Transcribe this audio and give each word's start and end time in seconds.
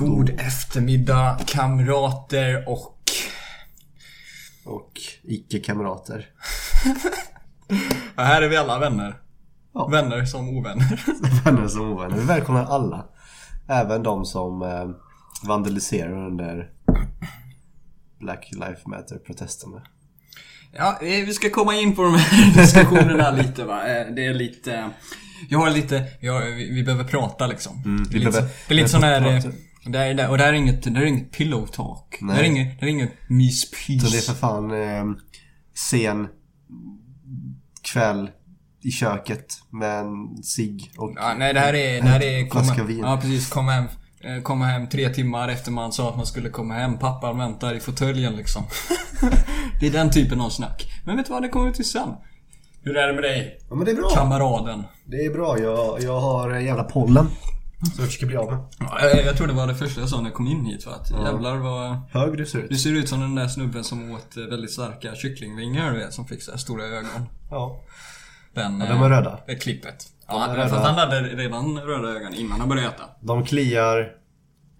God 0.00 0.30
eftermiddag 0.40 1.38
kamrater 1.46 2.68
och... 2.68 2.96
Och 4.64 4.92
icke-kamrater. 5.22 6.26
Ja, 8.16 8.22
här 8.22 8.42
är 8.42 8.48
vi 8.48 8.56
alla 8.56 8.78
vänner. 8.78 9.14
Ja. 9.74 9.86
Vänner 9.88 10.24
som 10.24 10.48
ovänner. 10.58 11.04
Vänner 11.44 11.68
som 11.68 11.92
ovänner. 11.92 12.16
Vi 12.16 12.24
välkomnar 12.24 12.64
alla. 12.64 13.04
Även 13.68 14.02
de 14.02 14.24
som 14.24 14.62
eh, 14.62 14.90
vandaliserar 15.48 16.26
under 16.26 16.70
Black 18.20 18.48
Lives 18.52 18.86
Matter-protesterna. 18.86 19.82
Ja, 20.72 20.98
eh, 21.02 21.26
vi 21.26 21.32
ska 21.32 21.50
komma 21.50 21.74
in 21.74 21.96
på 21.96 22.02
de 22.02 22.14
här 22.14 22.54
diskussionerna 22.62 23.30
lite 23.30 23.64
va. 23.64 23.88
Eh, 23.88 24.06
Det 24.14 24.26
är 24.26 24.34
lite... 24.34 24.90
Jag 25.48 25.58
har 25.58 25.70
lite... 25.70 26.04
Jag, 26.20 26.40
vi 26.40 26.70
vi 26.74 26.82
behöver 26.84 27.04
prata 27.04 27.46
liksom. 27.46 27.82
Mm, 27.84 28.02
det, 28.04 28.08
vi 28.10 28.14
är 28.16 28.18
lite, 28.18 28.30
behöver- 28.30 28.50
det 28.68 28.74
är 28.74 28.76
lite 28.76 28.86
vi 28.86 28.90
sån 28.92 29.02
här... 29.02 29.20
eh, 29.36 29.42
prata. 29.42 29.56
Det 29.84 29.98
är, 29.98 30.14
det- 30.14 30.28
och 30.28 30.38
det 30.38 30.44
här 30.44 30.50
är 30.52 30.56
inget, 30.56 30.82
det 30.82 30.90
här 30.90 31.02
är 31.02 31.06
inget 31.06 31.30
pillow 31.32 31.66
talk. 31.66 32.16
Det 32.20 32.26
här 32.32 32.38
är 32.38 32.42
Nej. 32.42 32.50
inget, 32.50 32.66
det 32.80 32.80
här 32.80 32.86
är 32.86 32.92
inget 32.92 33.12
myspys. 33.28 34.02
Så 34.02 34.10
det 34.10 34.16
är 34.18 34.20
för 34.22 34.34
fan 34.34 34.70
eh, 34.70 35.16
sen 35.90 36.28
kväll 37.82 38.30
i 38.82 38.90
köket 38.90 39.46
med 39.70 39.98
en 40.00 40.42
cigg 40.42 40.92
och 40.98 41.12
Ja, 41.16 41.34
nej 41.38 41.54
det 41.54 41.60
här 41.60 41.74
är... 41.74 42.02
Det 42.02 42.08
här 42.08 42.22
är 42.22 42.48
komma, 42.48 42.74
vin. 42.84 42.98
Ja 42.98 43.16
precis, 43.22 43.48
komma 43.50 43.72
hem. 43.72 43.84
eh, 44.20 44.42
Komma 44.42 44.64
hem 44.64 44.88
tre 44.88 45.08
timmar 45.08 45.48
efter 45.48 45.70
man 45.70 45.92
sa 45.92 46.10
att 46.10 46.16
man 46.16 46.26
skulle 46.26 46.48
komma 46.50 46.74
hem. 46.74 46.98
Pappan 46.98 47.38
väntar 47.38 47.74
i 47.74 47.80
fåtöljen 47.80 48.36
liksom. 48.36 48.62
det 49.80 49.86
är 49.86 49.90
den 49.90 50.10
typen 50.10 50.40
av 50.40 50.50
snack. 50.50 50.86
Men 51.06 51.16
vet 51.16 51.26
du 51.26 51.32
vad, 51.32 51.42
det 51.42 51.48
kommer 51.48 51.66
vi 51.66 51.72
till 51.72 51.84
sen. 51.88 52.08
Hur 52.82 52.96
är 52.96 53.06
det 53.06 53.12
med 53.14 53.22
dig? 53.22 53.58
Ja 53.68 53.74
men 53.74 53.84
det 53.84 53.90
är 53.90 53.94
bra. 53.96 54.10
Kamraden. 54.14 54.82
Det 55.04 55.16
är 55.24 55.30
bra. 55.30 55.58
Jag, 55.58 56.02
jag 56.02 56.20
har 56.20 56.54
jävla 56.54 56.84
pollen. 56.84 57.26
Så 57.94 58.00
jag 58.02 58.06
försöker 58.06 58.26
bli 58.26 58.36
av 58.36 58.52
med. 58.52 58.64
Ja, 58.78 59.00
Jag, 59.00 59.24
jag 59.26 59.36
tror 59.36 59.46
det 59.46 59.52
var 59.52 59.66
det 59.66 59.74
första 59.74 60.00
jag 60.00 60.08
sa 60.08 60.16
när 60.20 60.24
jag 60.24 60.34
kom 60.34 60.46
in 60.46 60.64
hit 60.64 60.86
va? 60.86 60.92
Att 60.94 61.10
jävlar 61.10 61.56
vad... 61.56 61.96
Hög 62.10 62.36
du 62.38 62.46
ser 62.46 62.58
ut. 62.58 62.70
Du 62.70 62.76
ser 62.76 62.92
ut 62.92 63.08
som 63.08 63.20
den 63.20 63.34
där 63.34 63.48
snubben 63.48 63.84
som 63.84 64.10
åt 64.10 64.36
eh, 64.36 64.42
väldigt 64.44 64.72
starka 64.72 65.14
kycklingvingar 65.14 65.92
du 65.92 65.98
vet, 65.98 66.12
som 66.14 66.26
fick 66.26 66.42
så 66.42 66.50
här 66.50 66.58
stora 66.58 66.84
ögon. 66.84 67.28
Ja. 67.50 67.84
Den, 68.54 68.80
Ja, 68.80 68.86
de 68.86 69.02
är 69.02 69.06
eh, 69.06 69.10
röda. 69.10 69.40
Det 69.46 69.54
klippet. 69.54 70.06
De 70.28 70.34
Ja, 70.36 70.46
är 70.46 70.56
fast 70.68 70.72
röda. 70.74 70.84
han 70.86 70.94
hade 70.98 71.20
redan 71.22 71.78
röda 71.80 72.08
ögon 72.08 72.34
innan 72.34 72.60
han 72.60 72.68
började 72.68 72.88
äta. 72.88 73.04
De 73.20 73.44
kliar. 73.44 74.12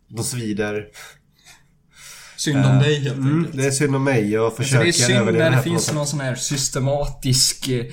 De 0.09 0.23
svider. 0.25 0.87
Synd 2.37 2.67
om 2.67 2.79
dig 2.79 3.01
helt 3.03 3.17
Mm, 3.17 3.37
enkelt. 3.39 3.57
det 3.57 3.67
är 3.67 3.71
synd 3.71 3.97
om 3.97 4.05
mig. 4.05 4.31
Jag 4.33 4.57
försöker 4.57 4.83
det 4.85 4.89
är 4.89 4.93
synd 4.93 5.19
överleva 5.19 5.51
när 5.51 5.57
det 5.57 5.63
finns 5.63 5.93
någon 5.93 6.07
sån 6.07 6.21
här 6.21 6.35
systematisk 6.35 7.69
eh, 7.69 7.85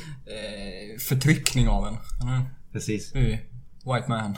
förtryckning 1.10 1.68
av 1.68 1.88
en. 1.88 1.98
Mm. 2.30 2.44
Precis. 2.74 3.16
White 3.16 4.06
man. 4.08 4.38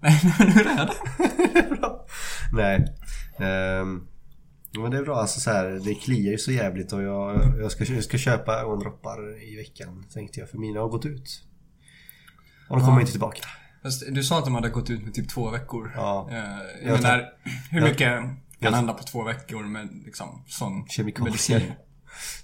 Nej, 0.00 0.12
hur 0.38 0.66
är 0.66 0.86
det? 0.86 1.68
bra. 1.76 2.06
Nej. 2.52 2.94
Ehm, 3.38 4.06
men 4.78 4.90
det 4.90 4.96
är 4.98 5.02
bra. 5.02 5.16
Alltså 5.20 5.40
så 5.40 5.50
här, 5.50 5.80
det 5.84 5.94
kliar 5.94 6.32
ju 6.32 6.38
så 6.38 6.52
jävligt 6.52 6.92
och 6.92 7.02
jag, 7.02 7.54
jag, 7.60 7.72
ska, 7.72 7.84
jag 7.84 8.04
ska 8.04 8.18
köpa 8.18 8.52
ögondroppar 8.60 9.42
i 9.42 9.56
veckan. 9.56 10.04
Tänkte 10.14 10.40
jag. 10.40 10.50
För 10.50 10.58
mina 10.58 10.80
har 10.80 10.88
gått 10.88 11.06
ut. 11.06 11.44
Och 12.68 12.76
de 12.76 12.80
kommer 12.84 12.96
Ja. 12.96 13.00
inte 13.00 13.12
tillbaka. 13.12 13.40
Fast 13.82 14.14
Du 14.14 14.22
sa 14.22 14.38
att 14.38 14.44
de 14.44 14.54
hade 14.54 14.68
gått 14.68 14.90
ut 14.90 15.02
med 15.04 15.14
typ 15.14 15.28
två 15.28 15.50
veckor. 15.50 15.92
Ja. 15.96 16.28
Eh, 16.30 16.36
Jag 16.36 16.56
Jag 16.82 17.02
menar, 17.02 17.24
hur 17.70 17.80
mycket 17.82 17.98
kan 17.98 18.36
jag- 18.58 18.72
hända 18.72 18.92
på 18.92 19.02
två 19.02 19.22
veckor 19.24 19.62
med 19.62 19.88
liksom 20.04 20.44
sån 20.46 20.86
Kemikalier. 20.88 21.30
medicin? 21.30 21.72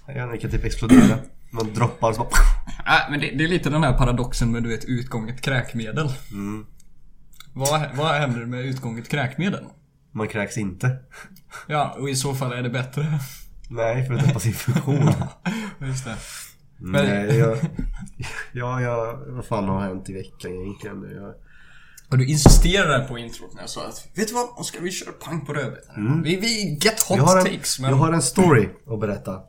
Jag 0.07 0.41
kan 0.41 0.51
typ 0.51 0.63
explodera. 0.65 1.19
Man 1.51 1.73
droppar 1.73 2.13
så 2.13 2.19
bara... 2.19 2.29
Nej, 2.85 3.01
men 3.09 3.19
det, 3.19 3.31
det 3.37 3.43
är 3.43 3.47
lite 3.47 3.69
den 3.69 3.83
här 3.83 3.97
paradoxen 3.97 4.51
med 4.51 4.63
du 4.63 4.69
vet 4.69 4.85
utgånget 4.85 5.41
kräkmedel. 5.41 6.09
Mm. 6.31 6.65
Vad, 7.53 7.95
vad 7.95 8.07
händer 8.15 8.45
med 8.45 8.65
utgånget 8.65 9.09
kräkmedel? 9.09 9.65
Man 10.11 10.27
kräks 10.27 10.57
inte. 10.57 10.97
Ja, 11.67 11.95
och 11.99 12.09
i 12.09 12.15
så 12.15 12.33
fall 12.35 12.53
är 12.53 12.61
det 12.61 12.69
bättre. 12.69 13.05
Nej, 13.69 14.07
för 14.07 14.13
att 14.13 14.25
tappa 14.25 14.39
sin 14.39 14.53
funktion. 14.53 15.11
Just 15.79 16.05
det. 16.05 16.15
Men- 16.77 17.05
Nej, 17.05 17.37
jag... 17.37 17.57
Ja, 18.51 18.81
jag... 18.81 19.17
Vad 19.27 19.45
fan 19.45 19.69
har 19.69 19.81
hänt 19.81 20.09
i 20.09 20.13
veckan 20.13 20.51
egentligen? 20.51 21.15
Jag, 21.15 21.33
Och 22.09 22.17
du 22.17 22.25
insisterade 22.27 23.07
på 23.07 23.17
introt 23.17 23.53
när 23.53 23.61
jag 23.61 23.69
sa 23.69 23.87
att 23.87 24.07
Vet 24.13 24.27
du 24.27 24.33
vad 24.33 24.49
Oskar, 24.57 24.81
vi 24.81 24.91
kör 24.91 25.11
pang 25.11 25.45
på 25.45 25.53
rödbetan. 25.53 26.21
Vi, 26.23 26.35
vi 26.35 26.77
get 26.81 27.03
hot 27.03 27.17
Mm. 27.17 27.25
jag, 27.25 27.25
har 27.25 27.37
en, 27.39 27.45
takes 27.45 27.79
men... 27.79 27.89
jag 27.89 27.97
har 27.97 28.13
en 28.13 28.21
story 28.21 28.69
att 28.87 28.99
berätta. 28.99 29.39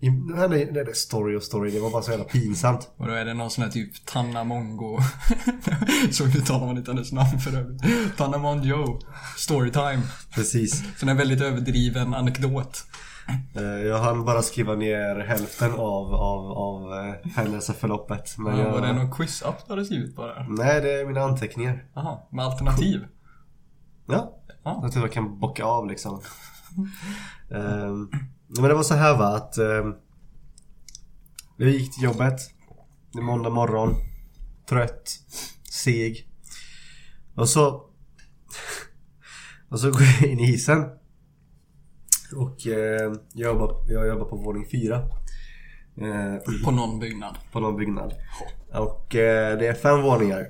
I, 0.00 0.10
nej, 0.10 0.48
nej, 0.48 0.70
nej, 0.72 0.94
story 0.94 1.36
och 1.36 1.42
story. 1.42 1.70
Det 1.70 1.80
var 1.80 1.90
bara 1.90 2.02
så 2.02 2.10
jävla 2.10 2.24
pinsamt. 2.24 2.88
Och 2.96 3.06
då 3.06 3.12
är 3.12 3.24
det 3.24 3.34
någon 3.34 3.50
sån 3.50 3.64
här 3.64 3.70
typ 3.70 4.06
Tanna 4.06 4.44
Mongo. 4.44 4.98
så 6.12 6.24
uttalar 6.24 6.66
man 6.66 6.76
inte 6.78 6.90
hennes 6.90 7.12
namn 7.12 7.40
för 7.40 7.56
övrigt. 7.56 7.82
Tanna 8.16 8.38
Monjo. 8.38 9.00
Storytime. 9.36 10.02
Precis. 10.34 10.82
Sån 10.96 11.08
här 11.08 11.16
väldigt 11.16 11.40
överdriven 11.40 12.14
anekdot. 12.14 12.84
Eh, 13.56 13.62
Jag 13.62 13.98
hann 13.98 14.24
bara 14.24 14.42
skriva 14.42 14.74
ner 14.74 15.16
hälften 15.16 15.72
av, 15.72 16.14
av, 16.14 16.52
av 16.52 16.92
eh, 16.92 17.14
händelseförloppet. 17.36 18.38
Men 18.38 18.56
Ja, 18.58 18.64
jag... 18.64 18.72
Var 18.72 18.80
det 18.80 18.92
någon 18.92 19.10
quiz-app 19.12 19.66
du 19.66 19.72
hade 19.72 19.84
skrivit 19.84 20.16
bara? 20.16 20.46
Nej, 20.48 20.80
det 20.80 20.92
är 21.00 21.06
mina 21.06 21.20
anteckningar. 21.20 21.84
Jaha, 21.94 22.18
med 22.30 22.44
alternativ? 22.44 23.04
Ja. 24.06 24.34
Ja. 24.64 24.78
Jag 24.82 24.92
tror 24.92 25.04
jag 25.04 25.12
kan 25.12 25.40
bocka 25.40 25.64
av 25.64 25.86
liksom. 25.86 26.20
Ehm, 27.50 28.10
men 28.46 28.62
det 28.68 28.74
var 28.74 28.82
så 28.82 28.94
här 28.94 29.16
va 29.18 29.36
att 29.36 29.58
um, 29.58 29.94
Jag 31.56 31.68
gick 31.70 31.94
till 31.94 32.04
jobbet 32.04 32.40
Det 33.12 33.18
är 33.18 33.22
måndag 33.22 33.50
morgon 33.50 33.94
Trött 34.68 35.10
Seg 35.70 36.28
Och 37.34 37.48
så 37.48 37.82
Och 39.68 39.80
så 39.80 39.90
går 39.90 40.02
jag 40.02 40.30
in 40.30 40.40
i 40.40 40.46
hissen 40.46 40.84
Och 42.36 42.66
eh, 42.66 43.12
jag, 43.34 43.52
jobbar, 43.54 43.74
jag 43.88 44.06
jobbar 44.08 44.24
på 44.24 44.36
våning 44.36 44.66
fyra 44.70 44.96
eh, 46.00 46.64
På 46.64 46.70
någon 46.70 46.98
byggnad. 46.98 47.34
på 47.52 47.60
någon 47.60 47.76
byggnad. 47.76 48.14
Och 48.72 49.14
eh, 49.16 49.58
det 49.58 49.66
är 49.66 49.74
fem 49.74 50.02
våningar. 50.02 50.46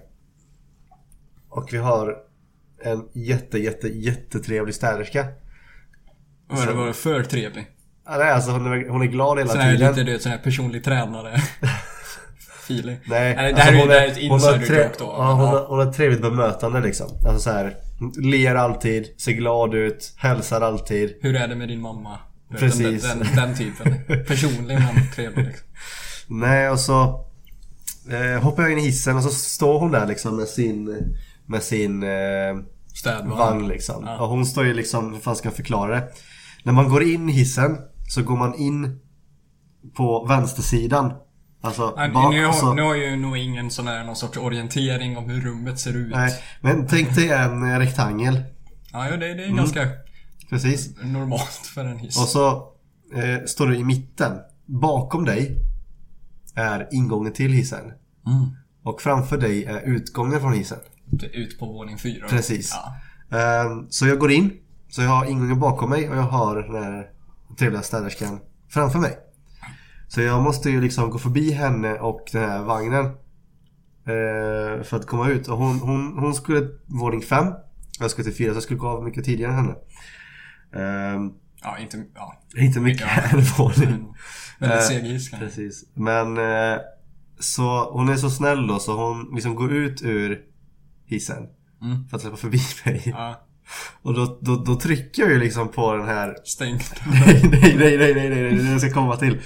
Och 1.49 1.69
vi 1.73 1.79
har 1.79 2.17
en 2.85 3.09
jätte, 3.13 3.59
jätte, 3.59 3.89
jättetrevlig 3.89 4.75
städerska. 4.75 5.27
Det 6.67 6.73
var 6.73 6.93
för 6.93 7.23
trevlig. 7.23 7.67
Ja, 8.07 8.17
nej, 8.19 8.31
alltså 8.33 8.51
hon 8.51 8.67
är, 8.73 8.89
hon 8.89 9.03
är 9.03 9.07
glad 9.07 9.39
hela 9.39 9.51
Sån 9.51 9.61
här 9.61 9.73
tiden. 9.77 9.91
lite 9.91 10.03
du 10.05 10.13
vet, 10.13 10.23
sån 10.23 10.33
här 10.33 10.39
personlig 10.39 10.85
tränare. 10.85 11.37
Feeling. 12.65 12.97
Nej, 13.07 13.37
Nej, 13.37 13.53
det 13.55 13.63
alltså 13.63 13.63
här 13.63 13.73
är 13.73 13.75
ju 13.75 13.81
hon 13.81 13.89
det 13.89 13.95
här 13.95 14.07
är 14.07 14.11
ett 14.11 14.19
hon 14.31 14.41
har 14.41 14.55
insider 14.55 14.67
tre- 14.67 14.85
joke 14.85 14.95
då. 14.99 15.05
Ja, 15.05 15.33
hon, 15.33 15.45
Ja. 15.45 15.51
har, 15.51 15.67
hon 15.67 15.79
har 15.79 15.87
ett 15.87 15.97
trevligt 15.97 16.23
bemötande 16.23 16.81
liksom. 16.81 17.07
Alltså 17.27 17.39
så 17.39 17.51
här, 17.51 17.77
ler 18.23 18.55
alltid, 18.55 19.15
ser 19.17 19.33
glad 19.33 19.75
ut, 19.75 20.15
hälsar 20.17 20.61
alltid. 20.61 21.15
Hur 21.21 21.37
är 21.37 21.49
det 21.49 21.55
med 21.55 21.69
din 21.69 21.81
mamma? 21.81 22.19
Precis. 22.59 23.03
Den, 23.03 23.19
den, 23.19 23.37
den 23.37 23.57
typen. 23.57 23.95
Personlig 24.27 24.75
men 24.79 25.11
trevlig 25.15 25.47
liksom. 25.47 25.67
Nej, 26.27 26.71
och 26.71 26.81
så 26.81 27.25
eh, 28.11 28.43
hoppar 28.43 28.63
jag 28.63 28.73
in 28.73 28.79
i 28.79 28.83
hissen 28.83 29.17
och 29.17 29.23
så 29.23 29.31
står 29.31 29.79
hon 29.79 29.91
där 29.91 30.07
liksom 30.07 30.37
med 30.37 30.49
sin, 30.49 31.05
med 31.47 31.63
sin 31.63 32.03
eh, 32.03 32.09
Städvagn. 32.95 33.39
vagn 33.39 33.69
liksom. 33.69 34.05
Ja. 34.07 34.19
Och 34.19 34.29
hon 34.29 34.47
står 34.47 34.67
ju 34.67 34.75
liksom, 34.75 35.13
hur 35.13 35.21
fan 35.21 35.37
ska 35.37 35.49
jag 35.49 35.57
förklara 35.57 35.95
det? 35.95 36.09
När 36.63 36.73
man 36.73 36.89
går 36.89 37.03
in 37.03 37.29
i 37.29 37.33
hissen 37.33 37.77
så 38.09 38.23
går 38.23 38.37
man 38.37 38.55
in 38.55 39.01
på 39.97 40.27
vänstersidan. 40.29 41.13
Alltså 41.61 41.95
Nej, 41.97 42.11
bak, 42.11 42.35
nu, 42.35 42.45
alltså, 42.47 42.67
har, 42.67 42.75
nu 42.75 42.83
har 42.83 42.95
ju 42.95 43.17
nog 43.17 43.37
ingen 43.39 43.71
sån 43.71 43.87
här 43.89 44.05
någon 44.05 44.17
sorts 44.17 44.39
orientering 44.39 45.17
om 45.17 45.31
hur 45.31 45.41
rummet 45.41 45.79
ser 45.79 45.97
ut. 45.97 46.11
Nej, 46.11 46.33
men 46.61 46.87
tänk 46.87 47.15
dig 47.15 47.29
en 47.31 47.73
eh, 47.73 47.79
rektangel. 47.79 48.43
Ja, 48.93 49.09
ja, 49.09 49.17
det, 49.17 49.35
det 49.35 49.43
är 49.43 49.45
Mm. 49.45 49.57
ganska 49.57 49.89
Precis. 50.51 50.97
normalt 51.03 51.71
för 51.75 51.85
en 51.85 51.99
hiss. 51.99 52.19
Och 52.19 52.29
så 52.29 52.49
eh, 53.15 53.45
står 53.47 53.67
du 53.67 53.77
i 53.77 53.85
mitten. 53.85 54.39
Bakom 54.67 55.25
dig 55.25 55.57
är 56.55 56.89
ingången 56.93 57.33
till 57.33 57.53
hissen. 57.53 57.85
Mm. 58.27 58.57
Och 58.83 59.01
framför 59.03 59.39
dig 59.39 59.65
är 59.65 59.81
utgången 59.81 60.41
från 60.41 60.53
hissen. 60.53 60.79
Ut 61.33 61.59
på 61.59 61.67
våning 61.67 61.99
fyra. 61.99 62.29
Precis. 62.29 62.75
Ja. 63.31 63.39
Ehm, 63.39 63.87
så 63.91 64.07
jag 64.07 64.19
går 64.19 64.31
in. 64.33 64.53
Så 64.91 65.03
jag 65.03 65.09
har 65.11 65.25
ingången 65.25 65.61
bakom 65.61 65.91
mig 65.91 66.09
och 66.11 66.17
jag 66.17 66.23
har 66.23 66.57
den 66.57 66.83
här 66.85 67.07
trevliga 67.59 67.83
städerskan 67.83 68.41
framför 68.69 68.99
mig. 68.99 69.17
Så 70.09 70.21
jag 70.21 70.43
måste 70.43 70.71
ju 70.71 70.81
liksom 70.81 71.11
gå 71.11 71.19
förbi 71.19 71.53
henne 71.53 71.95
och 71.95 72.29
den 72.33 72.51
här 72.51 72.63
vagnen. 72.63 73.05
eh, 73.05 74.83
för 74.85 74.97
att 74.97 75.07
komma 75.07 75.29
ut. 75.29 75.49
Och 75.49 75.59
hon, 75.59 75.81
hon, 75.81 76.19
hon 76.19 76.35
skulle 76.35 76.69
våning 76.87 77.23
fem. 77.23 77.47
Jag 78.01 78.11
skulle 78.11 78.25
till 78.25 78.35
fyra 78.37 78.51
så 78.53 78.57
jag 78.57 78.63
skulle 78.63 78.79
gå 78.81 78.89
av 78.89 79.05
mycket 79.05 79.25
tidigare 79.25 79.53
än 79.53 79.59
henne. 79.59 79.75
Ehm, 80.75 81.33
ja, 81.63 81.79
inte... 81.79 82.05
Ja. 82.15 82.41
inte 82.57 82.81
mycket 82.81 83.07
Ja. 83.33 83.39
våning. 83.59 84.15
Men, 84.59 84.69
väldigt 84.71 84.79
Eh, 84.79 84.89
seg 84.89 85.03
hiss 85.03 85.29
kanske. 85.29 85.47
Precis. 85.47 85.85
Men 85.95 86.37
eh, 86.39 86.79
så 87.39 87.91
hon 87.93 88.09
är 88.09 88.17
så 88.17 88.31
snäll 88.31 88.67
då 88.67 88.79
så 88.79 89.07
hon 89.07 89.35
liksom 89.35 89.55
går 89.55 89.73
ut 89.73 90.03
ur 90.03 90.41
hissen. 91.07 91.47
Mm. 91.83 92.09
För 92.09 92.17
att 92.17 92.23
släppa 92.23 92.37
förbi 92.37 92.61
mig. 92.85 93.03
Ja, 93.07 93.41
Och 94.03 94.15
då, 94.15 94.39
då, 94.41 94.57
då 94.57 94.75
trycker 94.75 95.23
jag 95.23 95.33
ju 95.33 95.39
liksom 95.39 95.69
på 95.69 95.95
den 95.97 96.07
här 96.07 96.37
stängt. 96.45 96.95
Nej, 97.07 97.43
nej, 97.51 97.77
nej, 97.79 97.99
nej, 97.99 98.15
nej, 98.15 98.31
nej, 98.31 98.31
det 98.31 98.49
är 98.49 98.65
det 98.65 98.71
jag 98.71 98.81
ska 98.81 98.93
komma 98.93 99.17
till. 99.17 99.39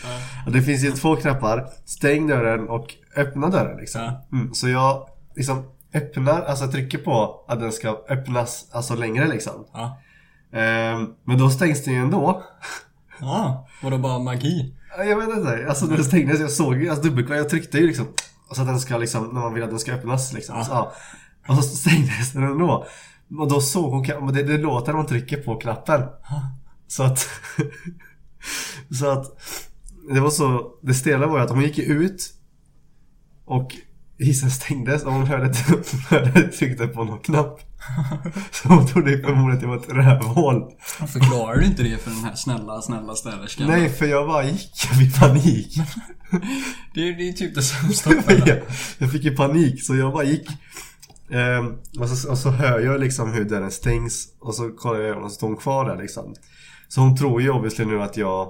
Och 0.47 0.53
det 0.53 0.63
finns 0.63 0.85
ju 0.85 0.93
två 0.93 1.17
knappar. 1.17 1.69
Stäng 1.85 2.27
dörren 2.27 2.69
och 2.69 2.95
öppna 3.17 3.49
dörren 3.49 3.77
liksom. 3.81 4.01
Ja. 4.01 4.29
Mm, 4.33 4.55
så 4.55 4.69
jag 4.69 5.09
liksom 5.37 5.65
öppnar, 5.95 6.43
alltså 6.43 6.69
trycker 6.69 6.99
på 6.99 7.45
att 7.49 7.61
den 7.61 7.73
ska 7.73 7.89
öppnas 8.09 8.69
alltså 8.73 8.95
längre 8.95 9.29
liksom. 9.29 9.67
Ja. 9.73 10.01
Ehm, 10.53 11.09
men 11.25 11.39
då 11.39 11.51
stängs 11.51 11.85
den 11.85 11.95
ju 11.95 12.01
ändå. 12.01 12.43
Ja, 13.21 13.69
vadå 13.83 13.99
bara 13.99 14.19
magi? 14.19 14.75
Ja, 14.99 15.05
Jag 15.05 15.17
vet 15.17 15.39
inte, 15.39 15.67
alltså 15.69 15.87
den 15.87 16.05
stängdes, 16.05 16.41
jag 16.41 16.51
såg 16.51 16.83
ju, 16.83 16.89
alltså 16.89 17.05
dubbelknapp, 17.05 17.39
jag 17.39 17.49
tryckte 17.49 17.79
ju 17.79 17.87
liksom 17.87 18.07
så 18.51 18.61
att 18.61 18.67
den 18.69 18.81
ska 18.81 18.99
liksom, 18.99 19.25
när 19.25 19.41
man 19.41 19.55
vill 19.55 19.63
att 19.63 19.71
den 19.71 19.79
ska 19.79 19.93
öppnas 19.93 20.33
liksom. 20.33 20.57
Ja. 20.59 20.65
Så, 20.65 20.73
ja. 20.73 20.93
Och 21.49 21.65
så 21.65 21.77
stängdes 21.77 22.33
den 22.33 22.43
ändå. 22.43 22.87
Och 23.39 23.49
då 23.49 23.61
såg 23.61 23.93
hon, 23.93 24.25
men 24.25 24.35
det, 24.35 24.43
det 24.43 24.59
låter 24.59 24.93
när 24.93 24.99
man 24.99 25.07
trycker 25.07 25.37
på 25.37 25.57
knappen. 25.57 26.03
Så 26.87 27.03
att, 27.03 27.29
så 28.99 29.11
att, 29.11 29.27
det 30.15 30.21
var 30.21 30.31
så, 30.31 30.71
det 30.83 30.95
stela 30.95 31.27
var 31.27 31.39
ju 31.39 31.45
att 31.45 31.51
hon 31.51 31.63
gick 31.63 31.79
ut 31.79 32.33
och 33.45 33.77
hissen 34.19 34.51
stängdes 34.51 35.03
och 35.03 35.13
hon 35.13 35.27
hörde 35.27 35.47
att 35.47 35.69
hon 35.69 35.83
hörde 36.11 36.49
tryckte 36.49 36.87
på 36.87 37.05
någon 37.05 37.19
knapp. 37.19 37.61
Så 38.51 38.69
hon 38.69 38.87
trodde 38.87 39.11
ju 39.11 39.23
förmodligen 39.23 39.55
att 39.55 39.61
det 39.61 39.67
var 39.67 39.77
ett 39.77 40.07
rövhål. 40.07 40.73
Förklarar 41.09 41.57
du 41.57 41.67
inte 41.67 41.83
det 41.83 41.99
för 41.99 42.11
den 42.11 42.25
här 42.25 42.35
snälla, 42.35 42.83
snälla 42.83 43.15
städerskan? 43.15 43.67
Nej, 43.67 43.89
för 43.89 44.07
jag 44.07 44.27
bara 44.27 44.45
gick, 44.45 44.71
jag 44.89 44.99
fick 44.99 45.21
panik. 45.21 45.77
Det 46.95 47.09
är, 47.09 47.17
det 47.17 47.29
är 47.29 47.33
typ 47.33 47.55
det 47.55 47.63
sämsta 47.63 48.11
jag, 48.47 48.61
jag 48.99 49.13
fick 49.13 49.25
ju 49.25 49.37
panik 49.37 49.85
så 49.85 49.97
jag 49.97 50.13
bara 50.13 50.25
gick. 50.25 50.49
Ehm, 51.35 51.75
och, 52.01 52.09
så, 52.09 52.31
och 52.31 52.39
så 52.39 52.51
hör 52.51 52.81
jag 52.81 53.01
liksom 53.01 53.33
hur 53.33 53.45
dörren 53.45 53.71
stängs 53.71 54.27
och 54.41 54.55
så 54.55 54.71
kollar 54.71 55.01
jag 55.01 55.23
och 55.23 55.31
så 55.31 55.35
står 55.35 55.47
hon 55.49 55.57
kvar 55.57 55.85
där 55.89 55.97
liksom. 56.03 56.35
Så 56.89 57.01
hon 57.01 57.17
tror 57.17 57.43
ju 57.43 57.51
obviously 57.51 57.85
nu 57.85 58.03
att 58.03 58.17
jag 58.17 58.49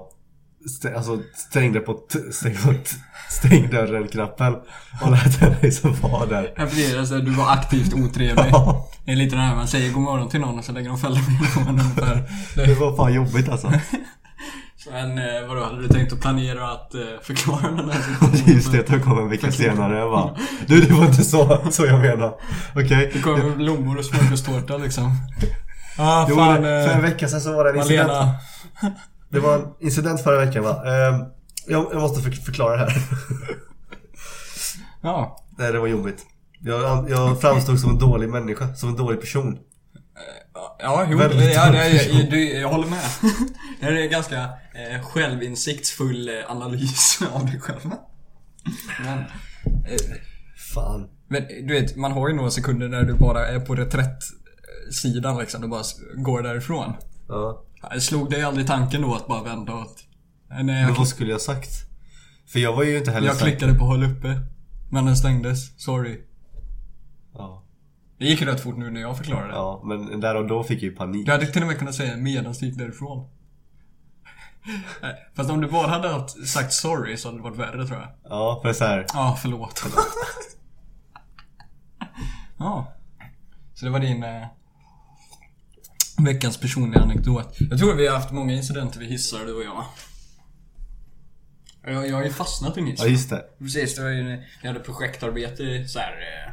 stä, 0.77 0.95
alltså, 0.95 1.19
stängde 1.49 1.79
på 1.79 1.93
t- 1.93 2.31
stäng, 2.31 2.55
på 2.55 2.73
stäng 3.29 3.69
dörren-knappen 3.69 4.53
och 5.01 5.11
lät 5.11 5.39
den 5.39 5.53
liksom 5.61 5.95
vara 6.01 6.25
där. 6.25 6.53
Ja, 6.55 6.63
precis. 6.65 6.95
Alltså, 6.95 7.17
du 7.19 7.31
var 7.31 7.51
aktivt 7.51 7.93
otrevlig. 7.93 8.49
Ja, 8.51 8.89
Det 9.05 9.11
är 9.11 9.15
lite 9.15 9.35
det 9.35 9.41
här 9.41 9.55
man 9.55 9.67
säger 9.67 9.93
god 9.93 10.03
morgon 10.03 10.29
till 10.29 10.39
någon 10.39 10.59
och 10.59 10.65
så 10.65 10.71
lägger 10.71 10.89
de 10.89 10.97
fälla 10.97 11.15
med 11.15 11.53
på 11.53 11.59
en 11.59 11.67
ungefär. 11.79 12.23
det 12.55 12.65
Det- 12.65 12.73
var 12.79 12.95
fan 12.95 13.13
jobbigt 13.13 13.49
alltså. 13.49 13.71
Men 14.91 15.17
eh, 15.17 15.47
vadå, 15.47 15.63
hade 15.63 15.81
du 15.81 15.87
tänkt 15.87 16.13
att 16.13 16.21
planera 16.21 16.71
att 16.71 16.93
eh, 16.93 17.01
förklara 17.21 17.71
den 17.71 17.89
här 17.89 18.01
Just 18.53 18.71
det, 18.71 18.89
jag 18.89 19.03
kom 19.03 19.19
en 19.19 19.29
vecka 19.29 19.51
senare 19.51 19.97
jag 19.97 20.11
bara 20.11 20.35
Du 20.67 20.81
det 20.81 20.93
var 20.93 21.05
inte 21.05 21.23
så, 21.23 21.61
så 21.71 21.85
jag 21.85 21.99
menar. 21.99 22.33
Okej. 22.75 23.11
Det 23.13 23.21
kommer 23.21 23.55
blommor 23.55 23.97
och 23.97 24.05
smörgåstårta 24.05 24.77
liksom. 24.77 25.11
Ja, 25.97 26.25
Jo, 26.29 26.35
fan. 26.35 26.55
för 26.61 26.89
en 26.89 26.89
eh, 26.89 26.99
vecka 26.99 27.27
sedan 27.27 27.41
så 27.41 27.53
var 27.53 27.63
det 27.63 27.69
en 27.69 27.77
incident. 27.77 28.07
Malena. 28.07 28.35
Det 29.29 29.39
var 29.39 29.55
en 29.55 29.65
incident 29.79 30.23
förra 30.23 30.45
veckan 30.45 30.63
va? 30.63 30.83
Ehm, 30.85 31.23
jag, 31.67 31.87
jag 31.91 32.01
måste 32.01 32.21
för, 32.21 32.31
förklara 32.31 32.77
det 32.77 32.91
här. 32.91 33.03
Ja. 35.01 35.37
Nej, 35.57 35.71
det 35.71 35.79
var 35.79 35.87
jobbigt. 35.87 36.25
Jag, 36.61 37.09
jag 37.09 37.41
framstod 37.41 37.79
som 37.79 37.89
en 37.89 37.99
dålig 37.99 38.29
människa, 38.29 38.73
som 38.75 38.89
en 38.89 38.95
dålig 38.95 39.21
person. 39.21 39.57
Ja, 40.79 41.07
jo, 41.11 41.17
Väldigt 41.17 41.55
ja, 41.55 41.71
det, 41.71 41.91
jag, 41.91 42.29
du, 42.29 42.49
jag 42.53 42.69
håller 42.69 42.87
med. 42.87 43.03
Det 43.79 43.85
är 43.85 43.91
en 43.91 44.09
ganska 44.09 44.43
eh, 44.43 45.01
självinsiktsfull 45.03 46.29
eh, 46.29 46.51
analys 46.51 47.19
av 47.33 47.45
dig 47.45 47.59
själv. 47.59 47.91
Men, 49.03 49.19
eh, 49.19 50.17
Fan. 50.73 51.09
men 51.27 51.47
du 51.47 51.73
vet, 51.73 51.95
man 51.95 52.11
har 52.11 52.29
ju 52.29 52.35
några 52.35 52.51
sekunder 52.51 52.87
när 52.87 53.03
du 53.03 53.13
bara 53.13 53.47
är 53.47 53.59
på 53.59 53.75
reträttsidan 53.75 55.37
liksom. 55.37 55.61
Du 55.61 55.67
bara 55.67 55.83
går 56.15 56.41
därifrån. 56.41 56.93
Ja. 57.27 57.65
Jag 57.91 58.01
slog 58.01 58.29
dig 58.29 58.43
aldrig 58.43 58.67
tanken 58.67 59.01
då 59.01 59.15
att 59.15 59.27
bara 59.27 59.43
vända 59.43 59.73
åt... 59.73 60.03
Nej, 60.49 60.63
Men 60.63 60.93
vad 60.93 61.07
skulle 61.07 61.31
jag 61.31 61.41
sagt? 61.41 61.69
För 62.47 62.59
jag 62.59 62.75
var 62.75 62.83
ju 62.83 62.97
inte 62.97 63.11
heller 63.11 63.27
jag 63.27 63.39
klickade 63.39 63.73
på 63.73 63.85
håll 63.85 64.03
uppe. 64.03 64.39
Men 64.91 65.05
den 65.05 65.17
stängdes. 65.17 65.83
Sorry. 65.83 66.21
Ja. 67.33 67.62
Det 68.23 68.29
gick 68.29 68.41
rätt 68.41 68.61
fort 68.61 68.77
nu 68.77 68.89
när 68.89 69.01
jag 69.01 69.17
förklarade 69.17 69.47
det. 69.47 69.53
ja, 69.53 69.81
men 69.85 70.19
där 70.19 70.35
och 70.35 70.47
då 70.47 70.63
fick 70.63 70.77
jag 70.77 70.83
ju 70.83 70.95
panik. 70.95 71.25
Du 71.25 71.31
hade 71.31 71.45
till 71.45 71.61
och 71.61 71.67
med 71.67 71.79
kunnat 71.79 71.95
säga 71.95 72.17
medan 72.17 72.53
du 72.59 72.65
gick 72.65 72.77
därifrån. 72.77 73.29
Nej, 75.01 75.15
Fast 75.35 75.49
om 75.49 75.61
du 75.61 75.67
bara 75.67 75.87
hade 75.87 76.27
sagt 76.27 76.73
sorry 76.73 77.17
så 77.17 77.27
hade 77.27 77.37
det 77.37 77.43
varit 77.43 77.57
värre 77.57 77.87
tror 77.87 77.99
jag. 77.99 78.09
Ja, 78.23 78.59
för 78.63 78.73
så 78.73 78.85
här. 78.85 79.05
Ja, 79.13 79.37
förlåt. 79.41 79.83
ja. 82.57 82.93
Så 83.73 83.85
det 83.85 83.91
var 83.91 83.99
din 83.99 84.23
eh, 84.23 84.47
veckans 86.17 86.57
personliga 86.57 87.01
anekdot. 87.01 87.57
Jag 87.59 87.79
tror 87.79 87.95
vi 87.95 88.07
har 88.07 88.15
haft 88.15 88.31
många 88.31 88.53
incidenter 88.53 88.99
vid 88.99 89.09
hissar 89.09 89.45
du 89.45 89.53
och 89.53 89.63
jag. 89.63 89.85
Jag, 91.93 92.07
jag 92.07 92.15
har 92.15 92.23
ju 92.23 92.31
fastnat 92.33 92.77
i 92.77 92.79
en 92.79 92.87
hiss. 92.87 92.99
Ja, 92.99 93.07
just 93.07 93.29
det. 93.29 93.43
Precis, 93.59 93.95
det 93.95 94.03
var 94.03 94.09
ju 94.09 94.23
när 94.23 94.47
vi 94.61 94.67
hade 94.67 94.79
projektarbete 94.79 95.87
så 95.87 95.99
här, 95.99 96.11
eh, 96.11 96.52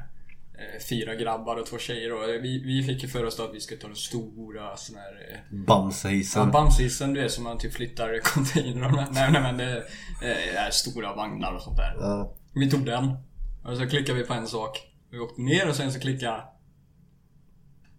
Fyra 0.89 1.15
grabbar 1.15 1.57
och 1.57 1.67
två 1.67 1.79
tjejer 1.79 2.13
och 2.13 2.45
vi, 2.45 2.63
vi 2.65 2.83
fick 2.83 3.03
ju 3.03 3.09
för 3.09 3.25
oss 3.25 3.37
då 3.37 3.43
att 3.43 3.55
vi 3.55 3.61
skulle 3.61 3.81
ta 3.81 3.87
den 3.87 3.97
stora 3.97 4.77
sån 4.77 4.97
här 4.97 5.31
eh, 5.31 5.39
Ja, 5.51 5.65
Bamsehissen. 5.67 6.51
Bamsehissen 6.51 7.15
du 7.15 7.23
vet 7.23 7.33
som 7.33 7.45
man 7.45 7.59
typ 7.59 7.75
flyttar 7.75 8.21
containrar 8.35 8.91
med. 8.91 9.09
Nej, 9.13 9.33
nej 9.33 9.43
men 9.43 9.57
det 9.57 9.77
eh, 10.23 10.65
är 10.67 10.71
stora 10.71 11.15
vagnar 11.15 11.53
och 11.53 11.63
sånt 11.63 11.77
där. 11.77 11.97
Ja. 11.99 12.35
Vi 12.55 12.71
tog 12.71 12.87
den. 12.87 13.17
Och 13.65 13.77
så 13.77 13.87
klickade 13.87 14.19
vi 14.19 14.25
på 14.27 14.35
en 14.35 14.47
sak. 14.47 14.79
Vi 15.11 15.19
åkte 15.19 15.43
ner 15.43 15.69
och 15.69 15.77
sen 15.77 15.93
så 15.93 16.01
klickade 16.01 16.43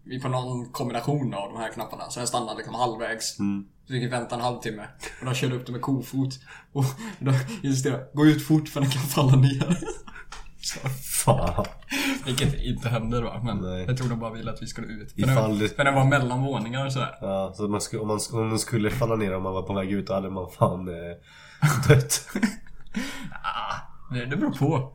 vi 0.03 0.19
på 0.19 0.29
någon 0.29 0.71
kombination 0.71 1.33
av 1.33 1.53
de 1.53 1.59
här 1.59 1.71
knapparna. 1.71 2.09
Så 2.09 2.19
jag 2.19 2.27
stannade 2.27 2.57
liksom 2.57 2.75
halvvägs. 2.75 3.39
Mm. 3.39 3.65
Så 3.87 3.93
fick 3.93 4.03
vi 4.03 4.07
vänta 4.07 4.35
en 4.35 4.41
halvtimme. 4.41 4.87
Och 5.19 5.25
då 5.25 5.33
körde 5.33 5.55
upp 5.55 5.65
det 5.65 5.71
med 5.71 5.81
kofot. 5.81 6.39
Och 6.71 6.85
då 7.19 7.31
insisterade 7.63 7.99
jag, 7.99 8.15
gå 8.15 8.25
ut 8.25 8.47
fort 8.47 8.69
för 8.69 8.81
den 8.81 8.89
kan 8.89 9.01
falla 9.01 9.35
ner. 9.35 9.77
Så, 10.61 10.79
Fan. 11.25 11.65
vilket 12.25 12.53
inte 12.53 12.89
hände 12.89 13.21
då. 13.21 13.41
Men 13.43 13.57
Nej. 13.57 13.85
jag 13.87 13.97
tror 13.97 14.09
de 14.09 14.19
bara 14.19 14.31
ville 14.33 14.51
att 14.51 14.61
vi 14.61 14.67
skulle 14.67 14.87
ut. 14.87 15.11
För, 15.11 15.19
Ifall 15.21 15.49
den, 15.49 15.59
det- 15.59 15.75
för 15.75 15.83
den 15.83 15.93
var 15.95 16.05
mellan 16.05 16.41
våningar 16.43 16.85
och 16.85 16.93
sådär. 16.93 17.17
Ja, 17.21 17.53
så 17.55 17.67
man 17.67 17.81
skulle, 17.81 18.01
om, 18.01 18.07
man, 18.07 18.19
om 18.33 18.49
den 18.49 18.59
skulle 18.59 18.89
falla 18.91 19.15
ner 19.15 19.35
om 19.35 19.43
man 19.43 19.53
var 19.53 19.61
på 19.61 19.73
väg 19.73 19.91
ut 19.91 20.07
då 20.07 20.13
hade 20.13 20.29
man 20.29 20.49
fan 20.51 20.87
eh, 20.87 20.93
dött. 21.87 22.27
Ah, 23.43 23.75
det, 24.13 24.25
det 24.25 24.37
beror 24.37 24.51
på. 24.51 24.93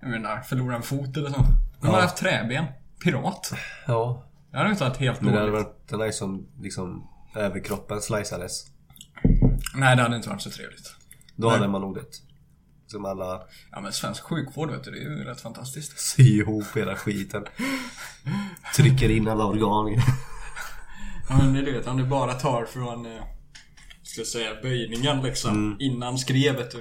Jag 0.00 0.10
menar, 0.10 0.40
förlora 0.40 0.76
en 0.76 0.82
fot 0.82 1.16
eller 1.16 1.30
så. 1.30 1.44
De 1.80 1.86
har 1.86 1.94
Ja. 1.94 2.00
haft 2.02 2.16
träben. 2.16 2.64
Pirat. 3.04 3.52
Ja. 3.86 4.24
Det 4.50 4.56
hade 4.58 4.70
inte 4.70 4.84
varit 4.84 4.96
helt 4.96 5.20
Men 5.20 5.32
det 5.32 5.38
hade 5.40 5.50
dåligt. 5.52 5.66
varit 5.88 6.00
där 6.00 6.10
som 6.10 6.46
liksom 6.60 7.08
överkroppen 7.36 8.00
sliceades. 8.00 8.66
Nej, 9.74 9.96
det 9.96 10.02
hade 10.02 10.16
inte 10.16 10.28
varit 10.28 10.42
så 10.42 10.50
trevligt. 10.50 10.94
Då 11.36 11.48
Nej. 11.48 11.56
hade 11.56 11.68
man 11.68 11.80
nog 11.80 11.94
dött. 11.94 12.22
Som 12.88 13.04
alla 13.04 13.42
Ja 13.70 13.80
men 13.80 13.92
svensk 13.92 14.22
sjukvård 14.22 14.70
vet 14.70 14.84
du, 14.84 14.90
det 14.90 14.98
är 14.98 15.02
ju 15.02 15.24
rätt 15.24 15.40
fantastiskt. 15.40 15.98
sy 16.16 16.22
ihop 16.22 16.76
hela 16.76 16.96
skiten. 16.96 17.44
Trycker 18.76 19.10
in 19.10 19.28
alla 19.28 19.44
organ. 19.44 20.02
Ja 21.28 21.36
men 21.36 21.52
det 21.52 21.72
det, 21.72 21.86
om 21.86 21.96
du 21.96 22.04
bara 22.04 22.32
tar 22.32 22.64
från, 22.64 23.06
eh, 23.06 23.22
ska 24.02 24.20
jag 24.20 24.26
säga, 24.26 24.50
böjningen 24.62 25.22
liksom. 25.22 25.76
Innan 25.80 26.18
skrevet 26.18 26.74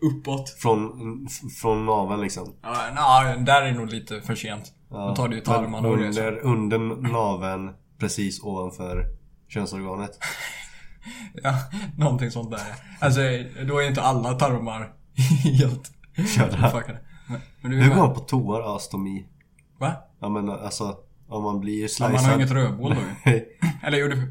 uppåt. 0.00 0.50
Från, 0.50 1.28
från 1.60 1.86
naveln 1.86 2.20
liksom. 2.20 2.54
Ja, 2.62 2.76
na, 2.94 3.36
där 3.36 3.62
är 3.62 3.72
nog 3.72 3.90
lite 3.90 4.20
för 4.20 4.34
sent. 4.34 4.72
Ja. 4.90 5.08
Då 5.08 5.14
tar 5.14 5.28
du 5.28 5.36
ju 5.36 5.42
Men 5.46 5.54
tarmarna 5.54 5.88
och 5.88 5.94
under, 5.94 6.38
under 6.38 6.78
naveln 7.12 7.70
precis 7.98 8.42
ovanför 8.42 9.06
könsorganet. 9.48 10.18
Ja, 11.42 11.54
någonting 11.96 12.30
sånt 12.30 12.50
där. 12.50 12.74
Alltså, 13.00 13.20
då 13.68 13.78
är 13.78 13.88
inte 13.88 14.02
alla 14.02 14.34
tarmar 14.34 14.92
helt 15.14 15.92
Körda. 16.36 16.70
fuckade. 16.70 16.98
Men, 17.28 17.40
men 17.60 17.72
Hur 17.72 17.88
går 17.88 17.96
man 17.96 18.14
på 18.14 18.20
toa 18.20 18.58
då, 18.72 18.78
stomi? 18.78 19.26
Va? 19.78 19.92
Ja 20.20 20.28
men 20.28 20.50
alltså, 20.50 20.96
om 21.28 21.42
man 21.42 21.60
blir 21.60 21.82
Ja, 21.82 21.88
slicead. 21.88 22.12
man 22.12 22.24
har 22.24 22.34
inget 22.34 22.50
rövhål 22.50 22.94
då. 22.94 23.30
Eller 23.86 23.98
jo, 23.98 24.08
det, 24.08 24.28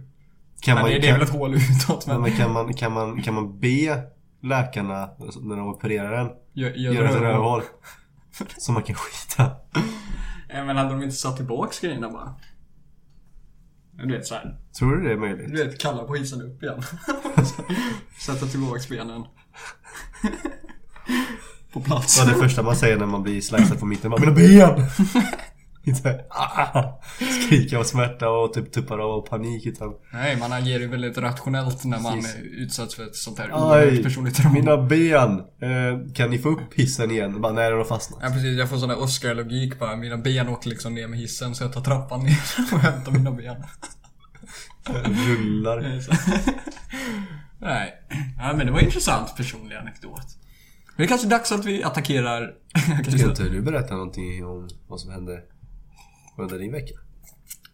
kan 0.62 0.76
man, 0.76 0.90
det, 0.90 1.00
det 1.00 1.08
är 1.08 1.14
väl 1.14 1.22
ett 1.22 1.30
hål 1.30 1.54
utåt 1.56 2.04
Ja, 2.08 2.14
men... 2.14 2.22
men 2.22 2.32
kan 2.32 2.54
man, 2.54 2.74
kan 2.74 2.92
man, 2.94 3.22
kan 3.22 3.34
man 3.34 3.60
be 3.60 4.04
läkarna 4.42 5.10
när 5.42 5.56
de 5.58 5.68
opererar 5.68 6.12
den 6.18 6.30
Gör, 6.54 6.70
gör 6.70 6.94
göra 6.94 7.10
ett 7.10 7.16
rövhål. 7.22 7.62
Så 8.58 8.72
man 8.72 8.84
kan 8.84 8.96
skita. 8.96 9.52
Ja, 10.54 10.64
men 10.66 10.78
hade 10.78 10.90
de 10.90 11.04
inte 11.04 11.16
satt 11.16 11.38
tillbaks 11.38 11.80
grejerna 11.80 12.10
bara? 12.10 12.36
Du 13.92 14.12
vet 14.18 14.28
såhär. 14.28 14.58
Tror 14.80 14.96
du 14.96 15.04
det 15.04 15.12
är 15.14 15.18
möjligt? 15.18 15.48
Du 15.56 15.66
vet, 15.66 15.80
kalla 15.80 16.04
på 16.04 16.16
hissen 16.16 16.42
upp 16.42 16.64
igen. 16.64 16.82
Sätta 18.26 18.46
tillbaks 18.46 18.90
benen. 18.90 19.24
på 21.74 21.82
plats. 21.82 22.18
Ja, 22.18 22.26
det 22.26 22.40
första 22.40 22.64
man 22.64 22.76
säger 22.76 22.98
när 22.98 23.06
man 23.06 23.24
blir 23.24 23.42
slicead 23.42 23.80
på 23.80 23.86
mitten. 23.86 24.12
Bara, 24.12 24.20
Mina 24.20 24.32
ben! 24.32 24.86
Inte 25.84 26.26
ah, 26.30 27.00
skrika 27.46 27.80
av 27.80 27.84
smärta 27.84 28.30
och 28.30 28.54
typ 28.54 28.72
tuppar 28.72 29.00
av 29.00 29.12
och 29.12 29.30
panik 29.30 29.66
utan 29.66 29.94
Nej, 30.14 30.38
man 30.38 30.54
agerar 30.54 30.80
ju 30.80 30.88
väldigt 30.88 31.18
rationellt 31.18 31.84
när 31.84 32.00
man 32.00 32.14
Precis. 32.22 32.36
är 32.36 32.40
utsatt 32.40 32.94
för 32.94 33.04
ett 33.04 33.16
sånt 33.16 33.40
här 33.40 33.54
oerhört 33.54 34.04
personligt 34.04 34.36
trauma. 34.36 34.54
mina 34.54 34.78
ben! 34.78 35.40
Eh, 35.40 36.14
kan 36.14 36.30
ni 36.30 36.38
få 36.38 36.50
upp 36.50 36.74
hissen 36.76 37.12
igen? 37.12 37.42
Bara, 37.42 37.54
nej, 37.54 37.70
den 37.70 37.78
har 37.78 37.86
fastnat. 37.86 38.20
Ja 38.24 38.30
precis, 38.30 38.60
jag 38.60 38.70
får 38.70 38.78
sån 38.78 38.90
där 38.90 39.02
Oscar-logik 39.02 39.80
bara. 39.80 39.96
Mina 39.96 40.18
ben 40.18 40.50
åker 40.50 40.70
liksom 40.70 40.96
ner 40.96 41.08
med 41.08 41.20
hissen 41.20 41.56
så 41.56 41.64
jag 41.64 41.74
tar 41.74 41.82
trappan 41.82 42.24
ner 42.24 42.40
och 42.74 42.80
hämtar 42.80 43.12
mina 43.12 43.32
ben. 43.32 43.64
Rullar. 45.28 46.02
Nej. 47.60 47.94
Ja 48.38 48.54
men 48.54 48.66
det 48.66 48.72
var 48.72 48.80
en 48.80 48.86
intressant 48.86 49.38
personlig 49.38 49.76
anekdot. 49.76 50.28
Det 51.00 51.06
är 51.06 51.08
kanske 51.08 51.28
dags 51.28 51.52
att 51.52 51.66
vi 51.66 51.84
attackerar... 51.84 52.54
Ska 53.18 53.30
inte 53.30 53.44
du 53.44 53.62
berätta 53.62 53.94
någonting 53.94 54.46
om 54.46 54.70
vad 54.88 55.00
som 55.02 55.12
hände 55.12 55.42
Under 56.38 56.60
din 56.60 56.72
vecka? 56.72 56.94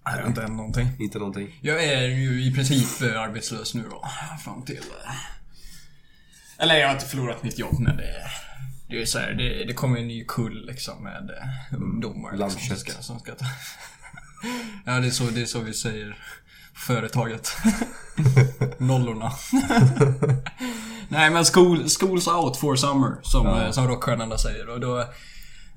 Har 0.04 0.28
inte 0.28 0.42
hänt 0.42 0.56
någonting. 0.56 0.88
Inte 1.00 1.18
någonting? 1.20 1.60
Jag 1.62 1.84
är 1.84 2.02
ju 2.08 2.44
i 2.46 2.54
princip 2.54 3.02
eh, 3.02 3.22
arbetslös 3.22 3.74
nu 3.74 3.84
då. 3.90 4.04
Fram 4.44 4.66
till... 4.66 4.78
eh, 4.78 5.16
Eller 6.64 6.76
jag 6.76 6.88
har 6.88 6.94
inte 6.94 7.06
förlorat 7.06 7.44
mitt 7.44 7.60
jobb 7.60 7.80
men 7.80 7.98
det... 7.98 8.14
Det 8.90 9.02
är 9.02 9.06
så 9.06 9.20
här, 9.20 9.34
det, 9.34 9.66
det 9.66 9.74
kommer 9.74 10.00
en 10.00 10.08
ny 10.08 10.26
kull 10.26 10.66
liksom 10.66 11.04
med 11.04 11.30
eh, 11.30 11.78
ungdomar. 11.82 12.32
Liksom, 12.32 12.50
som, 12.50 12.60
Lammkött. 12.60 12.80
ska, 12.80 12.92
som 12.92 13.20
ska 13.20 13.36
ta... 13.36 13.46
Ja, 14.86 15.00
det 15.00 15.08
är, 15.08 15.12
så, 15.12 15.24
det 15.24 15.42
är 15.42 15.46
så 15.46 15.60
vi 15.60 15.74
säger 15.74 16.18
företaget. 16.74 17.58
Nollorna. 18.78 19.32
Nej 21.10 21.30
men 21.30 21.44
school, 21.46 21.78
school's 21.84 22.30
out 22.44 22.58
for 22.58 22.76
summer, 22.76 23.16
som, 23.24 23.46
Ja. 23.46 23.64
eh, 23.66 23.72
som 23.72 23.88
rockstjärnorna 23.88 24.38
säger. 24.38 24.70
Och 24.70 24.80
då 24.80 25.00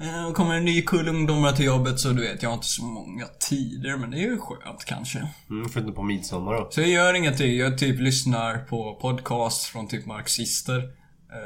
eh, 0.01 0.33
kommer 0.35 0.55
en 0.55 0.65
ny 0.65 0.83
kull 0.83 1.09
ungdomar 1.09 1.53
till 1.53 1.65
jobbet 1.65 2.01
så 2.01 2.09
du 2.09 2.23
vet, 2.23 2.43
jag 2.43 2.51
har 2.51 2.55
inte 2.55 2.67
så 2.67 2.85
många 2.85 3.27
tider 3.49 3.97
men 3.97 4.11
det 4.11 4.17
är 4.17 4.21
ju 4.21 4.39
skönt 4.39 4.85
kanske. 4.85 5.29
Mm, 5.51 5.69
förutom 5.69 5.95
på 5.95 6.03
midsommar 6.03 6.53
då. 6.53 6.69
Så 6.71 6.81
jag 6.81 6.89
gör 6.91 7.15
ingenting. 7.15 7.57
Jag 7.57 7.79
typ 7.79 8.01
lyssnar 8.01 8.59
på 8.59 8.99
podcast 9.01 9.65
från 9.65 9.89
typ 9.89 10.07
marxister. 10.07 10.79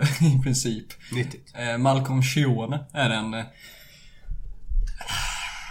eh, 0.01 0.23
I 0.39 0.43
princip. 0.43 0.87
Nyttigt. 1.13 1.53
Eh, 1.59 1.79
Malcolm 1.79 2.23
Schione 2.23 2.85
är 2.93 3.11
en 3.11 3.35
eh, 3.35 3.45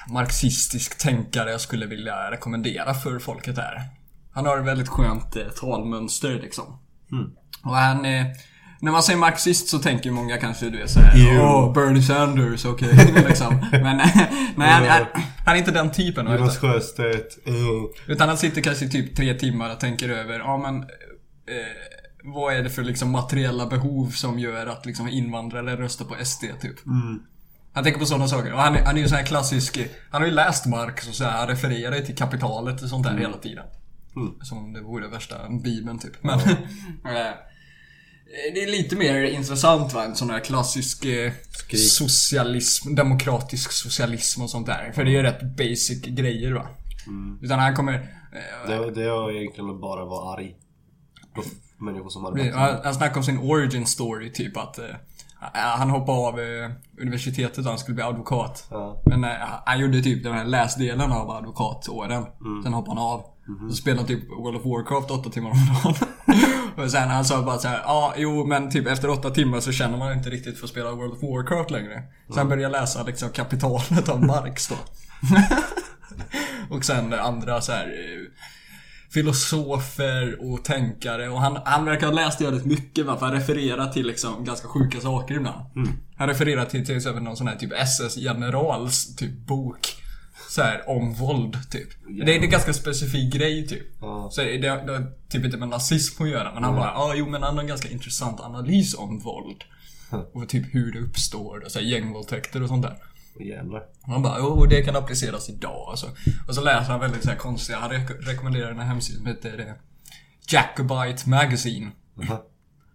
marxistisk 0.10 0.98
tänkare 0.98 1.52
jag 1.52 1.62
skulle 1.62 1.86
vilja 1.86 2.32
rekommendera 2.32 2.94
för 2.94 3.20
folket 3.20 3.58
här. 3.58 3.82
Han 4.34 4.46
har 4.46 4.58
ett 4.60 4.66
väldigt 4.66 4.88
skönt 4.88 5.36
eh, 5.36 5.44
talmönster 5.48 6.34
liksom. 6.42 6.80
Mm. 7.12 7.32
Och 7.64 7.76
han... 7.76 8.06
Eh, 8.06 8.26
när 8.84 8.92
man 8.92 9.04
säger 9.04 9.20
marxist 9.20 9.68
så 9.70 9.80
tänker 9.80 10.12
många 10.12 10.38
kanske 10.38 10.70
du 10.70 10.78
vet 10.78 10.90
såhär. 10.90 11.40
Åh, 11.42 11.74
Bernie 11.74 12.02
Sanders, 12.02 12.66
okej. 12.66 13.14
liksom. 13.28 13.66
Men 13.72 14.00
eh, 14.00 14.08
nej, 14.56 14.70
han, 14.70 14.84
han, 14.88 15.06
han 15.46 15.56
är 15.56 15.60
inte 15.60 15.72
den 15.72 15.92
typen. 15.92 16.26
Jonas 16.26 16.58
utan- 16.58 16.72
Sjöstedt. 16.72 17.48
Uh. 17.48 17.56
utan 18.08 18.28
han 18.30 18.38
sitter 18.38 18.62
kanske 18.62 18.86
i 18.86 18.90
typ 18.90 19.16
tre 19.16 19.34
timmar 19.34 19.72
och 19.72 19.80
tänker 19.80 20.10
över, 20.10 20.40
ja 20.40 20.58
men... 20.58 20.76
Eh, 20.82 20.86
vad 22.24 22.54
är 22.54 22.64
det 22.64 22.70
för 22.70 22.84
liksom 22.84 23.12
materiella 23.12 23.66
behov 23.66 24.10
som 24.10 24.40
gör 24.40 24.68
att 24.68 24.86
liksom 24.86 25.08
invandrare 25.08 25.76
röstar 25.78 26.06
på 26.06 26.16
SD 26.26 26.44
typ? 26.62 26.86
Mm. 26.86 27.20
Han 27.74 27.84
tänker 27.84 28.00
på 28.00 28.06
sådana 28.06 28.28
saker. 28.28 28.54
Och 28.54 28.60
han, 28.60 28.76
är- 28.76 28.86
han 28.86 28.98
är 28.98 29.02
ju 29.02 29.08
sån 29.08 29.18
här 29.18 29.26
klassisk... 29.26 29.80
Han 30.12 30.22
har 30.22 30.28
ju 30.28 30.34
läst 30.34 30.66
Marx 30.66 31.08
och 31.10 31.16
så 31.16 31.24
här, 31.24 31.38
han 31.38 31.48
refererar 31.48 31.96
ju 31.96 32.02
till 32.06 32.16
kapitalet 32.16 32.82
och 32.82 32.90
sånt 32.90 33.04
där 33.04 33.18
hela 33.18 33.38
tiden. 33.38 33.66
Mm. 34.16 34.34
Som 34.42 34.58
om 34.58 34.74
det 34.74 34.82
vore 34.82 35.08
värsta 35.08 35.36
bibeln 35.64 36.00
typ. 36.00 36.24
Men... 36.24 36.40
eh, 38.34 38.54
det 38.54 38.64
är 38.64 38.68
lite 38.68 38.96
mer 38.96 39.24
intressant 39.24 39.94
va, 39.94 40.04
en 40.04 40.16
sån 40.16 40.30
här 40.30 40.40
klassisk 40.40 41.06
eh, 41.06 41.32
socialism, 41.74 42.96
demokratisk 42.96 43.72
socialism 43.72 44.42
och 44.42 44.50
sånt 44.50 44.68
där. 44.68 44.92
För 44.96 45.04
det 45.04 45.12
är 45.12 45.14
ju 45.14 45.24
rätt 45.24 45.58
basic 45.58 46.02
grejer 46.02 46.52
va. 46.52 46.68
Utan 47.42 47.60
han 47.60 47.76
kommer... 47.76 47.94
Eh, 47.94 48.70
Det, 48.70 48.92
det 48.92 49.04
är 49.04 49.32
egentligen 49.32 49.80
bara 49.80 50.06
vara 50.06 50.34
arg. 50.34 50.56
På 51.36 51.44
människor 51.78 52.10
som 52.10 52.26
arbetar. 52.26 52.60
Han, 52.60 52.80
han 52.84 52.94
snackar 52.94 53.18
om 53.18 53.24
sin 53.24 53.38
origin 53.38 53.86
story, 53.86 54.32
typ 54.32 54.58
att 54.58 54.80
eh, 54.80 54.86
han 55.54 55.90
hoppade 55.90 56.18
av 56.18 56.40
eh, 56.40 56.72
universitetet 57.02 57.58
och 57.58 57.64
han 57.66 57.78
skulle 57.78 57.96
bli 57.96 58.04
advokat. 58.04 58.68
Ja. 58.70 59.02
Men 59.06 59.24
eh, 59.24 59.30
han 59.66 59.80
gjorde 59.80 60.02
typ 60.02 60.24
den 60.24 60.34
här 60.34 60.46
läsdelen 60.46 61.12
av 61.12 61.30
advokatåren. 61.30 62.26
Mm. 62.42 62.64
Sen 62.64 62.74
hoppade 62.74 63.00
han 63.00 63.10
av. 63.10 63.26
Mhm. 63.60 63.70
Så 63.70 63.76
spelade 63.76 64.00
han 64.02 64.08
typ 64.08 64.30
World 64.30 64.58
of 64.58 64.66
Warcraft 64.66 65.12
åtta 65.12 65.30
timmar 65.30 65.50
om 65.52 65.58
dagen. 65.84 65.96
och 66.86 66.92
sen 66.92 67.10
han 67.10 67.26
sa 67.26 67.42
bara 67.42 67.58
så 67.58 67.68
här, 67.68 67.78
ja 67.78 68.14
jo 68.18 68.46
men 68.46 68.72
typ 68.72 68.88
efter 68.88 69.10
åtta 69.10 69.30
timmar 69.30 69.60
så 69.60 69.72
känner 69.72 69.98
man 69.98 70.14
inte 70.14 70.30
riktigt 70.30 70.58
för 70.58 70.66
att 70.66 70.70
spela 70.70 70.92
World 70.92 71.14
of 71.14 71.24
Warcraft 71.24 71.72
längre. 71.72 72.04
Så 72.30 72.40
han 72.40 72.50
började 72.50 72.80
läsa 72.80 73.04
liksom 73.04 73.30
kapitalet 73.30 74.10
av 74.10 74.24
Marx 74.26 74.68
då. 74.68 74.76
och 76.76 76.86
sen 76.86 77.14
andra 77.14 77.62
så 77.62 77.72
här 77.72 77.86
eh, 77.86 78.32
filosofer 79.14 80.52
och 80.52 80.64
tänkare 80.64 81.30
och 81.30 81.42
han, 81.42 81.58
han 81.66 81.86
verkar 81.86 82.08
ha 82.08 82.14
läst 82.14 82.42
jävligt 82.42 82.66
mycket 82.66 83.06
va, 83.06 83.18
för 83.18 83.26
han 83.26 83.36
refererar 83.36 83.88
till 83.88 84.08
liksom 84.08 84.44
ganska 84.44 84.68
sjuka 84.68 85.00
saker 85.00 85.36
ibland. 85.36 85.66
Han 86.18 86.28
refererar 86.28 86.66
till 86.66 86.86
till 86.86 86.98
exempel 86.98 87.24
någon 87.24 87.38
sån 87.38 87.48
här 87.48 87.56
typ 87.56 87.72
SS 87.74 88.18
generals 88.18 89.16
typ 89.16 89.48
bok. 89.48 90.01
Så 90.52 90.62
här 90.62 90.90
om 90.90 91.14
våld 91.14 91.72
typ. 91.72 91.90
Det 92.08 92.22
är 92.22 92.26
det 92.26 92.36
är 92.36 92.44
en 92.44 92.50
ganska 92.50 92.74
specifik 92.74 93.34
grej 93.34 93.68
typ. 93.68 93.88
Ja. 94.02 94.30
Så 94.32 94.42
det, 94.42 94.58
det, 94.58 94.58
det 94.58 94.70
har 94.94 95.12
typ 95.30 95.46
inte 95.46 95.58
med 95.58 95.70
nazism 95.70 96.24
att 96.24 96.30
göra 96.30 96.54
men 96.54 96.64
han 96.64 96.76
bara, 96.76 96.86
ja 96.86 97.04
ah, 97.04 97.14
jo 97.16 97.30
men 97.30 97.44
han 97.44 97.54
har 97.56 97.62
en 97.62 97.68
ganska 97.68 97.90
intressant 97.90 98.42
analys 98.42 98.96
om 98.96 99.20
våld. 99.20 99.64
Och 100.34 100.50
typ 100.50 100.76
hur 100.76 100.92
det 100.92 101.00
uppstår 101.00 101.64
och 101.66 101.72
så 101.72 101.80
här, 101.80 101.86
gängvåldtäkter 101.86 102.64
och 102.64 102.70
sånt 102.70 102.84
där. 102.84 102.98
Jävlar. 103.40 103.84
Han 104.02 104.22
bara, 104.22 104.36
jo 104.40 104.66
det 104.66 104.82
kan 104.82 104.96
appliceras 104.96 105.50
idag. 105.50 105.90
Och 105.92 106.00
så, 106.00 106.08
och 106.48 106.56
så 106.56 106.62
läser 106.62 106.92
han 106.92 107.00
väldigt 107.00 107.24
så 107.24 107.30
här 107.30 107.38
konstiga, 107.38 107.80
han 107.80 107.92
rek- 107.92 108.22
rekommenderar 108.22 108.68
den 108.68 108.80
här 108.80 108.88
hemsidan 108.88 109.18
som 109.18 109.28
heter 109.28 109.60
eh, 109.60 109.74
Jacobite 110.50 111.30
Magazine. 111.30 111.92
Aha. 112.24 112.44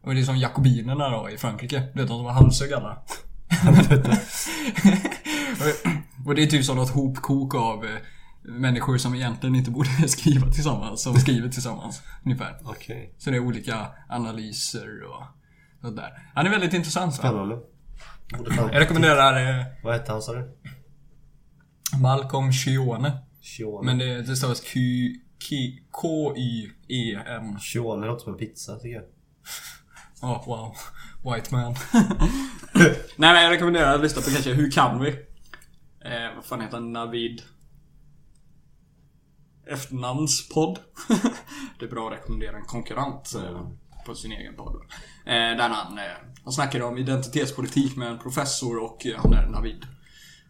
Och 0.02 0.14
det 0.14 0.20
är 0.20 0.25
som 0.25 0.38
jakobinerna 0.38 1.08
då 1.08 1.30
i 1.30 1.38
Frankrike. 1.38 1.82
Du 1.94 2.00
vet 2.00 2.08
de 2.08 2.18
som 2.18 2.26
har 2.26 2.32
halshögg 2.32 2.72
alla. 2.72 2.98
och, 6.26 6.35
det 6.35 6.42
är 6.42 6.47
typ 6.47 6.64
som 6.64 6.76
något 6.76 6.90
hopkok 6.90 7.54
av 7.54 7.85
eh, 7.85 7.99
människor 8.42 8.99
som 8.99 9.14
egentligen 9.14 9.56
inte 9.56 9.71
borde 9.71 9.90
skriva 10.09 10.50
tillsammans, 10.50 11.02
som 11.02 11.14
skriver 11.14 11.49
tillsammans. 11.49 12.02
Ungefär. 12.25 12.59
Okej. 12.64 13.14
Så 13.18 13.30
det 13.30 13.37
är 13.37 13.40
olika 13.40 13.87
analyser 14.09 15.02
och 15.02 15.23
sånt 15.80 15.97
där. 15.97 16.30
Han 16.35 16.47
är 16.47 16.50
väldigt 16.50 16.75
intressant. 16.75 17.14
Spännande. 17.14 17.59
Jag 18.30 18.75
rekommenderar 18.75 19.59
eh, 19.59 19.64
Vad 19.83 19.92
hette 19.92 20.12
han 20.12 20.23
sa 20.23 20.33
du? 20.33 20.56
Malcolm 22.02 22.52
Schione. 22.52 23.12
Shione. 23.42 23.87
Men 23.87 23.99
det, 23.99 24.23
det 24.23 24.37
stavas 24.37 24.61
Q... 24.61 24.80
K-Y-E-N. 25.90 27.59
Shione 27.61 28.06
låter 28.06 28.25
som 28.25 28.33
en 28.33 28.38
pizza 28.38 28.76
tycker 28.76 28.95
jag. 28.95 29.04
Ja, 30.23 30.45
wow. 30.47 30.76
White 31.35 31.54
man. 31.54 31.75
Nej 33.16 33.33
men 33.33 33.42
jag 33.42 33.50
rekommenderar 33.50 33.95
att 33.95 34.00
lyssna 34.00 34.23
på 34.23 34.30
kanske 34.30 34.52
Hur 34.54 34.71
kan 34.71 35.00
vi? 35.00 35.14
Eh, 36.06 36.34
vad 36.34 36.44
fan 36.44 36.60
heter 36.60 36.76
han? 36.76 36.92
Navid? 36.92 37.42
Efternamnspodd. 39.66 40.78
det 41.78 41.84
är 41.84 41.90
bra 41.90 42.06
att 42.06 42.12
rekommendera 42.12 42.56
en 42.56 42.64
konkurrent 42.64 43.34
eh, 43.34 43.68
på 44.06 44.14
sin 44.14 44.32
egen 44.32 44.56
podd. 44.56 44.75
Eh, 45.25 45.32
där 45.32 45.68
han, 45.68 45.98
eh, 45.98 46.04
han 46.44 46.52
snackade 46.52 46.84
om 46.84 46.98
identitetspolitik 46.98 47.96
med 47.96 48.08
en 48.08 48.18
professor 48.18 48.78
och 48.78 49.06
eh, 49.06 49.20
han 49.22 49.32
är 49.32 49.46
Navid. 49.46 49.86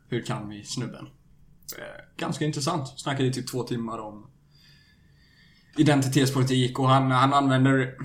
Hur 0.09 0.23
kan 0.23 0.49
vi 0.49 0.65
snubben? 0.65 1.09
Eh, 1.79 2.17
ganska 2.17 2.45
intressant. 2.45 3.01
Snackade 3.01 3.29
i 3.29 3.33
typ 3.33 3.51
två 3.51 3.63
timmar 3.63 3.99
om 3.99 4.31
identitetspolitik 5.77 6.79
och 6.79 6.89
han, 6.89 7.11
han 7.11 7.33
använder 7.33 7.97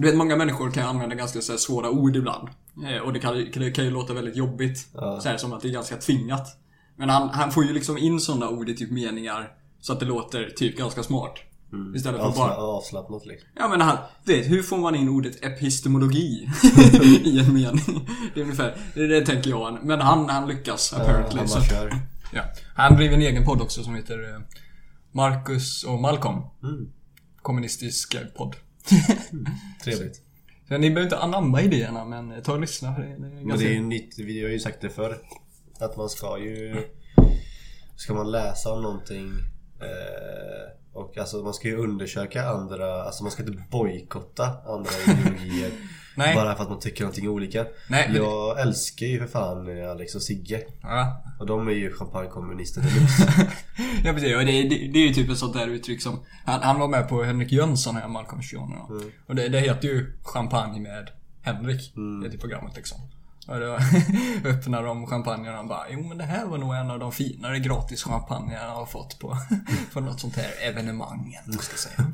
du 0.00 0.06
vet, 0.06 0.16
många 0.16 0.36
människor 0.36 0.70
kan 0.70 0.86
använda 0.86 1.14
ganska 1.14 1.40
så 1.40 1.52
här, 1.52 1.58
svåra 1.58 1.90
ord 1.90 2.16
ibland. 2.16 2.48
Eh, 2.86 3.02
och 3.02 3.12
det 3.12 3.20
kan, 3.20 3.34
det 3.54 3.70
kan 3.70 3.84
ju 3.84 3.90
låta 3.90 4.14
väldigt 4.14 4.36
jobbigt. 4.36 4.88
Ja. 4.94 5.20
Så 5.20 5.28
här, 5.28 5.36
som 5.36 5.52
att 5.52 5.62
det 5.62 5.68
är 5.68 5.72
ganska 5.72 5.96
tvingat. 5.96 6.56
Men 6.96 7.08
han, 7.08 7.28
han 7.28 7.52
får 7.52 7.64
ju 7.64 7.72
liksom 7.72 7.98
in 7.98 8.20
sådana 8.20 8.48
ord 8.48 8.68
i 8.68 8.76
typ 8.76 8.90
meningar 8.90 9.52
så 9.80 9.92
att 9.92 10.00
det 10.00 10.06
låter 10.06 10.50
typ 10.56 10.78
ganska 10.78 11.02
smart. 11.02 11.34
Istället 11.96 12.20
för 12.20 12.28
Avsla- 12.28 12.36
bara... 12.36 12.56
Avslappnat 12.56 13.26
liksom. 13.26 13.48
Ja 13.56 13.68
men 13.68 13.80
han, 13.80 13.96
vet, 14.24 14.50
hur 14.50 14.62
får 14.62 14.78
man 14.78 14.94
in 14.94 15.08
ordet 15.08 15.44
epistemologi 15.44 16.48
i 17.24 17.38
en 17.38 17.54
mening? 17.54 18.08
Det 18.34 18.40
är 18.40 18.44
ungefär, 18.44 18.76
det, 18.94 19.06
det 19.06 19.26
tänker 19.26 19.50
jag. 19.50 19.78
Men 19.84 20.00
han, 20.00 20.28
han 20.28 20.48
lyckas 20.48 20.92
apparently. 20.92 21.38
han 21.38 21.48
så, 21.48 21.58
bara 21.58 21.64
kör. 21.64 22.00
ja. 22.32 22.42
Han 22.74 22.96
driver 22.96 23.14
en 23.14 23.22
egen 23.22 23.44
podd 23.44 23.60
också 23.62 23.82
som 23.84 23.94
heter 23.94 24.34
eh, 24.34 24.40
Marcus 25.12 25.84
och 25.84 26.00
Malcolm. 26.00 26.42
Mm. 26.62 26.88
Kommunistisk 27.42 28.14
eh, 28.14 28.20
podd. 28.36 28.56
Trevligt. 29.84 30.22
Så 30.68 30.78
ni 30.78 30.90
behöver 30.90 31.02
inte 31.02 31.18
anamma 31.18 31.62
idéerna 31.62 32.04
men 32.04 32.42
ta 32.42 32.52
och 32.52 32.60
lyssna. 32.60 32.94
för 32.94 33.02
Det, 33.02 33.08
det 33.08 33.12
är 33.12 33.44
Men 33.44 33.58
det 33.58 33.64
är 33.64 33.72
ju 33.72 33.80
nytt, 33.80 34.18
vi 34.18 34.42
har 34.42 34.50
ju 34.50 34.58
sagt 34.58 34.80
det 34.80 34.90
förr. 34.90 35.18
Att 35.80 35.96
man 35.96 36.08
ska 36.08 36.38
ju... 36.38 36.84
Ska 37.96 38.14
man 38.14 38.30
läsa 38.30 38.72
om 38.72 38.82
någonting 38.82 39.28
eh, 39.80 40.72
och 40.92 41.18
alltså 41.18 41.36
man 41.36 41.54
ska 41.54 41.68
ju 41.68 41.76
undersöka 41.76 42.48
andra, 42.48 43.02
alltså 43.02 43.22
man 43.22 43.32
ska 43.32 43.42
inte 43.42 43.62
bojkotta 43.70 44.44
andra 44.66 44.90
ideologier. 45.06 45.70
Nej. 46.18 46.34
Bara 46.34 46.54
för 46.54 46.62
att 46.62 46.70
man 46.70 46.80
tycker 46.80 47.00
någonting 47.04 47.28
olika. 47.28 47.66
Nej, 47.88 48.08
men- 48.08 48.16
Jag 48.16 48.60
älskar 48.60 49.06
ju 49.06 49.18
för 49.18 49.26
fan 49.26 49.78
eh, 49.78 49.90
Alex 49.90 50.14
och 50.14 50.22
Sigge. 50.22 50.62
Ja. 50.82 51.22
Och 51.40 51.46
de 51.46 51.68
är 51.68 51.72
ju 51.72 51.92
champagnekommunister 51.92 52.80
deluxe. 52.80 53.32
ja 54.04 54.12
precis, 54.12 54.36
och 54.36 54.44
det, 54.44 54.52
är- 54.52 54.70
det, 54.70 54.88
det 54.92 54.98
är 54.98 55.06
ju 55.08 55.14
typ 55.14 55.30
ett 55.30 55.38
sånt 55.38 55.54
där 55.54 55.66
uttryck 55.68 56.02
som... 56.02 56.20
Han, 56.44 56.62
han 56.62 56.80
var 56.80 56.88
med 56.88 57.08
på 57.08 57.22
Henrik 57.22 57.52
Jönsson 57.52 57.96
här, 57.96 58.08
Malcolm 58.08 58.40
då. 58.52 58.94
Mm. 58.94 59.10
Och 59.26 59.34
det, 59.34 59.48
det 59.48 59.60
heter 59.60 59.88
ju 59.88 60.12
Champagne 60.22 60.80
med 60.80 61.10
Henrik. 61.42 61.92
Det 62.22 62.26
heter 62.26 62.38
programmet 62.38 62.76
liksom. 62.76 62.98
Och 63.48 63.60
då 63.60 63.78
öppnar 64.48 64.82
de 64.82 65.06
champagnen 65.06 65.58
och 65.58 65.66
bara 65.68 65.84
Jo 65.90 66.08
men 66.08 66.18
det 66.18 66.24
här 66.24 66.46
var 66.46 66.58
nog 66.58 66.74
en 66.74 66.90
av 66.90 66.98
de 66.98 67.12
finare 67.12 67.58
gratis 67.58 68.02
champagne 68.02 68.54
jag 68.54 68.70
har 68.74 68.86
fått 68.86 69.18
på, 69.18 69.36
på 69.92 70.00
något 70.00 70.20
sånt 70.20 70.36
här 70.36 70.68
evenemang. 70.68 71.36
Ska 71.60 71.76
säga. 71.76 72.06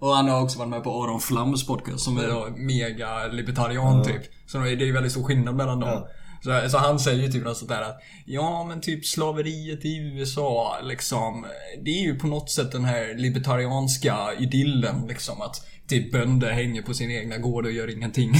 Och 0.00 0.08
han 0.08 0.28
har 0.28 0.42
också 0.42 0.58
varit 0.58 0.70
med 0.70 0.84
på 0.84 1.02
Aron 1.02 1.20
Flams 1.20 1.66
podcast 1.66 2.04
som 2.04 2.18
är 2.18 2.28
då 2.28 2.48
mega 2.56 3.26
libertarian 3.26 4.04
typ. 4.04 4.22
Så 4.46 4.58
det 4.58 4.70
är 4.70 4.92
väldigt 4.92 5.12
stor 5.12 5.24
skillnad 5.24 5.54
mellan 5.54 5.80
dem. 5.80 5.88
Ja. 5.88 6.08
Så, 6.42 6.70
så 6.70 6.78
han 6.78 6.98
säger 6.98 7.22
ju 7.22 7.32
typ 7.32 7.44
något 7.44 7.56
sånt 7.56 7.70
där 7.70 7.82
att 7.82 8.00
Ja 8.26 8.64
men 8.68 8.80
typ 8.80 9.06
slaveriet 9.06 9.84
i 9.84 9.96
USA 9.96 10.76
liksom 10.82 11.46
Det 11.84 11.90
är 11.90 12.02
ju 12.02 12.18
på 12.18 12.26
något 12.26 12.50
sätt 12.50 12.72
den 12.72 12.84
här 12.84 13.14
libertarianska 13.18 14.16
idyllen 14.38 15.06
liksom 15.08 15.40
att 15.40 15.66
Typ 15.90 16.12
bönder 16.12 16.50
hänger 16.50 16.82
på 16.82 16.94
sin 16.94 17.10
egna 17.10 17.38
gård 17.38 17.66
och 17.66 17.72
gör 17.72 17.90
ingenting. 17.90 18.32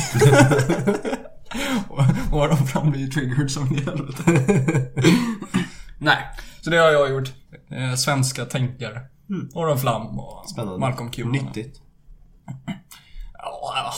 och, 1.89 1.99
och 2.33 2.45
Aron 2.45 2.67
Flam 2.67 2.91
blir 2.91 3.07
triggered 3.07 3.51
som 3.51 3.77
i 3.77 3.81
helvete. 3.81 4.23
Nej, 5.99 6.19
så 6.61 6.71
det 6.71 6.77
har 6.77 6.91
jag 6.91 7.11
gjort. 7.11 7.29
Eh, 7.71 7.95
svenska 7.95 8.45
tänkare. 8.45 9.01
Aron 9.55 9.79
Flam 9.79 10.19
och 10.19 10.49
Spännande. 10.49 10.79
Malcolm 10.79 11.11
Q. 11.11 11.25
Nyttigt. 11.25 11.81
Ja, 13.43 13.93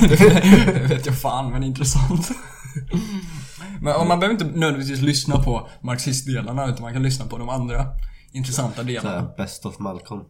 det 0.08 0.88
vet 0.88 1.06
jag 1.06 1.18
fan, 1.18 1.50
men 1.52 1.62
intressant. 1.62 2.30
Men 3.80 3.96
och 3.96 4.06
man 4.06 4.20
behöver 4.20 4.44
inte 4.44 4.58
nödvändigtvis 4.58 5.00
lyssna 5.00 5.42
på 5.42 5.68
marxistdelarna, 5.80 6.66
utan 6.66 6.82
man 6.82 6.92
kan 6.92 7.02
lyssna 7.02 7.26
på 7.26 7.38
de 7.38 7.48
andra 7.48 7.86
intressanta 8.32 8.82
delarna. 8.82 9.30
best 9.36 9.66
of 9.66 9.78
Malcolm. 9.78 10.24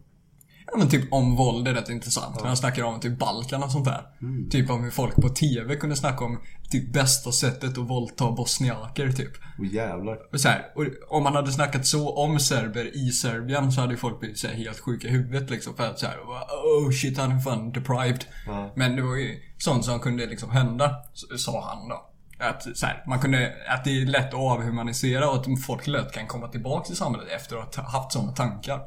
Ja 0.71 0.77
men 0.77 0.89
typ 0.89 1.13
om 1.13 1.35
våld 1.35 1.67
är 1.67 1.73
rätt 1.73 1.89
intressant. 1.89 2.35
När 2.39 2.47
han 2.47 2.57
snackar 2.57 2.83
om 2.83 2.99
typ 2.99 3.19
Balkan 3.19 3.63
och 3.63 3.71
sånt 3.71 3.85
där. 3.85 4.01
Typ 4.49 4.69
om 4.69 4.83
hur 4.83 4.91
folk 4.91 5.15
på 5.15 5.29
TV 5.29 5.75
kunde 5.75 5.95
snacka 5.95 6.25
om 6.25 6.39
typ 6.71 6.93
bästa 6.93 7.31
sättet 7.31 7.69
att 7.69 7.89
våldta 7.89 8.31
bosniaker 8.31 9.11
typ. 9.11 9.31
Åh 9.59 9.73
jävlar. 9.73 10.17
Och 10.33 10.39
så 10.39 10.49
här, 10.49 10.65
och 10.75 11.17
om 11.17 11.23
man 11.23 11.35
hade 11.35 11.51
snackat 11.51 11.85
så 11.85 12.15
om 12.15 12.39
serber 12.39 12.97
i 12.97 13.11
Serbien 13.11 13.71
så 13.71 13.81
hade 13.81 13.93
ju 13.93 13.97
folk 13.97 14.19
blivit 14.19 14.39
så 14.39 14.47
här 14.47 14.55
helt 14.55 14.79
sjuka 14.79 15.07
i 15.07 15.11
huvudet 15.11 15.49
liksom. 15.49 15.75
För 15.75 15.83
att 15.83 15.99
så 15.99 16.05
här, 16.05 16.17
bara, 16.25 16.43
oh 16.43 16.91
shit 16.91 17.17
han 17.17 17.31
är 17.31 17.39
fan 17.39 17.71
deprived. 17.71 18.25
Ja. 18.45 18.73
Men 18.75 18.95
det 18.95 19.01
var 19.01 19.15
ju 19.15 19.39
sånt 19.57 19.85
som 19.85 19.99
kunde 19.99 20.25
liksom 20.25 20.49
hända, 20.49 20.95
sa 21.37 21.69
han 21.69 21.89
då. 21.89 22.05
Att, 22.39 22.77
så 22.77 22.85
här, 22.85 23.03
man 23.07 23.19
kunde, 23.19 23.53
att 23.69 23.83
det 23.83 24.01
är 24.01 24.05
lätt 24.05 24.27
att 24.27 24.39
avhumanisera 24.39 25.29
och 25.29 25.35
att 25.35 25.63
folk 25.65 25.87
lätt 25.87 26.11
kan 26.11 26.27
komma 26.27 26.47
tillbaka 26.47 26.85
till 26.85 26.95
samhället 26.95 27.27
efter 27.35 27.57
att 27.57 27.75
ha 27.75 27.83
haft 27.83 28.11
sådana 28.11 28.31
tankar. 28.31 28.79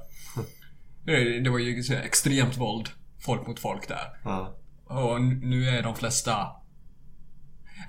Det, 1.04 1.50
var 1.50 1.58
ju 1.58 1.82
extremt 2.04 2.56
våld, 2.56 2.88
folk 3.20 3.46
mot 3.46 3.60
folk 3.60 3.88
där. 3.88 4.20
Ja. 4.24 4.56
Och 4.84 5.22
nu 5.22 5.68
är 5.68 5.82
de 5.82 5.94
flesta... 5.94 6.48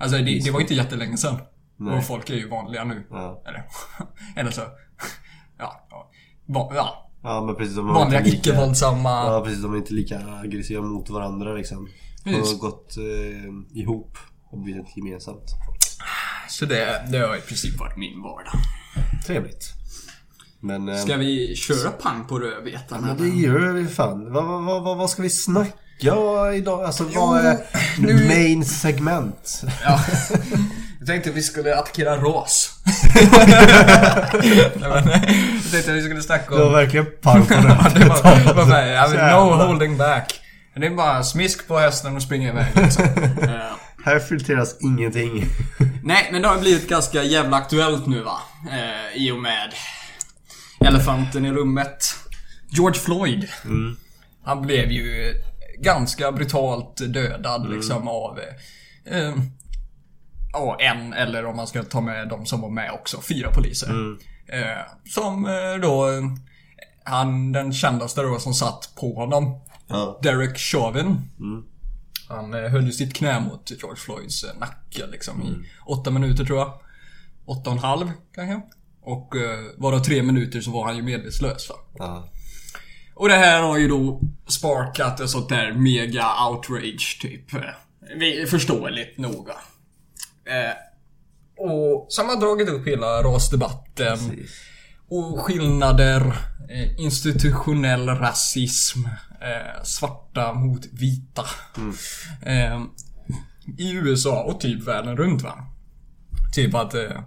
Alltså 0.00 0.18
det, 0.18 0.44
det 0.44 0.50
var 0.50 0.60
inte 0.60 0.74
jättelänge 0.74 1.16
sedan. 1.16 1.36
Nej. 1.76 1.98
Och 1.98 2.04
folk 2.04 2.30
är 2.30 2.34
ju 2.34 2.48
vanliga 2.48 2.84
nu. 2.84 3.06
Ja. 3.10 3.42
Eller, 3.46 3.64
eller 4.36 4.50
så... 4.50 4.60
Ja. 5.58 5.86
ja. 5.90 6.10
Ja. 6.74 7.10
Ja 7.22 7.44
men 7.46 7.56
precis. 7.56 7.76
De 7.76 7.86
Vanliga 7.86 8.20
lika- 8.20 8.36
icke-våldsamma... 8.36 9.10
Ja 9.10 9.42
precis, 9.44 9.62
de 9.62 9.72
är 9.72 9.76
inte 9.76 9.94
lika 9.94 10.20
aggressiva 10.42 10.82
mot 10.82 11.10
varandra 11.10 11.52
liksom. 11.52 11.88
De 12.24 12.34
har 12.34 12.58
gått 12.58 12.96
eh, 12.96 13.78
ihop 13.80 14.18
och 14.50 14.58
blivit 14.58 14.96
gemensamt. 14.96 15.54
Så 16.48 16.64
det, 16.64 17.06
det 17.12 17.18
har 17.18 17.36
i 17.36 17.40
princip 17.40 17.80
varit 17.80 17.96
min 17.96 18.22
vardag. 18.22 18.54
Trevligt. 19.26 19.72
Men... 20.64 20.88
Eh, 20.88 20.96
Ska 20.96 21.16
vi 21.16 21.56
köra 21.56 21.90
pang 21.90 22.24
på 22.28 22.38
rödbetan 22.38 23.00
men 23.00 23.10
eller? 23.10 23.22
det 23.24 23.36
gör 23.36 23.72
vi 23.72 23.86
fan. 23.88 24.32
Vad, 24.32 24.44
vad, 24.44 24.82
vad, 24.84 24.96
vad, 24.96 25.10
ska 25.10 25.22
vi 25.22 25.30
snacka 25.30 26.52
idag? 26.56 26.84
Alltså 26.84 27.04
vad 27.14 27.46
är 27.46 27.58
nu- 27.98 28.28
main 28.28 28.64
segment? 28.64 29.62
Ja. 29.84 30.00
Jag 30.98 31.06
tänkte 31.06 31.30
vi 31.30 31.42
skulle 31.42 31.76
attackera 31.76 32.16
ras. 32.16 32.70
Men, 34.80 34.90
jag 35.62 35.70
tänkte 35.72 35.92
vi 35.92 36.02
skulle 36.02 36.22
snacka 36.22 36.54
om... 36.54 36.58
Det 36.60 36.64
var 36.64 36.72
verkligen 36.72 37.06
pang 37.22 37.46
på 37.46 37.54
Ja, 37.54 37.60
det. 37.94 38.04
var, 38.08 38.36
det 38.46 38.52
var 38.52 38.66
bara, 38.66 38.86
jag 38.86 39.08
vet, 39.08 39.20
no 39.20 39.66
holding 39.66 39.96
back. 39.96 40.40
Det 40.76 40.86
är 40.86 40.90
bara 40.90 41.22
smisk 41.22 41.68
på 41.68 41.78
hästen 41.78 42.16
och 42.16 42.22
springa 42.22 42.48
iväg 42.48 42.66
liksom. 42.74 43.04
Här 44.04 44.18
filtreras 44.18 44.76
ingenting. 44.80 45.46
Nej, 46.02 46.28
men 46.32 46.42
det 46.42 46.48
har 46.48 46.58
blivit 46.58 46.88
ganska 46.88 47.22
jävla 47.22 47.56
aktuellt 47.56 48.06
nu 48.06 48.22
va? 48.22 48.38
Eh, 48.70 49.22
I 49.22 49.30
och 49.32 49.38
med 49.38 49.72
elefanten 50.86 51.44
i 51.46 51.52
rummet. 51.52 52.04
George 52.68 53.00
Floyd. 53.00 53.48
Han 54.44 54.62
blev 54.62 54.90
ju 54.90 55.34
ganska 55.78 56.32
brutalt 56.32 56.96
dödad 56.96 57.70
liksom 57.70 58.08
av 58.08 58.38
eh, 59.04 59.34
ja, 60.52 60.76
en 60.80 61.12
eller 61.12 61.46
om 61.46 61.56
man 61.56 61.66
ska 61.66 61.82
ta 61.82 62.00
med 62.00 62.28
de 62.28 62.46
som 62.46 62.60
var 62.60 62.70
med 62.70 62.90
också, 62.92 63.20
fyra 63.20 63.50
poliser. 63.52 64.16
Eh, 64.46 64.82
som 65.04 65.46
eh, 65.46 65.80
då, 65.82 66.06
han 67.04 67.52
den 67.52 67.72
kändaste 67.72 68.22
då 68.22 68.38
som 68.38 68.54
satt 68.54 68.92
på 69.00 69.14
honom, 69.14 69.60
Ja. 69.86 70.18
Derek 70.22 70.58
Chauvin. 70.58 71.20
Han 72.28 72.54
eh, 72.54 72.70
höll 72.70 72.86
ju 72.86 72.92
sitt 72.92 73.14
knä 73.14 73.40
mot 73.40 73.70
George 73.70 73.96
Floyds 73.96 74.44
eh, 74.44 74.58
nacke 74.58 75.06
liksom 75.06 75.42
i 75.42 75.46
åtta 75.86 76.10
minuter 76.10 76.44
tror 76.44 76.58
jag. 76.58 76.72
Åtta 77.46 77.70
och 77.70 77.76
en 77.76 77.82
halv 77.82 78.10
kanske. 78.34 78.60
Och 79.04 79.36
eh, 79.36 79.58
varav 79.76 79.98
tre 79.98 80.22
minuter 80.22 80.60
så 80.60 80.70
var 80.70 80.84
han 80.84 80.96
ju 80.96 81.02
medvetslös 81.02 81.68
va. 81.68 81.76
Ja. 81.98 82.28
Och 83.14 83.28
det 83.28 83.34
här 83.34 83.62
har 83.62 83.78
ju 83.78 83.88
då 83.88 84.20
sparkat 84.46 85.20
ett 85.20 85.30
sånt 85.30 85.48
där 85.48 85.72
mega 85.72 86.26
outrage 86.48 87.18
typ. 87.22 87.50
Förståeligt 88.50 89.18
nog 89.18 89.46
va. 89.46 89.56
Eh, 90.52 90.74
och 91.56 92.06
så 92.08 92.22
har 92.22 92.40
dragit 92.40 92.68
upp 92.68 92.86
hela 92.86 93.22
rasdebatten. 93.22 94.18
Och 95.08 95.40
skillnader, 95.40 96.20
eh, 96.70 97.00
institutionell 97.00 98.08
rasism, 98.08 99.04
eh, 99.40 99.82
svarta 99.82 100.52
mot 100.52 100.86
vita. 100.92 101.44
Eh, 102.42 102.82
I 103.78 103.92
USA 103.92 104.42
och 104.42 104.60
typ 104.60 104.82
världen 104.82 105.16
runt 105.16 105.42
va. 105.42 105.54
Typ 106.54 106.74
att 106.74 106.94
eh, 106.94 107.20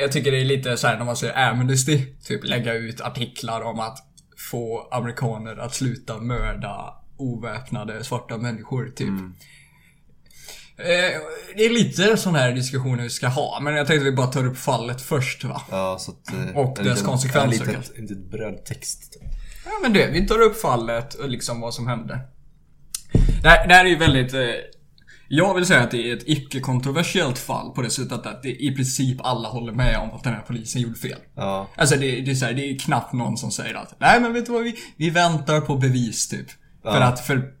jag 0.00 0.12
tycker 0.12 0.32
det 0.32 0.40
är 0.40 0.44
lite 0.44 0.76
så 0.76 0.86
här 0.86 0.98
när 0.98 1.04
man 1.04 1.16
ser 1.16 1.38
Amnesty, 1.38 2.06
typ 2.24 2.44
lägga 2.44 2.74
ut 2.74 3.00
artiklar 3.00 3.60
om 3.60 3.80
att 3.80 3.98
få 4.50 4.88
amerikaner 4.90 5.56
att 5.56 5.74
sluta 5.74 6.18
mörda 6.18 6.94
oväpnade 7.16 8.04
svarta 8.04 8.36
människor 8.38 8.88
typ. 8.96 9.08
Eh, 10.78 11.20
det 11.56 11.64
är 11.64 11.70
lite 11.70 12.16
sån 12.16 12.34
här 12.34 12.52
diskussioner 12.52 13.02
vi 13.02 13.10
ska 13.10 13.26
ha, 13.28 13.60
men 13.62 13.76
jag 13.76 13.86
tänkte 13.86 14.04
vi 14.04 14.12
bara 14.12 14.26
tar 14.26 14.46
upp 14.46 14.58
fallet 14.58 15.02
först 15.02 15.44
va. 15.44 15.62
Ja, 15.70 15.96
så 16.00 16.10
att... 16.12 16.32
eh, 16.34 16.56
Och 16.56 16.76
dess 16.76 16.86
liten- 16.86 17.04
konsekvenser, 17.04 17.64
En 17.64 17.70
litet, 17.70 17.92
en 17.98 18.02
litet 18.02 18.30
brödtext. 18.30 19.12
typ. 19.12 19.22
Ja 19.64 19.70
men 19.82 19.92
det, 19.92 20.06
vi 20.06 20.26
tar 20.26 20.40
upp 20.40 20.60
fallet 20.60 21.14
och 21.14 21.28
liksom 21.28 21.60
vad 21.60 21.74
som 21.74 21.86
hände. 21.86 22.20
Det 23.42 23.48
här, 23.48 23.68
det 23.68 23.74
här 23.74 23.84
är 23.84 23.88
ju 23.88 23.96
väldigt... 23.98 24.34
Eh, 24.34 24.40
jag 25.28 25.54
vill 25.54 25.66
säga 25.66 25.80
att 25.80 25.90
det 25.90 26.10
är 26.10 26.16
ett 26.16 26.22
icke-kontroversiellt 26.26 27.38
fall 27.38 27.70
på 27.70 27.82
det 27.82 27.90
sättet 27.90 28.26
att 28.26 28.42
det 28.42 28.64
i 28.64 28.74
princip 28.74 29.20
alla 29.20 29.48
håller 29.48 29.72
med 29.72 29.98
om 29.98 30.10
att 30.10 30.24
den 30.24 30.32
här 30.32 30.42
polisen 30.46 30.82
gjorde 30.82 30.98
fel. 30.98 31.18
Ja. 31.34 31.68
Alltså 31.76 31.96
det, 31.96 32.20
det 32.20 32.30
är 32.30 32.34
så 32.34 32.44
här, 32.44 32.52
det 32.52 32.70
är 32.70 32.78
knappt 32.78 33.12
någon 33.12 33.36
som 33.36 33.50
säger 33.50 33.74
att 33.74 33.94
Nej 33.98 34.20
men 34.20 34.32
vet 34.32 34.46
du 34.46 34.52
vad, 34.52 34.62
vi, 34.62 34.74
vi 34.96 35.10
väntar 35.10 35.60
på 35.60 35.76
bevis 35.76 36.28
typ. 36.28 36.46
För 36.82 37.00
att 37.00 37.20
för 37.20 37.52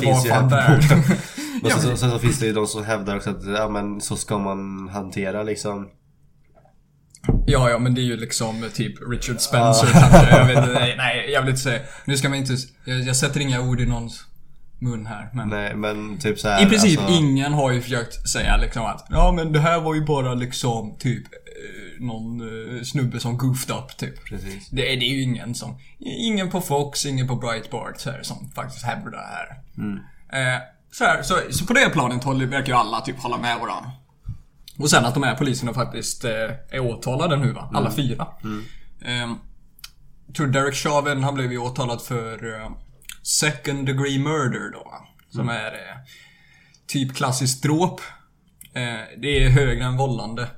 finns 0.00 0.24
ju 0.26 0.28
fan 0.28 0.48
värd. 0.48 0.70
bordet. 0.70 1.08
Men 1.62 1.70
Ja, 1.70 1.78
sen, 1.78 1.90
så, 1.90 1.96
sen 1.96 2.10
så 2.10 2.18
finns 2.18 2.38
det 2.38 2.46
ju 2.46 2.52
de 2.52 2.66
som 2.66 2.84
hävdar 2.84 3.16
också 3.16 3.30
att 3.30 3.46
ja, 3.46 3.68
men 3.68 4.00
så 4.00 4.16
ska 4.16 4.38
man 4.38 4.88
hantera 4.88 5.42
liksom. 5.42 5.88
Ja, 7.46 7.70
ja, 7.70 7.78
men 7.78 7.94
det 7.94 8.00
är 8.00 8.04
ju 8.04 8.16
liksom 8.16 8.70
typ 8.74 8.94
Richard 9.10 9.40
Spencer 9.40 9.86
kanske. 9.92 10.36
Jag 10.36 10.46
vet 10.46 10.74
nej, 10.74 10.94
nej, 10.96 11.30
jag 11.32 11.42
vill 11.42 11.50
inte 11.50 11.62
säga. 11.62 11.80
Nu 12.04 12.16
ska 12.16 12.28
man 12.28 12.38
inte... 12.38 12.56
Jag, 12.84 13.00
jag 13.00 13.16
sätter 13.16 13.40
inga 13.40 13.60
ord 13.60 13.80
i 13.80 13.86
någons 13.86 14.26
mun 14.84 15.06
här, 15.06 15.30
men... 15.32 15.48
Nej 15.48 15.74
men 15.76 16.18
typ 16.18 16.38
så 16.38 16.48
här, 16.48 16.62
I 16.62 16.66
princip 16.68 17.00
alltså, 17.00 17.14
ingen 17.14 17.52
har 17.52 17.72
ju 17.72 17.80
försökt 17.80 18.28
säga 18.28 18.56
liksom 18.56 18.84
att 18.84 19.06
Ja 19.10 19.32
men 19.32 19.52
det 19.52 19.60
här 19.60 19.80
var 19.80 19.94
ju 19.94 20.04
bara 20.04 20.34
liksom 20.34 20.96
typ 20.98 21.24
eh, 21.24 22.04
Någon 22.06 22.40
eh, 22.40 22.82
snubbe 22.82 23.20
som 23.20 23.38
goofed 23.38 23.76
up 23.76 23.96
typ. 23.96 24.24
Precis. 24.24 24.68
Det, 24.70 24.92
är- 24.92 24.96
det 24.96 25.04
är 25.04 25.14
ju 25.14 25.22
ingen 25.22 25.54
som 25.54 25.78
Ingen 25.98 26.50
på 26.50 26.60
Fox, 26.60 27.06
ingen 27.06 27.28
på 27.28 27.36
Breitbart 27.36 28.00
så 28.00 28.10
här, 28.10 28.22
som 28.22 28.50
faktiskt 28.54 28.84
hävdar 28.84 29.10
det 29.10 29.18
här. 29.18 30.54
Eh, 30.56 30.60
så, 30.92 31.04
här 31.04 31.22
så, 31.22 31.38
så 31.50 31.66
på 31.66 31.72
det 31.72 31.88
planet 31.92 32.24
håller, 32.24 32.46
verkar 32.46 32.72
ju 32.72 32.78
alla 32.78 33.00
typ 33.00 33.18
hålla 33.22 33.36
med 33.38 33.58
varandra. 33.60 33.90
Och 34.78 34.90
sen 34.90 35.04
att 35.04 35.14
de 35.14 35.22
här 35.22 35.34
poliserna 35.34 35.74
faktiskt 35.74 36.24
eh, 36.24 36.30
är 36.70 36.80
åtalade 36.80 37.36
nu 37.36 37.52
va? 37.52 37.70
Alla 37.74 37.90
fyra. 37.90 38.26
Eh, 39.04 39.28
jag 40.26 40.34
tror 40.36 40.46
Derek 40.46 40.74
Chauvin, 40.74 41.22
han 41.24 41.34
blev 41.34 41.52
ju 41.52 41.58
åtalad 41.58 42.02
för 42.02 42.60
eh, 42.60 42.70
second 43.24 43.86
degree 43.86 44.18
murder 44.18 44.72
då. 44.72 44.92
Som 45.28 45.48
är 45.48 45.72
eh, 45.72 45.96
typ 46.86 47.14
klassiskt 47.14 47.62
dråp. 47.62 48.00
Eh, 48.74 49.20
det 49.22 49.44
är 49.44 49.48
högre 49.48 49.84
än 49.84 49.96
vållande. 49.96 50.48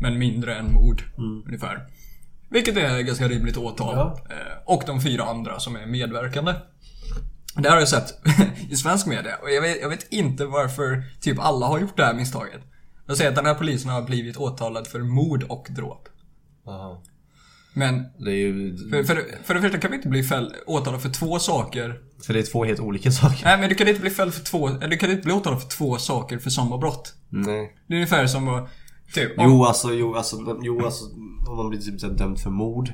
Men 0.00 0.18
mindre 0.18 0.56
än 0.56 0.72
mord. 0.72 1.02
Ungefär. 1.46 1.86
Vilket 2.50 2.76
är 2.76 3.00
ganska 3.00 3.28
rimligt 3.28 3.56
åtal. 3.56 3.94
Ja. 3.96 4.18
Eh, 4.30 4.62
och 4.64 4.82
de 4.86 5.00
fyra 5.00 5.24
andra 5.24 5.60
som 5.60 5.76
är 5.76 5.86
medverkande. 5.86 6.54
Det 7.56 7.68
har 7.68 7.78
jag 7.78 7.88
sett 7.88 8.18
i 8.70 8.76
svensk 8.76 9.06
media. 9.06 9.36
Och 9.42 9.50
jag 9.50 9.62
vet, 9.62 9.80
jag 9.80 9.88
vet 9.88 10.12
inte 10.12 10.44
varför 10.46 11.02
typ 11.20 11.38
alla 11.38 11.66
har 11.66 11.78
gjort 11.78 11.96
det 11.96 12.04
här 12.04 12.14
misstaget. 12.14 12.60
Jag 13.06 13.16
säger 13.16 13.30
att 13.30 13.36
den 13.36 13.46
här 13.46 13.54
polisen 13.54 13.90
har 13.90 14.02
blivit 14.02 14.36
åtalad 14.36 14.86
för 14.86 14.98
mord 14.98 15.42
och 15.42 15.66
dråp. 15.70 16.08
Aha. 16.66 17.02
Men 17.74 18.04
Det 18.18 18.30
är 18.30 18.34
ju... 18.34 18.76
för, 18.90 19.04
för, 19.04 19.24
för 19.44 19.54
det 19.54 19.60
första 19.60 19.78
kan 19.78 19.90
vi 19.90 19.96
inte 19.96 20.08
bli 20.08 20.22
fäll, 20.22 20.54
åtalad 20.66 21.02
för 21.02 21.08
två 21.08 21.38
saker. 21.38 22.00
För 22.26 22.32
det 22.34 22.38
är 22.38 22.42
två 22.42 22.64
helt 22.64 22.80
olika 22.80 23.10
saker. 23.12 23.44
Nej 23.44 23.58
men 23.60 23.68
du 23.68 23.74
kan 23.74 23.88
inte 23.88 24.00
bli 24.00 24.10
fälld 24.10 24.34
för 24.34 24.44
två, 24.44 24.68
eller 24.68 24.88
du 24.88 24.96
kan 24.96 25.10
inte 25.10 25.22
bli 25.22 25.32
åtalad 25.32 25.60
för 25.62 25.68
två 25.68 25.98
saker 25.98 26.38
för 26.38 26.50
samma 26.50 26.78
brott. 26.78 27.14
Nej. 27.28 27.76
Det 27.86 27.94
är 27.94 27.96
ungefär 27.96 28.26
som 28.26 28.48
att 28.48 28.68
Typ. 29.14 29.32
Jo 29.38 29.64
alltså, 29.64 29.92
jo 29.92 30.14
alltså, 30.14 30.36
jo, 30.62 30.84
alltså 30.84 31.04
om 31.48 31.56
man 31.56 31.68
blir 31.70 31.80
typ 31.80 32.00
så 32.00 32.08
dömd 32.08 32.40
för 32.40 32.50
mord. 32.50 32.92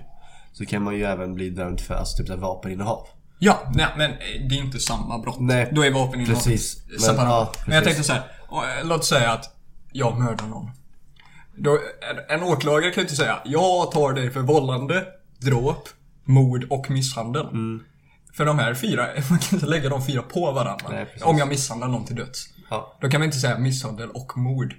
Så 0.52 0.66
kan 0.66 0.82
man 0.82 0.94
ju 0.96 1.04
även 1.04 1.34
bli 1.34 1.50
dömd 1.50 1.80
för 1.80 1.94
alltså, 1.94 2.16
typ 2.16 2.26
så 2.26 2.36
vapeninnehav. 2.36 3.06
Ja, 3.38 3.58
nej, 3.74 3.86
men 3.98 4.10
det 4.48 4.54
är 4.54 4.58
inte 4.64 4.78
samma 4.78 5.18
brott. 5.18 5.40
Nej, 5.40 5.68
Då 5.72 5.84
är 5.84 5.90
vapeninnehav 5.90 6.34
precis. 6.34 6.82
Men, 6.90 6.98
separat. 7.00 7.54
ja, 7.58 7.62
men 7.66 7.74
jag 7.74 7.84
precis. 7.84 8.06
tänkte 8.06 8.22
så 8.48 8.56
här. 8.62 8.80
eh, 8.80 8.86
Låt 8.88 9.04
säga 9.04 9.30
att 9.32 9.56
jag 9.92 10.18
mördar 10.18 10.46
någon. 10.46 10.70
Då, 11.62 11.78
en, 12.30 12.40
en 12.40 12.48
åklagare 12.48 12.90
kan 12.90 13.00
ju 13.00 13.02
inte 13.02 13.16
säga 13.16 13.42
jag 13.44 13.92
tar 13.92 14.12
dig 14.12 14.30
för 14.30 14.40
vållande, 14.40 15.06
dråp, 15.38 15.88
mord 16.24 16.66
och 16.70 16.90
misshandel. 16.90 17.46
Mm. 17.46 17.82
För 18.32 18.44
de 18.44 18.58
här 18.58 18.74
fyra, 18.74 19.06
man 19.30 19.38
kan 19.38 19.54
inte 19.56 19.66
lägga 19.66 19.88
de 19.88 20.06
fyra 20.06 20.22
på 20.22 20.52
varandra. 20.52 20.86
Nej, 20.90 21.06
om 21.22 21.38
jag 21.38 21.48
misshandlar 21.48 21.88
någon 21.88 22.04
till 22.04 22.16
döds. 22.16 22.48
Ja. 22.70 22.98
Då 23.00 23.08
kan 23.08 23.20
man 23.20 23.26
inte 23.26 23.38
säga 23.38 23.58
misshandel 23.58 24.10
och 24.10 24.38
mord. 24.38 24.74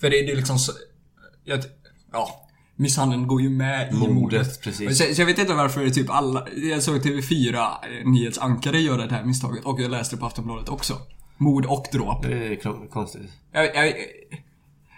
För 0.00 0.10
det, 0.10 0.22
det 0.26 0.32
är 0.32 0.36
liksom 0.36 0.58
så, 0.58 0.72
jag, 1.44 1.60
Ja. 2.12 2.40
Misshandeln 2.76 3.26
går 3.26 3.42
ju 3.42 3.50
med 3.50 3.92
i 3.92 3.94
Mordet, 3.94 4.14
mordet. 4.14 4.60
precis. 4.60 4.98
Så, 4.98 5.14
så 5.14 5.20
jag 5.20 5.26
vet 5.26 5.38
inte 5.38 5.54
varför 5.54 5.90
typ 5.90 6.10
alla... 6.10 6.46
Jag 6.56 6.82
såg 6.82 6.96
TV4 6.96 7.54
eh, 7.56 8.10
nyhetsankare 8.10 8.80
göra 8.80 9.06
det 9.06 9.14
här 9.14 9.24
misstaget 9.24 9.64
och 9.64 9.80
jag 9.80 9.90
läste 9.90 10.16
på 10.16 10.26
Aftonbladet 10.26 10.68
också. 10.68 10.98
Mord 11.36 11.66
och 11.66 11.86
dråp. 11.92 12.22
Det 12.22 12.46
är 12.46 12.88
konstigt. 12.88 13.30
Jag, 13.52 13.76
jag, 13.76 13.94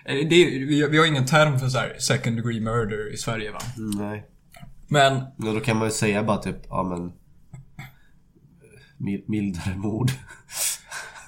det, 0.07 0.35
är- 0.37 0.67
vi, 0.67 0.87
vi 0.91 0.99
har 0.99 1.07
ingen 1.07 1.27
term 1.27 1.59
för 1.59 1.69
så 1.69 1.79
här 1.79 1.97
second 1.99 2.37
degree 2.37 2.61
murder 2.61 3.15
i 3.15 3.17
Sverige 3.17 3.51
va? 3.53 3.59
Nej. 3.99 4.25
Men 4.89 5.23
Men 5.37 5.55
då 5.55 5.61
kan 5.61 5.77
man 5.77 5.87
ju 5.89 5.93
säga 5.95 6.23
bara 6.23 6.37
typ, 6.39 6.57
ja 6.69 6.83
men... 6.83 7.13
mil- 8.99 9.25
Mildare 9.29 9.77
mord. 9.77 10.11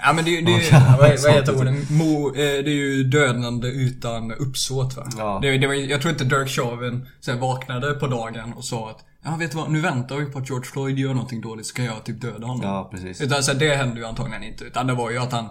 Ja 0.01 0.13
men 0.13 0.25
det, 0.25 0.41
det, 0.41 0.51
Ja, 0.51 0.59
det 0.71 0.71
ja, 0.71 0.97
vad, 0.99 1.33
heter 1.33 1.53
det. 1.53 1.59
orden? 1.59 1.87
Mo, 1.91 2.29
eh, 2.29 2.35
det 2.35 2.71
är 2.71 2.75
ju 2.75 3.05
dödande 3.05 3.69
utan 3.69 4.33
uppsåt 4.33 4.97
va? 4.97 5.07
Ja. 5.19 5.39
Det, 5.43 5.59
det 5.59 5.67
var, 5.67 5.75
jag 5.75 6.01
tror 6.01 6.13
inte 6.13 6.25
Dirk 6.25 6.49
Chauvin 6.49 7.07
här, 7.27 7.37
vaknade 7.37 7.95
på 7.95 8.07
dagen 8.07 8.53
och 8.53 8.65
sa 8.65 8.91
att 8.91 9.05
Ja 9.25 9.37
vet 9.37 9.51
du 9.51 9.57
vad, 9.57 9.71
nu 9.71 9.81
väntar 9.81 10.17
vi 10.17 10.27
på 10.27 10.39
att 10.39 10.49
George 10.51 10.65
Floyd 10.71 10.99
gör 10.99 11.15
någonting 11.15 11.41
dåligt 11.41 11.67
så 11.67 11.75
kan 11.75 11.85
jag 11.85 12.05
typ 12.05 12.21
döda 12.21 12.47
honom. 12.47 12.61
Ja, 12.63 12.89
precis. 12.93 13.21
Utan 13.21 13.43
så 13.43 13.53
här, 13.53 13.59
det 13.59 13.75
hände 13.77 14.01
ju 14.01 14.07
antagligen 14.07 14.43
inte. 14.43 14.65
Utan 14.65 14.87
det 14.87 14.95
var 14.95 15.11
ju 15.11 15.19
att 15.19 15.33
han 15.33 15.45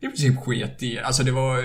i 0.00 0.06
princip 0.06 0.36
sket 0.40 0.82
i, 0.82 0.98
alltså 0.98 1.22
det 1.22 1.32
var 1.32 1.58
eh, 1.58 1.64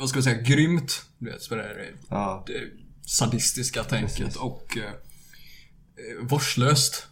vad 0.00 0.08
ska 0.08 0.16
jag 0.16 0.24
säga, 0.24 0.42
grymt. 0.42 1.02
Du 1.18 1.30
vet, 1.30 1.42
så 1.42 1.54
det 1.54 1.62
där, 1.62 1.94
Ja. 2.08 2.44
det 2.46 2.60
sadistiska 3.06 3.84
tänket 3.84 4.16
Precis. 4.16 4.36
och 4.36 4.76
eh, 4.76 4.84
eh, 4.84 6.26
vårdslöst. 6.28 7.06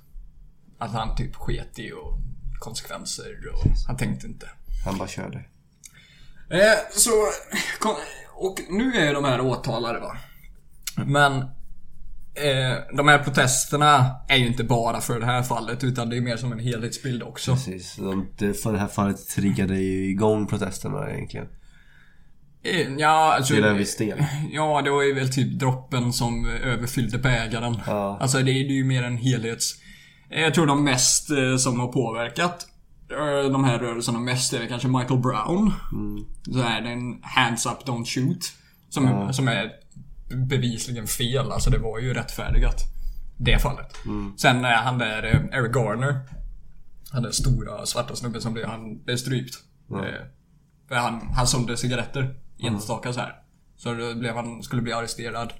Att 0.79 0.91
han 0.93 1.17
typ 1.17 1.35
sket 1.35 1.79
i 1.79 1.93
och 1.93 2.19
konsekvenser 2.59 3.35
och 3.55 3.71
han 3.87 3.97
tänkte 3.97 4.27
inte. 4.27 4.49
Han 4.85 4.99
bara 4.99 5.09
körde. 5.09 5.39
Eh, 6.51 6.79
så, 6.93 7.11
och 8.35 8.61
nu 8.71 8.93
är 8.95 9.15
de 9.15 9.25
här 9.25 9.41
åtalade 9.41 10.01
va. 10.01 10.17
Men 11.07 11.33
eh, 12.35 12.97
de 12.97 13.09
här 13.09 13.25
protesterna 13.25 14.17
är 14.29 14.37
ju 14.37 14.47
inte 14.47 14.65
bara 14.65 15.01
för 15.01 15.21
det 15.21 15.27
här 15.27 15.43
fallet 15.43 15.85
utan 15.85 16.09
det 16.11 16.17
är 16.17 16.21
mer 16.21 16.37
som 16.37 16.53
en 16.53 16.59
helhetsbild 16.59 17.23
också. 17.23 17.53
Precis. 17.55 17.97
Det 18.39 18.79
här 18.79 18.89
fallet 18.89 19.29
triggade 19.29 19.77
ju 19.77 20.11
igång 20.11 20.47
protesterna 20.47 21.11
egentligen. 21.11 21.49
Ja, 22.99 23.35
alltså, 23.35 23.55
Till 23.55 23.65
en 23.65 23.79
viss 23.79 23.97
del. 23.97 24.25
Ja, 24.53 24.83
det 24.83 24.91
var 24.91 25.03
ju 25.03 25.15
väl 25.15 25.33
typ 25.33 25.59
droppen 25.59 26.13
som 26.13 26.47
överfyllde 26.47 27.19
bägaren. 27.19 27.79
Ja. 27.87 28.19
Alltså 28.21 28.43
det 28.43 28.51
är 28.51 28.71
ju 28.71 28.85
mer 28.85 29.03
en 29.03 29.17
helhets... 29.17 29.75
Jag 30.31 30.55
tror 30.55 30.67
de 30.67 30.85
mest 30.85 31.31
eh, 31.31 31.57
som 31.57 31.81
har 31.81 31.93
påverkat 31.93 32.67
eh, 33.11 33.51
de 33.53 33.65
här 33.65 33.79
rörelserna 33.79 34.19
mest 34.19 34.53
är 34.53 34.67
kanske 34.67 34.89
Michael 34.89 35.21
Brown. 35.21 35.73
Mm. 35.93 36.25
Så 36.45 36.59
är 36.59 36.81
det 36.81 36.91
en 36.91 37.21
Hands 37.23 37.67
Up 37.67 37.87
Don't 37.87 38.05
Shoot. 38.05 38.53
Som, 38.89 39.33
som 39.33 39.49
är 39.49 39.71
bevisligen 40.29 41.07
fel. 41.07 41.53
Alltså 41.53 41.71
det 41.71 41.79
var 41.79 41.99
ju 41.99 42.15
rättfärdigat. 42.15 42.85
Det 43.37 43.59
fallet. 43.59 44.05
Mm. 44.07 44.33
Sen 44.39 44.65
är 44.65 44.77
han 44.77 44.99
där, 44.99 45.23
eh, 45.23 45.59
Eric 45.59 45.77
Garner. 45.77 46.21
Han 47.11 47.23
den 47.23 47.33
stora 47.33 47.87
svarta 47.87 48.17
snubben 48.17 48.41
som 48.41 48.53
blev, 48.53 48.67
han 48.67 49.05
blev 49.05 49.17
strypt. 49.17 49.55
Eh, 49.91 50.27
för 50.89 50.95
han, 50.95 51.29
han 51.37 51.47
sålde 51.47 51.77
cigaretter. 51.77 52.35
Enstaka 52.59 53.13
så 53.13 53.21
här. 53.21 53.43
Så 53.77 53.95
då 53.95 54.15
blev 54.15 54.35
han, 54.35 54.63
skulle 54.63 54.83
bli 54.83 54.93
arresterad. 54.93 55.53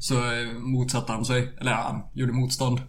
Så 0.00 0.32
eh, 0.32 0.52
motsatte 0.52 1.12
han 1.12 1.24
sig, 1.24 1.56
eller 1.60 1.72
han 1.72 2.02
gjorde 2.14 2.32
motstånd. 2.32 2.80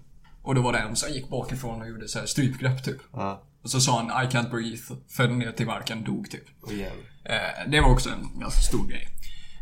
Och 0.41 0.55
då 0.55 0.61
var 0.61 0.73
det 0.73 0.79
en 0.79 0.95
som 0.95 1.11
gick 1.11 1.29
bakifrån 1.29 1.81
och 1.81 1.87
gjorde 1.87 2.07
så 2.07 2.19
här 2.19 2.25
strypgrepp 2.25 2.83
typ. 2.83 2.97
Ja. 3.13 3.43
Och 3.63 3.69
så 3.69 3.81
sa 3.81 3.97
han 3.97 4.25
I 4.25 4.27
can't 4.27 4.49
breathe. 4.49 5.01
Föll 5.09 5.31
ner 5.31 5.51
till 5.51 5.65
marken, 5.65 6.03
dog 6.03 6.31
typ. 6.31 6.43
Jävlar. 6.69 7.11
Eh, 7.23 7.69
det 7.71 7.81
var 7.81 7.89
också 7.89 8.09
en 8.09 8.39
ganska 8.39 8.61
stor 8.61 8.87
grej. 8.87 9.07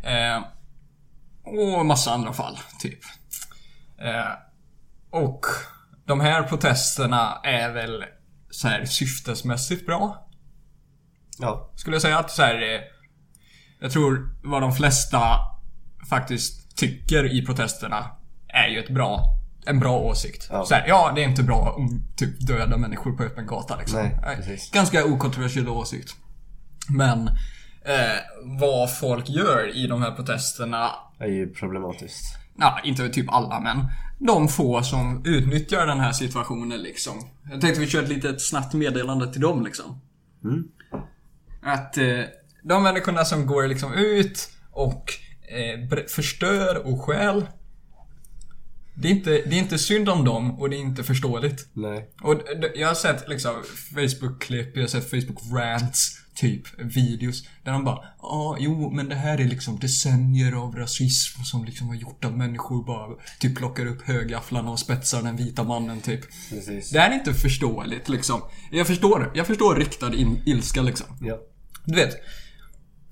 Eh, 0.04 0.42
och 1.42 1.86
massa 1.86 2.12
andra 2.12 2.32
fall, 2.32 2.58
typ. 2.80 2.98
Eh, 3.98 4.32
och 5.10 5.46
de 6.06 6.20
här 6.20 6.42
protesterna 6.42 7.40
är 7.44 7.72
väl 7.72 8.04
så 8.50 8.68
här 8.68 8.84
syftesmässigt 8.84 9.86
bra. 9.86 10.28
Ja. 11.38 11.72
Skulle 11.74 11.94
jag 11.94 12.02
säga 12.02 12.18
att 12.18 12.30
så 12.30 12.42
här, 12.42 12.82
Jag 13.80 13.90
tror 13.92 14.30
vad 14.42 14.62
de 14.62 14.72
flesta 14.72 15.20
faktiskt 16.08 16.76
tycker 16.76 17.32
i 17.32 17.46
protesterna 17.46 18.10
är 18.48 18.68
ju 18.68 18.78
ett 18.78 18.90
bra, 18.90 19.24
en 19.66 19.80
bra 19.80 19.98
åsikt. 19.98 20.48
Ja. 20.50 20.64
Så 20.64 20.74
här, 20.74 20.84
ja, 20.88 21.12
det 21.14 21.24
är 21.24 21.28
inte 21.28 21.42
bra 21.42 21.68
att 21.68 22.18
typ 22.18 22.46
döda 22.46 22.76
människor 22.76 23.12
på 23.12 23.22
öppen 23.22 23.46
gata 23.46 23.76
liksom. 23.76 23.98
Nej. 23.98 24.58
Ganska 24.72 25.04
okontroversiell 25.04 25.68
åsikt. 25.68 26.16
Men 26.88 27.28
eh, 27.84 28.18
vad 28.42 28.96
folk 28.96 29.28
gör 29.28 29.76
i 29.76 29.86
de 29.86 30.02
här 30.02 30.10
protesterna 30.10 30.90
är 31.18 31.28
ju 31.28 31.54
problematiskt. 31.54 32.36
Ja, 32.58 32.80
inte 32.84 33.08
typ 33.08 33.32
alla 33.32 33.60
men 33.60 33.86
de 34.18 34.48
få 34.48 34.82
som 34.82 35.22
utnyttjar 35.24 35.86
den 35.86 36.00
här 36.00 36.12
situationen 36.12 36.78
liksom. 36.78 37.12
Jag 37.50 37.60
tänkte 37.60 37.80
vi 37.80 37.86
kör 37.86 38.02
ett 38.02 38.08
litet 38.08 38.42
snabbt 38.42 38.74
meddelande 38.74 39.32
till 39.32 39.40
dem 39.40 39.64
liksom. 39.64 40.00
Att 41.62 41.98
eh, 41.98 42.22
de 42.62 42.82
människorna 42.82 43.24
som 43.24 43.46
går 43.46 43.68
liksom 43.68 43.94
ut 43.94 44.50
och 44.70 45.12
eh, 45.48 46.06
förstör 46.08 46.86
och 46.86 47.02
stjäl. 47.02 47.46
Det 48.94 49.08
är, 49.08 49.12
inte, 49.12 49.30
det 49.30 49.56
är 49.56 49.58
inte 49.58 49.78
synd 49.78 50.08
om 50.08 50.24
dem 50.24 50.60
och 50.60 50.70
det 50.70 50.76
är 50.76 50.80
inte 50.80 51.04
förståeligt. 51.04 51.68
Nej. 51.72 52.10
Och 52.22 52.42
jag 52.74 52.88
har 52.88 52.94
sett 52.94 53.28
liksom 53.28 53.54
Facebook-klipp, 53.94 54.76
jag 54.76 54.82
har 54.82 54.88
sett 54.88 55.10
Facebook-rants, 55.10 56.20
typ 56.34 56.62
videos. 56.78 57.42
Där 57.64 57.72
de 57.72 57.84
bara 57.84 58.04
ja, 58.22 58.56
jo 58.60 58.90
men 58.90 59.08
det 59.08 59.14
här 59.14 59.40
är 59.40 59.44
liksom 59.44 59.78
decennier 59.78 60.52
av 60.52 60.76
rasism 60.76 61.42
som 61.42 61.64
liksom 61.64 61.88
har 61.88 61.94
gjort 61.94 62.24
att 62.24 62.36
människor 62.36 62.84
bara 62.84 63.16
typ 63.40 63.56
plockar 63.56 63.86
upp 63.86 64.02
högafflarna 64.02 64.70
och 64.70 64.78
spetsar 64.78 65.22
den 65.22 65.36
vita 65.36 65.62
mannen 65.62 66.00
typ. 66.00 66.20
Precis. 66.50 66.90
Det 66.90 67.00
här 67.00 67.10
är 67.10 67.14
inte 67.14 67.34
förståeligt 67.34 68.08
liksom. 68.08 68.42
Jag 68.70 68.86
förstår, 68.86 69.32
jag 69.34 69.46
förstår 69.46 69.74
riktad 69.74 70.14
in, 70.14 70.42
ilska 70.46 70.82
liksom. 70.82 71.06
Ja. 71.20 71.38
Du 71.84 71.94
vet. 71.94 72.16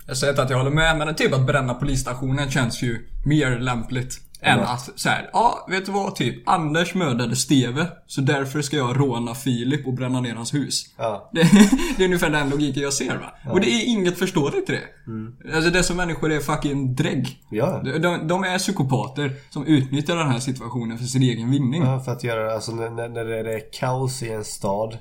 Jag 0.08 0.16
säger 0.16 0.32
inte 0.32 0.42
att 0.42 0.50
jag 0.50 0.58
håller 0.58 0.70
med, 0.70 0.98
men 0.98 1.14
typ 1.14 1.34
att 1.34 1.46
bränna 1.46 1.74
polisstationen 1.74 2.50
känns 2.50 2.82
ju 2.82 3.08
mer 3.24 3.58
lämpligt. 3.58 4.20
Än 4.40 4.58
Ja. 4.58 4.64
att 4.64 4.90
så 5.00 5.08
här, 5.08 5.30
ja, 5.32 5.66
vet 5.70 5.86
du 5.86 5.92
vad? 5.92 6.14
Typ, 6.14 6.48
Anders 6.48 6.94
mördade 6.94 7.36
Steve, 7.36 7.86
så 8.06 8.20
därför 8.20 8.62
ska 8.62 8.76
jag 8.76 9.00
råna 9.00 9.34
Filip 9.34 9.86
och 9.86 9.94
bränna 9.94 10.20
ner 10.20 10.34
hans 10.34 10.54
hus. 10.54 10.84
Ja. 10.98 11.30
Det, 11.32 11.42
det 11.96 12.02
är 12.02 12.04
ungefär 12.04 12.30
den 12.30 12.50
logiken 12.50 12.82
jag 12.82 12.92
ser 12.92 13.16
va. 13.16 13.52
Och 13.52 13.60
det 13.60 13.66
är 13.70 13.86
inget 13.86 14.18
förståeligt 14.18 14.70
i 14.70 14.72
det. 14.72 15.54
Alltså 15.54 15.70
dessa 15.70 15.94
människor 15.94 16.32
är 16.32 16.40
fucking 16.40 16.94
drägg. 16.94 17.42
Ja. 17.50 17.80
De, 17.84 17.98
de, 17.98 18.28
de 18.28 18.44
är 18.44 18.58
psykopater 18.58 19.32
som 19.50 19.66
utnyttjar 19.66 20.16
den 20.16 20.30
här 20.30 20.38
situationen 20.38 20.98
för 20.98 21.04
sin 21.04 21.22
egen 21.22 21.50
vinning. 21.50 21.82
Ja, 21.82 22.00
för 22.00 22.12
att 22.12 22.24
göra, 22.24 22.54
alltså 22.54 22.72
när 22.72 23.08
när 23.08 23.24
det 23.24 23.54
är 23.54 23.72
kaos 23.80 24.22
i 24.22 24.30
en 24.32 24.44
stad 24.44 24.98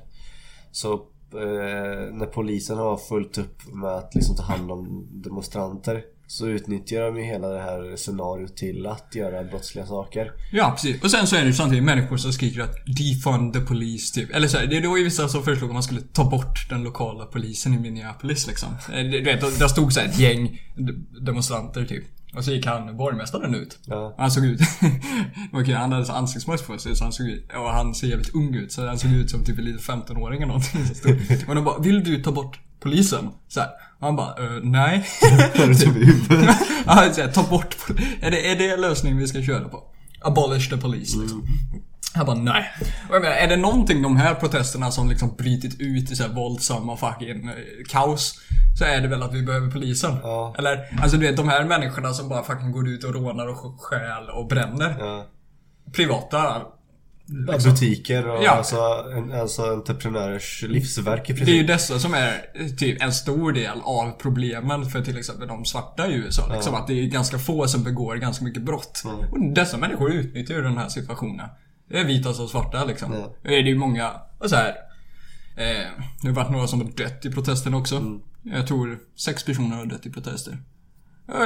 Så 0.72 1.00
eh, 1.34 2.14
när 2.14 2.26
polisen 2.26 2.78
har 2.78 2.98
fullt 2.98 3.38
upp 3.38 3.74
med 3.74 3.90
att 3.90 4.16
liksom 4.16 4.36
ta 4.36 4.44
hand 4.44 4.72
om 4.72 5.08
demonstranter 5.12 6.02
Så 6.28 6.48
utnyttjar 6.48 7.02
de 7.02 7.18
ju 7.18 7.24
hela 7.24 7.48
det 7.48 7.60
här 7.60 7.96
scenariot 7.96 8.58
till 8.58 8.86
att 8.86 9.16
göra 9.16 9.44
brottsliga 9.44 9.86
saker 9.86 10.32
Ja, 10.52 10.72
precis. 10.72 11.04
Och 11.04 11.12
sen 11.12 11.28
så 11.28 11.36
är 11.36 11.42
det 11.42 11.48
ju 11.48 11.54
samtidigt 11.54 11.84
människor 11.84 12.18
som 12.18 12.34
skriker 12.34 12.62
att 12.62 12.76
defund 12.86 13.54
the 13.54 13.60
police 13.60 14.14
typ. 14.14 14.36
Eller 14.36 14.48
så 14.48 14.58
här, 14.58 14.68
det 14.68 14.78
är 14.78 14.82
då 14.82 14.98
ju 14.98 15.04
vissa 15.04 15.28
som 15.28 15.44
föreslog 15.44 15.70
att 15.70 15.74
man 15.74 15.84
skulle 15.84 16.02
ta 16.02 16.30
bort 16.30 16.70
den 16.70 16.84
lokala 16.84 17.26
polisen 17.26 17.74
i 17.74 17.80
Minneapolis 17.80 18.48
liksom. 18.48 18.70
Eh, 18.94 19.04
du 19.04 19.24
vet, 19.24 19.60
där 19.60 19.68
stod 19.68 19.94
så 19.94 20.00
här 20.00 20.08
ett 20.08 20.20
gäng 20.20 20.62
demonstranter 21.22 21.86
typ. 21.86 22.04
Och 22.36 22.44
så 22.46 22.52
gick 22.52 22.66
han, 22.66 22.98
borgmästaren 22.98 23.56
ut. 23.56 23.80
Ja. 23.86 24.16
Han 24.18 24.32
såg 24.32 24.46
ut... 24.46 24.60
Okej, 25.54 25.74
han 25.74 25.92
hade 25.92 26.14
ansiktsmask 26.14 26.68
på 26.68 26.78
sig 26.78 26.96
så 26.96 27.04
han 27.04 27.14
såg 27.14 27.28
ut... 27.28 27.46
Och 27.58 27.70
han 27.74 27.96
ser 27.96 28.08
jävligt 28.08 28.36
ung 28.36 28.56
ut 28.56 28.72
så 28.72 28.88
han 28.88 29.00
såg 29.00 29.12
ut 29.12 29.30
som 29.32 29.44
typ 29.44 29.58
en 29.60 29.66
liten 29.66 29.80
15-åring 30.02 30.38
eller 30.38 30.48
någonting. 30.48 30.86
Så 30.88 30.94
stod. 30.96 31.16
Och 31.48 31.56
de 31.56 31.64
bara, 31.64 31.80
vill 31.80 32.04
du 32.04 32.24
ta 32.24 32.32
bort 32.32 32.60
polisen? 32.80 33.30
Så 33.48 33.60
här. 33.60 33.70
Och 34.00 34.06
han 34.08 34.16
bara, 34.16 34.30
"Eh, 34.46 34.64
nej. 34.64 35.06
Ja, 36.86 37.14
så 37.14 37.22
här, 37.22 37.32
ta 37.32 37.44
bort 37.44 37.76
är 38.22 38.32
det, 38.32 38.52
är 38.52 38.56
det 38.56 38.78
lösningen 38.78 39.18
vi 39.18 39.28
ska 39.28 39.42
köra 39.44 39.70
på? 39.70 39.84
Abolish 40.22 40.70
the 40.70 40.78
police 40.78 41.18
liksom. 41.20 41.48
Jag 42.18 42.26
bara 42.26 42.36
nej. 42.38 42.64
Och 43.10 43.16
jag 43.16 43.22
menar, 43.22 43.36
är 43.36 43.48
det 43.48 43.56
någonting 43.56 44.02
de 44.02 44.18
här 44.18 44.36
protesterna 44.36 44.92
som 44.92 45.10
liksom 45.10 45.36
brytit 45.38 45.82
ut 45.82 46.12
i 46.12 46.16
så 46.16 46.24
här 46.24 46.34
våldsamma 46.34 46.98
fucking 46.98 47.48
eh, 47.48 47.54
kaos 47.90 48.34
så 48.80 48.84
är 48.86 49.02
det 49.02 49.08
väl 49.08 49.24
att 49.24 49.34
vi 49.34 49.42
behöver 49.44 49.72
polisen. 49.72 50.16
Ja. 50.24 50.56
Eller, 50.58 51.00
alltså 51.02 51.18
du 51.18 51.28
vet 51.28 51.38
de 51.38 51.50
här 51.50 51.64
människorna 51.66 52.14
som 52.14 52.30
bara 52.30 52.44
fucking 52.44 52.72
går 52.72 52.88
ut 52.90 53.04
och 53.04 53.14
rånar 53.14 53.48
och 53.48 53.82
stjäl 53.82 54.30
och 54.30 54.48
bränner. 54.48 54.96
Ja. 55.00 55.26
Privata. 55.96 56.38
Ja, 57.48 57.58
Butiker 57.64 58.28
och 58.28 58.44
Ja. 58.44 58.52
alltså, 58.52 58.78
en, 59.18 59.32
alltså 59.42 59.62
entreprenörers 59.74 60.64
livsverk 60.68 61.30
i 61.30 61.34
Det 61.34 61.42
är 61.42 61.46
ju 61.46 61.46
princip. 61.46 61.68
dessa 61.68 62.00
som 62.00 62.14
är 62.14 62.34
typ 62.78 63.02
en 63.04 63.14
stor 63.14 63.52
del 63.52 63.82
av 63.84 64.12
problemen 64.12 64.86
för 64.86 65.02
till 65.02 65.18
exempel 65.18 65.48
de 65.48 65.66
svarta 65.66 66.08
i 66.08 66.14
USA. 66.14 66.54
Liksom, 66.54 66.76
Att 66.76 66.88
det 66.88 66.94
är 66.94 67.06
ganska 67.06 67.38
få 67.40 67.68
som 67.68 67.84
begår 67.84 68.16
ganska 68.16 68.46
mycket 68.46 68.62
brott. 68.64 69.04
Och 69.32 69.54
dessa 69.54 69.78
människor 69.78 70.12
utnyttjar 70.12 70.56
ju 70.56 70.62
den 70.62 70.78
här 70.78 70.90
situationen. 70.90 71.50
Det 71.90 72.00
är 72.00 72.06
vita 72.06 72.34
som 72.34 72.48
svarta 72.48 72.86
liksom. 72.86 73.14
Ja. 73.14 73.36
Det 73.42 73.56
är 73.56 73.64
ju 73.64 73.78
många, 73.78 74.12
och 74.40 74.50
så 74.50 74.56
här. 74.56 74.76
Eh, 75.58 75.88
det 76.22 76.28
har 76.28 76.32
varit 76.32 76.52
några 76.52 76.68
som 76.68 76.82
har 76.82 76.88
dött 76.88 77.26
i 77.26 77.32
protesten 77.32 77.74
också. 77.74 77.98
Mm. 77.98 78.22
Jag 78.44 78.68
tror 78.68 79.00
sex 79.16 79.46
personer 79.46 79.76
har 79.76 79.86
dött 79.86 80.06
i 80.06 80.10
protester. 80.10 80.58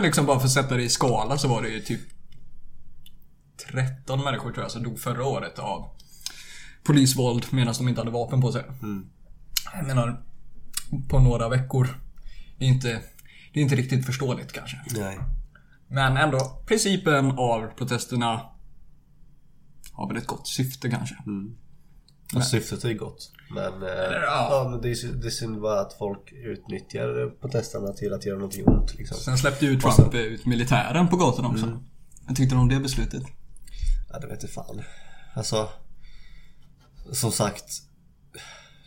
Liksom 0.02 0.26
bara 0.26 0.40
för 0.40 0.46
att 0.46 0.52
sätta 0.52 0.78
det 0.78 0.84
i 0.84 0.90
skala 0.90 1.38
så 1.38 1.48
var 1.48 1.62
det 1.62 1.70
ju 1.70 1.80
typ 1.80 2.02
13 3.72 4.24
människor 4.24 4.52
tror 4.52 4.64
jag 4.64 4.72
som 4.72 4.84
dog 4.84 5.00
förra 5.00 5.26
året 5.26 5.60
av 5.60 5.90
polisvåld 6.84 7.46
medan 7.50 7.74
de 7.78 7.88
inte 7.88 8.02
hade 8.02 8.12
vapen 8.12 8.42
på 8.42 8.52
sig. 8.52 8.64
Jag 9.74 9.88
menar, 9.88 10.22
på 11.10 11.20
några 11.20 11.50
veckor. 11.50 11.88
Det 12.58 12.66
är 12.66 12.70
inte, 12.70 13.02
det 13.54 13.60
är 13.60 13.64
inte 13.64 13.76
riktigt 13.76 14.06
förståeligt 14.06 14.52
kanske. 14.52 14.78
Nej. 14.96 15.20
Men 15.88 16.18
ändå, 16.18 16.64
principen 16.66 17.32
av 17.32 17.68
protesterna 17.78 18.42
har 19.94 20.08
väl 20.08 20.18
ett 20.18 20.28
gott 20.28 20.48
syfte 20.48 20.90
kanske. 20.90 21.16
Och 22.36 22.44
syftet 22.44 22.84
är 22.84 22.90
ju 22.90 22.98
gott. 22.98 23.32
Men, 23.56 23.84
eh, 23.84 23.90
ja. 23.90 24.48
ja, 24.52 24.68
men 24.72 24.82
det, 24.82 24.90
är, 24.90 25.14
det 25.14 25.28
är 25.28 25.32
synd 25.32 25.62
bara 25.62 25.80
att 25.80 25.94
folk 25.94 26.32
utnyttjar 26.32 27.30
protesterna 27.42 27.94
till 27.94 28.14
att 28.14 28.26
göra 28.26 28.38
någonting 28.38 28.68
ont 28.68 28.96
liksom. 28.96 29.18
Sen 29.18 29.38
släppte 29.38 29.66
ju 29.66 29.80
Trump 29.80 30.14
ut 30.14 30.46
militären 30.46 31.08
på 31.08 31.18
gatorna 31.18 31.48
också. 31.48 31.80
Jag 32.28 32.36
tyckte 32.36 32.56
om 32.56 32.70
det 32.70 32.80
beslutet. 32.80 33.24
Ja, 34.12 34.20
det 34.20 34.28
vet 34.28 34.44
jag 34.44 34.52
fan. 34.52 34.82
Alltså, 35.34 35.70
som 37.12 37.32
sagt. 37.32 37.66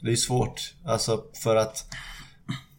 Det 0.01 0.09
är 0.09 0.11
ju 0.11 0.17
svårt. 0.17 0.75
Alltså 0.85 1.25
för 1.43 1.57
att 1.57 1.87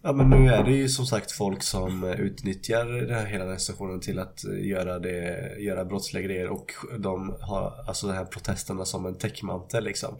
Ja 0.07 0.13
men 0.13 0.29
nu 0.29 0.49
är 0.53 0.63
det 0.63 0.71
ju 0.71 0.89
som 0.89 1.05
sagt 1.05 1.31
folk 1.31 1.63
som 1.63 2.03
eh, 2.03 2.11
utnyttjar 2.19 2.85
den 2.85 3.15
här 3.15 3.25
hela 3.25 3.43
den 3.43 3.53
här 3.53 3.59
situationen 3.59 3.99
till 3.99 4.19
att 4.19 4.45
eh, 4.45 4.67
göra, 4.67 4.99
det, 4.99 5.55
göra 5.59 5.85
brottsliga 5.85 6.23
grejer 6.23 6.49
och 6.49 6.71
de 6.99 7.35
har 7.41 7.73
alltså 7.87 8.07
de 8.07 8.13
här 8.13 8.25
protesterna 8.25 8.85
som 8.85 9.05
en 9.05 9.17
täckmantel 9.17 9.83
liksom. 9.83 10.15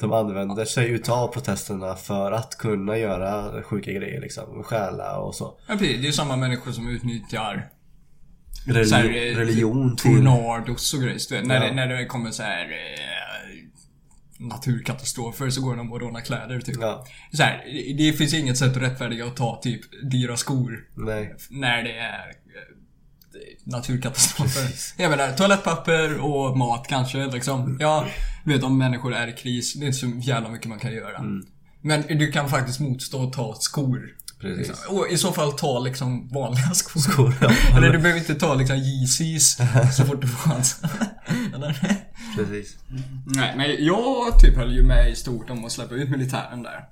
De 0.00 0.12
använder 0.12 0.64
sig 0.64 0.90
utav 0.90 1.28
protesterna 1.28 1.94
för 1.96 2.32
att 2.32 2.58
kunna 2.58 2.98
göra 2.98 3.62
sjuka 3.62 3.92
grejer 3.92 4.20
liksom. 4.20 4.62
Stjäla 4.64 5.18
och 5.18 5.34
så. 5.34 5.58
Ja, 5.68 5.72
precis. 5.74 5.96
Det 5.96 6.02
är 6.02 6.06
ju 6.06 6.12
samma 6.12 6.36
människor 6.36 6.72
som 6.72 6.88
utnyttjar 6.88 7.68
Religi- 8.66 8.92
här, 8.94 9.04
eh, 9.04 9.36
religion 9.36 9.96
till... 9.96 10.10
tornados 10.16 10.94
och 10.94 11.00
grejer. 11.00 11.42
När, 11.42 11.54
Ja. 11.54 11.60
det, 11.68 11.74
när 11.74 11.86
det 11.86 12.06
kommer 12.06 12.30
så 12.30 12.42
här 12.42 12.66
naturkatastrofer 14.40 15.50
så 15.50 15.60
går 15.60 15.76
de 15.76 15.92
och 15.92 16.00
rånar 16.00 16.20
kläder 16.20 16.60
typ. 16.60 16.76
Ja, 16.80 17.06
Så 17.32 17.42
här, 17.42 17.64
det 17.96 18.12
finns 18.12 18.34
inget 18.34 18.58
sätt 18.58 18.76
att 18.76 18.82
rättfärdiga 18.82 19.26
att 19.26 19.36
ta 19.36 19.60
typ 19.62 19.80
dyra 20.10 20.36
skor 20.36 20.88
nej. 20.94 21.34
när 21.50 21.82
det 21.82 21.98
är 21.98 22.28
eh, 22.28 22.34
naturkatastrofer. 23.64 25.02
Jag 25.02 25.10
menar, 25.10 25.32
toalettpapper 25.32 26.20
och 26.20 26.58
mat 26.58 26.86
kanske 26.88 27.26
liksom. 27.26 27.76
Ja, 27.80 28.06
du 28.44 28.52
vet 28.52 28.62
om 28.62 28.78
människor 28.78 29.14
är 29.14 29.28
i 29.28 29.32
kris, 29.32 29.74
det 29.74 29.84
är 29.84 29.86
inte 29.86 29.98
så 29.98 30.06
jävla 30.30 30.48
mycket 30.48 30.68
man 30.68 30.78
kan 30.78 30.92
göra. 30.92 31.24
Men 31.82 32.02
du 32.08 32.32
kan 32.32 32.48
faktiskt 32.48 32.80
motstå 32.80 33.26
att 33.26 33.32
ta 33.32 33.54
skor. 33.54 34.16
Precis. 34.40 34.68
Liksom. 34.68 34.96
Och 34.96 35.08
i 35.08 35.16
så 35.16 35.32
fall 35.32 35.52
ta 35.52 35.78
liksom 35.78 36.28
vanliga 36.28 36.70
skor. 36.74 37.00
Skor, 37.12 37.34
ja. 37.40 37.50
Eller 37.76 37.92
du 37.92 37.98
behöver 37.98 38.20
inte 38.20 38.34
ta 38.34 38.54
liksom 38.54 38.76
Yeezys 38.76 39.58
så 39.96 40.04
fort 40.04 40.20
du 40.20 40.28
får 40.28 40.50
chans. 40.50 40.82
Eller? 41.54 42.00
Precis. 42.36 42.76
Nej, 43.26 43.54
men 43.56 43.84
jag 43.84 44.40
typ 44.40 44.56
höll 44.56 44.74
ju 44.74 44.82
med 44.82 45.10
i 45.10 45.14
stort 45.14 45.50
om 45.50 45.64
att 45.64 45.72
släppa 45.72 45.94
ut 45.94 46.10
militären 46.10 46.62
där. 46.62 46.84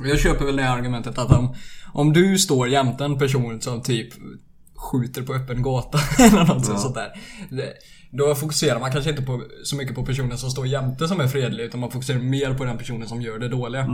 Och 0.00 0.08
jag 0.08 0.18
köper 0.18 0.44
väl 0.44 0.56
det 0.56 0.70
argumentet 0.70 1.18
att 1.18 1.30
om, 1.30 1.54
om 1.92 2.12
du 2.12 2.38
står 2.38 2.68
jämte 2.68 3.04
en 3.04 3.18
person 3.18 3.60
som 3.60 3.82
typ 3.82 4.08
skjuter 4.76 5.22
på 5.22 5.34
öppen 5.34 5.62
gata 5.62 5.98
eller 6.18 6.44
något 6.44 6.64
sånt 6.64 6.94
där. 6.94 7.12
Då 8.10 8.34
fokuserar 8.34 8.80
man 8.80 8.92
kanske 8.92 9.10
inte 9.10 9.22
på, 9.22 9.42
så 9.64 9.76
mycket 9.76 9.94
på 9.94 10.04
personen 10.06 10.38
som 10.38 10.50
står 10.50 10.66
jämte 10.66 11.08
som 11.08 11.20
är 11.20 11.26
fredlig 11.26 11.64
utan 11.64 11.80
man 11.80 11.90
fokuserar 11.90 12.18
mer 12.18 12.54
på 12.54 12.64
den 12.64 12.78
personen 12.78 13.08
som 13.08 13.22
gör 13.22 13.38
det 13.38 13.48
dåliga. 13.48 13.88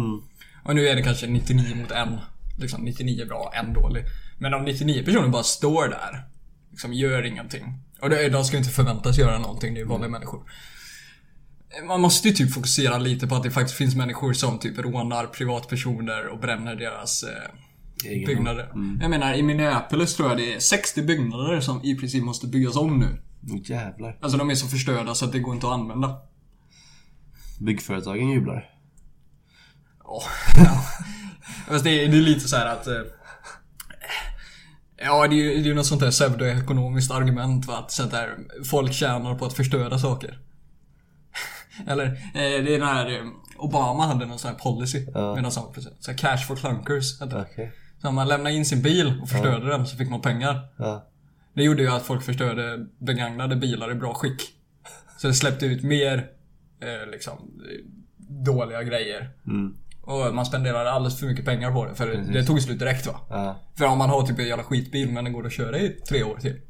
Och 0.64 0.74
nu 0.74 0.88
är 0.88 0.96
det 0.96 1.02
kanske 1.02 1.26
99 1.26 1.76
mot 1.76 1.90
en. 1.90 2.18
Liksom 2.58 2.84
99 2.84 3.26
bra, 3.26 3.52
en 3.54 3.72
dålig. 3.72 4.04
Men 4.38 4.54
om 4.54 4.64
99 4.64 5.04
personer 5.04 5.28
bara 5.28 5.42
står 5.42 5.88
där, 5.88 6.24
liksom 6.70 6.92
gör 6.92 7.26
ingenting. 7.26 7.64
Och 8.00 8.10
det, 8.10 8.28
de 8.28 8.44
ska 8.44 8.56
inte 8.56 8.70
förväntas 8.70 9.18
göra 9.18 9.38
någonting, 9.38 9.74
det 9.74 9.80
är 9.80 9.82
ju 9.82 9.88
vanliga 9.88 10.10
människor. 10.10 10.42
Man 11.88 12.00
måste 12.00 12.28
ju 12.28 12.34
typ 12.34 12.52
fokusera 12.52 12.98
lite 12.98 13.26
på 13.26 13.34
att 13.34 13.42
det 13.42 13.50
faktiskt 13.50 13.78
finns 13.78 13.96
människor 13.96 14.32
som 14.32 14.58
typ 14.58 14.78
rånar 14.78 15.26
privatpersoner 15.26 16.26
och 16.26 16.40
bränner 16.40 16.76
deras 16.76 17.22
eh, 17.22 18.26
byggnader. 18.26 18.70
Jag 19.00 19.10
menar, 19.10 19.34
i 19.34 19.42
Minneapolis 19.42 20.16
tror 20.16 20.28
jag 20.28 20.38
det 20.38 20.54
är 20.54 20.60
60 20.60 21.02
byggnader 21.02 21.60
som 21.60 21.84
i 21.84 21.94
princip 21.94 22.24
måste 22.24 22.46
byggas 22.46 22.76
om 22.76 22.98
nu. 22.98 23.22
Oh, 23.52 23.70
jävlar. 23.70 24.18
Alltså 24.20 24.38
de 24.38 24.50
är 24.50 24.54
så 24.54 24.66
förstörda 24.66 25.14
så 25.14 25.24
att 25.24 25.32
det 25.32 25.38
går 25.38 25.54
inte 25.54 25.66
att 25.66 25.72
använda. 25.72 26.16
Byggföretagen 27.60 28.30
jublar. 28.30 28.70
Ja. 30.06 30.22
ja. 30.56 30.84
Fast 31.68 31.84
det 31.84 31.90
är, 32.04 32.08
det 32.08 32.16
är 32.16 32.20
lite 32.22 32.48
så 32.48 32.56
här 32.56 32.66
att... 32.66 32.86
eh, 32.86 33.00
Ja, 34.96 35.26
det 35.28 35.34
är 35.34 35.36
ju 35.54 35.62
det 35.62 35.70
är 35.70 35.74
något 35.74 35.86
sånt 35.86 36.00
där 36.00 36.10
pseudoekonomiskt 36.10 37.10
argument 37.12 37.66
va? 37.66 37.76
Att 37.78 37.90
sånt 37.90 38.10
där, 38.10 38.36
folk 38.70 38.92
tjänar 38.92 39.34
på 39.38 39.44
att 39.46 39.52
förstöra 39.52 39.98
saker. 39.98 40.38
Eller, 41.86 42.04
eh, 42.06 42.12
det 42.34 42.74
är 42.74 42.78
den 42.78 42.88
här... 42.88 43.10
eh, 43.18 43.24
Obama 43.58 44.06
hade 44.06 44.26
någon 44.26 44.38
sån 44.38 44.50
här 44.50 44.58
policy 44.58 45.06
Ja. 45.14 45.34
medan 45.34 45.52
han 45.56 45.64
var 45.64 45.72
president. 45.72 46.04
Så 46.04 46.10
här 46.10 46.18
cash 46.18 46.46
for 46.46 46.56
clunkers. 46.56 47.20
Okej. 47.22 47.72
Så 48.02 48.10
man 48.12 48.28
lämnade 48.28 48.54
in 48.56 48.64
sin 48.64 48.82
bil 48.82 49.18
och 49.22 49.28
förstörde 49.28 49.68
den 49.68 49.86
så 49.86 49.96
fick 49.96 50.10
man 50.10 50.20
pengar. 50.20 50.60
Ja. 50.76 51.06
Det 51.54 51.62
gjorde 51.62 51.82
ju 51.82 51.88
att 51.88 52.02
folk 52.02 52.22
förstörde 52.22 52.86
begagnade 52.98 53.56
bilar 53.56 53.90
i 53.90 53.94
bra 53.94 54.14
skick. 54.14 54.42
Så 55.18 55.26
det 55.28 55.34
släppte 55.34 55.66
ut 55.66 55.82
mer 55.82 56.26
eh, 56.80 57.10
liksom 57.10 57.50
dåliga 58.44 58.82
grejer. 58.82 59.30
Mm. 59.46 59.76
Och 60.06 60.34
man 60.34 60.46
spenderade 60.46 60.90
alldeles 60.92 61.20
för 61.20 61.26
mycket 61.26 61.44
pengar 61.44 61.72
på 61.72 61.86
det 61.86 61.94
för 61.94 62.06
det 62.32 62.44
tog 62.44 62.62
slut 62.62 62.78
direkt 62.78 63.06
va. 63.06 63.20
Ja. 63.30 63.60
För 63.78 63.84
om 63.86 63.98
man 63.98 64.10
har 64.10 64.26
typ 64.26 64.38
en 64.38 64.46
jävla 64.46 64.64
skitbil 64.64 65.10
men 65.12 65.24
den 65.24 65.32
går 65.32 65.46
att 65.46 65.52
köra 65.52 65.78
i 65.78 65.88
tre 66.08 66.22
år 66.22 66.36
till. 66.36 66.60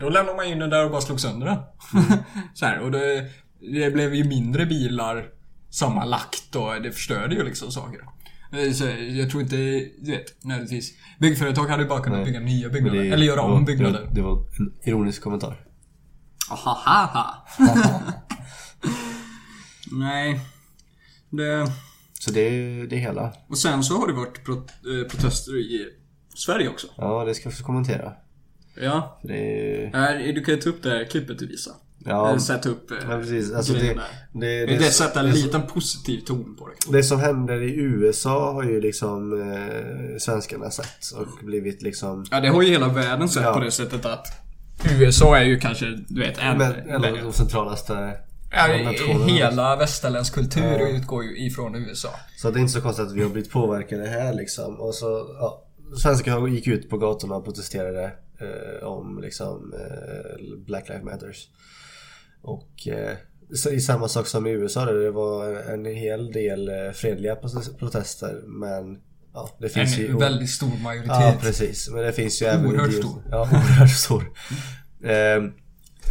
Då 0.00 0.08
lämnar 0.08 0.34
man 0.36 0.46
in 0.46 0.58
den 0.58 0.70
där 0.70 0.84
och 0.84 0.90
bara 0.90 1.00
slog 1.00 1.20
sönder 1.20 1.46
den. 1.46 1.58
så 2.54 2.66
här, 2.66 2.78
och 2.78 2.90
det, 2.90 3.26
det 3.72 3.90
blev 3.90 4.14
ju 4.14 4.24
mindre 4.24 4.66
bilar 4.66 5.24
sammanlagt 5.70 6.56
och 6.56 6.82
det 6.82 6.92
förstörde 6.92 7.34
ju 7.34 7.44
liksom 7.44 7.70
saker. 7.70 8.00
Eh, 8.52 8.72
Så 8.72 8.84
jag 9.10 9.30
tror 9.30 9.42
inte, 9.42 9.56
du 9.56 10.10
vet, 10.10 10.44
nödvändigtvis. 10.44 10.92
Byggföretag 11.18 11.66
hade 11.66 11.82
ju 11.82 11.88
bara 11.88 12.00
kunnat 12.00 12.18
Nej. 12.18 12.26
bygga 12.26 12.40
nya 12.40 12.68
byggnader. 12.68 13.02
det- 13.02 13.08
Eller 13.08 13.26
göra 13.26 13.40
om 13.40 13.64
byggnader. 13.64 14.08
Det 14.12 14.22
var, 14.22 14.34
det 14.36 14.42
var 14.42 14.46
en 14.58 14.72
ironisk 14.82 15.22
kommentar. 15.22 15.66
Ahaha. 16.50 17.34
Nej. 19.92 20.40
Det... 21.30 21.66
Så 22.24 22.30
det 22.30 22.40
är 22.40 22.86
det 22.86 22.96
hela. 22.96 23.32
Och 23.48 23.58
sen 23.58 23.82
så 23.84 23.98
har 23.98 24.06
det 24.06 24.12
varit 24.12 24.44
pro 24.44 24.54
eh, 24.54 25.08
protester 25.10 25.56
i 25.56 25.86
Sverige 26.34 26.68
också. 26.68 26.86
Ja, 26.96 27.24
det 27.24 27.34
ska 27.34 27.44
jag 27.46 27.50
också 27.52 27.64
kommentera. 27.64 28.12
Ja. 28.82 29.20
Det 29.22 29.34
är... 29.84 29.92
Här, 29.92 30.32
du 30.32 30.44
kan 30.44 30.54
ju 30.54 30.60
ta 30.60 30.68
upp 30.70 30.82
det 30.82 30.90
här 30.90 31.04
klippet 31.04 31.38
du 31.38 31.46
visade. 31.46 31.76
Ja, 32.04 32.28
Eller 32.28 32.38
sätta 32.38 32.68
upp 32.68 32.90
eh, 32.90 32.96
ja 33.10 33.18
precis. 33.18 33.52
Alltså 33.52 33.72
det, 33.72 33.78
grejen 33.78 33.96
det, 34.32 34.38
där. 34.46 34.66
det, 34.66 34.66
Det, 34.72 34.78
det 34.78 34.90
sätter 34.90 35.20
en 35.20 35.26
det, 35.26 35.32
liten 35.32 35.62
positiv 35.66 36.20
ton 36.20 36.56
på 36.58 36.68
det. 36.68 36.96
det 36.98 37.02
som 37.02 37.20
händer 37.20 37.62
i 37.62 37.74
USA 37.74 38.52
har 38.52 38.62
ju 38.62 38.80
liksom 38.80 39.40
eh, 39.52 40.18
svenskarna 40.18 40.70
sett 40.70 41.10
och 41.16 41.44
blivit 41.44 41.82
liksom... 41.82 42.24
Ja, 42.30 42.40
det 42.40 42.48
har 42.48 42.62
ju 42.62 42.68
hela 42.70 42.88
världen 42.88 43.28
sett 43.28 43.42
Ja. 43.42 43.52
på 43.54 43.60
det 43.60 43.70
sättet 43.70 44.04
att 44.06 44.26
USA 45.00 45.36
är 45.38 45.44
ju 45.44 45.58
kanske, 45.60 45.86
du 46.08 46.20
vet, 46.20 46.38
en... 46.38 46.58
Men, 46.58 46.72
en 46.90 47.04
av 47.04 47.16
de 47.22 47.32
centralaste 47.32 48.16
ja, 48.50 48.82
nationerna. 48.90 49.26
hela 49.32 49.76
västerländsk 49.76 50.34
kultur 50.34 50.88
utgår 50.96 51.24
ju 51.24 51.46
ifrån 51.46 51.74
USA. 51.74 52.10
Så 52.36 52.50
det 52.50 52.58
är 52.58 52.60
inte 52.60 52.72
så 52.72 52.80
konstigt 52.80 53.06
att 53.06 53.12
vi 53.14 53.22
har 53.22 53.30
blivit 53.30 53.50
påverkade 53.50 54.08
här 54.08 54.32
liksom. 54.34 54.80
Och 54.80 54.94
så, 54.94 55.06
ja, 55.40 55.64
svenskar 56.02 56.48
gick 56.48 56.66
ut 56.66 56.90
på 56.90 56.98
gatorna 56.98 57.34
och 57.36 57.44
protesterade 57.44 58.04
eh, 58.40 58.86
om 58.86 59.20
liksom 59.22 59.74
eh, 59.74 60.58
Black 60.66 60.88
Lives 60.88 61.04
Matters. 61.04 61.48
Och 62.42 62.88
eh, 62.88 63.16
så- 63.54 63.70
i 63.70 63.80
samma 63.80 64.08
sak 64.08 64.26
som 64.26 64.46
i 64.46 64.50
USA 64.50 64.84
där 64.84 64.94
det 64.94 65.10
var 65.10 65.46
en 65.72 65.84
hel 65.84 66.32
del 66.32 66.68
eh, 66.68 66.90
fredliga 66.94 67.34
protes- 67.34 67.78
protester 67.78 68.40
men 68.46 68.98
ja, 69.34 69.50
det 69.58 69.68
finns 69.68 69.98
ju... 69.98 70.08
En 70.10 70.18
väldigt 70.18 70.50
stor 70.50 70.82
majoritet. 70.82 71.10
Ja 71.20 71.34
precis, 71.40 71.90
men 71.90 72.02
det 72.02 72.12
finns 72.12 72.42
ju 72.42 72.46
även 72.46 72.66
Oerhört 72.66 72.90
idiot- 72.90 73.00
stor. 73.00 73.22
Ja, 73.30 73.40
oerhört 73.52 73.90
stor. 73.90 74.24
Ehm, 75.04 75.52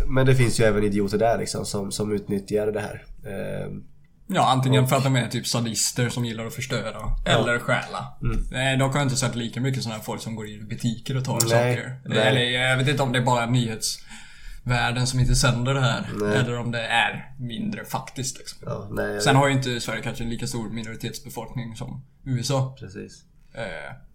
men 0.07 0.25
det 0.25 0.35
finns 0.35 0.59
ju 0.59 0.63
även 0.63 0.83
idioter 0.83 1.17
där 1.17 1.37
liksom 1.37 1.65
som, 1.65 1.91
som 1.91 2.11
utnyttjar 2.13 2.67
det 2.71 2.81
här. 2.81 3.03
Ehm, 3.25 3.83
Ja, 4.31 4.49
antingen 4.51 4.87
för 4.87 4.95
att 4.95 5.03
de 5.03 5.15
är 5.15 5.27
typ 5.27 5.47
sadister 5.47 6.09
som 6.09 6.25
gillar 6.25 6.45
att 6.45 6.53
förstöra. 6.53 6.97
Eller 7.25 7.59
stjäla. 7.59 8.17
Nej, 8.51 8.77
dock 8.77 8.91
har 8.93 8.99
jag 8.99 9.05
inte 9.05 9.15
sett 9.15 9.35
lika 9.35 9.61
mycket 9.61 9.83
sådana 9.83 9.97
här 9.97 10.03
folk 10.03 10.21
som 10.21 10.35
går 10.35 10.47
in 10.47 10.59
i 10.61 10.63
butiker 10.63 11.17
och 11.17 11.25
tar 11.25 11.33
Nej, 11.41 11.49
saker. 11.75 11.99
nej. 12.05 12.17
Eller 12.17 12.41
jag 12.41 12.77
vet 12.77 12.87
inte 12.87 13.03
om 13.03 13.11
det 13.11 13.19
är 13.19 13.23
bara 13.23 13.45
nyhetsvärlden 13.45 15.07
som 15.07 15.19
inte 15.19 15.35
sänder 15.35 15.73
det 15.73 15.81
här. 15.81 16.09
Nej. 16.21 16.37
Eller 16.37 16.59
om 16.59 16.71
det 16.71 16.81
är 16.81 17.33
mindre 17.39 17.85
faktiskt 17.85 18.37
liksom. 18.37 18.57
Ja, 18.65 18.87
nej, 18.91 19.21
Sen 19.21 19.35
har 19.35 19.47
ju 19.47 19.53
inte 19.53 19.79
Sverige 19.81 20.01
kanske 20.01 20.23
en 20.23 20.29
lika 20.29 20.47
stor 20.47 20.69
minoritetsbefolkning 20.69 21.75
som 21.75 22.05
USA. 22.25 22.75
precis. 22.79 23.23
Eh, 23.53 23.63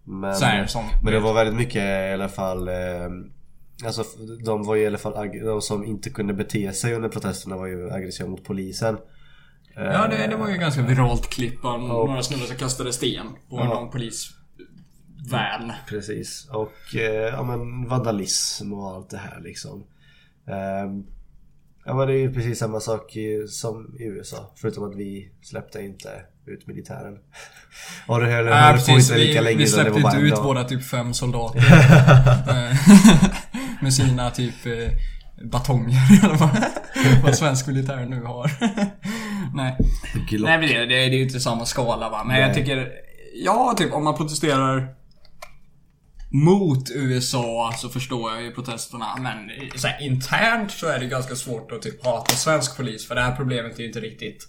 Men, 0.03 0.33
här, 0.41 0.65
som, 0.65 0.85
men 1.03 1.13
det 1.13 1.19
var 1.19 1.33
väldigt 1.33 1.55
mycket 1.55 1.83
i 2.09 2.13
alla 2.13 2.29
fall 2.29 2.67
eh, 2.67 2.73
Alltså 3.85 4.03
de 4.45 4.63
var 4.63 4.75
ju 4.75 4.83
i 4.83 4.87
alla 4.87 4.97
fall 4.97 5.29
de 5.45 5.61
som 5.61 5.85
inte 5.85 6.09
kunde 6.09 6.33
bete 6.33 6.73
sig 6.73 6.93
under 6.93 7.09
protesterna 7.09 7.57
var 7.57 7.67
ju 7.67 7.91
aggressiva 7.91 8.29
mot 8.29 8.43
polisen. 8.43 8.95
Eh, 9.77 9.83
Ja, 9.83 10.07
det, 10.07 10.27
det 10.27 10.35
var 10.35 10.49
ju 10.49 10.57
ganska 10.57 10.81
viralt 10.81 11.29
klipp 11.29 11.65
av 11.65 11.79
några 11.81 12.23
snubbar 12.23 12.45
som 12.45 12.55
kastade 12.55 12.93
sten 12.93 13.25
på 13.49 13.55
Ja. 13.57 13.63
någon 13.65 13.89
polisvan. 13.91 15.71
Precis. 15.89 16.47
Och 16.51 16.95
eh, 16.95 17.01
ja 17.33 17.43
men 17.43 17.87
vandalism 17.87 18.73
och 18.73 18.91
allt 18.95 19.09
det 19.09 19.17
här 19.17 19.41
liksom. 19.43 19.83
Ehm, 20.47 21.03
ja 21.85 21.93
men 21.93 22.07
det 22.07 22.13
är 22.13 22.17
ju 22.17 22.33
precis 22.33 22.59
samma 22.59 22.79
sak 22.79 23.13
som 23.49 23.95
i 23.99 24.03
USA. 24.03 24.51
Förutom 24.55 24.83
att 24.89 24.95
vi 24.95 25.31
släppte 25.41 25.81
inte 25.81 26.09
ut 26.45 26.67
militären. 26.67 27.17
Och 28.07 28.19
det 28.19 28.25
höll, 28.25 28.45
Nej, 28.45 28.53
höll 28.53 28.77
på 28.77 28.85
precis. 28.85 29.09
inte 29.09 29.19
lika 29.19 29.39
Vi, 29.39 29.45
länge 29.45 29.57
vi 29.57 29.67
släppte 29.67 29.99
inte 29.99 30.17
ut 30.17 30.35
dag. 30.35 30.43
våra 30.43 30.63
typ 30.63 30.83
fem 30.83 31.13
soldater. 31.13 31.61
Med 33.81 33.93
sina 33.93 34.31
typ 34.31 34.65
eh, 34.65 34.91
batonger 35.51 36.23
eller 36.23 36.35
vad, 36.35 36.49
vad 37.23 37.35
svensk 37.35 37.67
militär 37.67 38.05
nu 38.05 38.23
har. 38.23 38.51
Nej. 39.55 39.77
Glock. 40.29 40.49
Nej 40.49 40.59
men 40.59 40.67
det, 40.69 40.79
det, 40.79 40.85
det 40.85 41.03
är 41.03 41.09
ju 41.09 41.23
inte 41.23 41.39
samma 41.39 41.65
skala 41.65 42.09
va. 42.09 42.23
Men 42.23 42.39
jag 42.39 42.45
Nej. 42.47 42.55
tycker... 42.55 42.91
Ja, 43.35 43.75
typ 43.77 43.93
om 43.93 44.03
man 44.03 44.15
protesterar 44.17 44.95
mot 46.31 46.91
USA 46.95 47.73
så 47.77 47.89
förstår 47.89 48.31
jag 48.31 48.43
ju 48.43 48.51
protesterna. 48.51 49.05
Men 49.19 49.51
så 49.75 49.87
här, 49.87 50.01
internt 50.01 50.71
så 50.71 50.87
är 50.87 50.99
det 50.99 51.05
ganska 51.05 51.35
svårt 51.35 51.71
att 51.71 51.81
typ 51.81 52.05
hata 52.05 52.35
svensk 52.35 52.77
polis. 52.77 53.07
För 53.07 53.15
det 53.15 53.21
här 53.21 53.35
problemet 53.35 53.75
är 53.75 53.79
ju 53.79 53.87
inte 53.87 53.99
riktigt 53.99 54.47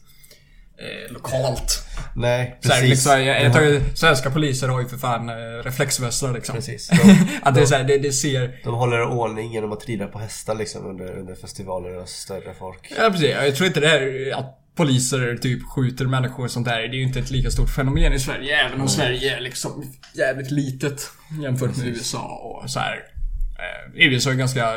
eh, 0.78 1.12
lokalt. 1.12 1.82
Nej, 2.14 2.38
här, 2.38 2.56
precis. 2.62 2.88
liksom, 2.88 3.24
jag, 3.24 3.42
jag 3.42 3.52
tar 3.52 3.96
svenska 3.96 4.30
poliser 4.30 4.68
har 4.68 4.80
ju 4.80 4.88
för 4.88 4.96
fan 4.96 5.28
eh, 5.28 5.34
reflexvästar 5.64 6.32
liksom. 6.32 6.54
Precis. 6.54 6.88
De, 7.02 7.28
Att 7.42 7.54
det 7.54 7.60
är 7.60 7.66
så 7.66 7.74
här, 7.74 7.84
det, 7.84 7.98
det 7.98 8.12
ser... 8.12 8.60
de 8.64 8.74
håller 8.74 9.02
ordning 9.02 9.52
genom 9.52 9.72
att 9.72 9.86
rida 9.86 10.06
på 10.06 10.18
hästar 10.18 10.54
liksom 10.54 10.86
under, 10.86 11.18
under 11.18 11.34
festivaler 11.34 11.96
och 11.96 12.08
större 12.08 12.54
folk. 12.58 12.92
Ja 12.98 13.10
precis, 13.10 13.30
jag 13.30 13.56
tror 13.56 13.66
inte 13.66 13.80
det 13.80 13.88
här 13.88 14.32
att 14.38 14.62
poliser 14.74 15.36
typ 15.36 15.62
skjuter 15.62 16.04
människor 16.04 16.44
och 16.44 16.50
sånt 16.50 16.66
där. 16.66 16.78
Det 16.78 16.84
är 16.84 16.98
ju 16.98 17.02
inte 17.02 17.18
ett 17.18 17.30
lika 17.30 17.50
stort 17.50 17.70
fenomen 17.70 18.12
i 18.12 18.18
Sverige. 18.18 18.66
Även 18.66 18.80
om 18.80 18.88
Sverige 18.88 19.36
är 19.36 19.40
liksom 19.40 19.92
jävligt 20.14 20.50
litet 20.50 21.10
jämfört 21.42 21.76
med 21.76 21.86
USA 21.86 22.60
och 22.62 22.70
så 22.70 22.80
här. 22.80 22.96
Eh, 23.58 24.06
USA 24.06 24.30
är 24.30 24.34
ganska 24.34 24.74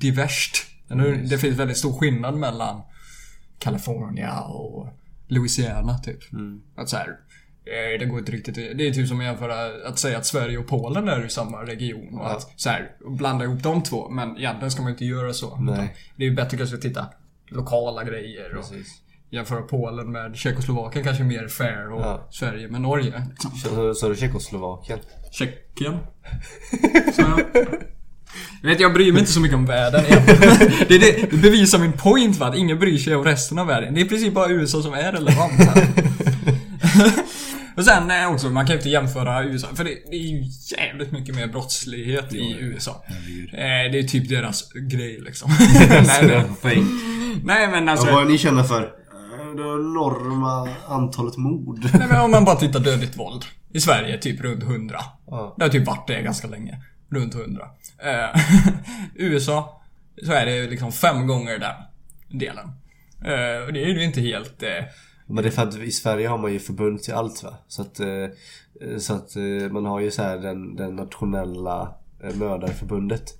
diverst. 0.00 0.66
Eller 0.90 1.12
Det 1.12 1.38
finns 1.38 1.58
väldigt 1.58 1.76
stor 1.76 1.98
skillnad 1.98 2.34
mellan 2.34 2.82
California 3.62 4.40
och 4.40 4.88
Louisiana 5.28 5.98
typ. 5.98 6.18
Att 6.76 6.88
så 6.88 6.96
här, 6.96 7.08
eh, 7.08 7.98
det 8.00 8.06
går 8.06 8.18
inte 8.18 8.32
riktigt. 8.32 8.54
Det 8.54 8.88
är 8.88 8.92
typ 8.92 9.08
som 9.08 9.18
att 9.20 9.24
jämföra 9.24 9.88
att 9.88 9.98
säga 9.98 10.18
att 10.18 10.26
Sverige 10.26 10.58
och 10.58 10.66
Polen 10.66 11.08
är 11.08 11.26
i 11.26 11.30
samma 11.30 11.62
region 11.62 12.18
och 12.18 12.30
att 12.32 12.60
så 12.60 12.68
här, 12.70 12.90
blanda 13.10 13.44
ihop 13.44 13.62
de 13.62 13.82
två. 13.82 14.08
Men 14.08 14.36
egentligen 14.36 14.70
ska 14.70 14.82
man 14.82 14.90
inte 14.92 15.04
göra 15.04 15.32
så. 15.32 15.56
Det 16.16 16.24
är 16.24 16.28
ju 16.28 16.34
bättre 16.34 16.56
kanske 16.56 16.76
att 16.76 16.82
titta 16.82 17.06
lokala 17.48 18.04
grejer 18.04 18.56
och 18.56 18.70
Precis. 18.70 19.02
jämföra 19.30 19.62
Polen 19.62 20.12
med 20.12 20.36
Tjeckoslovakien 20.36 21.04
kanske 21.04 21.24
mer 21.24 21.48
fair 21.48 21.92
och 21.92 22.00
Ja. 22.00 22.28
Sverige 22.30 22.68
med 22.68 22.80
Norge. 22.80 23.26
Liksom. 23.30 23.50
Så, 23.50 23.94
så 23.94 24.06
är 24.06 24.10
det 24.10 24.16
Tjeckoslovakien. 24.16 24.98
Tjeckien. 25.30 25.96
Jag 28.62 28.68
vet, 28.68 28.80
jag 28.80 28.92
bryr 28.94 29.12
mig 29.12 29.20
inte 29.20 29.32
så 29.32 29.40
mycket 29.40 29.56
om 29.56 29.66
världen 29.66 30.04
det, 30.88 30.94
är 30.94 30.98
det, 30.98 31.30
det 31.30 31.36
bevisar 31.36 31.78
min 31.78 31.92
point 31.92 32.36
va, 32.36 32.46
att 32.46 32.56
ingen 32.56 32.78
bryr 32.78 32.98
sig 32.98 33.16
om 33.16 33.24
resten 33.24 33.58
av 33.58 33.66
världen. 33.66 33.94
Det 33.94 34.00
är 34.00 34.04
i 34.04 34.08
princip 34.08 34.34
bara 34.34 34.48
USA 34.50 34.82
som 34.82 34.92
är 34.92 35.12
relevant 35.12 35.52
här. 35.52 35.86
Och 37.76 37.84
sen 37.84 38.10
eh, 38.10 38.32
också, 38.32 38.50
man 38.50 38.66
kan 38.66 38.72
ju 38.74 38.78
inte 38.78 38.88
jämföra 38.88 39.44
USA, 39.44 39.68
för 39.74 39.84
det, 39.84 39.90
det 40.10 40.16
är 40.16 40.20
ju 40.20 40.44
jävligt 40.78 41.12
mycket 41.12 41.34
mer 41.34 41.46
brottslighet 41.46 42.34
i 42.34 42.56
USA. 42.60 43.04
Eh, 43.52 43.92
det 43.92 43.98
är 43.98 44.02
typ 44.02 44.28
deras 44.28 44.72
grej 44.72 45.20
liksom. 45.20 45.50
nej, 46.06 46.44
nej, 46.62 46.82
nej 47.44 47.68
men 47.68 47.88
alltså... 47.88 48.12
vad 48.12 48.24
är 48.24 48.28
ni 48.28 48.38
kända 48.38 48.64
för? 48.64 48.82
Eh, 48.82 49.56
Det 49.56 49.62
enorma 49.62 50.68
antalet 50.88 51.36
mord. 51.36 51.78
Nej 51.94 52.08
men 52.08 52.20
om 52.20 52.30
man 52.30 52.44
bara 52.44 52.56
tittar 52.56 52.80
dödligt 52.80 53.18
våld. 53.18 53.44
I 53.72 53.80
Sverige 53.80 54.18
typ 54.18 54.40
runt 54.40 54.62
100. 54.62 54.98
Ja. 55.26 55.54
Det 55.58 55.64
har 55.64 55.70
typ 55.70 55.86
varit 55.86 56.06
det 56.06 56.22
ganska 56.22 56.48
länge. 56.48 56.78
Runt 57.10 57.34
100. 57.34 57.64
Eh, 58.04 58.40
USA, 59.14 59.82
så 60.26 60.32
är 60.32 60.46
det 60.46 60.70
liksom 60.70 60.92
fem 60.92 61.26
gånger 61.26 61.58
den 61.58 61.74
delen. 62.40 62.68
Eh, 63.24 63.66
och 63.66 63.72
det 63.72 63.84
är 63.84 63.88
ju 63.88 64.04
inte 64.04 64.20
helt... 64.20 64.62
Eh, 64.62 64.84
Men 65.26 65.42
det 65.42 65.48
är 65.48 65.50
för 65.50 65.62
att 65.62 65.78
i 65.78 65.90
Sverige 65.90 66.28
har 66.28 66.38
man 66.38 66.52
ju 66.52 66.58
förbund 66.58 67.02
till 67.02 67.14
allt 67.14 67.42
va? 67.42 67.54
Så 67.68 67.82
att, 67.82 68.00
eh, 68.00 68.06
så 68.98 69.14
att 69.14 69.36
eh, 69.36 69.72
man 69.72 69.84
har 69.86 70.00
ju 70.00 70.10
så 70.10 70.22
här 70.22 70.38
den, 70.38 70.76
den 70.76 70.96
nationella 70.96 71.94
eh, 72.24 72.34
mördarförbundet. 72.36 73.24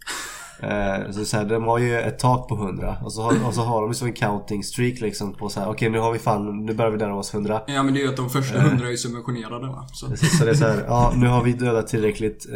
Så, 1.11 1.25
så 1.25 1.37
här, 1.37 1.45
de 1.45 1.65
har 1.65 1.79
ju 1.79 2.01
ett 2.01 2.19
tak 2.19 2.49
på 2.49 2.55
100 2.55 2.97
och 3.05 3.13
så 3.13 3.23
har, 3.23 3.47
och 3.47 3.55
så 3.55 3.61
har 3.63 3.81
de 3.81 3.91
ju 3.91 3.95
som 3.95 4.09
en 4.09 4.15
counting 4.15 4.65
streak 4.65 5.01
liksom 5.01 5.35
på 5.35 5.49
så 5.49 5.61
här. 5.61 5.69
okej 5.71 5.91
nu 5.91 5.99
har 5.99 6.13
vi 6.13 6.19
fan, 6.19 6.67
nu 6.67 6.75
börjar 6.75 6.91
vi 6.91 6.99
närma 6.99 7.15
oss 7.15 7.35
100. 7.35 7.63
ja 7.67 7.83
men 7.83 7.95
det 7.95 8.01
är 8.01 8.03
ju 8.03 8.09
att 8.09 8.17
de 8.17 8.31
första 8.31 8.59
100 8.59 8.89
är 8.91 8.97
subventionerade 8.97 9.67
va. 9.67 9.87
Så, 9.93 10.17
så 10.17 10.45
det 10.45 10.51
är 10.51 10.55
så 10.55 10.65
här, 10.67 10.85
ja 10.89 11.13
nu 11.17 11.27
har 11.27 11.43
vi 11.43 11.53
dödat 11.53 11.87
tillräckligt. 11.89 12.47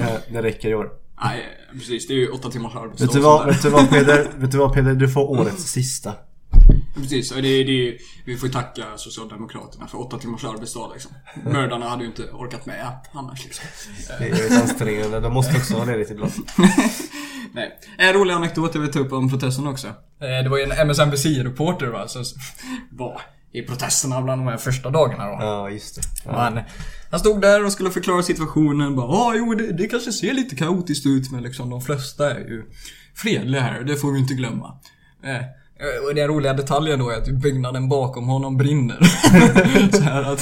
Eh, 0.00 0.16
det 0.32 0.42
räcker 0.42 0.68
i 0.68 0.74
år. 0.74 0.90
nej, 1.24 1.42
precis. 1.72 2.06
Det 2.06 2.14
är 2.14 2.18
ju 2.18 2.28
åtta 2.28 2.50
timmars 2.50 2.74
arbetsdag. 2.76 3.04
Vet 3.06 3.14
du 3.14 3.20
vad, 3.20 3.46
vet 3.46 3.62
du 3.62 3.68
vad 3.70 3.90
Peder? 3.90 4.30
Vet 4.36 4.50
du 4.52 4.58
vad 4.58 4.72
Peder? 4.74 4.94
Du 4.94 5.08
får 5.08 5.30
årets 5.30 5.62
sista. 5.70 6.12
Precis, 6.94 7.30
det, 7.30 7.40
det, 7.40 7.48
ju- 7.48 7.98
vi 8.26 8.36
får 8.36 8.46
ju 8.48 8.52
tacka 8.52 8.82
Socialdemokraterna 8.96 9.86
för 9.86 10.00
åtta 10.00 10.18
timmars 10.18 10.44
arbetsdag 10.44 10.90
liksom. 10.92 11.10
Mördarna 11.44 11.88
hade 11.88 12.02
ju 12.02 12.08
inte 12.08 12.22
orkat 12.22 12.66
med 12.66 12.98
annars 13.12 13.44
liksom. 13.44 13.64
Det 14.18 14.24
är 14.24 14.30
väldigt 14.30 14.60
ansträngande. 14.62 15.20
De 15.20 15.32
måste 15.34 15.56
också 15.56 15.74
ha 15.76 15.84
ledigt 15.84 16.10
ibland. 16.10 16.32
Nej. 17.52 17.78
En 17.98 18.12
rolig 18.12 18.34
anekdot 18.34 18.74
jag 18.74 18.80
vill 18.82 18.92
ta 18.92 18.98
upp 18.98 19.12
om 19.12 19.30
protesten 19.30 19.66
också. 19.66 19.86
Eh, 19.88 20.42
Det 20.42 20.48
var 20.48 20.58
ju 20.58 20.62
en 20.64 20.86
MSNBC-reporter 20.88 21.86
va, 21.86 22.08
som 22.08 22.24
var 22.90 23.20
i 23.54 23.62
protesterna 23.62 24.22
bland 24.22 24.40
de 24.40 24.46
här 24.50 24.56
första 24.56 24.90
dagarna 24.90 25.26
då. 25.26 25.36
Ja, 25.40 25.70
just 25.70 25.94
det. 25.94 26.02
Ja. 26.24 26.32
Han, 26.32 26.60
han 27.10 27.20
stod 27.20 27.40
där 27.40 27.64
och 27.64 27.72
skulle 27.72 27.90
förklara 27.90 28.22
situationen. 28.22 28.96
Bara, 28.96 29.06
ah, 29.06 29.34
jo, 29.36 29.54
det, 29.54 29.72
det 29.72 29.86
kanske 29.86 30.12
ser 30.12 30.32
lite 30.32 30.56
kaotiskt 30.56 31.06
ut 31.06 31.30
men 31.30 31.42
liksom 31.42 31.70
de 31.70 31.80
flesta 31.80 32.30
är 32.30 32.38
ju 32.38 32.64
fredliga 33.14 33.60
här. 33.60 33.80
Det 33.80 33.96
får 33.96 34.12
vi 34.12 34.18
inte 34.18 34.34
glömma. 34.34 34.78
Eh, 35.24 36.08
och 36.08 36.14
den 36.14 36.28
roliga 36.28 36.52
detaljen 36.52 36.98
då 36.98 37.10
är 37.10 37.16
att 37.16 37.28
byggnaden 37.28 37.88
bakom 37.88 38.28
honom 38.28 38.56
brinner. 38.56 38.98
så 39.92 40.02
här 40.02 40.22
att... 40.22 40.40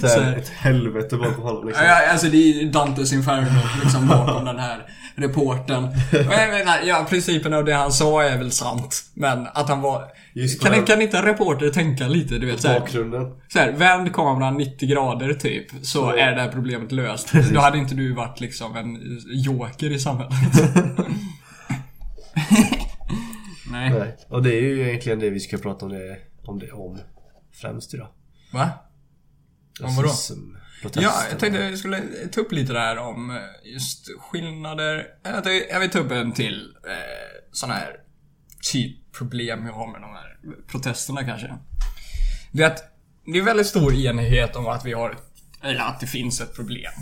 Så 0.00 0.08
så 0.08 0.20
här, 0.20 0.22
här, 0.22 0.36
ett 0.36 0.48
helvete 0.48 1.16
bakom 1.16 1.42
honom 1.42 1.66
liksom. 1.66 1.86
Alltså 2.10 2.26
det 2.26 2.36
är 2.36 2.72
Dantes 2.72 3.12
Inferno 3.12 3.60
liksom 3.82 4.08
bakom 4.08 4.44
den 4.44 4.58
här 4.58 4.86
reporten. 5.14 5.84
Och 5.84 5.92
jag 6.32 6.50
menar, 6.50 6.80
ja, 6.84 7.06
principen 7.08 7.54
av 7.54 7.64
det 7.64 7.72
han 7.74 7.92
sa 7.92 8.22
är 8.22 8.38
väl 8.38 8.50
sant. 8.52 9.04
Men 9.14 9.46
att 9.54 9.68
han 9.68 9.80
var... 9.80 10.04
Just 10.34 10.62
Kan, 10.62 10.84
kan 10.84 11.02
inte 11.02 11.18
en 11.18 11.24
reporter 11.24 11.70
tänka 11.70 12.08
lite, 12.08 12.38
du 12.38 12.46
vet 12.46 12.60
så 12.60 12.68
här, 12.68 12.80
Bakgrunden. 12.80 13.34
så 13.52 13.58
här, 13.58 13.72
vänd 13.72 14.12
kameran 14.14 14.56
90 14.56 14.88
grader 14.88 15.34
typ, 15.34 15.70
så 15.70 15.84
Så- 15.84 16.10
är 16.16 16.32
det 16.32 16.40
här 16.40 16.48
problemet 16.52 16.92
löst. 16.92 17.32
Då 17.54 17.60
hade 17.60 17.78
inte 17.78 17.94
du 17.94 18.12
varit 18.14 18.40
liksom 18.40 18.76
en 18.76 18.98
joker 19.44 19.90
i 19.92 19.98
samhället. 19.98 20.32
Nej. 23.70 23.90
Nej. 23.90 24.16
Och 24.28 24.42
det 24.42 24.54
är 24.54 24.60
ju 24.60 24.88
egentligen 24.88 25.18
det 25.18 25.30
vi 25.30 25.40
ska 25.40 25.56
prata 25.58 25.86
om 25.86 25.92
det 25.92 26.18
om, 26.44 26.58
det, 26.58 26.70
om 26.72 26.98
främst 27.60 27.94
idag. 27.94 28.08
Va? 28.52 28.70
Om 29.82 29.96
vadå? 29.96 30.08
Rasism. 30.08 30.40
Ja, 31.02 31.24
jag 31.30 31.38
tänkte 31.38 31.60
jag 31.62 31.78
skulle 31.78 32.02
ta 32.32 32.40
upp 32.40 32.52
lite 32.52 32.72
där 32.72 32.98
om 32.98 33.30
eh, 33.30 33.72
just 33.72 34.08
skillnader. 34.20 35.06
Jag 35.22 35.32
tänkte- 35.44 35.66
Jag 35.72 35.80
vill 35.80 35.90
ta 35.90 35.98
upp 35.98 36.10
en 36.10 36.32
till 36.32 36.74
eh, 36.86 36.92
sån 37.52 37.70
här 37.70 37.96
typ 38.72 39.12
problem 39.18 39.66
jag 39.66 39.72
har 39.72 39.86
med 39.92 40.00
de 40.00 40.10
här 40.10 40.36
protesterna 40.68 41.24
kanske. 41.24 41.54
Det 42.52 42.62
är 42.62 42.66
att 42.66 42.82
det 43.32 43.38
är 43.38 43.42
väldigt 43.42 43.66
stor 43.66 43.94
enighet 43.94 44.56
om 44.56 44.66
att 44.66 44.84
vi 44.86 44.92
har, 44.92 45.16
eller 45.62 45.80
att 45.80 46.00
det 46.00 46.06
finns 46.06 46.40
ett 46.40 46.54
problem. 46.56 46.92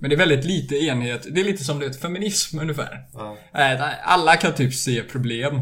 Men 0.00 0.10
det 0.10 0.16
är 0.16 0.18
väldigt 0.18 0.44
lite 0.44 0.74
enighet. 0.76 1.26
Det 1.34 1.40
är 1.40 1.44
lite 1.44 1.64
som 1.64 1.78
det 1.78 2.00
feminism 2.00 2.58
ungefär. 2.58 3.06
Eh, 3.54 3.82
Alla 4.04 4.36
kan 4.36 4.54
typ 4.54 4.74
se 4.74 5.02
problem. 5.02 5.60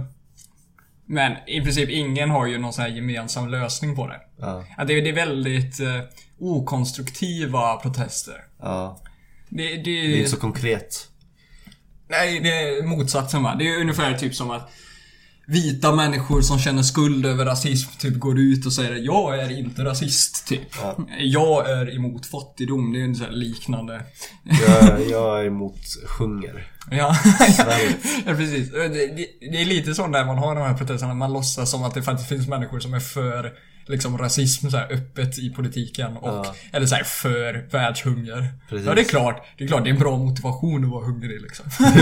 Men 1.06 1.32
i 1.46 1.60
princip 1.60 1.90
ingen 1.90 2.30
har 2.30 2.46
ju 2.46 2.58
någon 2.58 2.72
sån 2.72 2.82
här 2.82 2.90
gemensam 2.90 3.48
lösning 3.48 3.96
på 3.96 4.06
det. 4.06 4.20
Ja. 4.38 4.64
Att 4.76 4.88
det, 4.88 5.00
det 5.00 5.08
är 5.08 5.14
väldigt 5.14 5.80
eh, 5.80 5.98
okonstruktiva 6.42 7.76
protester. 7.76 8.44
ja. 8.60 9.00
Det, 9.48 9.76
det, 9.76 9.82
Det 9.82 9.90
är 9.90 10.16
inte 10.16 10.30
så 10.30 10.36
konkret. 10.36 11.08
Nej, 12.08 12.40
det 12.40 12.48
är 12.48 12.82
motsatsen 12.82 13.42
va. 13.42 13.54
Det 13.58 13.68
är 13.68 13.80
ungefär 13.80 14.18
typ 14.18 14.34
som 14.34 14.50
att 14.50 14.70
vita 15.46 15.94
människor 15.94 16.40
som 16.40 16.58
känner 16.58 16.82
skuld 16.82 17.26
över 17.26 17.44
rasism 17.44 17.90
typ 17.98 18.18
går 18.18 18.38
ut 18.38 18.66
och 18.66 18.72
säger 18.72 18.94
jag 18.96 19.38
är 19.38 19.58
inte 19.58 19.84
rasist 19.84 20.46
typ. 20.46 20.68
Jag 21.18 21.70
är 21.70 21.94
emot 21.94 22.26
fattigdom. 22.26 22.92
Det 22.92 23.00
är 23.00 23.04
en 23.04 23.16
sån 23.16 23.30
liknande. 23.30 24.04
Jag, 24.42 25.10
jag 25.10 25.40
är 25.40 25.46
emot 25.46 25.80
hunger. 26.18 26.72
Ja, 26.90 27.16
ja 28.26 28.34
precis. 28.34 28.70
Det, 28.70 28.88
det, 28.88 29.26
det 29.40 29.62
är 29.62 29.64
lite 29.64 29.94
så 29.94 30.06
när 30.06 30.24
man 30.24 30.38
har 30.38 30.54
de 30.54 30.60
här 30.60 30.74
protesterna. 30.74 31.14
Man 31.14 31.32
låtsas 31.32 31.70
som 31.70 31.84
att 31.84 31.94
det 31.94 32.02
faktiskt 32.02 32.28
finns 32.28 32.48
människor 32.48 32.80
som 32.80 32.94
är 32.94 33.00
för 33.00 33.52
liksom 33.86 34.18
rasism 34.18 34.68
så 34.70 34.76
här 34.76 34.92
öppet 34.92 35.38
i 35.38 35.50
politiken 35.50 36.16
och 36.16 36.28
Ja. 36.46 36.54
eller 36.72 36.86
så 36.86 36.94
här 36.94 37.04
för 37.04 37.68
världshunger. 37.70 38.54
Precis. 38.68 38.86
Ja 38.86 38.94
det 38.94 39.00
är 39.00 39.04
klart, 39.04 39.46
det 39.58 39.64
är 39.64 39.68
klart 39.68 39.84
det 39.84 39.90
är 39.90 39.94
en 39.94 40.00
bra 40.00 40.18
motivation 40.18 40.84
att 40.84 40.90
vara 40.90 41.04
hungrig 41.04 41.40
liksom. 41.42 41.66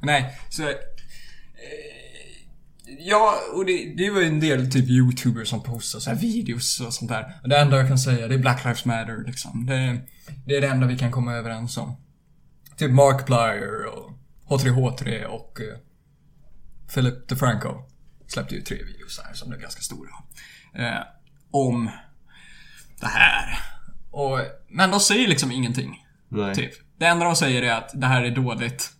Nej, 0.00 0.38
så 0.50 0.62
eh, 0.62 0.68
Ja, 2.98 3.34
och 3.54 3.66
det, 3.66 3.94
det 3.96 4.10
var 4.10 4.20
ju 4.20 4.26
en 4.26 4.40
del 4.40 4.70
typ 4.70 4.88
youtubers 4.88 5.48
som 5.48 5.62
postar 5.62 6.00
så 6.00 6.10
här 6.10 6.16
videos 6.16 6.80
och 6.80 6.94
sånt 6.94 7.10
där. 7.10 7.40
Och 7.42 7.48
det 7.48 7.58
enda 7.58 7.76
jag 7.76 7.88
kan 7.88 7.98
säga 7.98 8.28
det 8.28 8.34
är 8.34 8.38
Black 8.38 8.64
Lives 8.64 8.84
Matter 8.84 9.24
liksom. 9.26 9.66
Det, 9.66 9.98
det 10.46 10.56
är 10.56 10.60
det 10.60 10.66
enda 10.68 10.86
vi 10.86 10.98
kan 10.98 11.10
komma 11.12 11.32
överens 11.34 11.76
om. 11.76 11.96
Typ 12.76 12.90
Markiplier 12.90 13.86
och 13.86 14.10
H3H3 14.48 15.24
och 15.24 15.60
eh, 15.60 15.78
Philip 16.94 17.28
DeFranco 17.28 17.68
släppte 18.26 18.54
ju 18.54 18.62
tre 18.62 18.76
videos 18.76 19.20
här 19.24 19.34
som 19.34 19.48
blev 19.48 19.60
ganska 19.60 19.80
stora. 19.80 20.10
Eh, 20.74 21.02
om 21.50 21.90
det 23.00 23.06
här. 23.06 23.58
Och, 24.10 24.38
men 24.68 24.90
de 24.90 25.00
säger 25.00 25.28
liksom 25.28 25.52
ingenting. 25.52 26.06
Nej. 26.28 26.54
Typ. 26.54 26.72
Det 26.98 27.04
enda 27.06 27.24
de 27.24 27.36
säger 27.36 27.62
är 27.62 27.72
att 27.72 27.90
det 27.94 28.06
här 28.06 28.22
är 28.22 28.30
dåligt. 28.30 28.92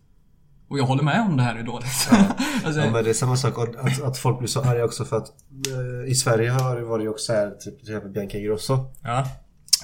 Och 0.69 0.79
jag 0.79 0.85
håller 0.85 1.03
med 1.03 1.21
om 1.21 1.37
det 1.37 1.43
här 1.43 1.57
är 1.57 1.63
dåligt. 1.63 2.09
alltså, 2.65 2.81
Ja 2.81 2.91
men 2.91 3.05
det 3.05 3.11
är 3.11 3.15
samma 3.15 3.37
sak 3.37 3.59
att, 3.59 4.03
att 4.03 4.19
folk 4.19 4.39
blir 4.39 4.49
så 4.49 4.63
arga 4.63 4.85
också 4.85 5.05
för 5.05 5.17
att 5.17 5.29
eh, 5.69 6.11
i 6.11 6.15
Sverige 6.15 6.51
har 6.51 6.77
det 6.77 6.85
varit 6.85 7.09
också 7.09 7.33
här, 7.33 7.51
typ 7.51 7.81
till 7.81 7.89
exempel 7.89 8.11
Bianca 8.11 8.39
Ingrosso. 8.39 8.95
ja. 9.03 9.29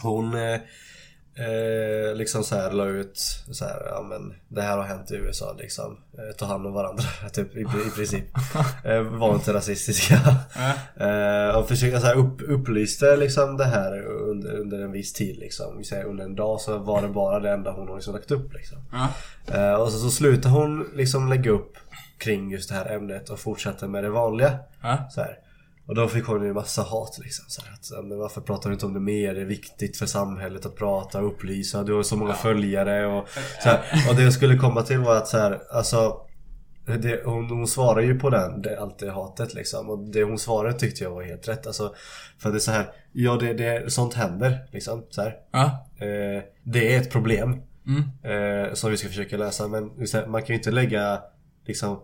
Hon 0.03 0.35
eh, 0.35 0.61
eh, 1.35 2.15
liksom 2.15 2.45
så 2.45 2.55
här 2.55 2.71
la 2.71 2.87
ut 2.87 3.19
så 3.53 3.65
här, 3.65 3.83
ja 3.91 4.03
men 4.03 4.35
det 4.49 4.63
här 4.63 4.77
har 4.77 4.85
hänt 4.85 5.11
i 5.11 5.15
USA 5.15 5.57
liksom. 5.59 5.99
Eh, 6.19 6.37
ta 6.37 6.47
hand 6.47 6.67
om 6.67 6.73
varandra 6.73 7.05
typ 7.33 7.57
i, 7.57 7.61
i 7.61 7.91
princip. 7.97 8.25
Eh, 8.85 9.03
var 9.03 9.35
inte 9.35 9.53
rasistiska. 9.53 10.15
Eh, 10.97 11.57
och 11.57 11.69
försöka 11.69 12.01
så 12.01 12.07
här 12.07 12.15
upp, 12.17 12.43
upplyste 12.49 13.17
liksom 13.17 13.57
det 13.57 13.65
här 13.65 14.07
under, 14.07 14.59
under 14.59 14.81
en 14.81 14.93
viss 14.93 15.13
tid 15.13 15.37
liksom. 15.37 15.85
Säger 15.85 16.05
under 16.05 16.25
en 16.25 16.35
dag 16.35 16.61
så 16.61 16.79
var 16.79 17.03
det 17.03 17.09
bara 17.09 17.41
det 17.41 17.51
enda 17.51 17.71
hon 17.71 17.89
har 17.89 17.95
liksom 17.95 18.15
lagt 18.15 18.31
upp 18.31 18.53
liksom. 18.55 18.79
Eh, 19.47 19.75
och 19.75 19.93
så, 19.93 19.99
så 19.99 20.11
slutar 20.11 20.51
hon 20.51 20.91
liksom 20.95 21.29
lägga 21.29 21.51
upp 21.51 21.77
kring 22.19 22.51
just 22.51 22.69
det 22.69 22.75
här 22.75 22.91
ämnet 22.97 23.29
och 23.31 23.41
fortsätter 23.41 23.89
med 23.89 24.05
det 24.05 24.11
vanliga. 24.11 24.59
Så 25.11 25.21
här. 25.21 25.39
Och 25.87 25.95
då 25.95 26.09
fick 26.09 26.25
hon 26.25 26.45
ju 26.45 26.53
massa 26.53 26.83
hat 26.83 27.19
liksom. 27.19 27.45
Så 27.49 27.63
här, 27.63 27.73
att, 27.73 28.07
men 28.07 28.19
varför 28.19 28.41
pratar 28.41 28.71
du 28.71 28.75
inte 28.75 28.87
om 28.87 28.95
det 28.95 29.01
mer? 29.01 29.35
Det 29.35 29.41
är 29.41 29.45
viktigt 29.45 29.97
för 29.97 30.07
samhället 30.07 30.67
att 30.67 30.77
prata 30.77 31.21
och 31.21 31.27
upplysa. 31.27 31.83
Du 31.83 31.95
har 31.95 32.03
så 32.03 32.17
många 32.17 32.35
följare 32.35 33.07
och 33.07 33.29
så 33.63 33.69
här. 33.69 34.09
Och 34.11 34.17
det 34.17 34.23
jag 34.23 34.33
skulle 34.33 34.57
komma 34.57 34.83
till 34.83 34.99
var 34.99 35.17
att 35.17 35.29
så 35.29 35.39
här, 35.39 35.61
alltså 35.71 36.27
det, 36.87 37.23
hon, 37.25 37.51
hon 37.51 37.67
svarar 37.67 38.01
ju 38.01 38.19
på 38.19 38.31
den, 38.31 38.63
det, 38.63 38.81
allt 38.81 38.99
det 38.99 39.11
hatet 39.11 39.55
liksom. 39.55 39.91
Och 39.91 39.99
det 39.99 40.23
hon 40.23 40.39
svarade 40.39 40.79
tyckte 40.79 41.05
jag 41.05 41.11
var 41.11 41.23
helt 41.23 41.49
rätt. 41.49 41.67
Alltså, 41.67 41.95
för 42.39 42.51
det 42.51 42.57
är 42.57 42.61
så 42.61 42.71
här, 42.71 42.93
ja 43.13 43.37
det, 43.37 43.53
det, 43.53 43.93
sånt 43.93 44.15
händer 44.15 44.59
liksom. 44.71 45.05
Så 45.11 45.23
här. 45.23 45.37
Ja. 45.53 45.87
Eh, 45.99 46.43
det 46.63 46.95
är 46.95 47.01
ett 47.01 47.11
problem. 47.11 47.63
Mm. 47.87 48.03
Eh, 48.23 48.75
som 48.75 48.91
vi 48.91 48.97
ska 48.97 49.09
försöka 49.09 49.37
lösa. 49.37 49.69
Men 49.69 49.91
man 50.27 50.43
kan 50.43 50.49
ju 50.49 50.55
inte 50.55 50.71
lägga 50.71 51.23
liksom 51.67 52.01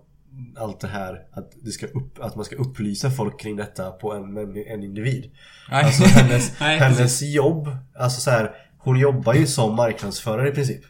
allt 0.59 0.81
det 0.81 0.89
här 0.89 1.23
att, 1.33 1.53
det 1.65 1.71
ska 1.71 1.87
upp, 1.87 2.19
att 2.21 2.37
man 2.37 2.45
ska 2.45 2.57
upplysa 2.57 3.11
folk 3.11 3.41
kring 3.41 3.57
detta 3.57 3.91
på 3.91 4.13
en, 4.15 4.37
en, 4.69 4.83
individ. 4.83 5.31
Nej. 5.71 5.85
Alltså 5.85 6.05
hennes, 6.05 6.53
Nej, 6.61 6.79
hennes 6.79 7.23
jobb, 7.23 7.69
alltså 7.99 8.21
så 8.21 8.31
här, 8.31 8.53
hon 8.79 8.99
jobbar 8.99 9.35
ju 9.35 9.47
som 9.47 9.75
marknadsförare 9.77 10.49
i 10.49 10.53
princip. 10.53 10.81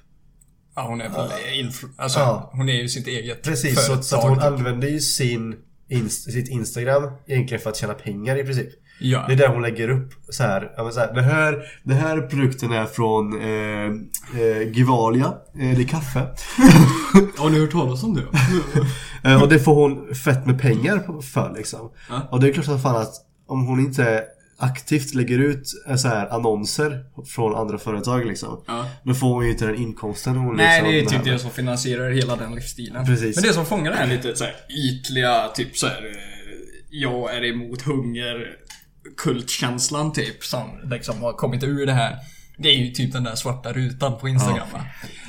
Ja, 0.75 0.83
hon 0.89 1.01
är 1.01 1.09
väl 1.09 1.31
influ- 1.55 1.93
Alltså, 1.97 2.19
Ja. 2.19 2.51
hon 2.53 2.69
är 2.69 2.73
ju 2.83 2.89
sitt 2.89 3.07
eget 3.07 3.43
Precis, 3.43 3.75
så, 3.75 3.81
företag. 3.81 4.05
så 4.05 4.17
att 4.17 4.23
hon 4.25 4.39
använder 4.41 4.89
ju 4.89 5.01
sin 5.01 5.57
inst, 5.89 6.33
sitt 6.33 6.49
Instagram 6.49 7.11
egentligen 7.27 7.61
för 7.63 7.71
att 7.71 7.77
tjäna 7.77 7.95
pengar 7.95 8.37
i 8.37 8.45
princip. 8.45 8.69
Ja. 9.01 9.25
Det 9.27 9.33
är 9.33 9.37
där 9.37 9.49
hon 9.49 9.63
lägger 9.63 9.89
upp 9.91 10.13
så 10.29 10.43
här, 10.43 10.91
så 10.93 11.01
här 11.01 11.15
det 11.15 11.23
här, 11.23 11.63
det 11.83 11.95
här 11.95 12.21
produkten 12.21 12.73
är 12.73 12.85
från 12.87 13.41
eh, 13.41 13.87
eh, 14.43 14.63
Givalia, 14.73 15.27
eh, 15.61 15.77
det 15.77 15.83
är 15.83 15.89
kaffe. 15.89 16.19
Har 17.39 17.51
ni 17.51 17.61
hört 17.61 17.73
talas 17.73 18.03
om 18.03 18.15
det? 18.15 18.23
Eh, 19.25 19.43
och 19.43 19.49
det 19.49 19.59
får 19.59 19.75
hon 19.75 20.15
fett 20.15 20.47
med 20.47 20.61
pengar 20.61 21.23
för 21.23 21.53
liksom. 21.57 21.93
Ja. 22.11 22.29
Och 22.31 22.41
det 22.41 22.49
är 22.49 22.53
klart 22.53 22.65
som 22.67 22.81
fan 22.81 22.97
att 22.97 23.13
om 23.47 23.67
hon 23.67 23.81
inte 23.81 24.25
aktivt 24.59 25.15
lägger 25.15 25.39
ut 25.39 25.63
eh, 25.89 25.97
så 25.97 26.09
här 26.09 26.29
annonser 26.35 27.05
från 27.27 27.55
andra 27.55 27.79
företag 27.79 28.27
liksom. 28.27 28.65
Ja. 28.67 28.87
Då 29.05 29.15
får 29.15 29.27
hon 29.35 29.45
ju 29.45 29.51
inte 29.51 29.67
den 29.67 29.75
inkomsten 29.77 30.37
hon 30.37 30.57
Nej, 30.57 30.83
liksom 30.83 30.93
det 30.93 31.17
är 31.19 31.23
typ 31.25 31.33
det 31.33 31.39
som 31.39 31.51
finansierar 31.51 32.11
hela 32.11 32.37
den 32.37 32.55
livsstilen. 32.55 33.07
Precis. 33.07 33.37
Men 33.37 33.45
det 33.45 33.53
som 33.53 33.67
fångar 33.67 33.91
den 33.91 33.99
här 33.99 34.07
lite 34.17 34.37
så 34.37 34.45
här 34.45 34.55
ytliga, 34.71 35.49
typ 35.55 35.77
så 35.77 35.87
här. 35.87 36.07
eh, 36.07 36.13
Jag 36.91 37.35
är 37.37 37.45
emot 37.45 37.83
hunger 37.83 38.47
kultkänslan 39.17 40.13
typ 40.13 40.45
som 40.45 40.81
liksom 40.85 41.23
har 41.23 41.33
kommit 41.33 41.63
ur 41.63 41.87
det 41.87 41.93
här. 41.93 42.19
Det 42.59 42.69
är 42.69 42.77
ju 42.77 42.91
typ 42.91 43.13
den 43.13 43.25
där 43.25 43.35
svarta 43.35 43.73
rutan 43.73 44.19
på 44.19 44.29
Instagram 44.29 44.69
va? 44.73 44.81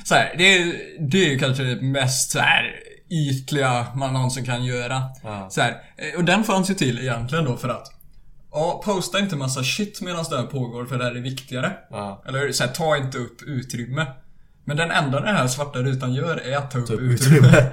Så 0.05 0.15
här, 0.15 0.35
det, 0.37 0.57
är, 0.57 0.73
det 1.09 1.25
är 1.25 1.29
ju 1.29 1.39
kanske 1.39 1.63
det 1.63 1.81
mest 1.81 2.31
så 2.31 2.39
här 2.39 2.75
ytliga 3.09 3.87
man 3.95 4.13
någonsin 4.13 4.45
kan 4.45 4.65
göra. 4.65 5.03
Ja. 5.23 5.49
Så 5.49 5.61
här, 5.61 5.71
eh, 5.97 6.17
och 6.17 6.23
den 6.23 6.43
fanns 6.43 6.69
ju 6.69 6.73
till 6.73 6.99
egentligen 6.99 7.45
då 7.45 7.57
för 7.57 7.69
att 7.69 7.95
Ja, 8.51 8.81
posta 8.85 9.19
inte 9.19 9.35
massa 9.35 9.63
shit 9.63 10.01
medan 10.01 10.25
det 10.29 10.37
här 10.37 10.43
pågår 10.43 10.85
för 10.85 10.97
det 10.97 11.03
här 11.03 11.15
är 11.15 11.21
viktigare. 11.21 11.73
Ja. 11.89 12.23
Eller 12.27 12.51
så 12.51 12.63
här, 12.63 12.71
ta 12.71 12.97
inte 12.97 13.17
upp 13.17 13.41
utrymme. 13.41 14.05
Men 14.65 14.77
den 14.77 14.91
enda 14.91 15.19
den 15.19 15.35
här 15.35 15.47
svarta 15.47 15.79
rutan 15.79 16.13
gör 16.13 16.37
är 16.37 16.57
att 16.57 16.71
ta 16.71 16.79
upp, 16.79 16.89
upp 16.89 16.99
utrymme. 16.99 17.47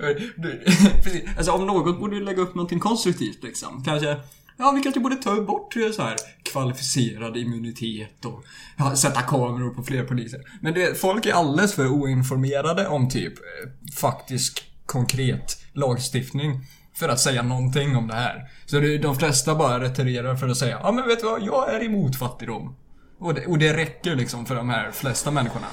Precis. 1.02 1.22
alltså 1.36 1.52
om 1.52 1.66
något 1.66 2.00
borde 2.00 2.16
du 2.16 2.24
lägga 2.24 2.42
upp 2.42 2.54
någonting 2.54 2.80
konstruktivt 2.80 3.42
liksom. 3.42 3.84
Kanske 3.84 4.16
Ja, 4.60 4.72
vi 4.76 4.82
kanske 4.82 5.00
borde 5.00 5.16
ta 5.16 5.40
bort 5.40 5.76
eh, 5.76 5.90
så 5.92 6.02
här 6.02 6.16
kvalificerad 6.52 7.36
immunitet 7.36 8.24
och 8.24 8.44
ja, 8.78 8.96
sätta 8.96 9.22
kameror 9.22 9.74
på 9.74 9.82
fler 9.82 10.04
poliser. 10.04 10.40
Men 10.60 10.74
det, 10.74 11.00
folk 11.00 11.26
är 11.26 11.32
alldeles 11.32 11.74
för 11.74 11.86
oinformerade 11.86 12.88
om 12.88 13.08
typ 13.08 13.32
eh, 13.38 13.70
faktisk, 13.94 14.62
konkret 14.86 15.56
lagstiftning 15.72 16.60
för 16.94 17.08
att 17.08 17.20
säga 17.20 17.42
någonting 17.42 17.96
om 17.96 18.06
det 18.06 18.14
här. 18.14 18.50
Så 18.66 18.80
det, 18.80 18.98
de 18.98 19.16
flesta 19.16 19.54
bara 19.54 19.80
retirerar 19.80 20.36
för 20.36 20.48
att 20.48 20.56
säga 20.56 20.80
ja 20.82 20.92
men 20.92 21.08
vet 21.08 21.20
du 21.20 21.26
vad, 21.26 21.42
jag 21.42 21.74
är 21.74 21.84
emot 21.84 22.16
fattigdom. 22.16 22.76
Och 23.18 23.34
det, 23.34 23.46
och 23.46 23.58
det 23.58 23.76
räcker 23.76 24.16
liksom 24.16 24.46
för 24.46 24.54
de 24.54 24.68
här 24.68 24.90
flesta 24.90 25.30
människorna. 25.30 25.66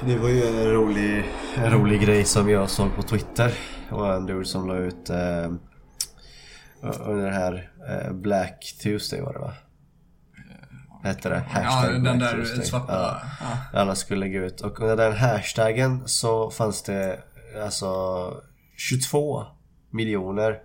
Det 0.00 0.18
var 0.18 0.28
ju 0.28 0.46
en 0.46 0.72
rolig, 0.72 1.24
en 1.56 1.70
rolig 1.70 2.00
grej 2.00 2.24
som 2.24 2.50
jag 2.50 2.70
såg 2.70 2.96
på 2.96 3.02
Twitter. 3.02 3.52
Och 3.90 4.14
en 4.14 4.26
dude 4.26 4.44
som 4.44 4.68
la 4.68 4.76
ut 4.76 5.10
eh, 5.10 5.16
under 6.82 7.24
det 7.24 7.32
här 7.34 7.70
eh, 7.88 8.12
Black 8.12 8.74
Tuesday 8.82 9.20
var 9.20 9.32
det 9.32 9.38
va? 9.38 9.52
Hette 11.04 11.28
det? 11.28 11.42
Ja, 11.54 11.60
Hashtag 11.60 11.92
den 11.92 12.02
Black 12.02 12.20
där 12.20 12.36
Tuesday. 12.38 12.64
svarta... 12.66 12.92
Ja. 12.92 13.20
Ja. 13.72 13.80
Alla 13.80 13.94
skulle 13.94 14.20
lägga 14.20 14.40
ut. 14.44 14.60
Och 14.60 14.80
under 14.80 14.96
den 14.96 15.16
hashtaggen 15.16 16.02
så 16.06 16.50
fanns 16.50 16.82
det 16.82 17.18
alltså 17.64 17.86
22 18.76 19.44
miljoner 19.90 20.58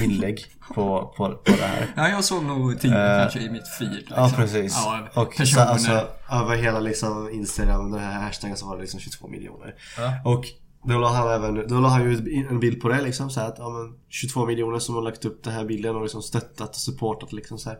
inlägg 0.00 0.44
på, 0.74 1.14
på, 1.16 1.28
på 1.34 1.40
det 1.44 1.52
här. 1.66 1.86
Ja, 1.96 2.08
jag 2.08 2.24
såg 2.24 2.44
nog 2.44 2.80
tio 2.80 3.14
Eh, 3.14 3.20
kanske 3.22 3.40
i 3.40 3.50
mitt 3.50 3.68
feed. 3.68 3.92
Liksom. 3.92 4.16
Ja 4.16 4.32
precis. 4.36 4.72
Ja, 4.84 5.00
och 5.14 5.32
så, 5.34 5.38
personer. 5.38 5.66
alltså, 5.66 6.08
över 6.30 6.56
hela 6.56 6.80
liksom 6.80 7.30
Instagram, 7.32 7.90
den 7.90 8.00
här 8.00 8.20
hashtaggen 8.20 8.56
så 8.56 8.66
var 8.66 8.76
det 8.76 8.82
liksom 8.82 9.00
22 9.00 9.28
miljoner. 9.28 9.74
Ja. 9.98 10.12
Och 10.24 10.44
då 10.86 10.98
la 10.98 11.08
han 11.08 11.28
även, 11.32 11.68
då 11.68 11.80
la 11.80 11.88
han 11.88 12.02
ju 12.10 12.46
en 12.50 12.60
bild 12.60 12.80
på 12.80 12.88
det 12.88 13.02
liksom 13.02 13.30
så 13.30 13.40
här 13.40 13.48
att 13.48 13.58
ja, 13.58 13.68
men 13.68 13.92
22 14.08 14.46
miljoner 14.46 14.78
som 14.78 14.94
har 14.94 15.02
lagt 15.02 15.24
upp 15.24 15.44
den 15.44 15.52
här 15.52 15.64
bilden 15.64 15.96
och 15.96 16.02
liksom 16.02 16.22
stöttat 16.22 16.68
och 16.68 16.74
supportat 16.76 17.32
liksom 17.32 17.58
så 17.58 17.68
här. 17.68 17.78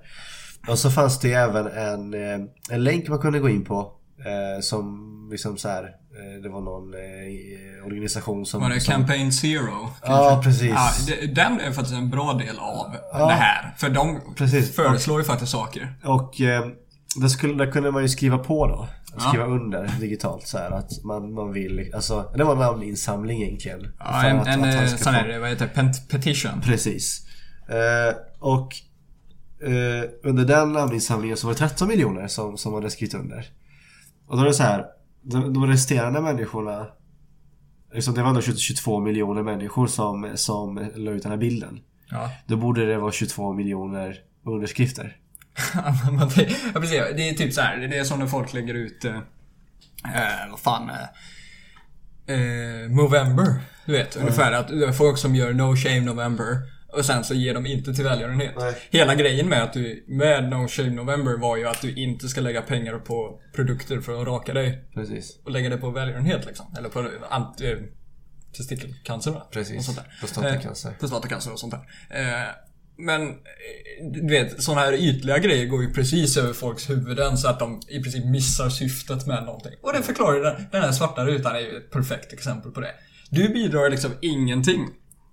Och 0.69 0.79
så 0.79 0.91
fanns 0.91 1.19
det 1.21 1.29
ju 1.29 1.35
även 1.35 1.67
en, 1.67 2.15
eh, 2.15 2.47
en 2.71 2.85
länk 2.85 3.09
man 3.09 3.19
kunde 3.19 3.39
gå 3.39 3.49
in 3.49 3.65
på 3.65 3.93
eh, 4.19 4.61
som 4.63 5.13
liksom 5.31 5.57
så 5.57 5.69
här, 5.69 5.83
eh, 5.85 6.43
det 6.43 6.49
var 6.49 6.61
någon 6.61 6.95
eh, 6.95 7.87
organisation 7.87 8.47
som... 8.47 8.61
Var 8.63 8.71
det 8.71 8.81
som, 8.81 8.93
Campaign 8.95 9.33
Zero? 9.33 9.89
Ja 10.03 10.41
precis. 10.45 10.71
Ja, 10.71 10.91
det- 11.07 11.27
den 11.35 11.61
är 11.61 11.73
faktiskt 11.73 11.97
en 11.97 12.11
bra 12.11 12.33
del 12.33 12.59
av 12.59 12.95
Ja. 13.13 13.27
det 13.27 13.33
här. 13.35 13.75
För 13.79 13.89
de 13.91 14.21
Precis. 14.37 14.77
föreslår 14.77 15.19
ju 15.19 15.25
faktiskt 15.25 15.53
saker. 15.53 15.95
Och 16.05 16.41
eh, 16.41 16.67
där, 17.17 17.29
skulle, 17.29 17.65
där 17.65 17.73
kunde 17.73 17.91
man 17.91 18.03
ju 18.03 18.09
skriva 18.09 18.39
på 18.39 18.67
då. 18.67 18.89
Ja. 19.19 19.29
Skriva 19.29 19.45
under 19.47 19.91
digitalt 20.01 20.47
så 20.47 20.59
här 20.59 20.71
att 20.71 21.05
man, 21.05 21.33
man 21.33 21.53
vill, 21.53 21.91
alltså 21.95 22.33
det 22.37 22.45
var 22.45 22.53
en 22.53 22.59
namninsamling 22.59 23.43
egentligen. 23.43 23.93
Ja, 23.99 24.25
en, 24.25 24.37
att- 24.41 24.47
en 24.47 24.65
att 24.65 24.75
eh, 24.75 24.87
sån 24.87 24.99
få- 24.99 25.11
här, 25.11 25.39
vad 25.39 25.49
heter 25.49 25.71
det? 25.75 25.93
Petition. 26.11 26.61
Precis. 26.65 27.27
Eh, 27.69 28.17
och 28.39 28.75
eh, 29.63 30.11
under 30.23 30.45
den 30.45 30.73
namninsamlingen 30.73 31.37
så 31.37 31.47
var 31.47 31.55
det 31.55 31.59
13 31.59 31.89
miljoner 31.89 32.29
som, 32.29 32.57
som 32.57 32.75
hade 32.75 32.91
skrivit 32.91 33.15
under. 33.15 33.47
Och 34.27 34.37
då 34.37 34.43
är 34.43 34.47
det 34.47 34.55
så 34.55 34.63
här, 34.63 34.85
de, 35.23 35.53
de 35.53 35.67
resterande 35.67 36.21
människorna 36.21 36.87
liksom, 37.93 38.15
det 38.15 38.23
var 38.23 38.29
ändå 38.29 38.41
22 38.41 39.01
miljoner 39.01 39.43
människor 39.43 39.87
som, 39.87 40.31
som 40.35 40.87
la 40.95 41.11
ut 41.11 41.23
den 41.23 41.33
här 41.33 41.39
bilden. 41.39 41.81
Ja. 42.11 42.31
Då 42.47 42.57
borde 42.57 42.87
det 42.87 42.99
vara 42.99 43.13
22 43.13 43.53
miljoner 43.53 44.17
underskrifter. 44.45 45.17
Ja, 46.75 46.81
precis. 46.81 46.99
Det 47.17 47.29
är 47.29 47.35
typ 47.35 47.53
så 47.53 47.61
här. 47.61 47.77
Det 47.77 47.97
är 47.99 48.05
som 48.05 48.19
när 48.19 48.27
folk 48.27 48.53
lägger 48.53 48.75
ut... 48.75 49.05
Eh, 49.05 49.17
eh, 50.15 50.51
vad 50.51 50.61
fan... 50.61 50.91
Eh, 50.91 52.35
eh, 52.35 52.89
Movember. 52.89 53.61
Du 53.87 53.93
vet, 53.93 54.17
ungefär 54.17 54.53
att 54.53 54.71
är 54.71 54.93
folk 54.93 55.19
som 55.19 55.35
gör 55.35 55.53
No 55.53 55.77
Shame 55.77 56.01
November. 56.01 56.77
Och 56.93 57.05
sen 57.05 57.25
så 57.25 57.35
ger 57.35 57.55
de 57.55 57.67
inte 57.67 57.95
till 57.95 58.05
välgörenhet. 58.05 58.53
Nej. 58.59 58.75
Hela 58.91 59.15
grejen 59.15 59.49
med 59.49 59.63
att 59.63 59.73
du, 59.73 60.05
med 60.09 60.51
No 60.51 60.69
Shame 60.69 60.91
November 60.91 61.37
var 61.37 61.57
ju 61.57 61.69
att 61.69 61.81
du 61.81 61.95
inte 61.95 62.29
ska 62.29 62.41
lägga 62.41 62.63
pengar 62.63 62.99
på 62.99 63.41
produkter 63.55 64.01
för 64.01 64.21
att 64.21 64.27
raka 64.27 64.53
dig. 64.55 64.85
Precis. 64.95 65.39
Och 65.45 65.51
lägga 65.51 65.69
det 65.69 65.77
på 65.77 65.91
välgörenhet 65.91 66.47
liksom. 66.47 66.75
Eller 66.79 66.89
på 66.89 67.11
anti, 67.31 67.71
eh, 67.73 67.79
testikelcancer 68.57 69.31
va? 69.31 69.43
Och 69.47 69.53
Precis. 69.53 69.87
sånt 69.87 69.99
där. 69.99 70.17
Prostatacancer. 70.21 70.91
Eh, 70.91 70.97
prostatacancer 70.97 71.53
och 71.53 71.61
sånt 71.61 71.75
där. 71.75 71.83
Eh, 72.21 72.49
men, 72.99 73.29
eh, 73.29 73.35
du 74.13 74.29
vet, 74.29 74.63
sådana 74.63 74.81
här 74.81 74.93
ytliga 74.93 75.39
grejer 75.39 75.67
går 75.67 75.83
ju 75.83 75.93
precis 75.93 76.37
över 76.37 76.53
folks 76.53 76.91
huvuden 76.91 77.39
så 77.39 77.49
att 77.49 77.59
de 77.59 77.81
i 77.89 78.03
princip 78.03 78.25
missar 78.25 78.69
syftet 78.69 79.27
med 79.27 79.45
någonting. 79.45 79.73
Och 79.83 79.93
det 79.93 80.03
förklarar 80.03 80.41
den, 80.41 80.67
den 80.73 80.83
här 80.83 80.93
svarta 80.93 81.25
rutan 81.25 81.57
är 81.57 81.61
ju 81.61 81.77
ett 81.77 81.91
perfekt 81.91 82.33
exempel 82.33 82.73
på 82.73 82.81
det. 82.81 82.95
Du 83.31 83.49
bidrar 83.49 83.91
liksom 83.91 84.11
ingenting. 84.21 84.89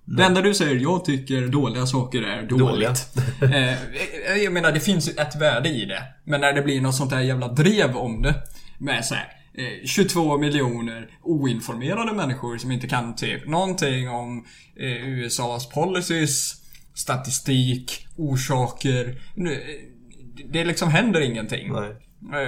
Det 0.05 0.23
enda 0.23 0.41
du 0.41 0.53
säger, 0.53 0.75
jag 0.75 1.05
tycker 1.05 1.47
dåliga 1.47 1.85
saker 1.85 2.21
är 2.21 2.43
dåligt. 2.43 3.07
eh, 3.41 4.37
jag 4.43 4.53
menar, 4.53 4.71
det 4.71 4.79
finns 4.79 5.09
ju 5.09 5.11
ett 5.11 5.35
värde 5.35 5.69
i 5.69 5.85
det. 5.85 6.03
Men 6.23 6.41
när 6.41 6.53
det 6.53 6.61
blir 6.61 6.81
något 6.81 6.95
sånt 6.95 7.09
där 7.09 7.19
jävla 7.19 7.47
drev 7.47 7.97
om 7.97 8.21
det. 8.21 8.35
Med 8.79 9.05
så 9.05 9.15
här, 9.15 9.27
eh, 9.53 9.85
22 9.85 10.37
miljoner 10.37 11.07
oinformerade 11.23 12.13
människor 12.13 12.57
som 12.57 12.71
inte 12.71 12.87
kan 12.87 13.15
typ 13.15 13.47
någonting 13.47 14.09
om 14.09 14.45
eh, 14.79 15.09
USAs 15.09 15.69
policies, 15.69 16.62
statistik, 16.95 18.07
orsaker. 18.17 19.21
Nu, 19.35 19.63
Det 20.51 20.63
liksom 20.65 20.89
händer 20.89 21.21
ingenting. 21.21 21.71
Nej. 21.73 21.89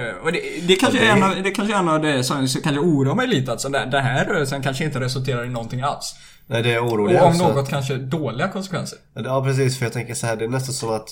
Eh, 0.08 0.14
Och 0.24 0.32
det, 0.32 0.40
det, 0.66 0.76
kanske 0.76 0.98
Ja, 0.98 1.04
det- 1.04 1.10
är 1.10 1.16
en 1.16 1.22
av, 1.38 1.42
det 1.42 1.50
kanske 1.50 1.74
är 1.74 1.78
en 1.78 1.88
av 1.88 2.02
det 2.02 2.24
som 2.24 2.48
som 2.48 2.62
kanske 2.62 2.80
oroar 2.80 3.14
mig 3.14 3.26
lite. 3.26 3.52
Alltså 3.52 3.68
det, 3.68 3.84
det 3.90 4.00
här 4.00 4.24
rörelsen 4.24 4.62
kanske 4.62 4.84
inte 4.84 5.00
resulterar 5.00 5.44
i 5.44 5.48
någonting 5.48 5.80
alls. 5.80 6.14
Nej, 6.46 6.62
det 6.62 6.72
är 6.74 6.80
Och 6.82 6.92
oroligt. 6.92 7.20
om 7.22 7.36
något 7.38 7.68
kanske 7.68 7.96
dåliga 7.96 8.48
konsekvenser. 8.48 8.98
Ja, 9.14 9.44
precis. 9.44 9.78
För 9.78 9.84
jag 9.86 9.92
tänker 9.92 10.14
så 10.14 10.26
här, 10.26 10.36
det 10.36 10.44
är 10.44 10.48
nästan 10.48 10.74
som 10.74 10.90
att 10.90 11.08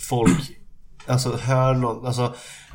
folk 0.00 0.40
alltså 1.06 1.36
hör 1.36 1.74
någon, 1.74 2.06
alltså 2.06 2.34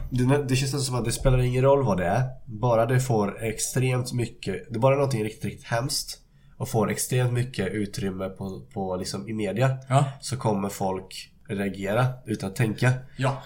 det, 0.10 0.24
det 0.24 0.56
känns 0.56 0.74
nästan 0.74 0.82
som 0.82 0.96
att 0.96 1.06
det 1.06 1.12
spelar 1.12 1.40
ingen 1.40 1.64
roll 1.64 1.86
vad 1.86 1.98
det 1.98 2.06
är. 2.06 2.24
Bara 2.46 2.86
det 2.86 3.00
får 3.00 3.44
extremt 3.44 4.14
mycket, 4.14 4.56
det 4.70 4.76
är 4.76 4.80
bara 4.80 4.96
någonting 4.96 5.24
riktigt, 5.24 5.44
riktigt 5.46 5.68
hemskt 5.68 6.18
och 6.58 6.70
får 6.70 6.92
extremt 6.92 7.34
mycket 7.34 7.72
utrymme 7.72 8.30
på, 8.30 8.62
på 8.74 8.96
liksom 8.96 9.30
i 9.30 9.34
media. 9.34 9.78
Ja. 9.90 10.06
Så 10.22 10.38
kommer 10.38 10.70
folk 10.70 11.32
reagera 11.48 12.08
utan 12.26 12.50
att 12.50 12.56
tänka. 12.56 12.94
Ja. 13.18 13.44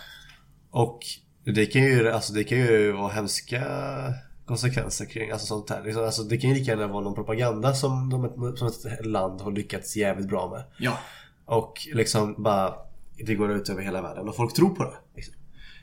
Och 0.72 0.99
det 1.43 1.66
kan 1.66 1.84
ju, 1.84 2.12
alltså 2.12 2.34
det 2.34 2.43
kan 2.43 2.57
ju 2.57 2.91
vara 2.91 3.12
hemska 3.12 3.64
konsekvenser 4.45 5.05
kring 5.05 5.32
alltså 5.32 5.47
sånt 5.47 5.70
här. 5.70 5.84
Liksom, 5.84 6.03
Alltså 6.03 6.24
det 6.24 6.38
kan 6.38 6.49
ju 6.49 6.55
lika 6.55 6.72
gärna 6.72 6.88
vara 6.88 7.03
någon 7.03 7.16
propaganda 7.16 7.74
som, 7.74 8.09
de, 8.09 8.57
som 8.57 8.68
ett 8.68 9.05
land 9.05 9.41
har 9.41 9.51
lyckats 9.51 9.95
jävligt 9.95 10.28
bra 10.28 10.49
med. 10.49 10.64
Ja. 10.78 10.97
Och 11.45 11.74
liksom 11.93 12.43
bara 12.43 12.74
Det 13.26 13.36
går 13.36 13.51
ut 13.51 13.70
över 13.70 13.82
hela 13.82 14.01
världen 14.01 14.30
och 14.30 14.36
folk 14.36 14.53
tror 14.53 14.70
på 14.70 14.84
det. 14.84 14.93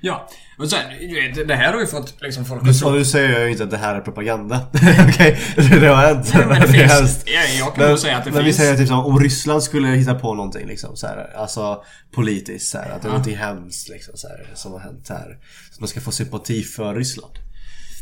Ja. 0.00 0.28
Och 0.58 0.70
sen, 0.70 0.80
du 1.00 1.28
vet, 1.28 1.48
det 1.48 1.54
här 1.54 1.72
har 1.72 1.80
ju 1.80 1.86
fått 1.86 2.14
liksom 2.20 2.44
folk 2.44 2.68
att 2.68 2.78
tro... 2.78 2.90
nu 2.90 3.04
säger 3.04 3.32
jag 3.32 3.44
ju 3.44 3.50
inte 3.50 3.64
att 3.64 3.70
det 3.70 3.76
här 3.76 3.94
är 3.94 4.00
propaganda. 4.00 4.66
Okej, 5.08 5.38
det 5.56 5.86
har 5.86 5.96
hänt. 6.06 6.30
Nej, 6.34 6.46
men 6.46 6.60
det 6.72 6.78
är 6.82 6.88
finns- 6.88 7.22
ja, 7.26 7.40
jag 7.58 7.74
kan 7.74 7.88
nog 7.88 7.98
säga 7.98 8.16
att 8.18 8.24
det 8.24 8.30
men 8.30 8.44
finns. 8.44 8.54
vi 8.54 8.58
säger 8.62 8.76
typ 8.76 8.88
som 8.88 8.98
om 9.06 9.20
Ryssland 9.20 9.62
skulle 9.62 9.88
hitta 9.88 10.14
på 10.14 10.34
någonting 10.34 10.66
liksom 10.66 10.96
så 10.96 11.06
här, 11.06 11.36
Alltså 11.36 11.82
politiskt 12.14 12.70
så 12.70 12.78
här, 12.78 12.90
att 12.90 13.02
det 13.02 13.08
är 13.08 13.10
någonting 13.10 13.36
hemskt 13.36 13.88
liksom 13.88 14.16
så 14.16 14.28
här, 14.28 14.46
som 14.54 14.72
har 14.72 14.80
hänt 14.80 15.06
här. 15.08 15.38
Så 15.70 15.80
man 15.80 15.88
ska 15.88 16.00
få 16.00 16.12
sympati 16.12 16.62
för 16.62 16.94
Ryssland. 16.94 17.32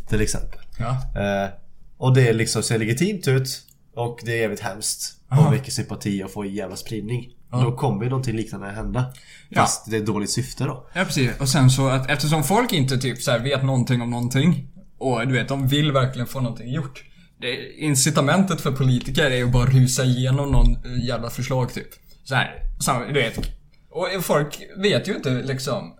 Till 0.09 0.20
exempel. 0.20 0.61
Ja. 0.78 0.90
Eh, 1.20 1.51
och 1.99 2.14
det 2.14 2.32
liksom 2.32 2.62
ser 2.62 2.78
legitimt 2.78 3.28
ut. 3.28 3.62
Och 3.97 4.18
det 4.24 4.32
är 4.32 4.36
jävligt 4.36 4.61
hemskt. 4.61 5.12
Och 5.47 5.53
väcker 5.55 5.70
sympati 5.72 6.22
och 6.24 6.30
får 6.32 6.47
jävla 6.47 6.76
spridning. 6.76 7.24
Ja. 7.51 7.61
Då 7.61 7.76
kommer 7.76 8.05
ju 8.05 8.11
någonting 8.11 8.36
liknande 8.36 8.66
hända. 8.66 9.12
Ja. 9.49 9.61
Fast 9.61 9.90
det 9.90 9.97
är 9.97 10.01
ett 10.01 10.07
dåligt 10.07 10.30
syfte 10.30 10.64
då. 10.64 10.86
Ja 10.92 11.05
precis. 11.05 11.30
Och 11.40 11.49
sen 11.49 11.70
så 11.70 11.88
att 11.88 12.11
eftersom 12.11 12.44
folk 12.44 12.72
inte 12.72 12.99
typ 12.99 13.22
så 13.22 13.38
vet 13.38 13.64
någonting 13.64 14.03
om 14.03 14.11
någonting. 14.11 14.68
Och 14.99 15.26
du 15.26 15.32
vet, 15.32 15.49
de 15.49 15.68
vill 15.68 15.92
verkligen 15.92 16.26
få 16.26 16.40
någonting 16.40 16.72
gjort. 16.72 17.05
Det, 17.40 17.72
incitamentet 17.78 18.61
för 18.61 18.72
politiker 18.72 19.30
är 19.30 19.36
ju 19.36 19.47
bara 19.47 19.66
rusa 19.66 20.05
igenom 20.05 20.53
någon 20.53 20.76
eh, 20.84 21.05
jävla 21.05 21.30
förslag 21.30 21.74
typ. 21.74 21.88
Så 22.24 22.34
här, 22.34 22.62
så, 22.80 23.05
du 23.09 23.12
vet. 23.12 23.38
Och 23.90 24.09
folk 24.24 24.62
vet 24.76 25.09
ju 25.09 25.14
inte 25.14 25.30
liksom 25.30 25.94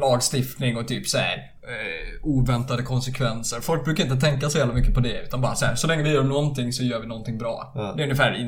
lagstiftning 0.00 0.76
och 0.76 0.88
typ 0.88 1.08
så 1.08 1.18
här 1.18 1.36
eh, 1.62 2.28
oväntade 2.28 2.82
konsekvenser. 2.82 3.60
Folk 3.60 3.84
brukar 3.84 4.04
inte 4.04 4.16
tänka 4.16 4.50
så 4.50 4.58
jävla 4.58 4.74
mycket 4.74 4.94
på 4.94 5.00
det. 5.00 5.22
Utan 5.22 5.40
bara 5.40 5.54
så 5.54 5.66
här, 5.66 5.74
så 5.74 5.86
länge 5.86 6.02
vi 6.02 6.10
gör 6.10 6.24
någonting 6.24 6.72
så 6.72 6.84
gör 6.84 7.00
vi 7.00 7.06
någonting 7.06 7.38
bra. 7.38 7.72
Ja. 7.74 7.94
Det 7.96 8.02
är 8.02 8.04
ungefär. 8.04 8.32
Eh, 8.32 8.40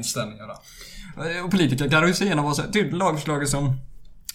Och 1.44 1.50
politiker 1.50 1.88
kan 1.88 2.02
rusa 2.02 2.24
igenom 2.24 2.44
vad 2.44 2.72
typ 2.72 2.92
lagförslaget 2.92 3.48
som 3.48 3.78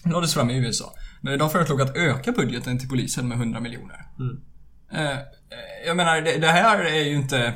lades 0.06 0.34
fram 0.34 0.50
i 0.50 0.58
USA. 0.58 0.94
De 1.40 1.50
föreslog 1.50 1.82
att 1.82 1.98
öka 1.98 2.32
budgeten 2.32 2.80
till 2.80 2.90
polisen 2.90 3.28
med 3.28 3.38
100 3.38 3.60
miljoner. 3.60 4.06
Eh, 4.92 5.12
eh, 5.12 5.18
jag 5.86 5.98
menar, 5.98 6.22
det, 6.22 6.38
det 6.38 6.48
här 6.48 6.80
är 6.80 7.04
ju 7.04 7.16
inte... 7.16 7.54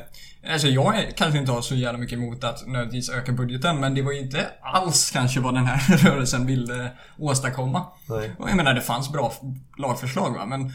Alltså 0.52 0.68
jag 0.68 1.00
är, 1.00 1.12
kanske 1.12 1.40
inte 1.40 1.52
har 1.52 1.62
så 1.62 1.76
jävla 1.76 2.00
mycket 2.00 2.18
emot 2.18 2.44
att 2.44 2.68
nödvändigtvis 2.68 3.10
öka 3.10 3.32
budgeten, 3.32 3.80
men 3.80 3.96
det 3.96 4.02
var 4.02 4.12
ju 4.12 4.20
inte 4.20 4.48
alls 4.62 5.12
kanske 5.12 5.40
vad 5.40 5.54
den 5.54 5.66
här 5.66 5.98
rörelsen 6.10 6.46
ville 6.46 6.92
åstadkomma. 7.18 7.86
Nej. 8.10 8.32
Och 8.40 8.50
jag 8.50 8.56
menar, 8.56 8.74
det 8.74 8.82
fanns 8.82 9.12
bra 9.12 9.34
lagförslag 9.78 10.34
va, 10.34 10.46
men 10.46 10.74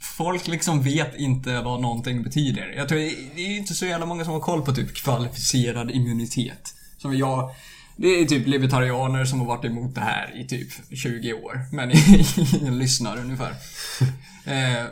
folk 0.00 0.46
liksom 0.46 0.82
vet 0.82 1.16
inte 1.16 1.60
vad 1.60 1.80
någonting 1.80 2.22
betyder. 2.22 2.74
Jag 2.76 2.88
tror 2.88 2.98
det 2.98 3.14
det 3.34 3.40
är 3.40 3.56
inte 3.56 3.74
så 3.74 3.86
jävla 3.86 4.06
många 4.06 4.24
som 4.24 4.32
har 4.32 4.40
koll 4.40 4.62
på 4.62 4.72
typ 4.72 4.94
kvalificerad 4.94 5.90
immunitet. 5.90 6.74
Som 6.98 7.16
jag... 7.16 7.50
Det 8.00 8.08
är 8.08 8.24
typ 8.24 8.46
libertarianer 8.46 9.24
som 9.24 9.40
har 9.40 9.46
varit 9.46 9.64
emot 9.64 9.94
det 9.94 10.00
här 10.00 10.40
i 10.40 10.46
typ 10.46 10.68
20 10.96 11.32
år. 11.32 11.60
Men 11.72 11.90
ingen 12.60 12.78
lyssnar 12.78 13.18
ungefär. 13.18 13.54
Eh, 14.46 14.84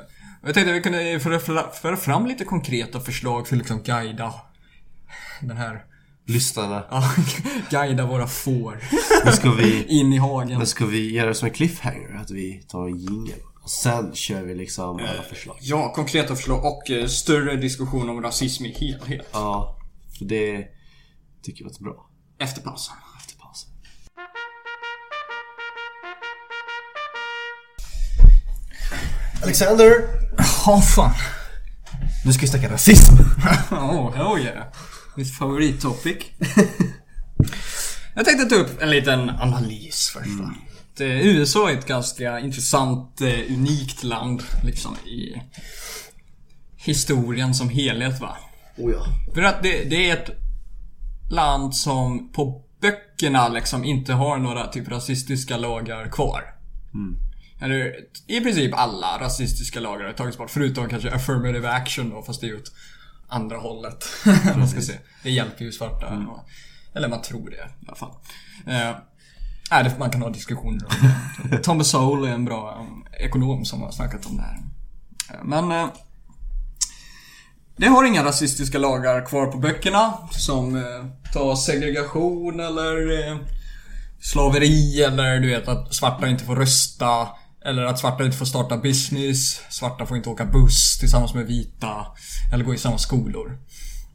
jag 0.42 0.54
tänkte 0.54 0.70
att 0.70 0.76
vi 0.76 0.80
kunde 0.80 1.20
föra, 1.20 1.70
föra 1.70 1.96
fram 1.96 2.26
lite 2.26 2.44
konkreta 2.44 3.00
förslag 3.00 3.48
för 3.48 3.57
att 3.57 3.59
liksom 3.59 3.82
guida 3.82 4.34
den 5.40 5.57
här... 5.57 5.84
Lyssnarna. 6.24 6.84
Ja, 6.90 7.14
guida 7.70 8.07
våra 8.07 8.26
får 8.26 8.78
vi, 9.57 9.84
in 9.84 10.12
i 10.12 10.18
hagen. 10.18 10.59
nu 10.59 10.66
ska 10.66 10.86
vi 10.86 11.12
göra 11.14 11.28
det 11.28 11.34
som 11.34 11.48
en 11.48 11.54
cliffhanger. 11.54 12.16
Att 12.16 12.30
vi 12.30 12.64
tar 12.68 12.86
en 12.86 12.98
jingel. 12.98 13.38
Och 13.62 13.70
sen 13.70 14.14
kör 14.14 14.42
vi 14.42 14.54
liksom 14.54 14.96
alla 14.96 15.22
förslag. 15.30 15.57
Ja, 15.61 15.92
konkreta 15.92 16.36
förslag 16.36 16.64
och 16.64 16.90
eh, 16.90 17.07
större 17.07 17.57
diskussion 17.57 18.11
om 18.11 18.22
rasism 18.22 18.64
i 18.64 18.72
helhet. 18.72 19.28
Ja, 19.32 19.78
för 20.18 20.24
det 20.24 20.66
tycker 21.42 21.62
jag 21.62 21.68
låter 21.68 21.84
bra. 21.84 22.05
Efter 22.39 22.61
pausen. 22.62 22.95
Efter 23.20 23.37
pausen. 23.37 23.70
Alexander! 29.43 29.93
Ja, 30.66 30.80
fan. 30.80 31.14
Nu 32.24 32.32
ska 32.32 32.41
vi 32.41 32.47
snacka 32.49 32.72
rasism! 32.72 33.14
Oh, 33.70 34.32
oh 34.32 34.41
yeah. 34.41 34.64
Mitt 35.16 35.34
favorittopic. 35.39 36.16
Jag 38.14 38.24
tänkte 38.24 38.45
ta 38.49 38.55
upp 38.55 38.82
en 38.82 38.91
liten 38.91 39.30
analys 39.30 40.11
först 40.14 40.41
va. 40.41 40.55
Det- 40.97 41.22
USA 41.22 41.70
är 41.70 41.78
ett 41.78 41.87
ganska 41.87 42.41
intressant, 42.41 43.20
eh, 43.20 43.26
unikt 43.28 44.03
land 44.03 44.43
liksom 44.64 44.97
i 44.97 45.43
historien 46.76 47.55
som 47.55 47.68
helhet 47.68 48.20
va. 48.20 48.37
Oh 48.76 48.93
ja. 48.93 49.07
För 49.34 49.43
att 49.43 49.62
det, 49.62 49.84
det 49.84 50.11
är 50.11 50.14
ett 50.16 50.30
land 51.31 51.74
som 51.74 52.33
på 52.33 52.62
böckerna 52.81 53.49
liksom 53.49 53.85
inte 53.85 54.12
har 54.12 54.39
några 54.39 54.66
typ 54.66 54.89
rasistiska 54.89 55.57
lagar 55.57 56.09
kvar. 56.09 56.43
Eller 57.61 57.95
i 58.27 58.41
princip 58.41 58.74
alla 58.74 59.20
rasistiska 59.20 59.81
lagar 59.81 60.07
har 60.07 60.12
tagits 60.12 60.39
bort. 60.39 60.51
Förutom 60.51 60.89
kanske 60.89 61.14
affirmative 61.14 61.68
action 61.68 62.11
då, 62.11 62.22
fast 62.22 62.41
det 62.41 62.47
är 62.47 62.49
ju 62.49 62.57
åt 62.57 62.72
andra 63.29 63.57
hållet. 63.57 64.05
man 64.57 64.68
ska 64.68 64.81
se. 64.81 64.93
Det 65.22 65.31
hjälper 65.31 65.64
ju 65.64 65.72
svarta. 65.72 66.07
Och, 66.07 66.49
eller 66.95 67.09
man 67.09 67.22
tror 67.22 67.51
det 67.51 67.57
i 67.57 67.87
alla 67.87 67.97
fall. 67.97 68.11
Eh, 68.66 68.97
nej, 69.70 69.85
det, 69.85 69.99
man 69.99 70.11
kan 70.11 70.22
ha 70.22 70.31
diskussioner 70.31 70.85
om 70.85 71.11
det. 71.51 71.59
Thomas 71.62 71.91
Sowell 71.91 72.24
är 72.31 72.35
en 72.35 72.45
bra 72.45 72.79
um, 72.81 73.07
ekonom 73.20 73.64
som 73.64 73.83
har 73.83 73.91
snackat 73.91 74.27
om 74.27 74.37
det 74.37 74.43
här. 74.43 74.59
Eh, 75.31 75.45
Men 75.45 75.72
eh, 75.72 75.89
det 77.77 77.87
har 77.87 78.05
inga 78.05 78.24
rasistiska 78.24 78.79
lagar 78.79 79.27
kvar 79.27 79.47
på 79.47 79.59
böckerna 79.59 80.12
som 80.31 80.77
eh, 80.77 80.83
tar 81.33 81.57
segregation 81.57 82.61
eller 82.61 83.29
eh, 83.31 83.37
slaveri 84.20 85.03
eller 85.03 85.39
du 85.41 85.49
vet 85.49 85.68
att 85.68 85.95
svarta 85.95 86.29
inte 86.29 86.45
får 86.45 86.57
rösta. 86.57 87.29
Eller 87.64 87.83
att 87.85 87.99
svarta 87.99 88.24
inte 88.24 88.37
får 88.37 88.47
starta 88.47 88.77
business. 88.77 89.61
Svarta 89.68 90.07
får 90.07 90.16
inte 90.16 90.29
åka 90.31 90.45
buss 90.45 90.99
tillsammans 90.99 91.35
med 91.35 91.47
vita. 91.47 92.07
Eller 92.53 92.64
gå 92.64 92.74
i 92.74 92.79
samma 92.79 92.99
skolor. 92.99 93.59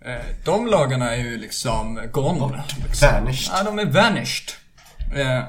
Eh, 0.06 0.36
De 0.46 0.68
lagarna 0.68 1.16
är 1.16 1.24
ju 1.24 1.38
liksom 1.38 2.00
gone. 2.14 2.64
Liksom. 2.88 3.08
Vanished. 3.14 3.54
Ja, 3.58 3.64
de 3.64 3.80
är 3.80 3.86
vanished. 3.86 4.50
Eh, 5.16 5.44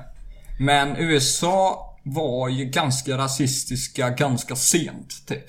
Men 0.58 0.96
USA 0.96 1.88
var 2.04 2.48
ju 2.48 2.64
ganska 2.64 3.18
rasistiska 3.18 4.10
ganska 4.10 4.56
sent, 4.56 5.26
typ. 5.26 5.46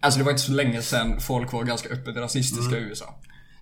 Alltså 0.00 0.18
det 0.18 0.24
var 0.24 0.30
inte 0.30 0.42
så 0.42 0.52
länge 0.52 0.82
sedan 0.82 1.20
folk 1.20 1.52
var 1.52 1.64
ganska 1.64 1.88
öppet 1.88 2.16
rasistiska 2.16 2.76
i 2.76 2.80
USA. 2.80 3.14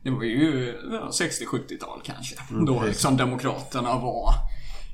Det 0.03 0.11
var 0.11 0.23
ju 0.23 0.75
ja, 0.93 1.11
60-70-tal 1.13 2.01
kanske. 2.05 2.37
Då 2.67 2.75
precis. 2.75 2.89
liksom 2.89 3.17
Demokraterna 3.17 3.99
var 3.99 4.35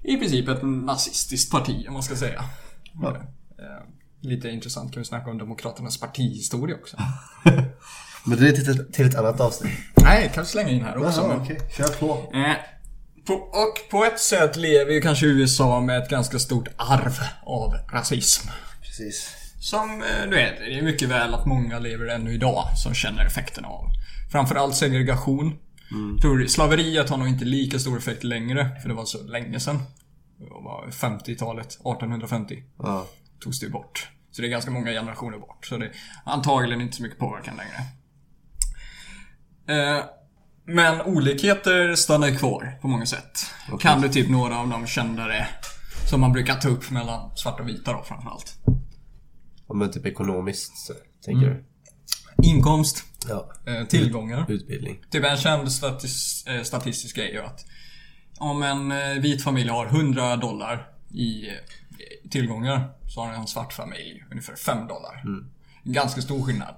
i 0.03 0.17
princip 0.17 0.49
ett 0.49 0.63
nazistiskt 0.63 1.51
parti, 1.51 1.85
om 1.89 1.93
man 1.95 2.03
ska 2.03 2.17
säga. 2.17 2.45
Ja. 3.03 3.17
Eh, 3.59 3.87
Lite 4.21 4.49
intressant 4.49 4.93
kan 4.93 5.01
vi 5.01 5.05
snacka 5.05 5.31
om 5.31 5.39
Demokraternas 5.39 6.01
partihistoria 6.01 6.77
också. 6.77 6.97
Men 8.25 8.39
det 8.39 8.49
är 8.49 8.53
till, 8.53 8.93
till 8.93 9.07
ett 9.07 9.15
annat 9.15 9.41
avsnitt. 9.41 9.73
Nej, 9.97 10.31
kan 10.35 10.45
vi 10.45 10.49
slänga 10.51 10.71
in 10.71 10.85
här 10.85 10.97
också. 11.07 11.21
Jaha, 11.21 11.41
okej. 11.43 11.61
Kör 11.77 11.89
på. 11.89 12.33
Eh, 12.35 12.57
på, 13.27 13.35
och 13.35 13.91
på 13.91 14.05
ett 14.05 14.21
sätt 14.21 14.57
lever 14.57 14.93
ju 14.93 15.01
kanske 15.01 15.27
USA 15.27 15.81
med 15.81 16.03
ett 16.03 16.11
ganska 16.11 16.39
stort 16.39 16.69
arv 16.77 17.19
av 17.47 17.75
rasism. 17.93 18.49
Precis. 18.83 19.44
Som 19.65 20.03
eh, 20.03 20.23
du 20.31 20.37
vet, 20.37 20.59
det 20.59 20.79
är 20.79 20.83
mycket 20.83 21.09
väl 21.09 21.35
att 21.35 21.47
många 21.47 21.79
lever 21.79 22.07
ännu 22.07 22.33
idag 22.33 22.65
som 22.77 22.95
känner 22.95 23.27
effekterna 23.27 23.69
av. 23.69 23.87
Framförallt 24.33 24.75
segregation. 24.77 25.59
Tror 26.21 26.47
slaveriet 26.47 27.11
har 27.11 27.17
nog 27.17 27.29
inte 27.29 27.45
lika 27.45 27.79
stor 27.79 27.99
effekt 27.99 28.25
längre, 28.25 28.81
för 28.83 28.89
det 28.89 28.95
var 28.95 29.05
så 29.05 29.23
länge 29.23 29.61
sedan. 29.61 29.83
Det 30.39 30.45
var 30.45 30.87
50-talet, 30.91 31.67
1850 31.67 32.63
Ja. 32.79 33.07
togs 33.41 33.61
det 33.61 33.69
bort. 33.71 34.09
Så 34.31 34.43
det 34.43 34.49
är 34.49 34.51
ganska 34.51 34.71
många 34.71 34.91
generationer 34.91 35.39
bort. 35.39 35.67
Så 35.67 35.79
det 35.79 35.87
är 35.87 35.93
antagligen 36.25 36.81
inte 36.81 36.97
så 36.97 37.03
mycket 37.03 37.19
påverkan 37.19 37.57
längre. 37.57 37.77
Eh, 39.99 40.05
men 40.67 41.01
olikheter 41.03 41.95
stannar 41.95 42.39
kvar 42.39 42.79
på 42.83 42.89
många 42.89 43.07
sätt. 43.07 43.47
Kan 43.81 44.01
du 44.01 44.09
typ 44.09 44.29
några 44.29 44.59
av 44.59 44.69
de 44.69 44.87
kändare 44.87 45.47
som 46.11 46.21
man 46.21 46.33
brukar 46.33 46.55
ta 46.55 46.69
upp 46.69 46.91
mellan 46.91 47.37
svarta 47.37 47.63
och 47.63 47.69
vita 47.69 47.93
då 47.93 48.03
framförallt. 48.03 48.59
Ja, 49.69 49.75
men 49.75 49.91
typ 49.91 50.07
ekonomiskt, 50.07 50.79
så, 50.79 50.93
tänker 51.25 51.47
du? 51.47 51.65
Inkomst, 52.49 53.05
Ja. 53.29 53.53
eh, 53.67 53.87
tillgångar. 53.87 54.47
Utbildning. 54.49 55.01
Typ 55.11 55.25
en 55.25 55.37
känd 55.37 55.73
statis, 55.73 56.45
eh, 56.47 56.63
statistisk 56.63 57.17
grej 57.17 57.29
är 57.29 57.33
ju 57.33 57.41
att 57.43 57.65
om 58.39 58.63
en 58.63 58.93
eh, 58.93 59.21
vit 59.23 59.43
familj 59.43 59.69
har 59.69 59.87
100 59.87 60.37
dollar 60.37 60.89
i 61.11 61.49
tillgångar 62.31 62.93
så 63.09 63.21
har 63.21 63.33
en 63.33 63.47
svart 63.47 63.73
familj 63.73 64.25
ungefär 64.31 64.57
5 64.57 64.87
dollar. 64.87 65.25
Ganska 65.85 66.21
stor 66.23 66.43
skillnad. 66.43 66.75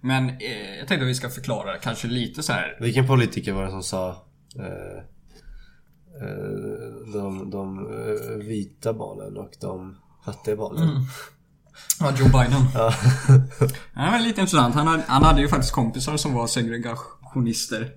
Men 0.00 0.28
eh, 0.28 0.76
jag 0.78 0.88
tänkte 0.88 1.04
att 1.04 1.10
vi 1.10 1.14
ska 1.14 1.28
förklara 1.30 1.72
det 1.72 1.78
kanske 1.78 2.08
lite 2.08 2.42
så 2.42 2.52
här. 2.52 2.76
Vilken 2.80 3.06
politiker 3.06 3.52
var 3.52 3.64
det 3.64 3.70
som 3.70 3.82
sa 3.82 4.08
eh, 4.58 4.98
eh, 6.22 7.12
de, 7.12 7.50
de 7.50 7.88
vita 8.38 8.92
barnen 8.92 9.36
och 9.36 9.52
de 9.60 9.96
fattiga 10.24 10.56
barnen? 10.56 10.88
Ja, 12.00 12.12
Joe 12.18 12.28
Biden. 12.28 12.68
Ja. 12.74 12.94
Ja, 13.94 14.10
men 14.10 14.22
lite 14.22 14.40
intressant. 14.40 14.74
Han 14.74 14.86
hade, 14.86 15.02
han 15.08 15.22
hade 15.22 15.40
ju 15.40 15.48
faktiskt 15.48 15.72
kompisar 15.72 16.16
som 16.16 16.34
var 16.34 16.46
segregationister. 16.46 17.90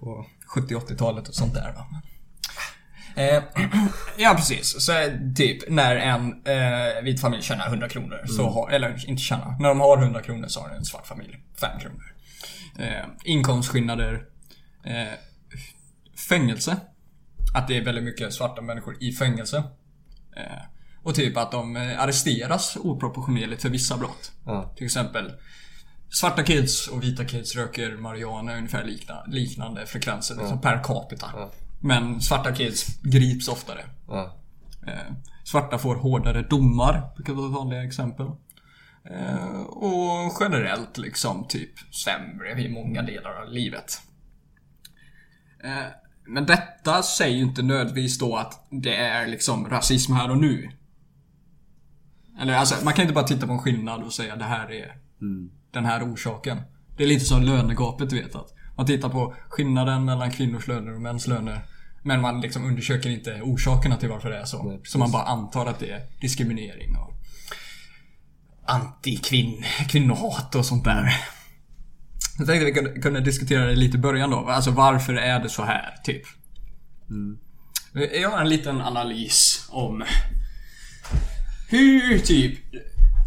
På 0.00 0.26
70-80-talet 0.56 1.28
och 1.28 1.34
sånt 1.34 1.54
där 1.54 1.72
va. 1.72 1.86
Eh, 3.16 3.42
ja 4.16 4.34
precis. 4.36 4.84
Så 4.84 4.92
eh, 4.92 5.12
typ 5.36 5.68
när 5.68 5.96
en 5.96 6.42
eh, 6.44 7.02
vit 7.02 7.20
familj 7.20 7.42
tjänar 7.42 7.68
100 7.68 7.88
kronor, 7.88 8.26
så 8.26 8.50
har, 8.50 8.70
eller 8.70 9.08
inte 9.08 9.22
tjänar, 9.22 9.56
när 9.60 9.68
de 9.68 9.80
har 9.80 10.02
100 10.02 10.22
kronor 10.22 10.48
så 10.48 10.60
har 10.60 10.68
en 10.70 10.84
svart 10.84 11.06
familj 11.06 11.38
5 11.60 11.80
kronor. 11.80 12.14
Eh, 12.78 13.06
inkomstskillnader. 13.24 14.24
Eh, 14.84 15.18
fängelse. 16.28 16.76
Att 17.54 17.68
det 17.68 17.76
är 17.76 17.84
väldigt 17.84 18.04
mycket 18.04 18.34
svarta 18.34 18.62
människor 18.62 18.96
i 19.00 19.12
fängelse. 19.12 19.64
Och 21.04 21.14
typ 21.14 21.36
att 21.36 21.52
de 21.52 21.76
eh, 21.76 22.02
arresteras 22.02 22.76
oproportionerligt 22.76 23.62
för 23.62 23.68
vissa 23.68 23.96
brott. 23.96 24.32
Ja. 24.44 24.72
Till 24.76 24.84
exempel 24.84 25.32
Svarta 26.14 26.42
kids 26.42 26.88
och 26.88 27.02
vita 27.02 27.24
kids 27.24 27.56
röker 27.56 27.96
marijuana 27.96 28.56
ungefär 28.56 28.84
likna, 28.84 29.24
liknande 29.26 29.86
frekvenser 29.86 30.34
liksom 30.34 30.60
per 30.60 30.82
capita. 30.84 31.26
Men 31.80 32.20
svarta 32.20 32.52
kids 32.52 32.86
grips 33.02 33.48
oftare. 33.48 33.84
Eh, 34.86 35.12
svarta 35.44 35.78
får 35.78 35.96
hårdare 35.96 36.42
domar, 36.42 37.12
brukar 37.16 37.32
vara 37.32 37.48
vanliga 37.48 37.84
exempel. 37.84 38.26
Eh, 39.10 39.60
och 39.60 40.36
generellt 40.40 40.98
liksom 40.98 41.48
typ 41.48 41.94
sämre 41.94 42.62
i 42.62 42.68
många 42.68 43.02
delar 43.02 43.42
av 43.42 43.52
livet. 43.52 44.02
Eh, 45.64 45.86
men 46.26 46.46
detta 46.46 47.02
säger 47.02 47.36
ju 47.36 47.42
inte 47.42 47.62
nödvändigtvis 47.62 48.18
då 48.18 48.36
att 48.36 48.66
det 48.70 48.96
är 48.96 49.26
liksom 49.26 49.68
rasism 49.68 50.12
här 50.12 50.30
och 50.30 50.38
nu. 50.38 50.70
Eller 52.40 52.54
alltså, 52.54 52.84
man 52.84 52.94
kan 52.94 53.02
inte 53.02 53.14
bara 53.14 53.26
titta 53.26 53.46
på 53.46 53.52
en 53.52 53.58
skillnad 53.58 54.02
och 54.02 54.12
säga 54.12 54.36
det 54.36 54.44
här 54.44 54.72
är 54.72 54.96
den 55.72 55.84
här 55.84 56.12
orsaken. 56.12 56.60
Det 56.96 57.04
är 57.04 57.08
lite 57.08 57.24
som 57.24 57.42
lönegapet 57.42 58.10
du 58.10 58.22
vet 58.22 58.34
att 58.34 58.54
man 58.76 58.86
tittar 58.86 59.08
på 59.08 59.34
skillnaden 59.48 60.04
mellan 60.04 60.30
kvinnors 60.30 60.68
löner 60.68 60.94
och 60.94 61.00
mäns 61.00 61.26
löner. 61.26 61.66
Men 62.02 62.20
man 62.20 62.40
liksom 62.40 62.64
undersöker 62.64 63.10
inte 63.10 63.40
orsakerna 63.42 63.96
till 63.96 64.08
varför 64.08 64.30
det 64.30 64.36
är 64.38 64.44
så. 64.44 64.62
Nej, 64.62 64.80
så 64.84 64.98
man 64.98 65.10
bara 65.10 65.22
antar 65.22 65.66
att 65.66 65.78
det 65.78 65.90
är 65.90 66.00
diskriminering 66.20 66.96
och 66.96 67.14
anti-kvinnohat 68.66 70.54
och 70.54 70.66
sånt 70.66 70.84
där. 70.84 71.14
Jag 72.38 72.46
tänkte 72.46 72.82
vi 72.94 73.00
kunde, 73.00 73.20
diskutera 73.20 73.64
det 73.64 73.76
lite 73.76 73.96
i 73.96 74.00
början 74.00 74.30
då. 74.30 74.48
Alltså 74.48 74.70
varför 74.70 75.14
är 75.14 75.40
det 75.40 75.48
så 75.48 75.62
här, 75.62 75.94
typ? 76.04 76.22
Jag 78.20 78.30
har 78.30 78.40
en 78.40 78.48
liten 78.48 78.80
analys 78.80 79.68
om 79.70 80.04
hur 81.74 82.18
typ 82.18 82.58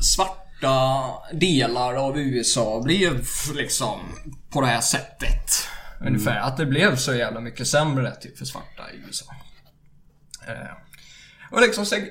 svarta 0.01 1.03
delar 1.33 1.93
av 1.93 2.19
USA 2.19 2.81
blev 2.81 3.25
liksom 3.55 3.99
på 4.49 4.61
det 4.61 4.67
här 4.67 4.81
sättet. 4.81 5.67
Ungefär. 6.01 6.39
Att 6.39 6.57
det 6.57 6.65
blev 6.65 6.95
så 6.95 7.15
jävla 7.15 7.39
mycket 7.39 7.67
sämre 7.67 8.15
typ 8.15 8.37
för 8.37 8.45
svarta 8.45 8.83
i 8.93 9.07
USA. 9.07 9.25
Eh, 10.47 10.53
och 11.51 11.61
liksom 11.61 11.85
så, 11.85 11.95
eh, 11.95 12.01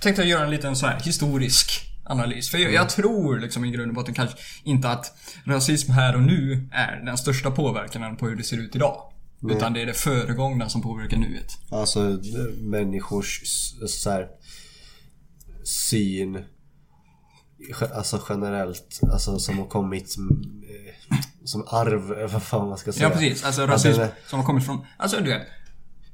tänkte 0.00 0.22
jag 0.22 0.28
göra 0.28 0.44
en 0.44 0.50
liten 0.50 0.76
så 0.76 0.86
här 0.86 1.00
historisk 1.00 1.70
analys. 2.04 2.50
För 2.50 2.58
jag, 2.58 2.72
jag 2.72 2.88
tror 2.88 3.38
liksom 3.38 3.64
i 3.64 3.70
grund 3.70 3.88
och 3.88 3.94
botten 3.94 4.14
kanske 4.14 4.36
inte 4.64 4.88
att 4.88 5.16
rasism 5.44 5.92
här 5.92 6.14
och 6.14 6.22
nu 6.22 6.68
är 6.72 7.02
den 7.04 7.18
största 7.18 7.50
påverkan 7.50 8.16
på 8.16 8.26
hur 8.26 8.36
det 8.36 8.42
ser 8.42 8.58
ut 8.58 8.76
idag. 8.76 9.12
Utan 9.50 9.72
det 9.72 9.82
är 9.82 9.86
det 9.86 9.94
föregångna 9.94 10.68
som 10.68 10.82
påverkar 10.82 11.16
nuet. 11.16 11.58
Alltså 11.70 12.18
människors 12.60 13.40
så 13.88 14.10
här, 14.10 14.28
syn 15.66 16.38
Alltså 17.94 18.22
generellt, 18.28 19.00
alltså 19.12 19.38
som 19.38 19.58
har 19.58 19.66
kommit 19.66 20.10
som, 20.10 20.28
eh, 20.68 21.16
som 21.44 21.64
arv, 21.68 22.28
vad 22.32 22.42
fan 22.42 22.68
man 22.68 22.78
ska 22.78 22.92
säga. 22.92 23.06
Ja 23.08 23.10
precis, 23.10 23.44
alltså 23.44 23.62
Alltså, 23.62 23.88
rasism 23.88 24.00
det- 24.00 24.12
som 24.26 24.38
har 24.38 24.46
kommit 24.46 24.66
från, 24.66 24.86
alltså 24.96 25.16
du 25.20 25.30
vet. 25.30 25.42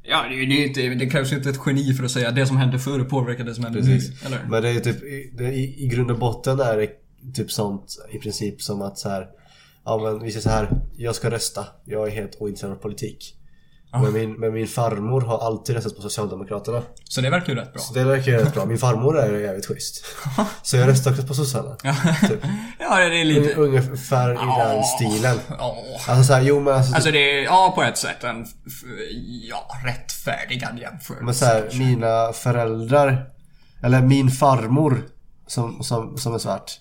Ja, 0.03 0.23
det, 0.23 0.47
det, 0.47 0.63
är 0.63 0.67
inte, 0.67 1.05
det 1.05 1.11
krävs 1.11 1.33
ju 1.33 1.37
inte 1.37 1.51
ett 1.51 1.61
geni 1.67 1.95
för 1.95 2.05
att 2.05 2.11
säga 2.11 2.29
att 2.29 2.35
det 2.35 2.47
som 2.47 2.57
hände 2.57 2.79
förr 2.79 3.05
påverkar 3.05 3.45
det 3.45 3.55
som 3.55 3.65
händer 3.65 3.83
nu. 3.83 3.99
Eller? 4.27 4.45
Men 4.49 4.63
det 4.63 4.69
är 4.71 4.81
typ, 4.81 5.03
i- 5.03 5.33
det, 5.39 5.45
i, 5.53 5.85
i 5.85 5.87
grund 5.89 6.11
och 6.11 6.19
botten 6.19 6.61
är 6.61 6.77
det 6.77 6.89
typ 7.35 7.51
sånt 7.53 7.97
i 8.13 8.19
princip 8.19 8.63
som 8.63 8.83
att 8.83 8.99
så 8.99 9.09
här. 9.09 9.27
Ja 9.85 9.99
men 10.03 10.23
vi 10.25 10.31
säger 10.31 10.43
så 10.43 10.51
här, 10.51 10.81
jag 10.97 11.15
ska 11.15 11.31
rösta. 11.31 11.67
Jag 11.85 12.07
är 12.09 12.11
helt 12.13 12.37
ointresserad 12.41 12.73
av 12.73 12.77
politik. 12.77 13.37
Men, 13.93 14.13
min, 14.13 14.33
men 14.33 14.55
min 14.55 14.67
farmor 14.69 15.21
har 15.21 15.39
alltid 15.47 15.75
röstat 15.77 15.97
på 15.97 16.03
Socialdemokraterna. 16.03 16.83
Så 17.05 17.21
det 17.21 17.31
verkar 17.31 17.49
ju 17.53 17.55
rätt 17.61 17.73
bra. 17.73 17.83
Så 17.83 17.95
det 17.95 18.05
verkar 18.05 18.33
ju 18.33 18.39
rätt 18.39 18.55
bra. 18.55 18.65
Min 18.65 18.79
farmor 18.79 19.19
är 19.19 19.39
jävligt 19.41 19.67
schysst. 19.67 20.05
Så 20.63 20.77
jag 20.77 20.89
röstar 20.89 21.11
också 21.11 21.23
på 21.27 21.35
sossarna. 21.35 21.77
Ja, 21.83 21.95
Typ. 22.29 22.41
ja 22.79 22.97
det 22.99 23.21
är 23.21 23.25
lite... 23.25 23.55
Ungefär 23.55 24.33
i 24.33 24.37
den 24.65 24.85
stilen. 24.85 25.39
Ja. 25.59 25.77
Alltså 26.09 26.25
såhär, 26.25 26.41
jo 26.43 26.61
men 26.61 26.75
alltså, 26.75 26.95
Alltså 26.95 27.11
det 27.11 27.39
är, 27.39 27.45
ja 27.45 27.73
på 27.75 27.83
ett 27.83 27.99
sätt 27.99 28.25
en, 28.25 28.47
ja, 29.49 29.71
rättfärdigad 29.85 30.79
jämförelse. 30.79 31.25
men 31.25 31.35
så 31.35 31.45
här, 31.45 31.71
mina 31.79 32.33
föräldrar 32.33 33.27
Eller 33.83 34.03
min 34.03 34.31
farmor 34.31 35.03
som, 35.47 35.83
som, 35.83 36.19
som 36.19 36.35
är 36.35 36.39
svart 36.39 36.73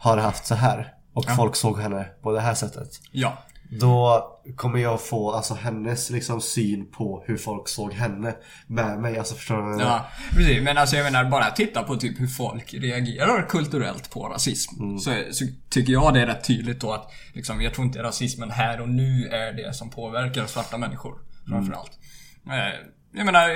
Har 0.00 0.16
haft 0.16 0.46
så 0.46 0.54
här 0.54 0.92
Och 1.14 1.24
Ja. 1.28 1.34
folk 1.36 1.56
såg 1.56 1.80
henne 1.80 2.06
på 2.22 2.32
det 2.32 2.40
här 2.40 2.54
sättet 2.54 2.88
Ja. 3.12 3.38
Då 3.80 4.28
kommer 4.56 4.78
jag 4.78 5.02
få 5.02 5.32
alltså 5.32 5.54
hennes 5.54 6.10
liksom 6.10 6.40
syn 6.40 6.90
på 6.90 7.24
hur 7.26 7.36
folk 7.36 7.68
såg 7.68 7.92
henne 7.92 8.34
med 8.66 8.98
mig. 8.98 9.18
Alltså 9.18 9.34
förstår 9.34 9.62
du? 9.76 9.82
Ja, 9.82 10.06
precis. 10.30 10.62
Men 10.62 10.78
alltså 10.78 10.96
jag 10.96 11.04
menar 11.04 11.24
bara 11.30 11.50
titta 11.50 11.82
på 11.82 11.96
typ 11.96 12.20
hur 12.20 12.26
folk 12.26 12.74
reagerar 12.74 13.46
kulturellt 13.48 14.10
på 14.10 14.28
rasism. 14.28 14.80
Mm. 14.80 14.98
Så, 14.98 15.14
så 15.30 15.44
tycker 15.70 15.92
jag 15.92 16.14
det 16.14 16.20
är 16.20 16.26
rätt 16.26 16.44
tydligt 16.44 16.80
då 16.80 16.92
att 16.92 17.10
liksom, 17.32 17.62
jag 17.62 17.74
tror 17.74 17.86
inte 17.86 18.02
rasismen 18.02 18.50
här 18.50 18.80
och 18.80 18.88
nu 18.88 19.28
är 19.28 19.52
det 19.52 19.74
som 19.74 19.90
påverkar 19.90 20.46
svarta 20.46 20.78
människor. 20.78 21.14
Framförallt. 21.48 21.98
Eh, 22.46 22.86
Jag 23.14 23.26
menar, 23.26 23.48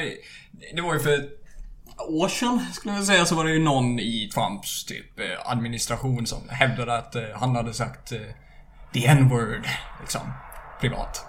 det 0.75 0.83
var 0.83 0.95
ju 0.95 1.01
för 1.01 1.29
år 2.09 2.29
sedan 2.29 2.67
skulle 2.73 2.95
jag 2.95 3.05
säga 3.05 3.25
så 3.25 3.35
var 3.35 3.45
det 3.45 3.51
ju 3.53 3.59
någon 3.59 3.99
i 3.99 4.31
Trumps 4.35 4.85
typ 4.85 5.21
eh, 5.21 5.51
administration 5.51 6.27
som 6.27 6.49
hävdade 6.49 6.99
att 6.99 7.15
eh, 7.15 7.23
han 7.35 7.57
hade 7.57 7.75
sagt 7.75 8.13
the 8.93 9.07
n-word 9.07 9.67
liksom 10.01 10.21
privat. 10.81 11.25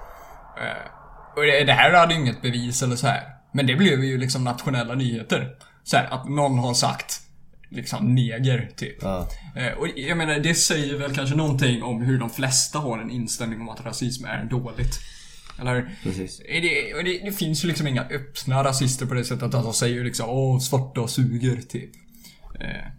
Eh, 0.61 0.91
och 1.35 1.43
det, 1.43 1.63
det 1.63 1.73
här 1.73 1.93
hade 1.93 2.13
ju 2.13 2.19
inget 2.19 2.41
bevis 2.41 2.83
eller 2.83 2.95
så 2.95 3.07
här. 3.07 3.23
Men 3.51 3.67
det 3.67 3.75
blev 3.75 4.03
ju 4.03 4.17
liksom 4.17 4.43
nationella 4.43 4.95
nyheter. 4.95 5.49
Så 5.83 5.97
här, 5.97 6.05
att 6.05 6.29
någon 6.29 6.59
har 6.59 6.73
sagt 6.73 7.21
liksom 7.69 8.15
neger 8.15 8.69
typ. 8.75 8.97
Ja. 9.01 9.27
Eh, 9.55 9.73
och 9.73 9.87
jag 9.95 10.17
menar, 10.17 10.39
det 10.39 10.55
säger 10.55 10.97
väl 10.97 11.15
kanske 11.15 11.35
någonting 11.35 11.83
om 11.83 12.01
hur 12.01 12.19
de 12.19 12.29
flesta 12.29 12.79
har 12.79 12.99
en 12.99 13.11
inställning 13.11 13.61
om 13.61 13.69
att 13.69 13.85
rasism 13.85 14.25
är 14.25 14.43
dåligt. 14.43 14.99
Eller? 15.59 15.95
Precis. 16.03 16.41
Det, 16.47 16.93
och 16.93 17.03
det, 17.03 17.19
det 17.25 17.31
finns 17.31 17.63
ju 17.63 17.67
liksom 17.67 17.87
inga 17.87 18.01
öppna 18.01 18.63
rasister 18.63 19.05
på 19.05 19.13
det 19.13 19.23
sättet 19.23 19.53
att 19.53 19.63
de 19.63 19.73
säger 19.73 20.03
liksom 20.03 20.29
åh, 20.29 20.59
svarta 20.59 21.07
suger, 21.07 21.61
typ. 21.61 21.91
Eh, 22.59 22.91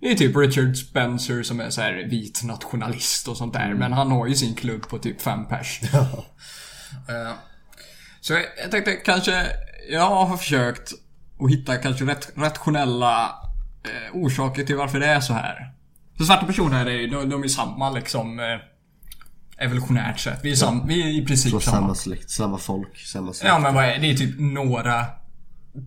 det 0.00 0.10
är 0.10 0.14
typ 0.14 0.36
Richard 0.36 0.76
Spencer 0.76 1.42
som 1.42 1.60
är 1.60 1.70
så 1.70 1.80
här 1.80 2.08
vit 2.10 2.42
nationalist 2.44 3.28
och 3.28 3.36
sånt 3.36 3.52
där. 3.52 3.74
Men 3.74 3.92
han 3.92 4.10
har 4.10 4.26
ju 4.26 4.34
sin 4.34 4.54
klubb 4.54 4.88
på 4.88 4.98
typ 4.98 5.20
fem 5.22 5.46
pers. 5.46 5.80
Eh, 7.08 7.32
så 8.20 8.32
jag, 8.32 8.42
jag 8.62 8.70
tänkte 8.70 8.92
kanske, 8.92 9.46
jag 9.90 10.08
har 10.26 10.36
försökt 10.36 10.92
att 11.40 11.50
hitta 11.50 11.76
kanske 11.76 12.04
rätt, 12.04 12.32
rationella 12.36 13.24
eh, 13.84 14.16
orsaker 14.16 14.64
till 14.64 14.76
varför 14.76 15.00
det 15.00 15.06
är 15.06 15.20
så 15.20 15.32
här. 15.32 15.72
För 16.16 16.24
svarta 16.24 16.46
personer 16.46 16.86
är 16.86 16.90
ju, 16.90 17.06
de, 17.06 17.28
de 17.30 17.42
är 17.44 17.48
samma 17.48 17.90
liksom 17.90 18.40
eh, 18.40 19.64
evolutionärt 19.64 20.18
sett. 20.20 20.44
Vi 20.44 20.50
är, 20.50 20.56
sam, 20.56 20.86
vi 20.86 21.02
är 21.02 21.22
i 21.22 21.26
princip 21.26 21.52
Så 21.52 21.60
samma. 21.60 21.76
samma 21.76 21.94
släkt, 21.94 22.30
samma 22.30 22.58
folk, 22.58 22.98
samma 22.98 23.32
släkt. 23.32 23.48
Ja 23.48 23.58
men 23.58 23.74
vad 23.74 23.84
är? 23.84 23.98
Det 23.98 24.10
är 24.10 24.14
typ 24.14 24.34
några 24.38 25.06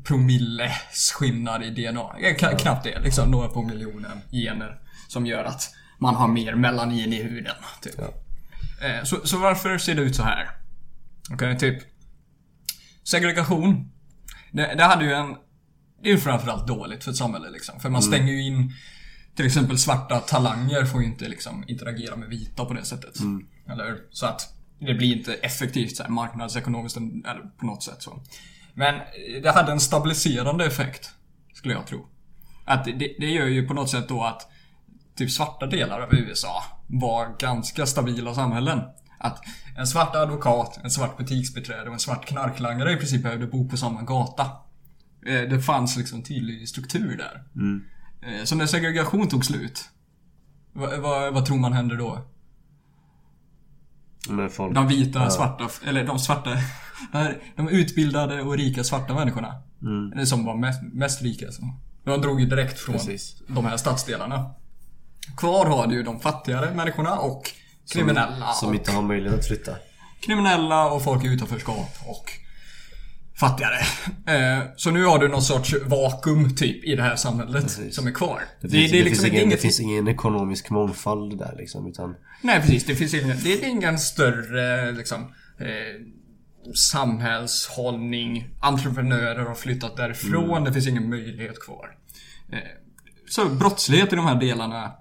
promilles 0.04 1.12
skillnad 1.16 1.64
i 1.64 1.70
DNA. 1.70 2.00
Ja, 2.22 2.30
kna- 2.30 2.58
Knappt 2.58 2.84
det. 2.84 3.00
Liksom 3.00 3.32
några 3.32 3.48
på 3.48 3.64
miljonen 3.64 4.22
gener. 4.32 4.82
Som 5.08 5.26
gör 5.26 5.44
att 5.44 5.70
man 6.00 6.16
har 6.16 6.28
mer 6.28 6.56
melanin 6.56 7.14
i 7.14 7.24
huden. 7.24 7.56
Typ. 7.82 8.00
Eh, 8.00 9.04
Så, 9.04 9.28
så 9.28 9.38
varför 9.38 9.78
ser 9.78 9.96
det 9.96 10.02
ut 10.02 10.16
så 10.16 10.24
här? 10.24 10.50
Okej, 11.34 11.58
typ. 11.60 11.84
Segregation. 13.04 13.92
Det, 14.52 14.76
det 14.76 14.84
hade 14.84 15.06
ju 15.06 15.14
en... 15.14 15.36
Det 16.04 16.10
är 16.10 16.14
ju 16.14 16.20
framförallt 16.20 16.68
dåligt 16.68 17.04
för 17.04 17.12
ett 17.12 17.18
samhälle 17.18 17.50
liksom. 17.50 17.80
För 17.80 17.90
man 17.90 18.02
stänger 18.02 18.34
ju 18.34 18.42
in... 18.42 18.74
Till 19.36 19.46
exempel 19.46 19.78
svarta 19.78 20.20
talanger 20.20 20.86
får 20.86 21.02
ju 21.02 21.08
inte 21.08 21.28
liksom 21.28 21.64
interagera 21.68 22.16
med 22.16 22.30
vita 22.30 22.66
på 22.66 22.74
det 22.74 22.86
sättet. 22.86 23.14
Eller 23.72 23.86
hur? 23.86 24.08
Så 24.12 24.26
att 24.26 24.42
det 24.80 24.94
blir 24.94 25.18
inte 25.18 25.34
effektivt 25.34 25.96
så 25.96 26.04
här, 26.04 26.10
marknadsekonomiskt 26.10 26.98
eller 26.98 27.58
på 27.60 27.66
något 27.66 27.84
sätt 27.84 28.02
så. 28.02 28.24
Men 28.82 29.02
det 29.44 29.52
hade 29.52 29.72
en 29.72 29.80
stabiliserande 29.80 30.66
effekt. 30.66 31.12
Skulle 31.54 31.74
jag 31.74 31.88
tro. 31.88 32.08
Att 32.66 32.86
det, 32.86 32.92
det 33.20 33.30
gör 33.30 33.46
ju 33.46 33.68
på 33.68 33.74
något 33.74 33.90
sätt 33.90 34.08
då 34.10 34.24
att 34.24 34.48
typ 35.16 35.32
svarta 35.32 35.66
delar 35.66 36.02
av 36.02 36.16
USA 36.16 36.64
var 36.88 37.36
ganska 37.40 37.86
stabila 37.86 38.34
samhällen. 38.36 38.82
Att 39.20 39.42
en 39.78 39.88
svart 39.88 40.16
advokat, 40.16 40.80
en 40.84 40.92
svart 40.92 41.18
butiksbiträde 41.18 41.88
och 41.88 41.94
en 41.94 42.00
svart 42.00 42.26
knarklangare 42.26 42.92
i 42.94 42.98
princip 42.98 43.24
behövde 43.24 43.48
bo 43.48 43.70
på 43.70 43.78
samma 43.78 44.02
gata. 44.02 44.44
Eh, 45.26 45.42
Det 45.50 45.62
fanns 45.62 45.98
liksom 45.98 46.24
tydlig 46.24 46.70
struktur 46.70 47.18
där. 47.18 47.44
Eh, 48.22 48.44
Så 48.44 48.56
när 48.56 48.66
segregation 48.66 49.28
tog 49.28 49.46
slut, 49.46 49.90
vad, 50.74 51.00
vad, 51.00 51.34
vad 51.34 51.46
tror 51.46 51.58
man 51.58 51.74
händer 51.74 51.96
då? 51.98 52.28
De 54.74 54.88
vita, 54.88 55.30
svarta, 55.30 55.70
eller 55.86 56.04
de 56.06 56.20
svarta, 56.20 56.50
de 57.56 57.70
utbildade 57.70 58.42
och 58.42 58.58
rika 58.58 58.84
svarta 58.84 59.14
människorna. 59.14 59.62
Eller 60.14 60.26
som 60.26 60.46
var 60.46 60.56
mest, 60.56 60.82
mest 60.94 61.22
rika. 61.22 61.52
Så. 61.52 61.62
De 62.04 62.22
drog 62.22 62.42
ju 62.42 62.46
direkt 62.46 62.80
från 62.80 62.96
Precis. 62.96 63.42
de 63.48 63.66
här 63.66 63.78
stadsdelarna. 63.78 64.52
Kvar 65.38 65.66
har 65.66 65.88
du 65.88 65.96
ju 65.96 66.04
de 66.04 66.20
fattigare 66.20 66.76
människorna 66.76 67.20
och 67.20 67.52
kriminella. 67.94 68.54
Som 68.54 68.70
och, 68.70 68.76
inte 68.76 68.92
har 68.92 69.02
möjlighet 69.02 69.40
att 69.40 69.48
flytta. 69.48 69.76
Kriminella 70.20 70.92
och 70.92 71.04
folk 71.04 71.24
i 71.24 71.28
utanförskap 71.28 71.90
och 72.06 72.32
fattigare. 73.40 73.78
Eh, 74.28 74.64
så 74.76 74.92
nu 74.92 75.06
har 75.06 75.20
du 75.20 75.28
någon 75.28 75.42
sorts 75.42 75.76
vakuum 75.86 76.56
typ 76.56 76.84
i 76.84 76.96
det 76.96 77.04
här 77.04 77.16
samhället 77.16 77.64
Precis. 77.64 77.96
som 77.96 78.08
är 78.08 78.12
kvar. 78.12 78.42
Det, 78.62 78.68
Det, 78.68 78.78
finns, 78.78 78.92
det 78.92 78.98
är 78.98 79.04
det, 79.04 79.10
liksom 79.10 79.24
finns 79.24 79.34
ingen, 79.34 79.46
inget... 79.46 79.58
det 79.58 79.62
finns 79.62 79.80
ingen 79.80 80.08
ekonomisk 80.08 80.70
mångfald 80.70 81.38
där 81.38 81.56
liksom, 81.58 81.88
utan... 81.88 82.16
Nej 82.42 82.62
precis, 82.62 82.86
det 82.86 82.96
finns 82.96 83.14
ingen, 83.14 83.38
det 83.44 83.64
är 83.64 83.70
ingen 83.70 84.00
större 84.00 84.92
liksom 84.92 85.22
eh, 85.60 85.68
samhällshållning. 86.76 88.50
Entreprenörer 88.60 89.46
har 89.46 89.56
flyttat 89.56 89.98
därifrån, 89.98 90.64
det 90.64 90.74
finns 90.74 90.88
ingen 90.88 91.10
möjlighet 91.10 91.60
kvar. 91.60 91.98
Eh, 92.52 92.60
så 93.30 93.50
brottslighet 93.50 94.14
i 94.14 94.16
de 94.16 94.26
här 94.26 94.40
delarna 94.40 94.92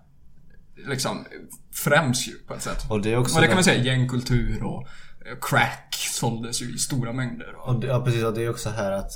liksom 0.88 1.24
främs 1.72 2.28
ju 2.28 2.32
på 2.32 2.54
ett 2.54 2.62
sätt. 2.62 2.90
Och 2.90 3.02
det 3.02 3.12
är 3.12 3.16
också... 3.16 3.34
Och 3.34 3.40
det 3.40 3.46
kan 3.46 3.56
man 3.56 3.64
säga, 3.64 3.84
gängkultur 3.84 4.62
och 4.62 4.86
eh, 5.26 5.38
crack 5.40 5.94
såldes 6.11 6.62
ju 6.62 6.74
i 6.74 6.78
stora 6.78 7.12
mängder. 7.12 7.54
Och, 7.56 7.80
det, 7.80 7.86
ja 7.86 8.04
precis, 8.04 8.24
och 8.24 8.34
det 8.34 8.44
är 8.44 8.50
också 8.50 8.70
här 8.70 8.92
att 8.92 9.11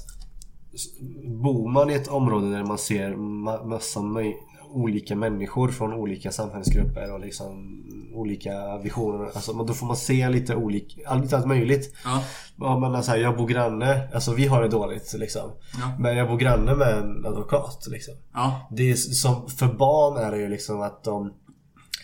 Bor 1.43 1.69
man 1.69 1.91
i 1.91 1.95
ett 1.95 2.09
område 2.09 2.51
där 2.51 2.65
man 2.65 2.79
ser 2.79 3.11
ma- 3.15 3.67
massa 3.67 4.01
olika 4.71 5.17
människor 5.17 5.69
från 5.69 5.93
olika 5.93 6.33
samhällsgrupper 6.33 7.13
och 7.13 7.21
liksom 7.21 7.85
olika 8.15 8.79
visioner. 8.79 9.25
Alltså 9.35 9.53
då 9.53 9.75
får 9.75 9.87
man 9.87 9.97
se 9.97 10.29
lite 10.29 10.55
olika, 10.57 11.15
lite 11.15 11.37
allt 11.37 11.47
möjligt. 11.47 11.95
ja, 12.05 12.23
Ja 12.57 12.79
men 12.79 12.95
alltså, 12.95 13.17
jag 13.17 13.37
bor 13.37 13.49
granne, 13.49 14.09
alltså 14.15 14.35
vi 14.35 14.47
har 14.47 14.63
det 14.63 14.69
dåligt 14.69 15.15
liksom. 15.19 15.51
Ja. 15.81 15.93
Men 15.99 16.17
jag 16.17 16.29
bor 16.29 16.39
granne 16.39 16.75
med 16.75 16.99
en 16.99 17.27
advokat 17.27 17.87
liksom. 17.91 18.15
ja, 18.35 18.69
Det 18.71 18.91
är 18.91 18.95
som, 18.95 19.49
för 19.49 19.67
barn 19.67 20.17
är 20.17 20.31
det 20.31 20.39
ju 20.39 20.49
liksom 20.49 20.81
att 20.83 21.05
de 21.05 21.33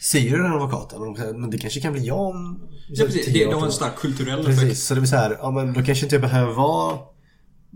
ser 0.01 0.37
den 0.37 0.53
advokaten 0.53 1.17
säger, 1.17 1.35
men 1.35 1.51
det 1.51 1.59
kanske 1.59 1.81
kan 1.81 1.93
bli 1.93 2.07
jag 2.07 2.19
om 2.19 2.61
ja 2.89 3.05
precis. 3.05 3.33
Det, 3.33 3.45
har 3.45 3.55
en 3.55 3.63
till." 3.63 3.73
stark 3.73 3.97
kulturell 3.97 4.41
effekt. 4.41 4.61
Precis, 4.61 4.87
så 4.87 4.95
det 4.95 5.01
blir 5.01 5.09
så 5.09 5.17
här, 5.17 5.39
ja 5.41 5.51
men 5.51 5.73
då 5.73 5.83
kanske 5.83 6.07
inte 6.07 6.15
jag 6.15 6.23
behöver 6.23 6.53
vara 6.53 6.99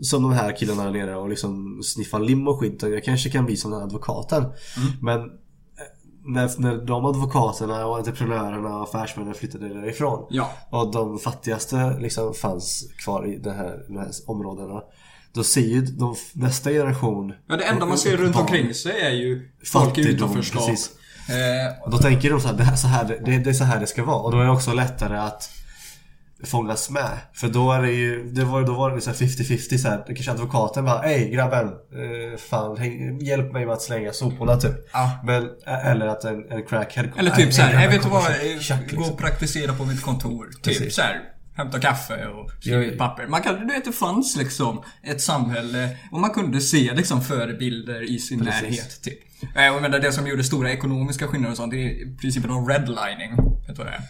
som 0.03 0.23
de 0.23 0.33
här 0.33 0.57
killarna 0.57 0.85
där 0.85 0.91
nere 0.91 1.17
och 1.17 1.29
liksom 1.29 1.81
sniffa 1.83 2.19
lim 2.19 2.49
och 2.49 2.61
skit. 2.61 2.83
Jag 2.83 3.05
kanske 3.05 3.31
kan 3.31 3.47
bli 3.47 3.57
som 3.57 3.71
den 3.71 3.81
här 3.81 3.87
advokaten. 3.87 4.43
Mm. 4.43 4.89
Men 5.03 5.31
när, 6.25 6.51
när 6.59 6.77
de 6.77 7.05
advokaterna 7.05 7.87
och 7.87 7.97
entreprenörerna 7.99 8.77
och 8.77 8.83
affärsmännen 8.83 9.35
flyttade 9.35 9.69
därifrån 9.69 10.27
Ja. 10.31 10.51
och 10.71 10.93
de 10.93 11.19
fattigaste 11.19 11.97
liksom 12.01 12.35
fanns 12.35 12.85
kvar 13.05 13.27
i 13.27 13.39
det 13.39 13.53
här, 13.53 13.85
de 13.89 13.97
här 13.99 14.09
områdena. 14.27 14.83
Då 15.33 15.45
ser 15.45 15.61
ju 15.61 15.81
de, 15.81 16.15
nästa 16.33 16.71
generation 16.71 17.33
Ja, 17.49 17.57
det 17.57 17.65
enda 17.65 17.87
man 17.87 17.99
ser 17.99 18.17
runt 18.17 18.37
omkring 18.37 18.75
sig 18.75 19.01
är 19.01 19.11
ju 19.11 19.51
folk 19.73 19.99
i 19.99 20.01
utanförskap. 20.09 20.67
precis. 20.67 20.91
Eh, 21.29 21.91
då 21.91 21.99
tänker 21.99 22.31
de 22.31 22.41
så 22.41 22.49
här, 22.49 22.55
det, 22.55 22.65
här, 22.65 22.77
så 22.77 22.87
här 22.89 23.05
det, 23.25 23.39
det 23.39 23.51
är 23.51 23.55
så 23.55 23.65
här 23.65 23.81
det 23.81 23.87
ska 23.87 24.05
vara. 24.05 24.19
Och 24.21 24.33
då 24.33 24.39
är 24.39 24.45
det 24.45 24.51
också 24.51 24.73
lättare 24.73 25.19
att 25.19 25.51
fångas 26.47 26.91
med. 26.91 27.11
För 27.35 27.49
då 27.49 27.73
är 27.73 27.83
det 27.83 27.91
ju, 27.93 28.25
det 28.31 28.45
var, 28.45 28.63
då 28.63 28.75
var 28.75 28.91
det 28.95 29.01
så 29.01 29.11
här 29.11 29.17
50-50 29.17 29.77
så 29.79 29.89
här. 29.89 30.05
Det 30.07 30.15
kanske 30.15 30.33
advokaten 30.33 30.85
bara 30.85 31.03
Ey 31.05 31.31
grabben, 31.31 31.67
eh, 31.69 32.39
fan 32.39 32.77
häng, 32.77 33.21
hjälp 33.21 33.53
mig 33.53 33.67
med 33.67 33.73
att 33.75 33.83
slänga 33.83 34.13
soporna 34.13 34.57
typ. 34.57 34.89
Ja. 34.93 35.11
Men, 35.25 35.49
eller 35.85 36.07
att 36.07 36.25
en, 36.25 36.51
en 36.53 36.63
crackhead 36.63 37.07
Eller 37.19 37.31
"Nej, 37.31 37.45
typ 37.45 37.55
såhär, 37.55 37.83
jag 37.83 37.91
vet 37.91 38.03
du 38.03 38.09
vad, 38.09 38.23
tjack", 38.61 38.81
gå 38.91 38.97
liksom. 38.97 39.13
och 39.15 39.19
praktisera 39.19 39.73
på 39.73 39.85
mitt 39.85 40.03
kontor. 40.03 40.47
Typ 40.47 40.63
Precis. 40.63 40.95
såhär, 40.95 41.21
hämta 41.57 41.81
kaffe 41.81 42.27
och 42.27 42.51
skriva 42.61 42.85
ett 42.85 42.99
papper. 42.99 43.27
Man 43.27 43.43
kan, 43.43 43.55
du 43.61 43.67
vet 43.75 43.85
det 43.85 43.93
fanns 43.93 44.37
liksom 44.37 44.83
ett 45.03 45.21
samhälle 45.21 45.89
och 46.13 46.21
man 46.21 46.31
kunde 46.31 46.61
se 46.61 46.95
liksom 46.95 47.23
förebilder 47.23 48.11
i 48.11 48.19
sin 48.19 48.45
Precis. 48.45 48.63
närhet. 48.63 49.03
Typ. 49.03 49.19
Eh, 49.57 49.65
jag 49.65 49.83
menar, 49.83 49.99
det 49.99 50.13
som 50.13 50.27
gjorde 50.27 50.45
stora 50.45 50.71
ekonomiska 50.73 51.27
skillnader 51.29 51.51
och 51.53 51.57
sånt, 51.57 51.71
det 51.73 51.77
är 51.91 52.17
principen 52.21 52.51
om 52.51 52.69
redlining. 52.69 53.31
Vet 53.67 53.67
du 53.67 53.75
vad 53.75 53.87
det 53.87 53.93
är? 53.93 54.03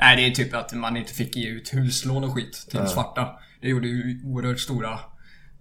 Nej, 0.00 0.16
det 0.16 0.26
är 0.26 0.30
typ 0.30 0.54
att 0.54 0.72
man 0.72 0.96
inte 0.96 1.14
fick 1.14 1.36
ge 1.36 1.48
ut 1.48 1.74
huslån 1.74 2.24
och 2.24 2.34
skit 2.34 2.66
till 2.70 2.86
svarta. 2.86 3.28
Det 3.60 3.68
gjorde 3.68 3.88
ju 3.88 4.20
oerhört 4.24 4.60
stora... 4.60 5.00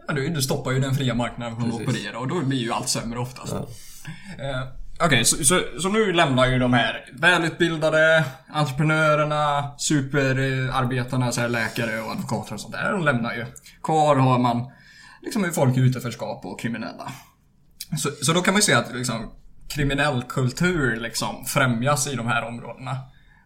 Ja, 0.07 0.13
du, 0.13 0.27
du 0.27 0.41
stoppar 0.41 0.71
ju 0.71 0.79
den 0.79 0.95
fria 0.95 1.15
marknaden 1.15 1.55
från 1.55 1.69
att 1.69 1.81
operera 1.81 2.19
och 2.19 2.27
då 2.27 2.41
blir 2.41 2.59
ju 2.59 2.71
allt 2.71 2.89
sämre 2.89 3.19
oftast. 3.19 3.53
Eh, 3.53 4.63
Okej, 5.01 5.25
så, 5.25 5.43
så, 5.43 5.61
så 5.79 5.89
nu 5.89 6.13
lämnar 6.13 6.47
ju 6.47 6.59
de 6.59 6.73
här 6.73 7.05
välutbildade 7.13 8.25
entreprenörerna, 8.47 9.71
superarbetarna, 9.77 11.31
så 11.31 11.41
här 11.41 11.49
läkare 11.49 12.01
och 12.01 12.11
advokater 12.11 12.53
och 12.53 12.61
sånt 12.61 12.73
där. 12.73 12.91
De 12.91 13.05
lämnar 13.05 13.35
ju. 13.35 13.45
Kvar 13.83 14.15
har 14.15 14.39
man 14.39 14.71
liksom 15.21 15.51
folk 15.53 15.77
i 15.77 15.79
utanförskap 15.79 16.45
och 16.45 16.59
kriminella. 16.59 17.11
Så, 17.97 18.09
så 18.21 18.33
då 18.33 18.41
kan 18.41 18.53
man 18.53 18.59
ju 18.59 18.63
säga 18.65 18.77
att 18.77 18.95
liksom, 18.95 19.31
kriminell 19.67 20.23
kultur 20.23 20.99
liksom 20.99 21.45
främjas 21.45 22.07
i 22.07 22.15
de 22.15 22.27
här 22.27 22.47
områdena. 22.47 22.97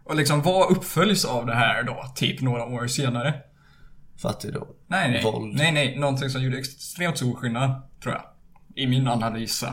Och 0.04 0.16
liksom 0.16 0.42
vad 0.42 0.72
uppföljs 0.72 1.26
av 1.26 1.46
det 1.46 1.56
här 1.56 1.84
då, 1.84 2.06
typ 2.16 2.42
några 2.42 2.66
år 2.66 2.88
senare? 2.88 3.34
Fattigdom. 4.22 4.68
Nej, 4.88 5.12
nej. 5.12 5.24
Våld. 5.24 5.56
Nej, 5.56 5.72
nej. 5.72 5.98
Någonting 5.98 6.30
som 6.30 6.44
gjorde 6.44 6.58
extremt 6.58 7.18
stor 7.18 7.36
skillnad, 7.36 7.82
tror 8.04 8.14
jag. 8.16 8.24
I 8.76 8.88
min 8.88 9.08
analys. 9.08 9.64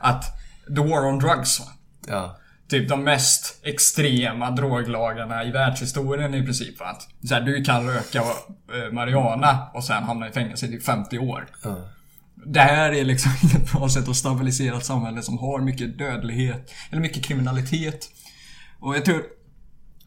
Att 0.00 0.24
the 0.66 0.80
war 0.80 1.06
on 1.06 1.18
drugs. 1.18 1.60
Ja. 2.08 2.36
Typ 2.68 2.88
de 2.88 3.04
mest 3.04 3.60
extrema 3.62 4.50
droglagarna 4.50 5.44
i 5.44 5.50
världshistorien 5.50 6.34
i 6.34 6.44
princip. 6.44 6.80
Att 6.80 7.08
så 7.28 7.34
här, 7.34 7.40
du 7.40 7.64
kan 7.64 7.86
röka 7.86 8.18
eh, 8.18 8.92
marijuana 8.92 9.70
och 9.74 9.84
sen 9.84 10.02
hamna 10.02 10.28
i 10.28 10.32
fängelse 10.32 10.66
i 10.66 10.68
typ 10.68 10.84
50 10.84 11.18
år. 11.18 11.46
ja. 11.64 11.76
Det 12.46 12.60
här 12.60 12.92
är 12.92 13.04
liksom 13.04 13.32
inget 13.42 13.72
bra 13.72 13.88
sätt 13.88 14.08
att 14.08 14.16
stabilisera 14.16 14.76
ett 14.76 14.84
samhälle 14.84 15.22
som 15.22 15.38
har 15.38 15.60
mycket 15.60 15.98
dödlighet, 15.98 16.72
eller 16.90 17.00
mycket 17.00 17.24
kriminalitet. 17.24 18.10
Och 18.80 18.96
jag 18.96 19.04
tror 19.04 19.22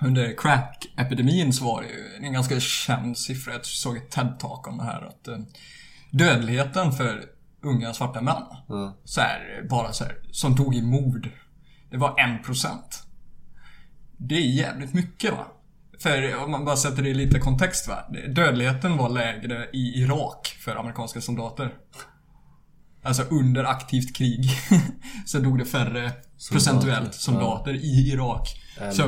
under 0.05 0.35
crack-epidemin 0.37 1.53
så 1.53 1.65
var 1.65 1.81
det 1.81 1.87
ju 1.87 2.25
en 2.27 2.33
ganska 2.33 2.59
känd 2.59 3.17
siffra. 3.17 3.53
Jag 3.53 3.65
såg 3.65 3.97
ett 3.97 4.15
TED-talk 4.15 4.67
om 4.67 4.77
det 4.77 4.83
här. 4.83 5.01
Att 5.01 5.27
eh, 5.27 5.37
dödligheten 6.11 6.91
för 6.91 7.25
unga 7.63 7.93
svarta 7.93 8.21
män, 8.21 8.43
Mm. 8.69 8.91
så 9.03 9.21
här, 9.21 9.67
bara 9.69 9.93
så 9.93 10.03
här, 10.03 10.15
som 10.31 10.55
tog 10.57 10.75
i 10.75 10.81
mord, 10.81 11.29
det 11.91 11.97
var 11.97 12.15
1%. 12.43 12.77
Det 14.17 14.35
är 14.35 14.39
jävligt 14.41 14.93
mycket 14.93 15.31
va? 15.31 15.45
För 15.99 16.43
om 16.43 16.51
man 16.51 16.65
bara 16.65 16.75
sätter 16.77 17.03
det 17.03 17.09
i 17.09 17.13
lite 17.13 17.39
kontext 17.39 17.87
va. 17.87 18.05
Dödligheten 18.35 18.97
var 18.97 19.09
lägre 19.09 19.69
i 19.73 20.01
Irak 20.01 20.57
för 20.59 20.75
amerikanska 20.75 21.21
soldater. 21.21 21.73
Alltså 23.03 23.23
under 23.23 23.63
aktivt 23.63 24.15
krig 24.15 24.49
så 25.25 25.39
dog 25.39 25.59
det 25.59 25.65
färre 25.65 26.11
procentuellt 26.51 27.13
soldater 27.15 27.73
i 27.73 28.11
Irak. 28.13 28.47
Än- 28.81 28.93
Så, 28.93 29.03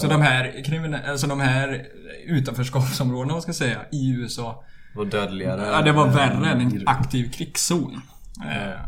så 0.00 0.06
de 0.08 0.22
här 0.22 0.64
kriminella, 0.64 1.10
alltså 1.10 1.26
de 1.26 1.40
här 1.40 1.86
utanförskapsområdena, 2.26 3.34
vad 3.34 3.42
ska 3.42 3.48
jag 3.48 3.56
säga, 3.56 3.80
i 3.92 4.10
USA. 4.10 4.64
Och 4.96 5.06
dödligare. 5.06 5.66
Ja, 5.66 5.82
det 5.82 5.92
var 5.92 6.08
värre 6.08 6.50
än 6.50 6.60
en 6.60 6.82
aktiv 6.88 7.30
krigszon. 7.30 8.00
Eh, 8.46 8.80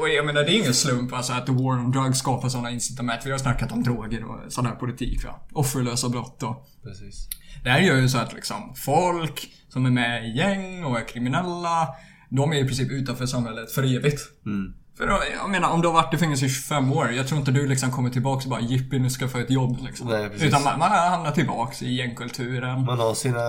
Och 0.00 0.08
jag 0.08 0.26
menar, 0.26 0.42
det 0.42 0.52
är 0.52 0.58
ingen 0.58 0.74
slump 0.74 1.12
alltså 1.12 1.32
att 1.32 1.46
the 1.46 1.52
war 1.52 1.78
on 1.78 1.90
drugs 1.90 2.18
skapar 2.18 2.48
sådana 2.48 2.70
incitament. 2.70 3.26
Vi 3.26 3.30
har 3.30 3.38
snackat 3.38 3.72
om 3.72 3.82
droger 3.82 4.24
och 4.24 4.52
sån 4.52 4.66
här 4.66 4.74
politik. 4.74 5.24
Va? 5.24 5.40
Offerlösa 5.52 6.08
brott 6.08 6.42
och... 6.42 6.68
Precis. 6.84 7.28
Det 7.64 7.70
här 7.70 7.80
gör 7.80 7.96
ju 7.96 8.08
så 8.08 8.18
att 8.18 8.32
liksom 8.32 8.74
folk 8.76 9.48
som 9.68 9.86
är 9.86 9.90
med 9.90 10.24
i 10.28 10.36
gäng 10.36 10.84
och 10.84 10.98
är 11.00 11.08
kriminella, 11.08 11.88
de 12.28 12.52
är 12.52 12.56
i 12.56 12.64
princip 12.64 12.90
utanför 12.90 13.26
samhället 13.26 13.72
för 13.72 13.96
evigt. 13.96 14.20
Mm. 14.46 14.74
För 15.00 15.06
då, 15.06 15.22
jag 15.36 15.50
menar, 15.50 15.70
om 15.70 15.82
du 15.82 15.88
har 15.88 15.94
varit 15.94 16.14
i 16.14 16.18
fängelse 16.18 16.46
i 16.46 16.48
25 16.48 16.92
år, 16.92 17.10
jag 17.12 17.28
tror 17.28 17.38
inte 17.40 17.50
du 17.50 17.66
liksom 17.66 17.90
kommer 17.90 18.10
tillbaka 18.10 18.44
och 18.44 18.50
bara 18.50 18.60
jippi, 18.60 18.98
nu 18.98 19.10
ska 19.10 19.24
jag 19.24 19.32
få 19.32 19.38
ett 19.38 19.50
jobb 19.50 19.78
liksom. 19.80 20.08
Nej, 20.08 20.28
precis. 20.28 20.48
Utan 20.48 20.62
man, 20.62 20.78
man 20.78 20.90
hamnar 20.90 21.30
tillbaks 21.30 21.82
i 21.82 21.94
gängkulturen. 21.94 22.84
Man 22.84 22.98
har 22.98 23.14
sina 23.14 23.40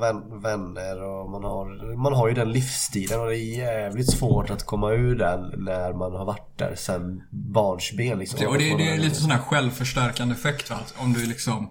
vän, 0.00 0.40
vänner 0.42 1.02
och 1.02 1.30
man 1.30 1.44
har, 1.44 1.96
man 1.96 2.12
har 2.12 2.28
ju 2.28 2.34
den 2.34 2.52
livsstilen 2.52 3.20
och 3.20 3.26
det 3.26 3.36
är 3.36 3.58
jävligt 3.58 4.10
svårt 4.10 4.50
att 4.50 4.62
komma 4.62 4.92
ur 4.92 5.16
den 5.16 5.40
när 5.56 5.92
man 5.92 6.12
har 6.12 6.24
varit 6.24 6.58
där 6.58 6.74
sen 6.76 7.22
barnsben 7.30 8.18
liksom. 8.18 8.46
Och 8.46 8.58
det, 8.58 8.76
det 8.76 8.88
är 8.88 8.98
lite 8.98 9.16
sån 9.16 9.30
här 9.30 9.38
självförstärkande 9.38 10.34
effekt 10.34 10.70
va? 10.70 10.76
Om 10.96 11.12
du 11.12 11.26
liksom... 11.26 11.70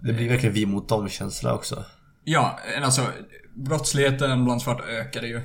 Det 0.00 0.12
blir 0.12 0.28
verkligen 0.28 0.54
vi 0.54 0.66
mot 0.66 0.88
dem 0.88 1.08
känsla 1.08 1.54
också. 1.54 1.84
Ja, 2.24 2.58
alltså 2.82 3.02
brottsligheten 3.54 4.44
bland 4.44 4.62
svarta 4.62 4.84
ökade 4.84 5.26
ju. 5.26 5.40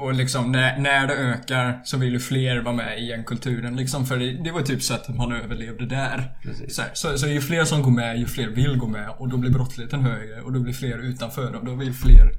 Och 0.00 0.14
liksom 0.14 0.52
när, 0.52 0.78
när 0.78 1.06
det 1.06 1.14
ökar 1.14 1.80
så 1.84 1.96
vill 1.96 2.12
ju 2.12 2.20
fler 2.20 2.60
vara 2.60 2.74
med 2.74 2.98
i 2.98 3.06
gängkulturen 3.06 3.76
liksom. 3.76 4.06
För 4.06 4.18
det, 4.18 4.32
det 4.44 4.50
var 4.50 4.62
typ 4.62 4.82
sättet 4.82 5.16
man 5.16 5.32
överlevde 5.32 5.86
där. 5.86 6.38
Så, 6.68 6.82
så, 6.92 7.18
så 7.18 7.26
ju 7.26 7.40
fler 7.40 7.64
som 7.64 7.82
går 7.82 7.90
med, 7.90 8.18
ju 8.18 8.26
fler 8.26 8.48
vill 8.48 8.76
gå 8.76 8.86
med. 8.86 9.10
Och 9.18 9.28
då 9.28 9.36
blir 9.36 9.50
brottsligheten 9.50 10.00
högre 10.00 10.40
och 10.40 10.52
då 10.52 10.60
blir 10.60 10.72
fler 10.72 10.98
utanför 10.98 11.54
och 11.54 11.64
då 11.64 11.74
vill 11.74 11.94
fler... 11.94 12.32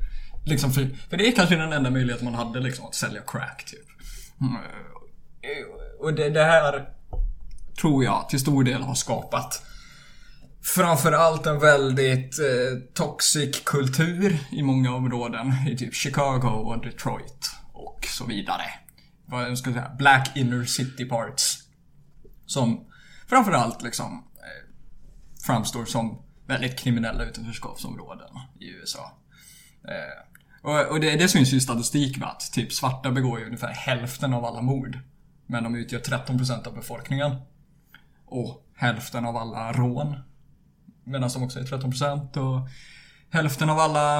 Liksom 0.46 0.72
för, 0.72 0.90
för 1.10 1.18
det 1.18 1.28
är 1.28 1.32
kanske 1.32 1.56
den 1.56 1.74
enda 1.74 1.90
möjligheten 1.90 2.26
man 2.26 2.36
hade 2.36 2.60
liksom, 2.60 2.86
att 2.86 2.96
sälja 2.96 3.22
crack 3.28 3.66
typ. 3.66 3.88
Mm. 4.42 4.56
Eh, 4.56 6.00
Och 6.00 6.14
det, 6.14 6.30
det 6.30 6.44
här 6.44 6.86
tror 7.82 8.04
jag 8.04 8.30
till 8.30 8.40
stor 8.40 8.64
del 8.64 8.82
har 8.82 8.96
skapat 8.96 9.64
Framförallt 10.64 11.46
en 11.46 11.60
väldigt 11.60 12.40
eh, 12.40 12.80
toxic 12.94 13.62
kultur 13.64 14.38
i 14.52 14.64
många 14.64 14.96
områden. 14.96 15.54
I 15.68 15.78
typ 15.78 15.94
Chicago 15.94 16.48
och 16.48 16.86
Detroit 16.86 17.52
och 17.74 18.06
så 18.10 18.26
vidare. 18.26 18.64
Vad 19.26 19.58
ska 19.58 19.70
jag 19.70 19.76
säga? 19.76 19.96
Black 19.98 20.32
inner 20.36 20.66
city 20.66 21.06
parts. 21.06 21.58
Som 22.46 22.88
framförallt 23.28 23.82
liksom 23.82 24.24
eh, 24.38 24.70
framstår 25.46 25.86
som 25.86 26.22
väldigt 26.48 26.80
kriminella 26.80 27.24
utanförskapsområden 27.24 28.30
i 28.60 28.70
USA. 28.70 29.12
Eh, 29.88 30.70
och 30.70 30.92
och 30.92 31.00
det, 31.00 31.16
det 31.16 31.28
syns 31.28 31.54
ju 31.54 31.58
i 31.58 31.62
statistik 31.62 32.18
va? 32.18 32.28
att 32.28 32.54
typ 32.54 32.74
svarta 32.74 33.12
begår 33.12 33.40
ju 33.40 33.46
ungefär 33.46 33.72
hälften 33.74 34.34
av 34.34 34.46
alla 34.46 34.62
mord. 34.62 35.00
Men 35.46 35.64
de 35.64 35.76
utgör 35.76 36.00
13% 36.00 36.68
av 36.68 36.76
befolkningen. 36.76 37.36
Och 38.26 38.68
hälften 38.76 39.26
av 39.26 39.38
alla 39.38 39.74
rån. 39.74 40.16
Medan 41.04 41.30
de 41.34 41.44
också 41.44 41.60
är 41.60 41.64
13% 41.64 42.38
och 42.38 42.70
hälften 43.30 43.70
av 43.70 43.80
alla 43.80 44.18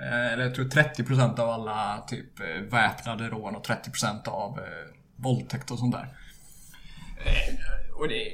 eh, 0.00 0.32
eller 0.32 0.44
jag 0.44 0.54
tror 0.54 0.64
30% 0.64 1.40
av 1.40 1.50
alla 1.50 2.04
typ 2.08 2.40
eh, 2.40 2.62
väpnade 2.70 3.28
rån 3.28 3.56
och 3.56 3.66
30% 3.66 4.28
av 4.28 4.58
eh, 4.58 4.64
våldtäkt 5.16 5.70
och 5.70 5.78
sånt 5.78 5.94
där. 5.94 6.08
Eh, 7.24 7.94
och, 8.00 8.08
det, 8.08 8.24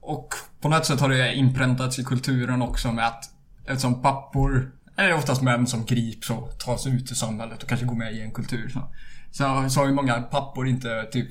och 0.00 0.34
på 0.60 0.68
något 0.68 0.86
sätt 0.86 1.00
har 1.00 1.08
det 1.08 1.34
inpräntats 1.34 1.98
i 1.98 2.04
kulturen 2.04 2.62
också 2.62 2.92
med 2.92 3.06
att 3.06 3.30
eftersom 3.66 4.02
pappor 4.02 4.72
är 4.96 5.14
oftast 5.14 5.42
män 5.42 5.66
som 5.66 5.84
grips 5.84 6.30
och 6.30 6.58
tas 6.58 6.86
ut 6.86 7.10
i 7.10 7.14
samhället 7.14 7.62
och 7.62 7.68
kanske 7.68 7.86
går 7.86 7.96
med 7.96 8.12
i 8.12 8.20
en 8.20 8.30
kultur. 8.30 8.68
Så, 8.68 8.80
så, 9.30 9.70
så 9.70 9.80
har 9.80 9.86
ju 9.86 9.92
många 9.92 10.22
pappor 10.22 10.68
inte 10.68 11.08
typ 11.12 11.28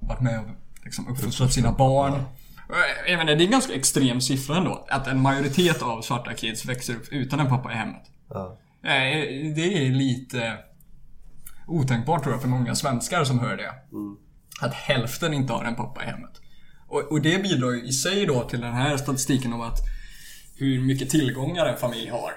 varit 0.00 0.20
med 0.20 0.40
och 0.40 0.46
liksom 0.84 1.08
uppfostrat 1.08 1.52
sina 1.52 1.72
barn. 1.72 2.22
Och 2.68 2.74
Jag 3.08 3.18
menar, 3.18 3.34
det 3.34 3.42
är 3.42 3.44
en 3.44 3.50
ganska 3.50 3.74
extrem 3.74 4.20
siffra 4.20 4.56
ändå. 4.56 4.86
Att 4.90 5.06
en 5.06 5.20
majoritet 5.22 5.82
av 5.82 6.02
svarta 6.02 6.34
kids 6.34 6.64
växer 6.64 6.94
upp 6.96 7.08
utan 7.10 7.40
en 7.40 7.48
pappa 7.48 7.72
i 7.72 7.74
hemmet. 7.74 8.02
Ja. 8.30 8.58
Eh, 8.82 9.54
Det 9.54 9.86
är 9.86 9.90
lite 9.90 10.58
otänkbart 11.66 12.22
tror 12.22 12.34
jag 12.34 12.42
för 12.42 12.48
många 12.48 12.74
svenskar 12.74 13.24
som 13.24 13.38
hör 13.38 13.56
det. 13.56 13.72
Att 14.60 14.74
hälften 14.74 15.34
inte 15.34 15.52
har 15.52 15.64
en 15.64 15.74
pappa 15.74 16.02
i 16.02 16.06
hemmet. 16.06 16.40
Och, 16.88 17.00
och 17.12 17.20
det 17.22 17.42
bidrar 17.42 17.70
ju 17.70 17.84
i 17.84 17.92
sig 17.92 18.26
då 18.26 18.42
till 18.48 18.60
den 18.60 18.72
här 18.72 18.96
statistiken 18.96 19.52
om 19.52 19.60
att 19.60 19.78
hur 20.56 20.80
mycket 20.80 21.10
tillgångar 21.10 21.66
en 21.66 21.76
familj 21.78 22.08
har. 22.08 22.32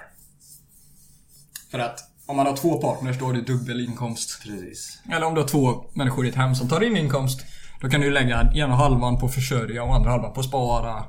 För 1.70 1.78
att 1.78 2.00
om 2.26 2.36
man 2.36 2.46
har 2.46 2.56
två 2.56 2.80
partners 2.80 3.18
då 3.18 3.24
har 3.24 3.32
du 3.32 3.40
dubbel 3.42 3.80
inkomst. 3.80 4.42
Precis. 4.42 5.02
Eller 5.12 5.26
om 5.26 5.34
du 5.34 5.40
har 5.40 5.48
två 5.48 5.84
människor 5.94 6.26
i 6.26 6.28
ett 6.28 6.34
hem 6.34 6.54
som 6.54 6.68
tar 6.68 6.84
in 6.84 6.96
inkomst. 6.96 7.40
Då 7.80 7.88
kan 7.88 8.00
du 8.00 8.10
lägga 8.10 8.52
ena 8.54 8.74
halvan 8.76 9.18
på 9.18 9.28
försörja 9.28 9.82
och 9.82 9.94
andra 9.94 10.10
halvan 10.10 10.32
på 10.32 10.42
spara. 10.42 11.04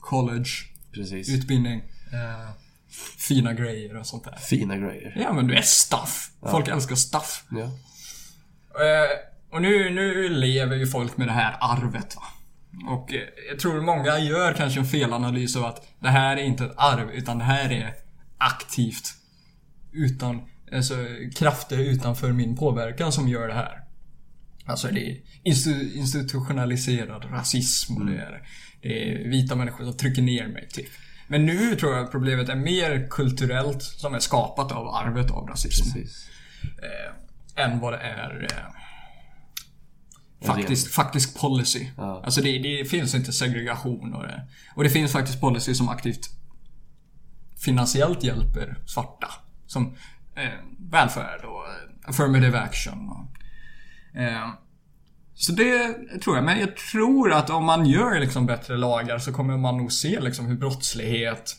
College, 0.00 0.50
Precis. 0.92 1.28
utbildning, 1.28 1.82
eh, 2.12 2.50
fina 3.18 3.52
grejer 3.52 3.96
och 3.96 4.06
sånt 4.06 4.24
där. 4.24 4.36
Fina 4.36 4.76
grejer. 4.76 5.16
Ja 5.20 5.32
men 5.32 5.46
du 5.46 5.54
är 5.54 5.62
stuff. 5.62 6.30
Folk 6.50 6.68
älskar 6.68 6.96
stuff. 6.96 7.44
Ja. 7.50 7.64
Eh, 8.84 9.10
och 9.50 9.62
nu, 9.62 9.90
nu 9.90 10.28
lever 10.28 10.76
ju 10.76 10.86
folk 10.86 11.16
med 11.16 11.28
det 11.28 11.32
här 11.32 11.56
arvet 11.60 12.16
va. 12.16 12.22
Och 12.88 13.14
eh, 13.14 13.20
jag 13.50 13.58
tror 13.58 13.80
många 13.80 14.18
gör 14.18 14.52
kanske 14.52 14.80
en 14.80 14.86
felanalys 14.86 15.56
av 15.56 15.64
att 15.64 15.86
det 16.00 16.08
här 16.08 16.36
är 16.36 16.42
inte 16.42 16.64
ett 16.64 16.74
arv 16.76 17.10
utan 17.10 17.38
det 17.38 17.44
här 17.44 17.72
är 17.72 17.94
aktivt. 18.38 19.14
Utan, 19.92 20.42
alltså 20.72 20.94
krafter 21.36 21.78
utanför 21.78 22.32
min 22.32 22.56
påverkan 22.56 23.12
som 23.12 23.28
gör 23.28 23.48
det 23.48 23.54
här. 23.54 23.83
Alltså 24.66 24.88
det 24.88 25.10
är 25.10 25.20
institu- 25.44 25.94
institutionaliserad 25.94 27.24
rasism 27.24 27.96
och 27.96 28.06
det 28.06 28.16
är, 28.16 28.42
det 28.82 29.12
är 29.12 29.28
vita 29.28 29.54
människor 29.54 29.84
som 29.84 29.96
trycker 29.96 30.22
ner 30.22 30.48
mig 30.48 30.68
typ. 30.68 30.88
Men 31.28 31.46
nu 31.46 31.76
tror 31.76 31.94
jag 31.94 32.04
att 32.04 32.10
problemet 32.10 32.48
är 32.48 32.56
mer 32.56 33.08
kulturellt 33.10 33.82
som 33.82 34.14
är 34.14 34.18
skapat 34.18 34.72
av 34.72 34.88
arvet 34.88 35.30
av 35.30 35.48
rasism 35.48 35.98
eh, 35.98 37.64
än 37.64 37.80
vad 37.80 37.92
det 37.92 37.98
är 37.98 38.42
eh, 38.42 38.48
faktiskt, 40.46 40.94
faktisk 40.94 41.40
policy. 41.40 41.86
Ja. 41.96 42.22
Alltså 42.24 42.40
det, 42.40 42.58
det 42.58 42.84
finns 42.84 43.14
inte 43.14 43.32
segregation 43.32 44.14
och 44.14 44.22
det, 44.22 44.48
och 44.74 44.84
det 44.84 44.90
finns 44.90 45.12
faktiskt 45.12 45.40
policy 45.40 45.74
som 45.74 45.88
aktivt 45.88 46.30
finansiellt 47.64 48.24
hjälper 48.24 48.76
svarta. 48.86 49.28
Som 49.66 49.96
eh, 50.36 50.48
välfärd 50.78 51.44
och 51.44 51.64
affirmative 52.04 52.58
action. 52.58 53.08
Och, 53.08 53.33
så 55.34 55.52
det 55.52 55.94
tror 56.22 56.36
jag. 56.36 56.44
Men 56.44 56.60
jag 56.60 56.76
tror 56.76 57.32
att 57.32 57.50
om 57.50 57.64
man 57.64 57.86
gör 57.86 58.20
liksom 58.20 58.46
bättre 58.46 58.76
lagar 58.76 59.18
så 59.18 59.32
kommer 59.32 59.56
man 59.56 59.76
nog 59.76 59.92
se 59.92 60.20
liksom 60.20 60.46
hur 60.46 60.56
brottslighet 60.56 61.56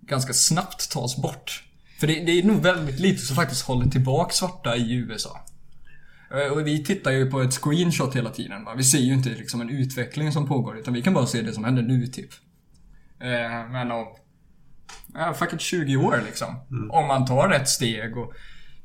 ganska 0.00 0.32
snabbt 0.32 0.90
tas 0.90 1.16
bort. 1.16 1.62
För 2.00 2.06
det, 2.06 2.24
det 2.24 2.32
är 2.32 2.42
nog 2.42 2.62
väldigt 2.62 3.00
lite 3.00 3.22
som 3.22 3.36
faktiskt 3.36 3.62
håller 3.66 3.90
tillbaka 3.90 4.32
svarta 4.32 4.76
i 4.76 4.94
USA. 4.94 5.40
Eh, 6.30 6.52
Och 6.52 6.66
vi 6.66 6.84
tittar 6.84 7.10
ju 7.10 7.30
på 7.30 7.40
ett 7.40 7.52
screenshot 7.54 8.16
hela 8.16 8.30
tiden. 8.30 8.64
Va? 8.64 8.74
Vi 8.76 8.84
ser 8.84 8.98
ju 8.98 9.12
inte 9.14 9.28
liksom 9.28 9.60
en 9.60 9.70
utveckling 9.70 10.32
som 10.32 10.48
pågår 10.48 10.78
utan 10.78 10.94
vi 10.94 11.02
kan 11.02 11.14
bara 11.14 11.26
se 11.26 11.42
det 11.42 11.52
som 11.52 11.64
händer 11.64 11.82
nu 11.82 12.06
typ. 12.06 12.30
Eh, 13.20 13.70
men 13.70 13.90
om 13.90 14.06
ja, 15.14 15.34
fucking 15.34 15.58
20 15.58 15.96
år 15.96 16.22
liksom. 16.26 16.54
Om 16.90 17.06
man 17.06 17.26
tar 17.26 17.48
rätt 17.48 17.68
steg 17.68 18.16
och 18.16 18.32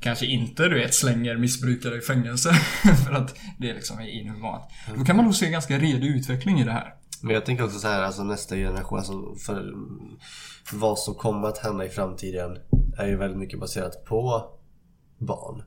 kanske 0.02 0.26
inte 0.26 0.68
du 0.68 0.74
vet 0.74 0.94
slänger 0.94 1.36
missbrukare 1.36 1.96
i 1.96 2.00
fängelse 2.00 2.52
för 3.06 3.12
att 3.12 3.34
det 3.58 3.74
liksom 3.74 3.98
är 3.98 4.06
inhumant. 4.06 4.64
Då 4.96 5.04
kan 5.04 5.16
man 5.16 5.24
nog 5.24 5.34
se 5.34 5.46
en 5.46 5.52
ganska 5.52 5.78
redig 5.78 6.08
utveckling 6.08 6.60
i 6.60 6.64
det 6.64 6.72
här. 6.72 6.94
Men 7.22 7.34
jag 7.34 7.46
tänker 7.46 7.64
också 7.64 7.78
så 7.78 7.88
här, 7.88 8.02
alltså 8.02 8.24
nästa 8.24 8.56
generation, 8.56 8.98
alltså 8.98 9.34
för, 9.34 9.74
för 10.64 10.76
vad 10.76 10.98
som 10.98 11.14
kommer 11.14 11.48
att 11.48 11.58
hända 11.58 11.84
i 11.84 11.88
framtiden 11.88 12.58
är 12.98 13.06
ju 13.06 13.16
väldigt 13.16 13.38
mycket 13.38 13.60
baserat 13.60 14.04
på 14.04 14.44
barn. 15.18 15.62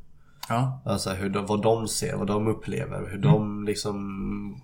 Ja. 0.49 0.81
Alltså 0.85 1.09
hur 1.09 1.29
de, 1.29 1.45
vad 1.45 1.61
de 1.61 1.87
ser, 1.87 2.15
vad 2.15 2.27
de 2.27 2.47
upplever, 2.47 3.09
hur 3.11 3.17
de 3.17 3.65
liksom 3.65 3.95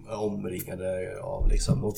är 0.10 0.20
omringade 0.20 1.20
av 1.24 1.50
liksom. 1.50 1.84
Och 1.84 1.98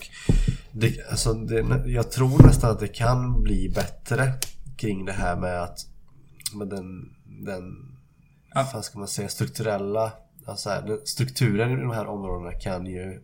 det, 0.71 1.09
alltså 1.09 1.33
det, 1.33 1.83
jag 1.85 2.11
tror 2.11 2.43
nästan 2.43 2.71
att 2.71 2.79
det 2.79 2.87
kan 2.87 3.43
bli 3.43 3.69
bättre 3.69 4.33
kring 4.77 5.05
det 5.05 5.11
här 5.11 5.35
med 5.35 5.63
att 5.63 5.79
med 6.55 6.67
den, 6.67 7.09
den 7.45 7.63
Ja. 8.55 8.67
vad 8.73 8.85
ska 8.85 8.99
man 8.99 9.07
säga, 9.07 9.29
strukturella 9.29 10.11
alltså 10.45 10.69
här, 10.69 10.81
den- 10.81 10.99
strukturen 11.05 11.71
i 11.71 11.81
de 11.81 11.91
här 11.91 12.07
områdena 12.07 12.51
kan 12.51 12.85
ju 12.85 13.21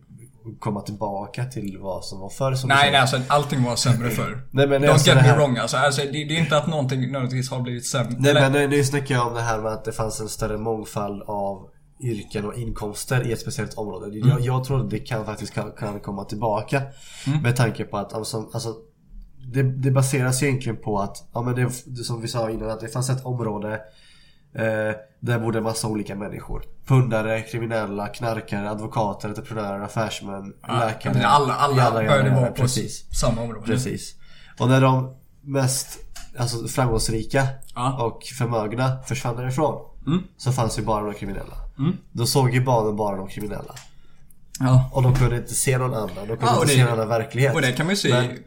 komma 0.58 0.80
tillbaka 0.80 1.44
till 1.44 1.78
vad 1.80 2.04
som 2.04 2.20
var 2.20 2.28
förr 2.28 2.54
som 2.54 2.68
Nej, 2.68 2.90
nej, 2.90 3.00
alltså 3.00 3.20
allting 3.28 3.62
var 3.64 3.76
sämre 3.76 4.10
förr. 4.20 4.42
Nej, 4.50 4.66
men 4.68 4.84
Don't 4.84 4.88
alltså 4.90 5.06
get 5.08 5.16
det 5.16 5.22
me 5.22 5.28
här- 5.28 5.36
wrong 5.36 5.56
alltså. 5.56 5.76
alltså 5.76 6.02
det, 6.02 6.10
det 6.10 6.36
är 6.36 6.40
inte 6.40 6.56
att 6.56 6.66
någonting 6.66 7.00
nödvändigtvis 7.00 7.50
har 7.50 7.60
blivit 7.60 7.86
sämre. 7.86 8.16
Nej 8.18 8.30
Eller- 8.30 8.40
men 8.40 8.52
nu, 8.52 8.68
nu 8.68 8.84
snackar 8.84 9.14
jag 9.14 9.26
om 9.26 9.34
det 9.34 9.40
här 9.40 9.58
med 9.60 9.72
att 9.72 9.84
det 9.84 9.92
fanns 9.92 10.20
en 10.20 10.28
större 10.28 10.58
mångfald 10.58 11.22
av 11.22 11.68
yrken 12.02 12.44
och 12.44 12.54
inkomster 12.58 13.26
i 13.26 13.32
ett 13.32 13.40
speciellt 13.40 13.74
område. 13.74 14.06
Mm. 14.06 14.28
Jag, 14.28 14.40
jag 14.40 14.64
tror 14.64 14.80
att 14.80 14.90
det 14.90 14.98
kan 14.98 15.26
faktiskt 15.26 15.54
kan, 15.54 15.72
kan 15.72 16.00
komma 16.00 16.24
tillbaka. 16.24 16.82
Mm. 17.26 17.42
Med 17.42 17.56
tanke 17.56 17.84
på 17.84 17.96
att 17.98 18.12
alltså, 18.12 18.48
alltså, 18.52 18.74
det, 19.52 19.62
det 19.62 19.90
baseras 19.90 20.42
egentligen 20.42 20.76
på 20.76 20.98
att, 21.00 21.28
ja 21.32 21.42
men 21.42 21.54
det, 21.54 21.70
det 21.86 22.04
som 22.04 22.20
vi 22.20 22.28
sa 22.28 22.50
innan, 22.50 22.70
att 22.70 22.80
det 22.80 22.88
fanns 22.88 23.10
ett 23.10 23.24
område 23.24 23.72
eh, 24.54 24.94
där 25.20 25.38
bodde 25.38 25.58
en 25.58 25.64
massa 25.64 25.88
olika 25.88 26.14
människor. 26.16 26.62
Pundare, 26.86 27.40
kriminella, 27.40 28.06
knarkare, 28.08 28.70
advokater, 28.70 29.28
entreprenörer, 29.28 29.80
affärsmän, 29.80 30.52
läkare. 30.68 31.26
alla 31.26 31.54
alla 31.54 31.76
Jada, 31.76 32.02
jada, 32.02 32.08
började 32.22 32.40
vara 32.40 32.50
på 32.52 32.68
samma 32.68 33.42
område. 33.42 33.66
Precis. 33.66 34.14
Och 34.58 34.68
när 34.68 34.80
de 34.80 35.14
mest 35.42 35.98
alltså, 36.38 36.68
framgångsrika 36.68 37.46
Ja. 37.74 38.04
och 38.06 38.22
förmögna 38.38 39.02
försvann 39.06 39.36
därifrån 39.36 39.86
Mm. 40.06 40.22
så 40.36 40.52
fanns 40.52 40.78
ju 40.78 40.82
bara 40.82 41.04
de 41.04 41.14
kriminella. 41.14 41.54
Då 42.12 42.26
såg 42.26 42.50
ju 42.54 42.64
barnen 42.64 42.96
bara 42.96 43.16
de 43.16 43.28
kriminella. 43.28 43.74
Ja. 44.60 44.90
Och 44.92 45.02
de 45.02 45.14
kunde 45.14 45.36
inte 45.36 45.54
se 45.54 45.78
någon 45.78 45.94
annan. 45.94 46.08
De 46.16 46.26
kunde 46.26 46.44
Ja, 46.46 46.54
inte 46.54 46.66
det- 46.66 46.72
se 46.72 46.80
en 46.80 46.88
annan 46.88 47.08
verklighet. 47.08 47.54
Och 47.54 47.60
det 47.62 47.72
kan 47.72 47.86
man 47.86 47.92
ju 47.92 47.96
se 47.96 48.08
Men, 48.08 48.38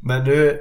men 0.00 0.24
nu 0.24 0.58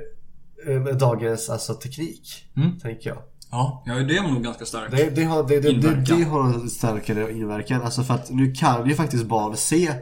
eh, 0.68 0.80
med 0.82 0.98
dagens 0.98 1.50
alltså, 1.50 1.74
teknik, 1.74 2.46
Mm. 2.58 2.80
tänker 2.80 3.10
jag. 3.10 3.18
Ja, 3.52 3.84
ja 3.86 3.94
det 3.94 4.18
är 4.18 4.24
nog 4.24 4.44
ganska 4.44 4.66
starkt. 4.66 4.92
Det, 4.92 5.10
det, 5.10 5.24
har, 5.24 5.48
det, 5.48 5.60
det, 5.60 5.72
det, 5.74 5.96
det 6.18 6.24
har 6.24 6.44
en 6.54 6.70
starkare 6.70 7.32
inverkan. 7.32 7.82
Alltså 7.82 8.04
för 8.04 8.14
att 8.14 8.30
nu 8.30 8.52
kan 8.54 8.90
ju 8.90 8.96
faktiskt 8.96 9.26
barn 9.26 9.58
se 9.58 9.94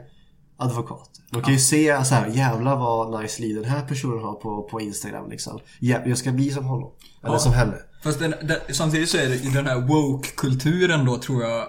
advokater. 0.58 1.24
De 1.32 1.42
kan 1.42 1.54
ju 1.54 1.60
se 1.60 2.06
så 2.06 2.16
här, 2.16 2.28
jävlar 2.28 2.76
vad 2.76 3.22
nice 3.22 3.42
liv 3.42 3.56
den 3.56 3.66
här 3.66 3.86
personen 3.88 4.24
har 4.24 4.34
på, 4.34 4.64
på 4.64 4.82
Instagram 4.82 5.30
liksom. 5.30 5.60
Ja, 5.80 5.98
jag 6.06 6.18
ska 6.18 6.32
bli 6.32 6.50
som 6.50 6.66
honom. 6.66 6.92
Eller 7.24 7.34
Ja. 7.34 7.40
som 7.40 7.54
henne. 7.54 7.76
Fast 8.04 8.20
den, 8.20 8.34
den, 8.44 8.58
samtidigt 8.70 9.10
så 9.10 9.18
är 9.18 9.30
det 9.30 9.36
i 9.36 9.50
den 9.50 9.66
här 9.66 9.82
woke-kulturen 9.82 11.06
då 11.06 11.18
tror 11.18 11.44
jag 11.44 11.68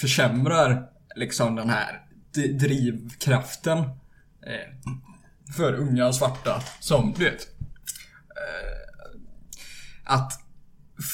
försämrar 0.00 0.82
liksom 1.16 1.54
den 1.54 1.70
här 1.70 2.02
drivkraften 2.58 3.78
eh, 3.78 3.84
för 5.56 5.74
unga 5.74 6.12
svarta 6.12 6.62
som, 6.80 7.14
du 7.16 7.24
vet. 7.24 7.48
Eh, 8.30 9.20
att 10.04 10.32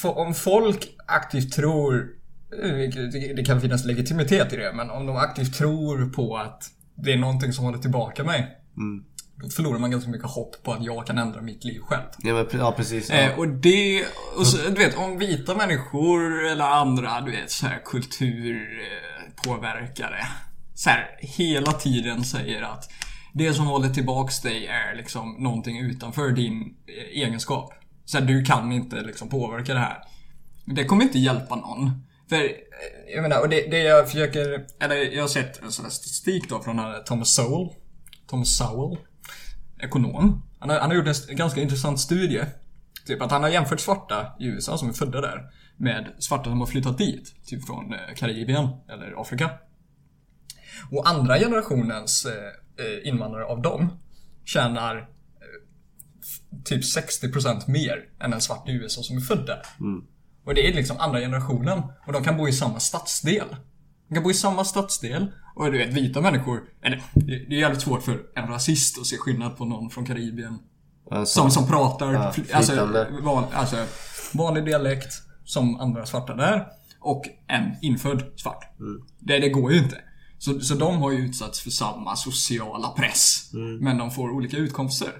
om 0.03 0.33
folk 0.33 0.95
aktivt 1.05 1.53
tror, 1.53 2.07
eh, 2.63 2.89
det, 3.35 3.45
kan 3.45 3.61
finnas 3.61 3.85
legitimitet 3.85 4.53
i 4.53 4.55
det, 4.55 4.73
men 4.73 4.89
om 4.89 5.05
de 5.05 5.15
aktivt 5.15 5.53
tror 5.53 6.09
på 6.09 6.37
att 6.37 6.63
det 6.95 7.13
är 7.13 7.17
någonting 7.17 7.53
som 7.53 7.65
håller 7.65 7.79
tillbaka 7.79 8.23
mig. 8.23 8.57
Då 9.35 9.49
förlorar 9.49 9.79
man 9.79 9.91
ganska 9.91 10.09
mycket 10.09 10.29
hopp 10.29 10.63
på 10.63 10.73
att 10.73 10.83
jag 10.83 11.07
kan 11.07 11.17
ändra 11.17 11.41
mitt 11.41 11.63
liv 11.63 11.81
själv. 11.81 12.03
Ja, 12.17 12.33
men, 12.33 12.47
ja 12.51 12.73
precis. 12.77 13.09
Ja. 13.09 13.15
Eh, 13.15 13.39
och 13.39 13.47
det, 13.47 14.05
och 14.37 14.47
så, 14.47 14.69
du 14.69 14.75
vet 14.75 14.97
om 14.97 15.17
vita 15.17 15.55
människor 15.55 16.45
eller 16.45 16.65
andra, 16.65 17.21
du 17.21 17.31
vet 17.31 17.51
så 17.51 17.67
här 17.67 17.81
kulturpåverkare. 17.85 20.27
Så 20.75 20.89
här, 20.89 21.17
hela 21.19 21.71
tiden 21.71 22.23
säger 22.23 22.61
att 22.61 22.89
det 23.33 23.53
som 23.53 23.67
håller 23.67 23.89
tillbaks 23.89 24.41
dig 24.41 24.67
är 24.67 24.95
liksom 24.95 25.35
någonting 25.39 25.79
utanför 25.79 26.31
din 26.31 26.75
eh, 26.87 27.21
egenskap. 27.23 27.73
Så 28.05 28.17
här, 28.17 28.25
du 28.25 28.43
kan 28.43 28.71
inte 28.71 29.01
liksom 29.01 29.29
påverka 29.29 29.73
det 29.73 29.79
här. 29.79 29.97
Det 30.65 30.85
kommer 30.85 31.03
inte 31.03 31.19
hjälpa 31.19 31.55
någon. 31.55 31.91
För, 32.29 32.35
eh, 32.35 32.49
jag 33.15 33.21
menar, 33.21 33.41
och 33.41 33.49
det, 33.49 33.71
det 33.71 33.79
jag 33.79 34.09
försöker, 34.09 34.65
eller 34.79 34.95
jag 34.95 35.23
har 35.23 35.27
sett 35.27 35.63
en 35.63 35.71
sån 35.71 35.85
här 35.85 35.91
statistik 35.91 36.49
då 36.49 36.63
från 36.63 36.77
den 36.77 36.85
här 36.85 36.99
Thomas 36.99 37.35
Sowell. 37.35 37.69
Thomas 38.27 38.57
Sowell 38.57 38.97
ekonom. 39.79 40.43
Han 40.59 40.69
har, 40.69 40.79
han 40.79 40.89
har 40.89 40.97
gjort 40.97 41.29
en 41.29 41.35
ganska 41.35 41.61
intressant 41.61 41.99
studie. 41.99 42.45
Typ 43.05 43.21
att 43.21 43.31
han 43.31 43.43
har 43.43 43.49
jämfört 43.49 43.79
svarta 43.79 44.35
i 44.39 44.45
USA 44.45 44.77
som 44.77 44.89
är 44.89 44.93
födda 44.93 45.21
där 45.21 45.51
med 45.77 46.13
svarta 46.19 46.43
som 46.43 46.59
har 46.59 46.67
flyttat 46.67 46.97
dit. 46.97 47.45
Typ 47.45 47.65
från 47.65 47.93
eh, 47.93 47.99
Karibien 48.15 48.67
eller 48.89 49.21
Afrika. 49.21 49.49
Och 50.91 51.09
andra 51.09 51.39
generationens 51.39 52.25
eh, 52.25 52.62
invandrare 53.03 53.45
av 53.45 53.61
dem 53.61 53.89
tjänar 54.45 54.97
eh, 54.97 55.03
typ 56.63 56.81
60% 56.81 57.61
mer 57.67 58.05
än 58.19 58.33
en 58.33 58.41
svart 58.41 58.69
i 58.69 58.71
USA 58.71 59.01
som 59.03 59.17
är 59.17 59.21
född 59.21 59.45
där. 59.45 59.61
Och 60.45 60.53
det 60.55 60.67
är 60.67 60.73
liksom 60.73 60.97
andra 60.99 61.19
generationen. 61.19 61.81
Och 62.07 62.13
de 62.13 62.23
kan 62.23 62.37
bo 62.37 62.47
i 62.47 62.53
samma 62.53 62.79
stadsdel. 62.79 63.47
De 64.07 64.15
kan 64.15 64.23
bo 64.23 64.31
i 64.31 64.33
samma 64.33 64.63
stadsdel. 64.65 65.31
Och 65.55 65.71
du 65.71 65.77
vet, 65.77 65.93
vita 65.93 66.21
människor. 66.21 66.61
Eller, 66.81 67.03
det 67.13 67.55
är 67.55 67.59
jävligt 67.59 67.81
svårt 67.81 68.03
för 68.03 68.21
en 68.35 68.47
rasist 68.47 68.99
att 68.99 69.05
se 69.05 69.17
skillnad 69.17 69.57
på 69.57 69.65
någon 69.65 69.89
från 69.89 70.05
Karibien. 70.05 70.59
Alltså, 71.11 71.39
Som, 71.41 71.51
som 71.51 71.67
pratar 71.67 72.13
Ja, 72.13 72.33
alltså, 72.53 73.05
van, 73.21 73.43
alltså, 73.53 73.85
vanlig 74.33 74.65
dialekt 74.65 75.13
som 75.45 75.79
andra 75.79 76.05
svarta 76.05 76.35
där. 76.35 76.67
Och 76.99 77.23
en 77.47 77.75
infödd 77.81 78.23
svart. 78.35 78.65
Det, 79.19 79.39
det 79.39 79.49
går 79.49 79.71
ju 79.71 79.79
inte. 79.79 79.97
Så, 80.43 80.59
så 80.59 80.75
de 80.75 80.97
har 81.01 81.11
ju 81.11 81.17
utsatts 81.17 81.59
för 81.61 81.69
samma 81.69 82.15
sociala 82.15 82.89
press. 82.89 83.49
Men 83.81 83.97
de 83.97 84.11
får 84.11 84.29
olika 84.31 84.57
utkomster. 84.57 85.11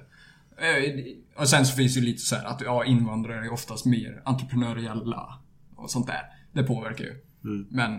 Eh, 0.57 1.41
Och 1.41 1.49
sen 1.49 1.65
så 1.65 1.75
finns 1.75 1.93
det 1.93 1.99
ju 1.99 2.05
lite 2.05 2.21
så 2.21 2.35
här 2.35 2.45
att 2.45 2.61
ja, 2.61 2.85
invandrare 2.85 3.45
är 3.45 3.53
oftast 3.53 3.85
mer 3.85 4.21
entreprenöriella 4.25 5.39
och 5.75 5.91
sånt 5.91 6.07
där. 6.07 6.21
Det 6.53 6.63
påverkar 6.63 7.03
ju. 7.05 7.13
Men 7.69 7.93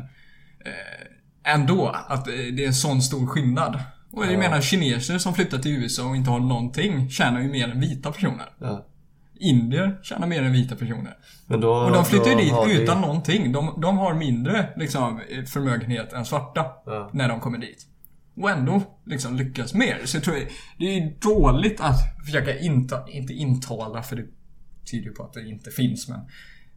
eh, 0.65 1.53
ändå, 1.55 1.89
att 1.89 2.29
eh, 2.29 2.35
det 2.35 2.65
är 2.65 2.67
en 2.67 2.75
sån 2.75 3.03
stor 3.03 3.27
skillnad. 3.27 3.81
Och 4.11 4.27
jag 4.27 4.39
menar 4.39 4.61
kineser 4.61 5.19
som 5.19 5.35
flyttar 5.35 5.59
till 5.59 5.73
USA 5.73 6.05
och 6.09 6.17
inte 6.17 6.31
har 6.31 6.41
någonting 6.41 7.11
tjänar 7.11 7.41
ju 7.41 7.49
mer 7.49 7.69
än 7.69 7.81
vita 7.81 8.13
personer. 8.13 8.49
ja. 8.59 8.87
Indier 9.45 9.99
tjänar 10.03 10.27
mer 10.27 10.43
än 10.43 10.53
vita 10.53 10.77
personer. 10.77 11.17
Då, 11.47 11.75
Och 11.75 11.93
de 11.93 12.05
flyttar 12.05 12.31
ju 12.31 12.37
dit 12.37 12.55
vi- 12.67 12.83
utan 12.83 13.01
någonting. 13.01 13.53
De, 13.53 13.81
de 13.81 13.99
har 13.99 14.15
mindre 14.15 14.69
liksom, 14.77 15.21
förmögenhet 15.53 16.13
än 16.13 16.25
svarta 16.25 16.65
Ja. 16.87 17.11
när 17.13 17.29
de 17.29 17.41
kommer 17.41 17.59
dit. 17.59 17.87
Och 18.37 18.51
ändå 18.51 18.83
liksom 19.07 19.37
lyckas 19.37 19.75
mer. 19.75 20.01
Så 20.05 20.17
jag 20.17 20.25
tror 20.25 20.37
det 20.79 20.85
är 20.99 21.13
dåligt 21.21 21.81
att 21.81 21.99
försöka 22.25 22.59
inta, 22.59 23.09
inte 23.09 23.33
intala, 23.33 24.03
för 24.03 24.17
det 24.17 24.25
tyder 24.91 25.05
ju 25.07 25.13
på 25.13 25.23
att 25.23 25.33
det 25.33 25.49
inte 25.49 25.71
finns, 25.71 26.09
men 26.09 26.21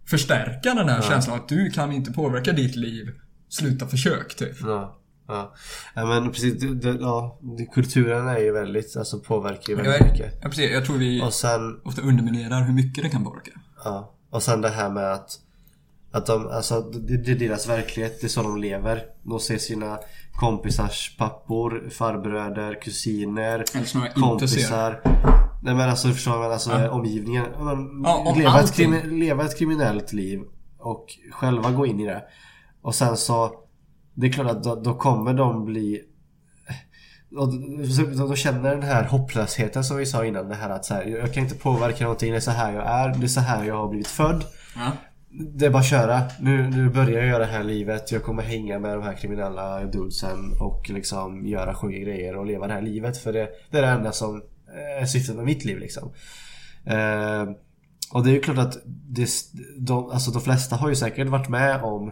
förstärka 0.05 0.73
den 0.73 0.89
här 0.89 1.01
känslan 1.01 1.35
att 1.35 1.49
du 1.49 1.69
kan 1.69 1.91
inte 1.91 2.11
påverka 2.13 2.51
ditt 2.51 2.75
liv. 2.75 3.05
Sluta 3.49 3.87
försök, 3.87 4.35
typ. 4.35 4.55
Ja, 4.61 4.97
ja. 5.27 5.53
ja 5.95 6.05
men 6.05 6.31
precis. 6.31 6.61
Det, 6.61 6.75
det, 6.75 6.97
ja, 7.01 7.39
kulturen 7.73 8.27
är 8.27 8.37
ju 8.37 8.51
väldigt, 8.51 8.97
alltså 8.97 9.19
påverkar 9.19 9.73
ju 9.73 9.77
Jag, 9.77 9.83
väldigt 9.83 10.11
mycket. 10.11 10.33
ja, 10.41 10.49
precis. 10.49 10.71
Jag 10.71 10.85
tror 10.85 10.97
vi 10.97 11.21
Och 11.21 11.33
sen, 11.33 11.81
ofta 11.85 12.01
underminerar 12.01 12.61
hur 12.63 12.73
mycket 12.73 13.03
det 13.03 13.09
kan 13.09 13.23
påverka. 13.23 13.51
ja. 13.83 14.13
Och 14.29 14.43
sen 14.43 14.61
det 14.61 14.69
här 14.69 14.89
med 14.89 15.13
att 15.13 15.39
att 16.11 16.25
de, 16.25 16.47
alltså 16.47 16.81
det, 16.81 17.17
det 17.17 17.31
är 17.31 17.35
deras 17.35 17.67
verklighet, 17.69 18.21
det 18.21 18.27
är 18.27 18.29
så 18.29 18.41
de 18.41 18.57
lever. 18.57 19.03
De 19.23 19.39
ser 19.39 19.57
sina 19.57 19.99
kompisars 20.39 21.17
pappor, 21.17 21.89
farbröder, 21.91 22.81
kusiner, 22.81 23.63
kompisar. 24.21 25.01
Nej 25.63 25.75
men 25.75 25.89
alltså 25.89 26.07
förstår 26.07 26.39
man 26.39 26.51
alltså 26.51 26.89
omgivningen. 26.89 27.45
Man, 27.59 28.01
Ja, 28.03 28.33
leva, 28.37 28.59
ett 28.61 28.77
leva 29.05 29.45
ett 29.45 29.57
kriminellt 29.57 30.13
liv 30.13 30.41
och 30.79 31.05
själva 31.31 31.71
gå 31.71 31.85
in 31.85 31.99
i 31.99 32.05
det. 32.05 32.23
Och 32.81 32.95
sen 32.95 33.17
så 33.17 33.51
Det 34.17 34.27
är 34.27 34.31
klart 34.31 34.51
att 34.51 34.63
då, 34.63 34.75
då 34.75 34.93
kommer 34.93 35.33
de 35.33 35.65
bli 35.65 36.01
och 37.35 37.53
då, 38.17 38.35
känner 38.35 38.71
den 38.71 38.83
här 38.83 39.03
hopplösheten 39.03 39.83
som 39.83 39.97
vi 39.97 40.05
sa 40.05 40.25
innan. 40.25 40.49
Det 40.49 40.55
här 40.55 40.69
att 40.69 40.85
så 40.85 40.93
här, 40.93 41.03
jag 41.03 41.33
kan 41.33 41.43
inte 41.43 41.55
påverka 41.55 42.03
någonting. 42.03 42.31
Det 42.31 42.37
är 42.37 42.41
så 42.41 42.51
här 42.51 42.73
jag 42.73 42.87
är. 42.87 43.19
Det 43.19 43.25
är 43.25 43.27
så 43.27 43.39
här 43.39 43.63
jag 43.63 43.75
har 43.75 43.87
blivit 43.87 44.07
född. 44.07 44.43
Ja. 44.75 44.91
Det 45.29 45.65
är 45.65 45.69
bara 45.69 45.79
att 45.79 45.89
köra. 45.89 46.21
Nu, 46.39 46.69
nu 46.69 46.89
börjar 46.89 47.19
jag 47.19 47.27
göra 47.27 47.39
det 47.39 47.51
här 47.51 47.63
livet. 47.63 48.11
Jag 48.11 48.23
kommer 48.23 48.43
hänga 48.43 48.79
med 48.79 48.97
de 48.97 49.03
här 49.03 49.13
kriminella 49.13 49.85
dudesen 49.85 50.53
och 50.61 50.89
liksom 50.89 51.47
göra 51.47 51.75
sjuka 51.75 51.97
grejer 51.97 52.35
och 52.35 52.45
leva 52.45 52.67
det 52.67 52.73
här 52.73 52.81
livet. 52.81 53.17
För 53.17 53.33
det, 53.33 53.49
det 53.71 53.77
är 53.77 53.81
det 53.81 53.87
enda 53.87 54.11
som 54.11 54.41
är 55.01 55.05
syftet 55.05 55.35
med 55.35 55.45
mitt 55.45 55.65
liv 55.65 55.79
liksom. 55.79 56.11
Eh, 56.85 57.45
och 58.11 58.23
det 58.23 58.29
är 58.29 58.33
ju 58.33 58.41
klart 58.41 58.57
att 58.57 58.77
det, 58.85 59.29
de, 59.77 60.09
alltså 60.11 60.31
de 60.31 60.41
flesta 60.41 60.75
har 60.75 60.89
ju 60.89 60.95
säkert 60.95 61.27
varit 61.27 61.49
med 61.49 61.83
om 61.83 62.11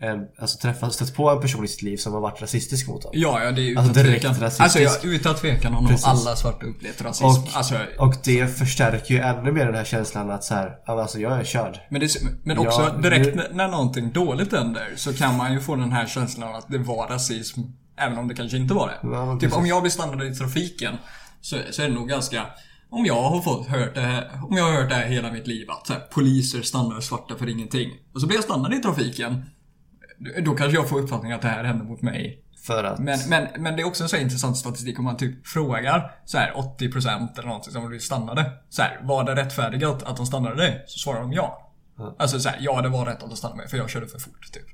en, 0.00 0.18
alltså 0.38 0.58
träffat, 0.58 0.94
stött 0.94 1.14
på 1.14 1.30
en 1.30 1.40
person 1.40 1.64
i 1.64 1.68
sitt 1.68 1.82
liv 1.82 1.96
som 1.96 2.12
har 2.12 2.20
varit 2.20 2.42
rasistisk 2.42 2.88
mot 2.88 3.04
honom. 3.04 3.20
Ja, 3.20 3.44
ja 3.44 3.50
det 3.52 3.62
är 3.62 3.70
utan 3.70 3.84
Alltså, 3.84 4.02
direkt 4.02 4.22
tvekan. 4.22 4.40
rasistisk. 4.40 4.62
Alltså 4.80 5.06
ja, 5.08 5.12
utan 5.14 5.34
tvekan 5.34 5.72
har 5.74 5.80
nog 5.82 5.92
alla 6.04 6.36
svarta 6.36 6.66
upplevt 6.66 7.02
rasism. 7.02 7.24
Och, 7.26 7.48
alltså, 7.52 7.74
och 7.98 8.14
det 8.24 8.58
förstärker 8.58 9.14
ju 9.14 9.20
ännu 9.20 9.52
mer 9.52 9.66
den 9.66 9.74
här 9.74 9.84
känslan 9.84 10.30
att 10.30 10.44
så 10.44 10.54
här, 10.54 10.76
alltså 10.86 11.18
jag 11.18 11.40
är 11.40 11.44
körd. 11.44 11.80
men, 11.90 12.00
det, 12.00 12.08
men 12.44 12.58
också 12.58 12.80
Ja, 12.82 12.90
direkt 13.10 13.34
nu- 13.36 13.48
när, 13.52 13.68
någonting 13.68 14.12
dåligt 14.12 14.52
händer 14.52 14.92
så 14.96 15.12
kan 15.12 15.36
man 15.36 15.52
ju 15.52 15.60
få 15.60 15.76
den 15.76 15.92
här 15.92 16.06
känslan 16.06 16.54
att 16.56 16.68
det 16.68 16.78
var 16.78 17.06
rasism. 17.08 17.60
Även 18.00 18.18
om 18.18 18.28
det 18.28 18.34
kanske 18.34 18.56
inte 18.56 18.74
var 18.74 18.86
det. 18.88 19.08
Ja, 19.08 19.32
typ 19.32 19.40
precis. 19.40 19.56
om 19.56 19.66
jag 19.66 19.82
blir 19.82 19.90
stannad 19.90 20.26
i 20.26 20.34
trafiken 20.34 20.94
så, 21.40 21.56
så 21.70 21.82
är 21.82 21.88
det 21.88 21.94
nog 21.94 22.08
ganska 22.08 22.46
om 22.90 23.06
jag 23.06 23.22
har 23.22 23.40
fått 23.40 23.66
hört 23.66 23.94
det 23.94 24.00
här, 24.00 24.30
om 24.50 24.56
jag 24.56 24.64
har 24.64 24.72
hört 24.72 24.88
det 24.88 24.94
här 24.94 25.06
hela 25.06 25.32
mitt 25.32 25.46
liv 25.46 25.70
att 25.70 25.88
här, 25.88 25.98
poliser 26.00 26.62
stannar 26.62 27.00
svarta 27.00 27.34
för 27.36 27.48
ingenting. 27.48 27.90
Och 28.14 28.20
så 28.20 28.26
blir 28.26 28.36
jag 28.36 28.44
stannad 28.44 28.74
i 28.74 28.76
trafiken. 28.82 29.44
Då 30.44 30.54
kanske 30.54 30.76
jag 30.76 30.88
får 30.88 31.00
uppfattningen 31.00 31.36
att 31.36 31.42
det 31.42 31.48
här 31.48 31.64
händer 31.64 31.84
mot 31.84 32.02
mig. 32.02 32.44
För 32.66 32.84
att... 32.84 32.98
Men, 32.98 33.18
men, 33.28 33.48
men 33.58 33.76
det 33.76 33.82
är 33.82 33.86
också 33.86 34.02
en 34.02 34.08
så 34.08 34.16
intressant 34.16 34.56
statistik 34.56 34.98
om 34.98 35.04
man 35.04 35.16
typ 35.16 35.46
frågar 35.46 36.12
så 36.24 36.38
här 36.38 36.52
80% 36.52 37.38
eller 37.38 37.48
någonting 37.48 37.72
som 37.72 37.88
blir 37.88 37.98
stannade. 37.98 38.52
Så 38.68 38.82
här, 38.82 39.00
var 39.02 39.24
det 39.24 39.34
rättfärdigat 39.34 40.02
att 40.02 40.16
de 40.16 40.26
stannade 40.26 40.56
dig? 40.56 40.84
Så 40.86 40.98
svarar 40.98 41.20
de 41.20 41.32
ja. 41.32 41.72
Alltså 42.18 42.40
så 42.40 42.48
här, 42.48 42.58
ja 42.60 42.82
det 42.82 42.88
var 42.88 43.06
rätt 43.06 43.22
att 43.22 43.30
de 43.30 43.36
stannade 43.36 43.56
mig 43.56 43.68
för 43.68 43.76
jag 43.76 43.90
körde 43.90 44.06
för 44.06 44.18
fort 44.18 44.52
typ. 44.52 44.66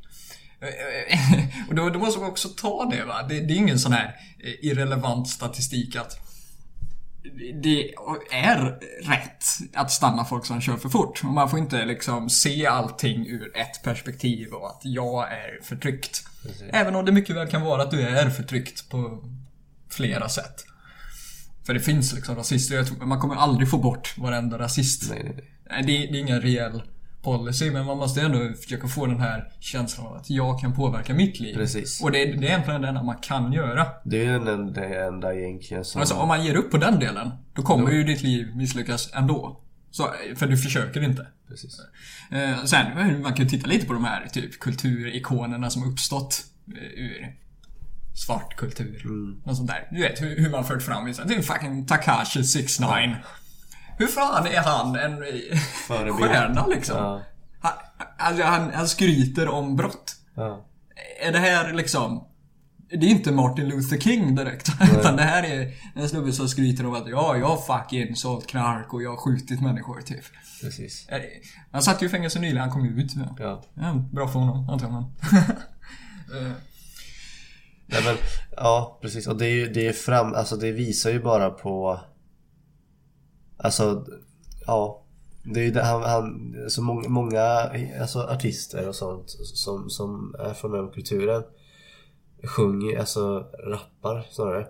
Och 1.69 1.75
då, 1.75 1.91
då 1.91 1.99
måste 1.99 2.21
man 2.21 2.31
också 2.31 2.49
ta 2.49 2.85
det 2.85 3.05
va. 3.05 3.23
Det, 3.29 3.41
det 3.41 3.55
är 3.55 3.57
ingen 3.57 3.79
sån 3.79 3.93
här 3.93 4.17
eh, 4.45 4.71
irrelevant 4.71 5.29
statistik 5.29 5.97
att 5.97 6.24
det 7.63 7.95
är 8.31 8.79
rätt 9.03 9.45
att 9.75 9.91
stanna 9.91 10.25
folk 10.25 10.47
som 10.47 10.61
kör 10.61 10.77
för 10.77 10.89
fort. 10.89 11.23
Man 11.23 11.51
får 11.51 11.59
inte 11.59 11.85
liksom 11.85 12.31
se 12.31 12.67
allting 12.67 13.27
ur 13.27 13.57
ett 13.57 13.83
perspektiv 13.83 14.53
och 14.53 14.71
att 14.71 14.81
jag 14.83 15.33
är 15.33 15.59
förtryckt. 15.63 16.27
Även 16.71 16.95
om 16.95 17.05
det 17.05 17.13
mycket 17.13 17.37
väl 17.37 17.49
kan 17.49 17.63
vara 17.63 17.83
att 17.83 17.91
du 17.91 18.01
är 18.01 18.31
förtryckt 18.31 18.91
på 18.91 19.25
flera 19.91 20.29
sätt. 20.29 20.65
För 21.67 21.75
det 21.75 21.81
finns 21.81 22.15
liksom 22.15 22.37
rasister. 22.37 23.07
Man 23.07 23.21
kommer 23.21 23.35
aldrig 23.35 23.71
få 23.71 23.79
bort 23.79 24.15
varenda 24.19 24.59
rasist. 24.59 25.11
Nej, 25.11 25.23
nej. 25.25 25.51
Nej, 25.71 25.83
det, 25.83 25.93
det 25.93 26.19
är 26.19 26.21
ingen 26.21 26.41
reell 26.41 26.83
policy, 27.25 27.71
men 27.71 27.87
man 27.87 27.97
måste 27.97 28.21
ändå 28.23 28.39
försöka 28.63 28.89
få 28.89 29.07
den 29.07 29.21
här 29.21 29.53
känslan 29.61 30.07
av 30.07 30.15
att 30.17 30.31
jag 30.31 30.61
kan 30.61 30.75
påverka 30.75 31.15
mitt 31.15 31.41
liv. 31.41 31.55
Precis. 31.55 32.03
Och 32.03 32.13
det, 32.13 32.23
är- 32.23 32.27
det 32.37 32.47
är 32.47 32.51
egentligen 32.51 32.83
det 32.83 32.89
enda 32.89 33.03
man 33.03 33.17
kan 33.19 33.53
göra. 33.53 33.87
Det 34.05 34.27
är 34.27 34.39
den 34.41 34.73
det 34.73 35.05
enda 35.07 35.35
egentligen 35.35 35.85
som... 35.85 36.01
Alltså 36.01 36.15
om 36.15 36.29
man 36.29 36.45
ger 36.45 36.55
upp 36.55 36.71
på 36.71 36.77
den 36.77 36.99
delen, 36.99 37.31
då 37.55 37.63
kommer 37.63 37.91
ju 37.91 38.05
ditt 38.05 38.23
liv 38.23 38.57
misslyckas 38.57 39.11
ändå. 39.15 39.61
Så, 39.91 40.11
för 40.37 40.47
du 40.47 40.57
försöker 40.57 41.03
inte. 41.03 41.27
Precis. 41.49 41.79
Eh, 42.33 42.65
sen, 42.65 43.23
man 43.23 43.35
kan 43.35 43.45
ju 43.45 43.51
titta 43.51 43.67
lite 43.67 43.87
på 43.87 43.93
de 43.93 44.05
här 44.05 44.27
typ 44.33 44.59
kulturikonerna 44.61 45.71
som 45.71 45.91
uppstått 45.93 46.45
eh, 46.69 47.05
ur 47.05 47.35
svart 48.27 48.57
kultur. 48.57 49.03
Mm. 49.05 49.43
Något 49.45 49.57
sånt 49.57 49.69
där. 49.71 49.89
Du 49.91 50.01
vet 50.03 50.23
hur, 50.23 50.37
hur 50.37 50.51
man 50.51 50.65
fört 50.65 50.83
fram 50.83 51.05
vissa. 51.05 51.23
Är 51.23 51.43
fucking 51.43 51.87
Takashi 51.87 52.45
69 52.45 53.17
Hur 53.99 54.07
fan 54.07 54.47
är 54.47 54.61
han 54.61 54.97
en 54.97 55.17
Förebild. 55.89 56.17
stjärna 56.17 56.67
liksom? 56.67 56.97
Ja. 56.97 57.23
Han, 57.61 57.73
alltså, 58.19 58.43
han, 58.45 58.71
han 58.75 58.89
skryter 58.89 59.49
om 59.49 59.77
brott. 59.77 60.13
Ja. 60.35 60.65
Är 61.21 61.33
det 61.33 61.39
här 61.39 61.73
liksom... 61.73 62.29
Det 62.89 63.07
är 63.07 63.11
inte 63.11 63.33
Martin 63.33 63.69
Luther 63.69 63.99
King 64.01 64.35
direkt. 64.35 64.69
Utan 64.99 65.17
det 65.17 65.23
här 65.23 65.43
är 65.43 65.73
en 65.95 66.09
snubbe 66.09 66.33
som 66.33 66.49
skryter 66.49 66.87
om 66.87 66.95
att 66.95 67.09
ja, 67.09 67.37
jag 67.37 67.47
har 67.47 67.79
fucking 67.79 68.17
sålt 68.17 68.47
knark 68.47 68.95
och 68.95 69.03
jag 69.03 69.11
har 69.11 69.17
skjutit 69.17 69.61
människor 69.61 70.01
typ. 70.01 70.25
Precis. 70.63 71.09
Eh, 71.09 71.21
Han 71.73 71.83
satt 71.83 72.03
ju 72.03 72.07
i 72.07 72.09
fängelse 72.09 72.39
nyligen, 72.39 72.61
han 72.61 72.71
kom 72.71 72.99
ut. 72.99 73.13
Ja. 73.17 73.37
Ja. 73.39 73.63
Ja, 73.75 73.93
bra 74.13 74.29
för 74.29 74.39
honom, 74.39 74.69
antagligen. 74.71 75.05
Eh, 76.41 76.53
Nej, 77.87 78.03
men, 78.05 78.17
ja, 78.57 78.99
precis. 79.03 79.27
Och 79.27 79.37
det 79.39 79.47
är 79.47 79.51
ju 79.55 79.67
det 79.73 79.87
är 79.87 79.93
fram, 79.93 80.35
alltså 80.35 80.57
det 80.57 80.73
visar 80.73 81.11
ju 81.11 81.23
bara 81.23 81.51
på 81.51 82.01
Alltså, 83.65 84.07
ja 84.67 85.05
Det 85.45 85.61
är 85.61 85.65
ju 85.65 85.71
det, 85.71 85.83
han, 85.83 86.03
han 86.03 86.55
så 86.69 86.83
många, 86.83 87.09
många 87.09 87.43
alltså 88.01 88.19
artister 88.23 88.89
och 88.89 88.95
sånt 88.95 89.31
som, 89.55 89.91
som 89.91 90.35
är 90.39 90.55
från 90.55 90.73
den 90.73 90.89
kulturen 90.89 91.43
Sjunger, 92.45 92.99
alltså 92.99 93.47
rappar 93.65 94.27
snarare 94.31 94.67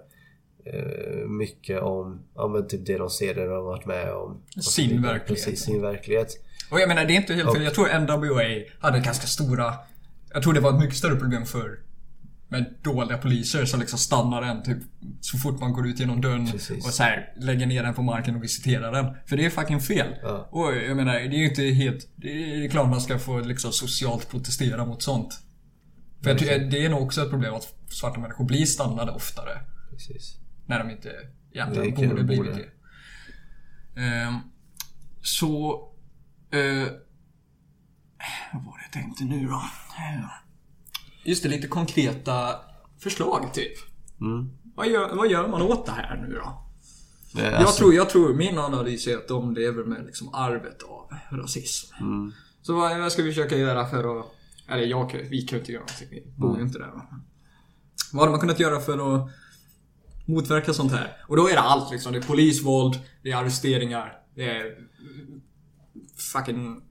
eh, 0.64 1.28
Mycket 1.28 1.82
om, 1.82 2.22
ja 2.34 2.48
men 2.48 2.68
typ 2.68 2.86
det 2.86 2.98
de 2.98 3.10
ser, 3.10 3.34
det 3.34 3.44
de 3.44 3.52
har 3.52 3.62
varit 3.62 3.86
med 3.86 4.12
om 4.12 4.42
Sin 4.60 5.02
verklighet. 5.02 5.26
Precis, 5.26 5.64
sin 5.64 5.82
verklighet 5.82 6.28
Och 6.70 6.80
jag 6.80 6.88
menar, 6.88 7.04
det 7.04 7.12
är 7.12 7.16
inte 7.16 7.34
helt 7.34 7.52
fel. 7.52 7.62
Jag 7.62 7.74
tror 7.74 7.98
NWA 7.98 8.64
hade 8.78 9.00
ganska 9.00 9.26
stora... 9.26 9.74
Jag 10.32 10.42
tror 10.42 10.52
det 10.52 10.60
var 10.60 10.70
ett 10.70 10.80
mycket 10.80 10.96
större 10.96 11.16
problem 11.16 11.46
för 11.46 11.78
med 12.48 12.74
dåliga 12.82 13.18
poliser 13.18 13.64
som 13.64 13.80
liksom 13.80 13.98
stannar 13.98 14.42
en 14.42 14.62
typ 14.62 14.78
så 15.20 15.38
fort 15.38 15.60
man 15.60 15.72
går 15.72 15.86
ut 15.86 16.00
genom 16.00 16.20
dörren 16.20 16.50
Precis. 16.50 16.86
och 16.86 16.92
så 16.92 17.02
här 17.02 17.32
lägger 17.36 17.66
ner 17.66 17.82
den 17.82 17.94
på 17.94 18.02
marken 18.02 18.36
och 18.36 18.42
visiterar 18.42 18.92
den. 18.92 19.16
För 19.26 19.36
det 19.36 19.44
är 19.46 19.50
fucking 19.50 19.80
fel. 19.80 20.14
Ja. 20.22 20.48
Och 20.50 20.76
jag 20.76 20.96
menar, 20.96 21.12
det 21.12 21.20
är 21.20 21.38
ju 21.38 21.48
inte 21.48 21.62
helt... 21.62 22.08
Det 22.16 22.64
är 22.64 22.68
klart 22.68 22.90
man 22.90 23.00
ska 23.00 23.18
få 23.18 23.40
liksom 23.40 23.72
socialt 23.72 24.30
protestera 24.30 24.86
mot 24.86 25.02
sånt. 25.02 25.40
För 26.22 26.30
jag 26.30 26.38
tycker, 26.38 26.58
det 26.58 26.84
är 26.84 26.88
nog 26.88 27.02
också 27.02 27.22
ett 27.22 27.30
problem 27.30 27.54
att 27.54 27.74
svarta 27.88 28.20
människor 28.20 28.44
blir 28.44 28.66
stannade 28.66 29.12
oftare. 29.12 29.60
Precis 29.90 30.38
När 30.66 30.78
de 30.78 30.90
inte 30.90 31.10
egentligen 31.52 31.94
borde 31.94 32.22
de 32.22 32.22
blivit 32.22 32.54
det. 32.54 32.70
Ehm, 34.00 34.38
så... 35.22 35.74
eh, 36.52 36.88
vad 38.52 38.64
var 38.64 38.78
det 38.78 38.82
jag 38.84 38.92
tänkte 38.92 39.24
nu 39.24 39.46
då? 39.46 39.62
Just 41.24 41.42
det, 41.42 41.48
lite 41.48 41.68
konkreta 41.68 42.56
förslag 42.98 43.54
typ. 43.54 43.72
mm. 44.20 44.50
Vad 44.76 44.88
gör, 44.88 45.14
vad 45.14 45.30
gör 45.30 45.48
man 45.48 45.62
åt 45.62 45.86
det 45.86 45.92
här 45.92 46.26
nu 46.28 46.34
då? 46.34 46.60
Jag, 47.42 47.54
alltså, 47.54 47.76
tror, 47.78 47.94
jag 47.94 48.10
tror, 48.10 48.34
min 48.34 48.58
analys 48.58 49.06
är 49.06 49.16
att 49.16 49.28
de 49.28 49.54
lever 49.54 49.84
med 49.84 50.04
liksom 50.06 50.34
arvet 50.34 50.82
av 50.82 51.10
rasism. 51.38 51.94
mm. 52.00 52.32
Så 52.62 52.74
vad, 52.74 52.98
vad 53.00 53.12
ska 53.12 53.22
vi 53.22 53.28
försöka 53.30 53.56
göra 53.56 53.86
för 53.86 54.20
att... 54.20 54.26
Eller 54.68 54.82
jag, 54.86 55.10
kan- 55.10 55.28
vi 55.30 55.42
kan 55.42 55.56
ju 55.56 55.60
inte 55.60 55.72
göra 55.72 55.80
någonting. 55.84 56.08
Vi 56.10 56.32
bor 56.36 56.56
ju 56.58 56.62
inte 56.64 56.78
där. 56.78 56.86
va? 56.86 57.06
Vad 58.12 58.20
hade 58.20 58.30
man 58.30 58.40
kunnat 58.40 58.60
göra 58.60 58.80
för 58.80 59.14
att 59.16 59.30
motverka 60.26 60.72
sånt 60.74 60.92
här? 60.92 61.16
Och 61.28 61.36
då 61.36 61.48
är 61.48 61.52
det 61.52 61.60
allt 61.60 61.92
liksom. 61.92 62.12
Det 62.12 62.18
är 62.18 62.22
polisvåld, 62.22 62.98
det 63.22 63.30
är 63.30 63.36
arresteringar, 63.36 64.18
det 64.34 64.44
är 64.50 64.76
fucking 66.32 66.82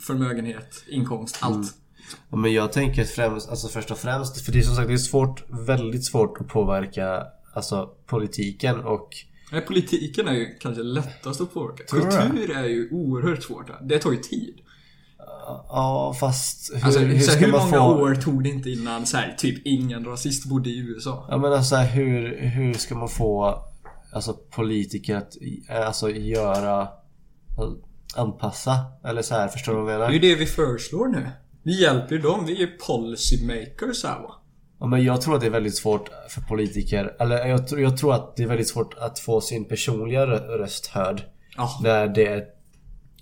förmögenhet, 0.00 0.84
inkomst, 0.88 1.38
allt. 1.40 1.74
Ja, 2.30 2.36
men 2.36 2.52
jag 2.52 2.72
tänker 2.72 3.04
främst, 3.04 3.48
alltså 3.50 3.68
först 3.68 3.90
och 3.90 3.98
främst, 3.98 4.40
för 4.44 4.52
det 4.52 4.58
är 4.58 4.62
som 4.62 4.74
sagt 4.76 4.88
det 4.88 4.94
är 4.94 4.98
svårt, 4.98 5.44
väldigt 5.50 6.04
svårt 6.04 6.40
att 6.40 6.48
påverka 6.48 7.26
Alltså 7.54 7.90
politiken 8.06 8.80
och 8.80 9.08
Nej, 9.52 9.60
politiken 9.60 10.28
är 10.28 10.32
ju 10.32 10.46
kanske 10.60 10.82
lättast 10.82 11.40
att 11.40 11.54
påverka. 11.54 11.84
Kultur 11.84 12.56
är 12.56 12.64
ju 12.64 12.88
oerhört 12.90 13.42
svårt. 13.42 13.70
Det 13.82 13.98
tar 13.98 14.10
ju 14.10 14.16
tid. 14.16 14.54
Ja 15.68 16.16
fast 16.20 16.70
hur, 16.74 16.84
Alltså, 16.84 17.00
hur 17.00 17.18
ska 17.20 17.44
hur 17.44 17.52
man 17.52 17.60
många 17.60 17.70
få 17.72 18.02
år 18.02 18.14
tog 18.14 18.42
det 18.42 18.48
inte 18.48 18.70
innan 18.70 19.06
så 19.06 19.16
här, 19.16 19.34
typ 19.38 19.66
ingen 19.66 20.04
rasist 20.04 20.44
bodde 20.44 20.70
i 20.70 20.78
USA? 20.78 21.26
Ja 21.30 21.38
men 21.38 21.52
alltså 21.52 21.76
hur, 21.76 22.38
hur 22.48 22.74
ska 22.74 22.94
man 22.94 23.08
få 23.08 23.62
Alltså 24.12 24.32
politiker 24.50 25.16
att 25.16 25.36
alltså 25.86 26.10
göra 26.10 26.88
Anpassa 28.16 28.76
eller 29.04 29.22
så 29.22 29.34
här, 29.34 29.48
förstår 29.48 29.74
du 29.74 29.80
vad 29.82 29.92
jag 29.94 30.00
Det 30.00 30.04
är 30.04 30.08
menar? 30.08 30.12
ju 30.12 30.18
det 30.18 30.34
vi 30.34 30.46
föreslår 30.46 31.08
nu. 31.08 31.30
Vi 31.62 31.82
hjälper 31.82 32.14
ju 32.14 32.20
dem. 32.22 32.46
Vi 32.46 32.52
är 32.52 32.58
ju 32.58 32.66
policy 32.86 33.46
makers 33.46 34.04
här 34.04 34.22
va. 34.22 34.34
Ja, 34.80 34.86
men 34.86 35.04
jag 35.04 35.20
tror 35.22 35.34
att 35.34 35.40
det 35.40 35.46
är 35.46 35.50
väldigt 35.50 35.76
svårt 35.76 36.08
för 36.28 36.40
politiker 36.40 37.16
Eller 37.20 37.46
jag, 37.46 37.68
tror- 37.68 37.80
jag 37.80 37.96
tror 37.96 38.14
att 38.14 38.36
det 38.36 38.42
är 38.42 38.46
väldigt 38.46 38.68
svårt 38.68 38.94
att 38.98 39.18
få 39.18 39.40
sin 39.40 39.64
personliga 39.64 40.26
rö- 40.26 40.58
röst 40.58 40.86
hörd 40.86 41.22
Ja. 41.56 41.80
När 41.82 42.08
det 42.08 42.26
är 42.26 42.44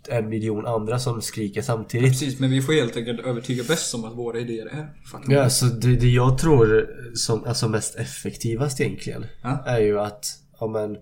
en 0.09 0.29
miljon 0.29 0.67
andra 0.67 0.99
som 0.99 1.23
skriker 1.23 1.63
samtidigt 1.63 2.09
Precis, 2.11 2.41
men 2.41 2.51
vi 2.51 2.63
får 2.63 2.73
helt 2.73 2.97
enkelt 2.97 3.21
övertyga 3.21 3.65
bäst 3.69 3.95
om 3.95 4.05
att 4.05 4.15
våra 4.17 4.39
idéer 4.39 4.67
är 4.67 4.93
fucking 5.13 5.35
Ja, 5.35 5.51
så 5.51 5.67
det, 5.67 5.97
det 5.97 6.09
jag 6.09 6.39
tror 6.39 6.87
som 7.15 7.45
alltså 7.45 7.69
mest 7.69 7.97
effektivast 7.97 8.81
egentligen 8.81 9.27
Ja. 9.43 9.65
Är 9.67 9.81
ju 9.81 10.01
att, 10.01 10.27
ja 10.61 10.67
men 10.67 10.97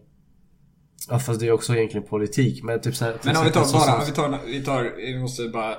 Ja 1.08 1.18
fast 1.18 1.40
det 1.40 1.46
är 1.46 1.52
också 1.52 1.74
egentligen 1.74 2.06
politik 2.06 2.62
men 2.64 2.80
typ 2.80 2.94
såhär 2.96 3.14
Men 3.22 3.36
om 3.36 3.44
vi 3.44 3.50
tar 3.50 3.72
bara, 3.72 4.04
vi 4.06 4.12
tar, 4.12 4.38
vi 4.46 4.62
tar, 4.64 4.92
vi 4.96 5.18
måste 5.18 5.48
bara 5.48 5.70
eh, 5.72 5.76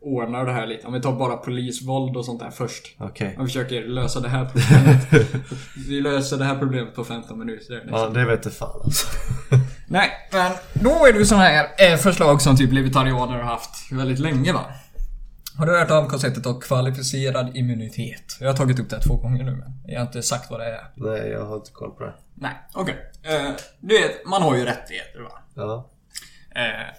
ordna 0.00 0.44
det 0.44 0.52
här 0.52 0.66
lite. 0.66 0.86
Om 0.86 0.92
vi 0.92 1.00
tar 1.00 1.12
bara 1.12 1.36
polisvåld 1.36 2.16
och 2.16 2.24
sånt 2.24 2.40
där 2.40 2.50
först. 2.50 2.96
Okej 2.98 3.34
Om 3.38 3.44
vi 3.44 3.48
försöker 3.48 3.82
lösa 3.82 4.20
det 4.20 4.28
här 4.28 4.44
problemet. 4.44 5.28
vi 5.88 6.00
löser 6.00 6.36
det 6.36 6.44
här 6.44 6.58
problemet 6.58 6.94
på 6.94 7.04
15 7.04 7.38
minuter. 7.38 7.74
Liksom. 7.74 7.98
Ja 7.98 8.08
det 8.08 8.24
vet 8.24 8.44
jag 8.44 8.54
fan 8.54 8.80
alltså. 8.84 9.06
Nej, 9.88 10.10
men 10.32 10.52
då 10.74 11.06
är 11.06 11.12
det 11.12 11.18
ju 11.18 11.24
sådana 11.24 11.44
här 11.44 11.66
eh, 11.78 11.96
förslag 11.96 12.42
som 12.42 12.56
typ 12.56 12.72
libertarianer 12.72 13.34
har 13.34 13.42
haft 13.42 13.92
väldigt 13.92 14.18
länge 14.18 14.52
va? 14.52 14.64
Har 15.58 15.66
du 15.66 15.78
hört 15.78 15.90
om 15.90 16.08
konceptet 16.08 16.46
av 16.46 16.60
kvalificerad 16.60 17.56
immunitet? 17.56 18.36
Jag 18.40 18.48
har 18.48 18.54
tagit 18.54 18.78
upp 18.78 18.90
det 18.90 19.00
två 19.00 19.16
gånger 19.16 19.44
nu 19.44 19.50
men 19.50 19.72
jag 19.86 20.00
har 20.00 20.06
inte 20.06 20.22
sagt 20.22 20.50
vad 20.50 20.60
det 20.60 20.66
är. 20.66 20.90
Nej 20.94 21.28
jag 21.28 21.44
har 21.44 21.56
inte 21.56 21.70
koll 21.70 21.90
på 21.90 22.04
det. 22.04 22.14
Nej, 22.34 22.52
okej. 22.74 23.10
Eh, 23.22 23.50
du 23.80 23.98
vet, 23.98 24.26
man 24.26 24.42
har 24.42 24.56
ju 24.56 24.64
rättigheter 24.64 25.20
va? 25.20 25.32
Ja. 25.54 25.90
Eh, 26.54 26.94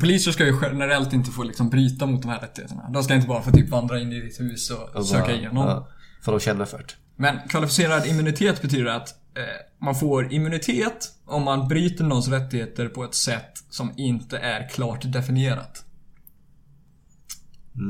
Poliser 0.00 0.32
ska 0.32 0.46
ju 0.46 0.58
generellt 0.62 1.12
inte 1.12 1.30
få 1.30 1.42
liksom 1.42 1.70
bryta 1.70 2.06
mot 2.06 2.22
de 2.22 2.28
här 2.28 2.40
rättigheterna. 2.40 2.90
De 2.92 3.04
ska 3.04 3.14
inte 3.14 3.28
bara 3.28 3.42
få 3.42 3.50
typ 3.50 3.68
vandra 3.68 4.00
in 4.00 4.12
i 4.12 4.20
ditt 4.20 4.40
hus 4.40 4.70
och, 4.70 4.96
Och 4.96 5.06
söka 5.06 5.22
bara- 5.22 5.32
igenom. 5.32 5.66
Ja, 5.68 5.88
för 6.22 6.32
de 6.32 6.40
känner 6.40 6.64
för 6.64 6.78
det. 6.78 6.94
Men 7.16 7.48
kvalificerad 7.48 8.06
immunitet 8.06 8.62
betyder 8.62 8.86
att 8.86 9.08
eh, 9.08 9.42
man 9.84 9.94
får 9.94 10.32
immunitet 10.32 11.08
om 11.26 11.42
man 11.42 11.68
bryter 11.68 12.04
någons 12.04 12.28
rättigheter 12.28 12.88
på 12.88 13.04
ett 13.04 13.14
sätt 13.14 13.64
som 13.70 13.92
inte 13.96 14.38
är 14.38 14.68
klart 14.68 15.12
definierat. 15.12 15.84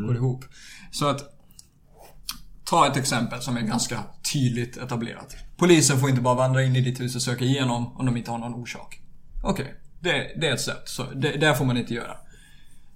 Går 0.07 0.17
ihop. 0.17 0.45
Så 0.91 1.09
att 1.09 1.37
Ta 2.65 2.87
ett 2.87 2.97
exempel 2.97 3.41
som 3.41 3.57
är 3.57 3.61
ganska 3.61 4.05
tydligt 4.33 4.77
etablerat. 4.77 5.37
Polisen 5.57 5.99
får 6.01 6.09
inte 6.11 6.21
bara 6.23 6.35
vandra 6.35 6.63
in 6.63 6.77
i 6.77 6.81
ditt 6.81 7.01
hus 7.01 7.17
och 7.17 7.23
söka 7.23 7.45
igenom 7.45 7.97
om 7.97 8.07
de 8.07 8.17
inte 8.17 8.31
har 8.31 8.39
någon 8.39 8.55
orsak. 8.55 9.01
Okej, 9.43 9.75
det, 10.01 10.33
det 10.37 10.49
är 10.49 10.55
ett 10.55 10.61
sätt. 10.61 10.83
Så 10.85 11.03
det, 11.15 11.33
det 11.33 11.55
får 11.55 11.65
man 11.65 11.77
inte 11.77 11.95
göra. 11.95 12.17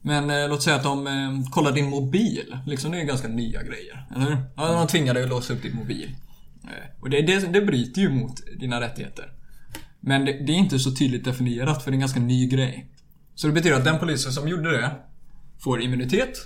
Men 0.03 0.31
eh, 0.31 0.49
låt 0.49 0.63
säga 0.63 0.77
att 0.77 0.83
de 0.83 1.07
eh, 1.07 1.51
kollar 1.51 1.73
din 1.73 1.91
mobil. 1.91 2.57
Liksom 2.67 2.91
det 2.91 2.97
är 2.97 3.01
ju 3.01 3.07
ganska 3.07 3.29
nya 3.29 3.63
grejer. 3.63 4.07
Eller 4.17 4.27
hur? 4.27 4.37
Ja, 4.57 4.73
de 4.73 4.87
tvingar 4.87 5.15
dig 5.15 5.23
att 5.23 5.29
låsa 5.29 5.53
upp 5.53 5.63
din 5.63 5.77
mobil. 5.77 6.17
Eh, 6.65 7.01
och 7.01 7.11
det, 7.11 7.23
det, 7.23 7.53
det 7.53 7.61
bryter 7.61 8.01
ju 8.01 8.09
mot 8.09 8.41
dina 8.61 8.81
rättigheter. 8.81 9.33
Men 10.01 10.25
det, 10.25 10.33
det 10.33 10.53
är 10.53 10.57
inte 10.57 10.79
så 10.79 10.91
tydligt 10.95 11.25
definierat 11.25 11.83
för 11.83 11.91
det 11.91 11.95
är 11.95 11.97
en 11.97 12.01
ganska 12.01 12.21
ny 12.21 12.47
grej. 12.47 12.91
Så 13.35 13.47
det 13.47 13.53
betyder 13.53 13.77
att 13.77 13.85
den 13.85 13.99
polisen 13.99 14.33
som 14.33 14.49
gjorde 14.49 14.71
det 14.71 14.91
får 15.59 15.83
immunitet. 15.83 16.39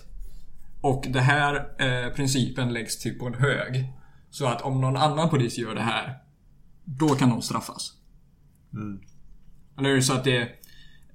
Och 0.80 1.06
det 1.08 1.20
här 1.20 1.54
eh, 1.78 2.12
principen 2.14 2.72
läggs 2.72 2.98
typ 2.98 3.18
på 3.18 3.26
en 3.26 3.34
hög. 3.34 3.92
Så 4.30 4.46
att 4.46 4.62
om 4.62 4.80
någon 4.80 4.96
annan 4.96 5.30
polis 5.30 5.58
gör 5.58 5.74
det 5.74 5.82
här, 5.82 6.18
då 6.84 7.08
kan 7.08 7.30
de 7.30 7.42
straffas. 7.42 7.92
Mm. 8.72 9.00
Nu 9.80 9.92
är 9.92 9.96
det 9.96 10.02
så 10.02 10.12
att 10.12 10.24
det 10.24 10.36
är 10.36 10.42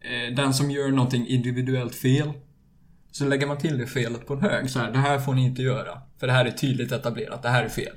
eh, 0.02 0.36
den 0.36 0.54
som 0.54 0.72
gör 0.72 0.92
någonting 0.92 1.28
individuellt 1.28 1.96
fel. 1.96 2.32
Så 3.12 3.26
lägger 3.26 3.48
man 3.48 3.58
till 3.58 3.78
det 3.78 3.88
felet 3.88 4.28
på 4.28 4.34
en 4.34 4.42
hög. 4.42 4.70
Så 4.70 4.80
här, 4.80 4.92
det 4.92 4.98
här 4.98 5.20
får 5.20 5.34
ni 5.34 5.46
inte 5.46 5.62
göra. 5.62 6.02
För 6.20 6.28
det 6.28 6.34
här 6.34 6.46
är 6.46 6.52
tydligt 6.52 6.92
etablerat, 6.92 7.44
det 7.44 7.50
här 7.50 7.64
är 7.64 7.70
fel. 7.70 7.96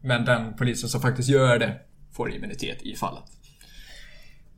Men 0.00 0.24
den 0.24 0.54
polisen 0.56 0.88
som 0.88 1.00
faktiskt 1.00 1.28
gör 1.28 1.58
det 1.58 1.80
får 2.12 2.34
immunitet 2.34 2.82
i 2.82 2.96
fallet. 2.96 3.24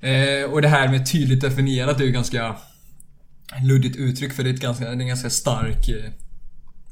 Eh, 0.00 0.50
och 0.50 0.62
det 0.62 0.68
här 0.68 0.88
med 0.88 1.12
tydligt 1.12 1.40
definierat 1.40 2.00
är 2.00 2.04
ju 2.04 2.12
ganska 2.12 2.56
luddigt 3.62 3.96
uttryck 3.96 4.32
för 4.32 4.42
det 4.42 4.50
är, 4.50 4.54
ett 4.54 4.60
ganska, 4.60 4.84
det 4.84 4.90
är 4.90 5.00
en 5.00 5.06
ganska 5.06 5.30
stark 5.30 5.88
eh, 5.88 6.10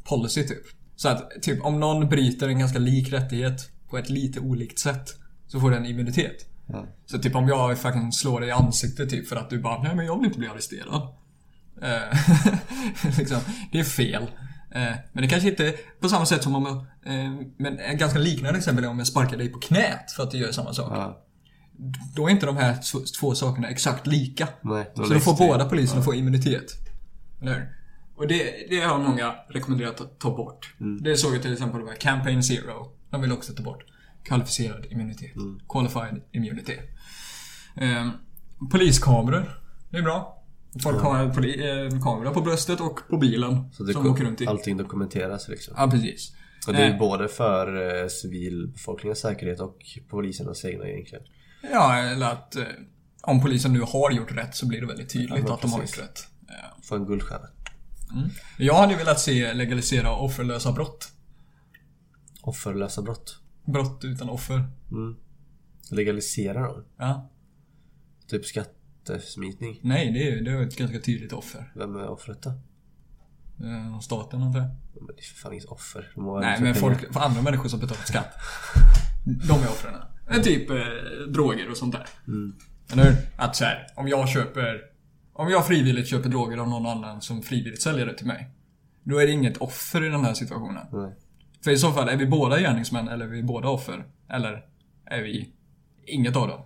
policy 0.05 0.43
typ. 0.43 0.62
Så 0.97 1.09
att 1.09 1.43
typ 1.43 1.65
om 1.65 1.81
någon 1.81 2.09
bryter 2.09 2.49
en 2.49 2.59
ganska 2.59 2.78
lik 2.78 3.12
rättighet 3.12 3.70
på 3.89 3.99
ett 3.99 4.11
lite 4.11 4.40
olikt 4.40 4.78
sätt 4.78 5.15
så 5.47 5.61
får 5.61 5.70
den 5.70 5.86
immunitet. 5.86 6.52
Ja. 6.73 6.86
Så 7.07 7.19
typ 7.19 7.35
om 7.36 7.49
jag 7.49 7.78
faktiskt 7.78 8.20
slår 8.20 8.40
dig 8.40 8.49
i 8.49 8.53
ansiktet 8.53 9.11
typ 9.11 9.28
för 9.28 9.36
att 9.36 9.51
du 9.51 9.59
bara 9.59 9.82
Nej 9.82 9.97
men 9.97 10.07
jag 10.07 10.16
vill 10.16 10.27
inte 10.27 10.39
bli 10.39 10.49
arresterad. 10.49 11.09
Eh, 11.82 12.19
liksom, 13.19 13.39
det 13.73 13.81
är 13.81 13.85
fel. 13.85 14.23
Eh, 14.70 14.93
men 15.12 15.23
det 15.23 15.28
kanske 15.28 15.49
inte 15.49 15.74
på 16.01 16.09
samma 16.09 16.27
sätt 16.27 16.43
som 16.43 16.55
om 16.55 16.66
jag, 16.66 17.15
eh, 17.15 17.31
Men 17.57 17.78
ett 17.78 17.99
ganska 17.99 18.19
liknande 18.19 18.59
exempel 18.59 18.85
är 18.85 18.89
om 18.89 18.99
jag 18.99 19.07
sparkar 19.07 19.36
dig 19.36 19.49
på 19.49 19.59
knät 19.59 20.11
för 20.16 20.23
att 20.23 20.31
du 20.31 20.39
gör 20.39 20.53
samma 20.53 20.73
sak. 20.74 20.93
Ja. 20.94 21.23
Då 22.15 22.27
är 22.27 22.31
inte 22.31 22.47
de 22.47 22.57
här 22.57 22.77
två, 23.20 23.35
sakerna 23.35 23.69
exakt 23.69 24.07
lika. 24.07 24.49
Nej, 24.61 24.90
Så 24.94 25.03
då 25.03 25.20
får 25.20 25.32
det- 25.32 25.39
båda 25.39 25.65
poliserna 25.69 26.03
få 26.03 26.15
immunitet. 26.15 26.73
Eller 27.40 27.55
hur? 27.55 27.69
Och 28.16 28.28
det, 28.28 28.66
det 28.70 28.81
har 28.81 28.99
många 28.99 29.35
rekommenderat 29.49 30.01
att 30.01 30.19
ta 30.19 30.36
bort. 30.36 30.74
Mm. 30.81 31.03
Det 31.03 31.16
såg 31.16 31.35
jag 31.35 31.43
till 31.43 31.53
exempel 31.53 31.81
med 31.81 31.99
Campaign 31.99 32.43
Zero. 32.43 32.93
De 33.11 33.20
vill 33.20 33.32
också 33.32 33.53
ta 33.53 33.62
bort 33.62 33.85
kvalificerad 34.24 34.86
immunitet. 34.90 35.36
Mm. 35.36 35.61
Qualified 35.69 36.23
immunity. 36.32 36.77
Ehm, 37.77 38.11
poliskameror. 38.70 39.61
Det 39.90 39.99
är 39.99 40.03
bra. 40.03 40.39
Folk 40.82 41.01
har 41.03 41.28
poli, 41.28 41.70
eh, 41.70 42.01
kamera 42.03 42.31
på 42.31 42.40
bröstet 42.40 42.81
och 42.81 43.01
på 43.09 43.16
bilen. 43.19 43.73
Så 43.73 43.82
det 43.85 43.93
som 43.93 44.07
åker 44.07 44.24
runt 44.24 44.40
i. 44.40 44.47
allting 44.47 44.77
dokumenteras 44.77 45.49
liksom. 45.49 45.74
Ja, 45.77 45.90
precis. 45.90 46.32
Och 46.66 46.73
det 46.73 46.78
är 46.85 46.90
Eh. 46.93 46.99
både 46.99 47.28
för 47.28 48.01
eh, 48.03 48.09
civilbefolkningens 48.09 49.19
säkerhet 49.20 49.61
och 49.61 49.78
polisernas 50.09 50.65
egna 50.65 50.85
egentligen. 50.89 51.24
Ja, 51.73 51.97
eller 51.97 52.27
att 52.32 52.57
eh, 52.57 52.62
om 53.23 53.40
polisen 53.43 53.73
nu 53.73 53.81
har 53.81 54.11
gjort 54.11 54.32
rätt 54.32 54.55
så 54.57 54.66
blir 54.66 54.81
det 54.81 54.86
väldigt 54.86 55.11
tydligt 55.12 55.44
Ja, 55.47 55.55
att 55.55 55.61
de 55.62 55.73
har 55.73 55.81
precis. 55.81 55.97
gjort 55.99 56.07
rätt. 56.07 56.27
Eh, 56.49 56.82
Få 56.82 56.94
en 56.94 57.07
guldstjärna. 57.07 57.47
Jag 58.59 58.74
hade 58.74 58.97
velat 58.97 59.20
se 59.20 59.55
legalisera 59.55 60.16
offerlösa 60.16 60.73
brott. 60.73 61.09
Offerlösa 62.43 63.03
brott. 63.03 63.39
Brott 63.64 64.05
utan 64.05 64.28
offer. 64.28 64.64
Legalisera 65.90 66.62
dem. 66.62 66.84
Ja. 66.97 67.30
Typ 68.26 68.44
skattesmitning. 68.44 69.80
Nej, 69.82 70.12
det 70.12 70.28
är, 70.28 70.43
det 70.43 70.51
är 70.51 70.62
ett 70.62 70.76
ganska 70.76 71.01
tydligt 71.01 71.32
offer. 71.32 71.72
Vem 71.74 71.97
är 71.97 72.09
offret 72.09 72.43
då? 72.43 72.51
Eh, 73.64 74.01
Staten 74.01 74.43
antar 74.43 74.60
jag. 74.60 74.68
Men 74.94 75.06
det 75.06 75.22
är 75.22 75.24
för 75.24 75.34
fan 75.40 75.52
inget 75.52 75.64
offer. 75.64 76.12
Nej, 76.16 76.51
liksom 76.51 76.64
men 76.64 76.74
folk, 76.74 77.12
för 77.12 77.20
andra 77.20 77.43
människor 77.43 77.68
som 77.68 77.80
betalar 77.80 78.02
skatt. 78.02 78.34
De 79.24 79.52
är 79.52 79.68
offren. 79.68 79.94
Typ 80.43 80.70
eh, 80.70 80.76
droger 81.28 81.70
och 81.70 81.76
sånt 81.76 81.93
där. 81.94 82.06
Eller 82.93 83.05
hur? 83.05 83.16
Att 83.36 83.56
så 83.56 83.64
här, 83.64 83.86
om 83.94 84.09
jag 84.09 84.28
köper... 84.28 84.80
Om 85.32 85.51
jag 85.51 85.66
frivilligt 85.66 86.09
köper 86.09 86.28
droger 86.28 86.59
av 86.59 86.68
någon 86.68 86.86
annan 86.86 87.20
som 87.20 87.43
frivilligt 87.43 87.82
säljer 87.82 88.06
det 88.06 88.14
till 88.18 88.26
mig. 88.26 88.51
Då 89.02 89.18
är 89.18 89.26
det 89.26 89.32
inget 89.32 89.56
offer 89.56 90.05
i 90.05 90.09
den 90.09 90.24
här 90.24 90.34
situationen. 90.34 90.86
Nej. 90.93 91.12
För 91.64 91.70
i 91.70 91.76
så 91.76 91.93
fall, 91.93 92.09
är 92.09 92.16
vi 92.16 92.26
båda 92.26 92.60
gärningsmän 92.60 93.09
eller 93.09 93.24
är 93.24 93.28
vi 93.30 93.43
båda 93.43 93.68
offer? 93.68 94.05
Eller 94.30 94.64
är 95.06 95.22
vi 95.22 95.52
inget 96.06 96.36
av 96.36 96.48
dem? 96.48 96.60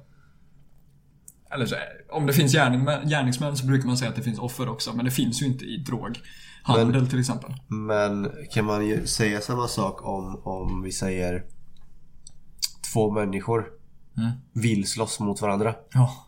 Eller 1.50 1.66
så 1.66 1.76
om 2.10 2.26
det 2.26 2.32
finns 2.32 2.52
gärningsmän, 2.52 3.08
gärningsmän 3.08 3.56
så 3.56 3.66
brukar 3.66 3.86
man 3.86 3.96
säga 3.96 4.08
att 4.10 4.16
det 4.16 4.22
finns 4.22 4.38
offer 4.38 4.68
också, 4.68 4.92
men 4.92 5.04
det 5.04 5.10
finns 5.10 5.42
ju 5.42 5.46
inte 5.46 5.64
i 5.64 5.76
droghandel 5.76 7.06
till 7.08 7.20
exempel. 7.20 7.54
Men 7.68 8.30
kan 8.52 8.64
man 8.64 8.86
ju 8.86 9.06
säga 9.06 9.40
samma 9.40 9.68
sak 9.68 10.06
om, 10.06 10.40
om 10.44 10.82
vi 10.82 10.92
säger 10.92 11.44
två 12.92 13.10
människor 13.10 13.66
Mm. 14.18 14.30
vill 14.52 14.86
slåss 14.86 15.20
mot 15.20 15.40
varandra? 15.42 15.74
Ja. 15.92 16.26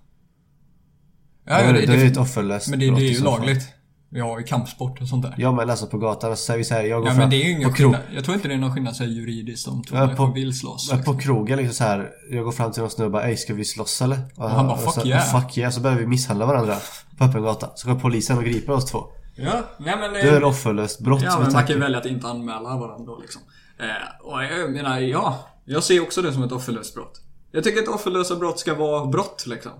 Ja, 1.44 1.60
ja, 1.60 1.72
det, 1.72 1.80
det, 1.80 1.86
det 1.86 1.92
är 1.92 2.04
ju 2.04 2.10
ett 2.10 2.16
offerlöst 2.16 2.68
men 2.70 2.78
det, 2.78 2.90
det 2.90 3.00
är 3.08 3.12
ju 3.12 3.24
lagligt. 3.24 3.74
Har 4.12 4.38
ju 4.38 4.44
kampsport 4.44 5.00
och 5.00 5.08
sånt 5.08 5.22
där. 5.22 5.34
Ja 5.38 5.52
men 5.52 5.70
alltså 5.70 5.86
på 5.86 5.98
gatan, 5.98 6.36
så 6.36 6.42
säger 6.44 6.58
vi 6.58 6.64
så 6.64 6.74
här, 6.74 6.82
jag 6.82 7.00
går 7.00 7.08
Ja, 7.08 7.14
fram 7.14 7.18
men 7.20 7.30
det 7.30 7.36
är 7.36 7.44
ju 7.44 7.50
ingen 7.50 7.70
på, 7.70 7.76
krog, 7.76 7.94
skillnad. 7.94 8.14
Jag 8.14 8.24
tror 8.24 8.34
inte 8.34 8.48
det 8.48 8.54
är 8.54 8.58
någon 8.58 8.74
skillnad 8.74 8.96
så 8.96 9.02
här, 9.04 9.10
juridiskt 9.10 9.68
om 9.68 9.82
två 9.84 9.96
Ja, 9.96 10.06
människor 10.06 10.34
vill 10.34 10.58
slåss. 10.58 10.88
ja, 10.92 10.98
på 11.12 11.18
krogen 11.18 11.58
liksom 11.58 11.74
så 11.74 11.84
här. 11.84 12.10
Jag 12.30 12.44
går 12.44 12.52
fram 12.52 12.72
till 12.72 12.80
någon 12.82 12.90
snubbe 12.90 13.06
och 13.06 13.12
bara 13.12 13.22
Ey 13.28 13.36
ska 13.36 13.54
vi 13.54 13.64
slåss 13.64 14.02
eller? 14.02 14.18
Och 14.36 14.50
han 14.50 14.66
bara, 14.66 14.74
och 14.76 14.82
"Fuck 14.82 14.94
så, 15.02 15.08
yeah." 15.08 15.40
Fuck 15.40 15.58
yeah. 15.58 15.72
Så 15.72 15.80
börjar 15.80 15.96
vi 15.98 16.06
misshandla 16.06 16.46
varandra 16.46 16.76
på 17.18 17.24
öppen 17.24 17.42
gata. 17.42 17.70
Så 17.74 17.88
kommer 17.88 18.00
polisen 18.00 18.38
och 18.38 18.44
griper 18.44 18.72
oss 18.72 18.84
två. 18.90 19.04
Ja, 19.36 19.52
nej 19.78 19.94
men... 20.00 20.12
Det 20.12 20.20
är 20.20 20.36
ett 20.36 20.42
offerlöst 20.44 21.00
brott 21.00 21.22
Ja, 21.22 21.38
men 21.40 21.52
man 21.52 21.62
kan 21.66 21.74
ju 21.76 21.80
välja 21.80 21.98
att 21.98 22.06
inte 22.06 22.28
anmäla 22.28 22.76
varandra 22.76 23.12
liksom. 23.20 23.42
Eh, 23.80 23.86
och 24.26 24.44
jag 24.44 24.70
menar, 24.72 24.98
ja. 24.98 25.38
Jag 25.64 25.82
ser 25.82 26.02
också 26.02 26.22
det 26.22 26.32
som 26.32 26.42
ett 26.42 26.52
offerlöst 26.52 26.94
brott. 26.94 27.20
Jag 27.52 27.64
tycker 27.64 27.82
att 27.82 27.88
offerlösa 27.88 28.36
brott 28.36 28.58
ska 28.58 28.74
vara 28.74 29.06
brott 29.06 29.44
liksom. 29.46 29.72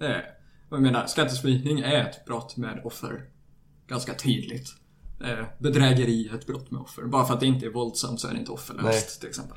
Eh, 0.00 0.08
och 0.70 0.76
jag 0.76 0.82
menar, 0.82 1.06
skattesmitning 1.06 1.80
är 1.80 2.00
ett 2.00 2.24
brott 2.26 2.56
med 2.56 2.80
offer. 2.84 3.20
Ganska 3.88 4.14
tydligt. 4.14 4.74
Eh, 5.24 5.46
bedrägeri 5.58 6.28
är 6.28 6.34
ett 6.34 6.46
brott 6.46 6.70
med 6.70 6.80
offer. 6.80 7.02
Bara 7.04 7.24
för 7.26 7.34
att 7.34 7.40
det 7.40 7.46
inte 7.46 7.66
är 7.66 7.70
våldsamt 7.70 8.20
så 8.20 8.28
är 8.28 8.32
det 8.32 8.38
inte 8.38 8.52
offerlöst 8.52 9.20
till 9.20 9.28
exempel. 9.28 9.56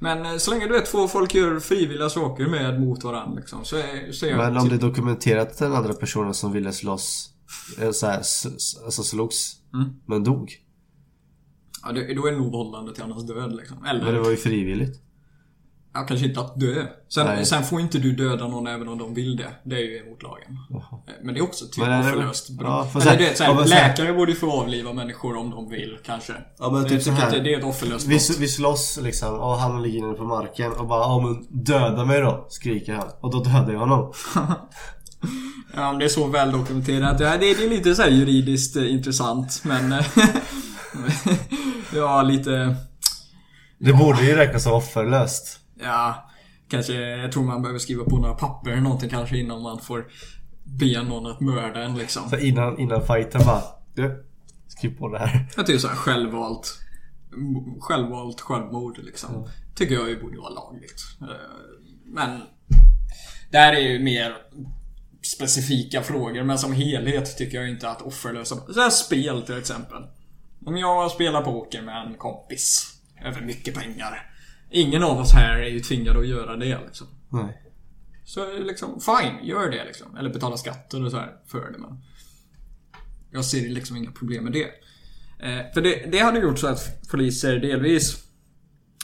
Men 0.00 0.26
eh, 0.26 0.36
så 0.36 0.50
länge 0.50 0.66
du 0.66 0.72
vet 0.72 0.86
två 0.86 1.08
folk 1.08 1.34
gör 1.34 1.60
frivilliga 1.60 2.08
saker 2.08 2.46
med 2.46 2.80
mot 2.80 3.04
varandra 3.04 3.40
liksom, 3.40 3.64
så 3.64 3.76
är, 3.76 4.12
så 4.12 4.26
är 4.26 4.36
Men 4.36 4.56
om 4.56 4.62
typ- 4.62 4.70
det 4.80 4.86
är 4.86 4.88
dokumenterat 4.88 5.50
att 5.50 5.58
den 5.58 5.72
andra 5.72 5.92
personen 5.94 6.34
som 6.34 6.52
ville 6.52 6.72
slåss 6.72 7.30
eh, 7.80 7.90
så 7.90 8.06
här, 8.06 8.16
alltså 8.84 9.02
slogs 9.02 9.54
Mm. 9.74 9.88
men 10.06 10.24
dog. 10.24 10.52
Ja, 11.82 11.92
det, 11.92 12.14
då 12.14 12.26
är 12.26 12.32
det 12.32 12.38
nog 12.38 12.52
vållande 12.52 12.94
till 12.94 13.02
annans 13.02 13.26
död 13.26 13.56
liksom. 13.56 13.84
Eller 13.84 14.04
Men 14.04 14.14
det 14.14 14.20
var 14.20 14.30
ju 14.30 14.36
frivilligt. 14.36 15.02
Ja, 15.94 16.00
kanske 16.08 16.26
inte 16.26 16.40
att 16.40 16.60
dö. 16.60 16.86
Sen, 17.08 17.46
sen 17.46 17.64
får 17.64 17.80
inte 17.80 17.98
du 17.98 18.12
döda 18.12 18.48
någon 18.48 18.66
även 18.66 18.88
om 18.88 18.98
de 18.98 19.14
vill 19.14 19.36
det. 19.36 19.48
Det 19.64 19.76
är 19.76 19.80
ju 19.80 19.98
emot 20.06 20.22
lagen. 20.22 20.58
Jaha. 20.70 21.00
Men 21.22 21.34
det 21.34 21.40
är 21.40 21.44
också 21.44 21.64
typ 21.66 21.76
Men 21.78 21.90
är 21.92 22.02
det- 22.04 22.10
förlöst 22.10 22.50
brott. 22.50 22.68
ja, 22.70 22.84
för 22.92 23.00
Eller 23.00 23.10
sen- 23.10 23.18
du 23.18 23.24
vet, 23.24 23.36
såhär, 23.38 23.50
ja, 23.52 23.58
sen- 23.58 23.68
läkare 23.68 24.12
borde 24.12 24.32
ju 24.32 24.38
få 24.38 24.50
avliva 24.52 24.92
människor 24.92 25.36
om 25.36 25.50
de 25.50 25.68
vill, 25.68 25.98
kanske. 26.06 26.32
Ja, 26.58 26.70
men 26.70 26.88
typ 26.88 27.02
så 27.02 27.10
här. 27.10 27.30
det, 27.30 27.40
det 27.40 27.54
är 27.54 27.58
ett 27.58 27.64
offerlöst 27.64 28.06
Vi, 28.06 28.16
brott. 28.16 28.36
vi 28.38 28.48
slåss 28.48 28.98
liksom 29.02 29.34
och 29.34 29.58
han 29.58 29.82
ligger 29.82 30.02
nere 30.02 30.14
på 30.14 30.24
marken 30.24 30.72
och 30.72 30.86
bara 30.86 31.00
ja 31.00 31.20
men 31.20 31.64
döda 31.64 32.04
mig 32.04 32.20
då 32.20 32.46
skriker 32.48 32.94
han. 32.94 33.08
Och 33.20 33.30
då 33.32 33.42
dödar 33.42 33.72
jag 33.72 33.78
honom. 33.80 34.12
Ja, 35.74 35.92
det 35.92 36.04
är 36.04 36.08
så 36.08 36.26
väl 36.26 36.52
dokumenterat. 36.52 37.20
Ja, 37.20 37.36
det, 37.36 37.50
är 37.50 37.70
lite 37.70 37.94
så 37.94 38.02
här 38.02 38.10
juridiskt 38.10 38.76
eh, 38.76 38.92
intressant, 38.92 39.60
men... 39.64 39.92
eh, 39.92 40.04
ja, 41.94 42.22
lite... 42.22 42.76
Det 43.78 43.92
borde 43.92 44.22
ju 44.24 44.36
räknas 44.36 44.62
som 44.62 44.72
offerlöst. 44.72 45.58
Ja, 45.80 46.30
kanske... 46.68 46.92
Jag 46.92 47.32
tror 47.32 47.44
man 47.44 47.62
behöver 47.62 47.78
skriva 47.78 48.04
på 48.04 48.18
några 48.18 48.34
papper 48.34 48.70
eller 48.70 48.80
någonting 48.82 49.10
kanske 49.10 49.38
innan 49.38 49.62
man 49.62 49.80
får 49.80 50.06
be 50.64 51.02
någon 51.02 51.26
att 51.26 51.40
mörda 51.40 51.82
en 51.82 51.98
liksom. 51.98 52.30
Så 52.30 52.36
innan, 52.36 52.78
innan 52.78 53.06
fighten 53.06 53.40
bara 53.46 53.62
du, 53.94 54.24
skriv 54.68 54.98
på 54.98 55.08
det 55.08 55.18
här. 55.18 55.48
Att 55.56 55.66
det 55.66 55.72
är 55.72 55.78
så 55.78 55.88
här 55.88 55.96
självvalt 55.96 56.78
Självvalt 57.80 58.40
självmord 58.40 58.98
liksom. 58.98 59.48
Tycker 59.74 59.94
jag 59.94 60.08
ju 60.08 60.20
borde 60.20 60.38
vara 60.38 60.48
lagligt. 60.50 61.00
Eh, 61.20 61.26
Men 62.04 62.40
Det 63.50 63.58
här 63.58 63.72
är 63.72 63.80
ju 63.80 63.98
mer 63.98 64.36
specifika 65.22 66.02
frågor, 66.02 66.42
men 66.42 66.58
som 66.58 66.72
helhet 66.72 67.36
tycker 67.38 67.58
jag 67.60 67.70
inte 67.70 67.90
att 67.90 68.02
offerlösa... 68.02 68.56
Så 68.56 68.80
här 68.80 68.90
spel 68.90 69.42
till 69.42 69.58
exempel. 69.58 70.02
Om 70.66 70.76
jag 70.76 71.10
spelar 71.10 71.42
poker 71.42 71.82
med 71.82 72.06
en 72.06 72.14
kompis 72.14 72.94
över 73.24 73.40
mycket 73.40 73.74
pengar. 73.74 74.27
Ingen 74.70 75.02
av 75.02 75.18
oss 75.18 75.32
här 75.32 75.58
är 75.58 75.68
ju 75.68 75.80
tvingade 75.80 76.18
att 76.18 76.28
göra 76.28 76.56
det 76.56 76.80
liksom. 76.86 77.06
Nej. 77.28 77.62
Så 78.24 78.58
liksom, 78.58 79.00
fine, 79.00 79.46
gör 79.46 79.70
det 79.70 79.84
liksom. 79.84 80.16
Eller 80.16 80.30
betala 80.30 80.56
skatter 80.56 81.04
och 81.04 81.10
så 81.10 81.16
här 81.16 81.32
för 81.46 81.72
det 81.72 81.78
men... 81.78 82.02
Jag 83.30 83.44
ser 83.44 83.68
liksom 83.68 83.96
inga 83.96 84.10
problem 84.10 84.44
med 84.44 84.52
det. 84.52 84.66
Eh, 85.46 85.72
för 85.74 85.80
det, 85.80 86.12
det 86.12 86.18
hade 86.18 86.40
gjort 86.40 86.58
så 86.58 86.66
att 86.66 87.10
poliser 87.10 87.56
delvis 87.56 88.24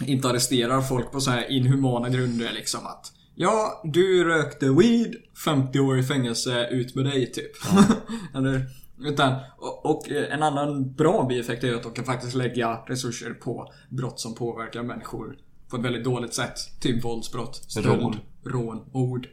inte 0.06 0.28
arresterar 0.28 0.80
folk 0.80 1.12
på 1.12 1.20
så 1.20 1.30
här 1.30 1.50
inhumana 1.50 2.08
grunder 2.08 2.52
liksom 2.52 2.86
att 2.86 3.12
Ja, 3.36 3.82
du 3.84 4.24
rökte 4.24 4.70
weed, 4.70 5.14
50 5.44 5.80
år 5.80 5.98
i 5.98 6.02
fängelse, 6.02 6.68
ut 6.70 6.94
med 6.94 7.04
dig 7.04 7.32
typ. 7.32 7.52
Eller, 8.34 8.66
utan, 9.00 9.34
och, 9.58 9.86
och 9.86 10.08
en 10.10 10.42
annan 10.42 10.94
bra 10.94 11.26
bieffekt 11.28 11.64
är 11.64 11.74
att 11.74 11.82
de 11.82 11.92
kan 11.92 12.04
faktiskt 12.04 12.34
lägga 12.34 12.74
resurser 12.86 13.30
på 13.30 13.72
brott 13.88 14.20
som 14.20 14.34
påverkar 14.34 14.82
människor 14.82 15.36
på 15.74 15.78
ett 15.80 15.84
väldigt 15.86 16.04
dåligt 16.04 16.34
sätt. 16.34 16.80
Typ 16.80 17.04
våldsbrott, 17.04 17.56
stöld, 17.56 17.86
Rån. 17.86 18.16
rån, 18.44 18.84
mord. 18.92 19.26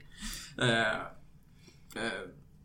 Eh, 0.61 0.91
eh, 1.95 2.21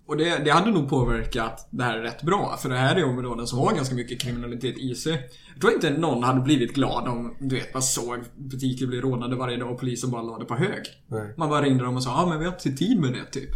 och 0.06 0.16
det, 0.16 0.44
det 0.44 0.50
hade 0.50 0.70
nog 0.70 0.88
påverkat 0.88 1.68
det 1.70 1.84
här 1.84 1.98
rätt 1.98 2.22
bra. 2.22 2.56
För 2.58 2.68
det 2.68 2.76
här 2.76 2.96
är 2.96 3.04
områden 3.04 3.46
som 3.46 3.58
har 3.58 3.74
ganska 3.74 3.94
mycket 3.94 4.20
kriminalitet 4.20 4.78
i 4.78 4.94
sig. 4.94 5.28
Jag 5.52 5.60
tror 5.60 5.72
inte 5.72 5.90
någon 5.90 6.22
hade 6.22 6.40
blivit 6.40 6.74
glad 6.74 7.08
om, 7.08 7.36
du 7.40 7.54
vet, 7.56 7.74
man 7.74 7.82
såg 7.82 8.18
butiker 8.36 8.86
bli 8.86 9.00
rånade 9.00 9.36
varje 9.36 9.56
dag 9.56 9.72
och 9.72 9.80
polisen 9.80 10.10
bara 10.10 10.22
la 10.22 10.38
det 10.38 10.44
på 10.44 10.54
hög. 10.54 10.82
Nej. 11.06 11.34
Man 11.36 11.48
bara 11.48 11.62
ringde 11.62 11.84
dem 11.84 11.96
och 11.96 12.02
sa 12.02 12.10
ja 12.10 12.26
men 12.28 12.38
vi 12.38 12.44
har 12.44 12.52
inte 12.52 12.72
tid 12.72 13.00
med 13.00 13.12
det 13.12 13.24
typ. 13.24 13.50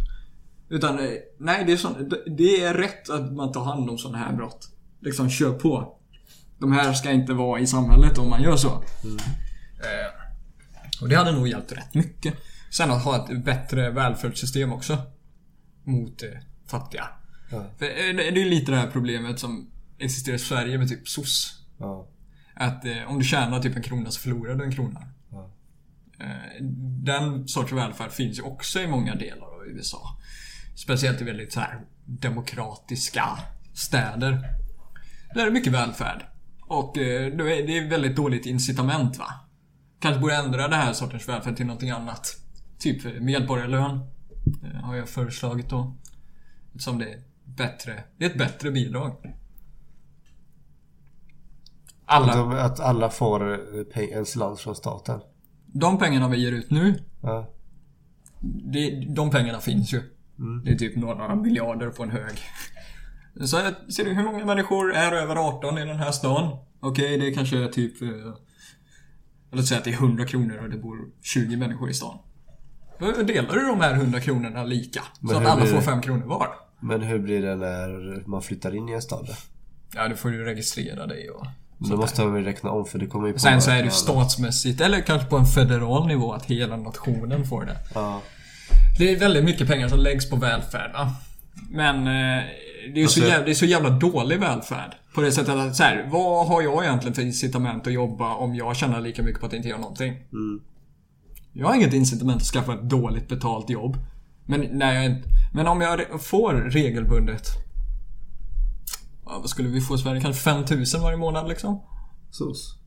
Utan 0.69 0.99
eh, 0.99 1.09
nej, 1.37 1.63
det 1.65 1.71
är, 1.71 1.77
sån, 1.77 2.09
det- 2.37 2.63
är 2.63 2.73
rätt 2.73 3.09
att 3.09 3.33
man 3.33 3.51
tar 3.51 3.63
hand 3.63 3.89
om 3.89 3.97
sådana 3.97 4.17
här 4.17 4.33
brott. 4.35 4.67
Liksom 5.01 5.29
kör 5.29 5.53
på. 5.53 5.97
De 6.59 6.71
här 6.71 6.93
ska 6.93 7.11
inte 7.11 7.33
vara 7.33 7.59
i 7.59 7.67
samhället 7.67 8.17
om 8.17 8.29
man 8.29 8.43
gör 8.43 8.55
så. 8.55 8.67
Eh, 8.67 8.81
och 11.01 11.09
det 11.09 11.15
hade 11.15 11.31
nog 11.31 11.47
hjälpt 11.47 11.71
rätt 11.71 11.93
mycket. 11.93 12.33
Sen 12.71 12.91
att 12.91 13.03
ha 13.03 13.25
ett 13.25 13.45
bättre 13.45 13.89
välfärdssystem 13.89 14.73
också. 14.73 14.97
Mot 15.83 16.23
eh, 16.23 16.29
fattiga. 16.67 17.07
Ja. 17.51 17.65
För, 17.77 17.85
eh, 17.85 18.15
det 18.15 18.31
det 18.31 18.41
är 18.41 18.49
lite 18.49 18.71
det 18.71 18.77
här 18.77 18.91
problemet 18.91 19.39
som 19.39 19.69
existerar 19.99 20.35
i 20.35 20.39
Sverige 20.39 20.77
med 20.77 20.89
typ 20.89 21.07
SOS. 21.07 21.63
Ja. 21.77 22.07
Att 22.55 22.85
eh, 22.85 23.03
om 23.07 23.19
du 23.19 23.25
tjänar 23.25 23.59
typ 23.59 23.75
en 23.75 23.83
krona 23.83 24.11
så 24.11 24.19
förlorar 24.19 24.55
du 24.55 24.63
en 24.63 24.71
krona. 24.71 25.07
Ja. 25.31 25.51
Eh, 26.19 26.63
den 27.03 27.47
sortens 27.47 27.81
välfärd 27.81 28.11
finns 28.11 28.39
ju 28.39 28.43
också 28.43 28.79
i 28.79 28.87
många 28.87 29.15
delar 29.15 29.47
av 29.47 29.67
USA. 29.67 30.17
Speciellt 30.75 31.21
i 31.21 31.23
väldigt 31.23 31.53
så 31.53 31.59
här 31.59 31.81
demokratiska 32.05 33.25
städer. 33.73 34.43
Där 35.33 35.41
är 35.41 35.45
det 35.45 35.51
mycket 35.51 35.73
välfärd. 35.73 36.25
Och 36.61 36.97
eh, 36.97 37.31
det 37.37 37.77
är 37.77 37.89
väldigt 37.89 38.15
dåligt 38.15 38.45
incitament 38.45 39.17
va. 39.17 39.33
Kanske 40.01 40.21
borde 40.21 40.35
ändra 40.35 40.67
det 40.67 40.75
här 40.75 40.93
sortens 40.93 41.29
välfärd 41.29 41.55
till 41.57 41.65
någonting 41.65 41.89
annat. 41.89 42.37
Typ 42.79 43.05
eh, 43.05 43.11
medborgarlön. 43.11 43.99
eh, 44.63 44.81
Har 44.81 44.95
jag 44.95 45.09
föreslagit 45.09 45.69
då. 45.69 45.95
Som 46.79 46.97
det 46.99 47.05
är 47.13 47.21
bättre. 47.45 48.03
Det 48.17 48.25
är 48.25 48.29
ett 48.29 48.37
bättre 48.37 48.71
bidrag. 48.71 49.35
Alla. 52.05 52.35
De, 52.35 52.51
att 52.51 52.79
alla 52.79 53.09
får 53.09 53.51
eh, 53.95 54.17
en 54.17 54.25
slant 54.25 54.59
från 54.59 54.75
staten. 54.75 55.19
De 55.65 55.97
pengarna 55.97 56.27
vi 56.27 56.37
ger 56.43 56.51
ut 56.51 56.71
nu 56.71 57.03
Ja. 57.21 57.49
Det, 58.63 59.05
de 59.15 59.29
pengarna 59.31 59.59
finns 59.59 59.93
ju. 59.93 60.01
Mm. 60.39 60.63
Det 60.65 60.71
är 60.71 60.75
typ 60.75 60.95
några 60.95 61.35
miljarder 61.35 61.89
på 61.89 62.03
en 62.03 62.11
hög. 62.11 62.39
Så 63.35 63.57
ser 63.91 64.05
du 64.05 64.13
hur 64.13 64.23
många 64.23 64.45
människor 64.45 64.93
är 64.93 65.11
över 65.11 65.35
18 65.35 65.77
i 65.77 65.85
den 65.85 65.97
här 65.97 66.11
stan? 66.11 66.57
Okej, 66.79 67.17
det 67.17 67.27
är 67.27 67.33
kanske 67.33 67.67
typ... 67.67 67.93
Låt 69.51 69.65
säga 69.65 69.77
att 69.77 69.83
det 69.83 69.89
är 69.89 69.93
100 69.93 70.25
kronor 70.25 70.57
och 70.63 70.69
det 70.69 70.77
bor 70.77 70.97
20 71.21 71.57
människor 71.57 71.89
i 71.89 71.93
stan. 71.93 72.17
Då 72.99 73.23
delar 73.23 73.53
du 73.53 73.67
de 73.67 73.81
här 73.81 73.93
100 73.93 74.19
kronorna 74.19 74.63
lika. 74.63 75.01
Men 75.19 75.29
så 75.29 75.41
att 75.41 75.47
alla 75.47 75.65
får 75.65 75.75
det? 75.75 75.81
5 75.81 76.01
kronor 76.01 76.25
var. 76.25 76.47
Men 76.79 77.01
hur 77.01 77.19
blir 77.19 77.41
det 77.41 77.55
när 77.55 78.27
man 78.27 78.41
flyttar 78.41 78.75
in 78.75 78.89
i 78.89 78.91
en 78.91 79.01
stad? 79.01 79.25
då? 79.27 79.33
Ja, 79.95 80.07
du 80.07 80.15
får 80.15 80.31
ju 80.31 80.45
registrera 80.45 81.07
dig 81.07 81.29
och... 81.29 81.45
Då 81.77 81.97
måste 81.97 82.21
man 82.21 82.33
väl 82.33 82.43
räkna 82.43 82.69
om 82.69 82.85
för 82.85 82.99
det 82.99 83.07
kommer 83.07 83.27
ju 83.27 83.33
på 83.33 83.39
Sen 83.39 83.61
så 83.61 83.71
är 83.71 83.77
det 83.77 83.83
ju 83.83 83.91
statsmässigt, 83.91 84.81
eller 84.81 85.01
kanske 85.01 85.29
på 85.29 85.37
en 85.37 85.45
federal 85.45 86.07
nivå, 86.07 86.33
att 86.33 86.45
hela 86.45 86.77
nationen 86.77 87.45
får 87.45 87.65
det. 87.65 87.77
Ja. 87.93 88.21
Det 88.97 89.11
är 89.11 89.19
väldigt 89.19 89.43
mycket 89.43 89.67
pengar 89.67 89.87
som 89.87 89.99
läggs 89.99 90.29
på 90.29 90.35
välfärd 90.35 90.93
va? 90.93 91.15
Men 91.69 92.07
eh, 92.07 92.43
det, 92.93 92.99
är 92.99 93.01
ju 93.01 93.07
så 93.07 93.19
Alltså- 93.19 93.31
jävla, 93.31 93.45
det 93.45 93.51
är 93.51 93.55
så 93.55 93.65
jävla 93.65 93.89
dålig 93.89 94.39
välfärd. 94.39 94.95
På 95.15 95.21
det 95.21 95.31
sättet 95.31 95.55
att 95.55 95.75
så 95.75 95.83
här, 95.83 96.09
vad 96.11 96.47
har 96.47 96.61
jag 96.61 96.83
egentligen 96.83 97.13
för 97.13 97.21
incitament 97.21 97.87
att 97.87 97.93
jobba 97.93 98.35
om 98.35 98.55
jag 98.55 98.75
tjänar 98.75 99.01
lika 99.01 99.23
mycket 99.23 99.39
på 99.39 99.45
att 99.45 99.53
inte 99.53 99.67
göra 99.67 99.79
någonting? 99.79 100.11
Mm. 100.11 100.61
Jag 101.53 101.67
har 101.67 101.75
inget 101.75 101.93
incitament 101.93 102.37
att 102.41 102.47
skaffa 102.47 102.73
ett 102.73 102.89
dåligt 102.89 103.27
betalt 103.27 103.69
jobb. 103.69 103.97
Men, 104.45 104.61
när 104.61 105.03
jag, 105.03 105.23
men 105.53 105.67
om 105.67 105.81
jag 105.81 106.21
får 106.23 106.53
regelbundet... 106.53 107.47
Vad 109.23 109.49
skulle 109.49 109.69
vi 109.69 109.81
få 109.81 109.95
i 109.95 109.97
Sverige? 109.97 110.21
Kanske 110.21 110.41
5000 110.41 111.01
varje 111.01 111.17
månad 111.17 111.47
liksom? 111.49 111.81
Sos. 112.31 112.77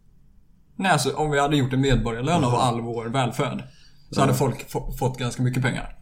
Nej, 0.77 0.93
alltså 0.93 1.16
om 1.16 1.31
vi 1.31 1.41
hade 1.41 1.57
gjort 1.57 1.73
en 1.73 1.81
medborgarlön 1.81 2.45
av 2.45 2.55
all 2.55 2.81
vår 2.81 3.07
välfärd. 3.07 3.65
Så 4.11 4.21
hade 4.21 4.35
folk 4.35 4.71
få, 4.71 4.93
fått 4.93 5.19
ganska 5.19 5.43
mycket 5.43 5.62
pengar. 5.62 5.97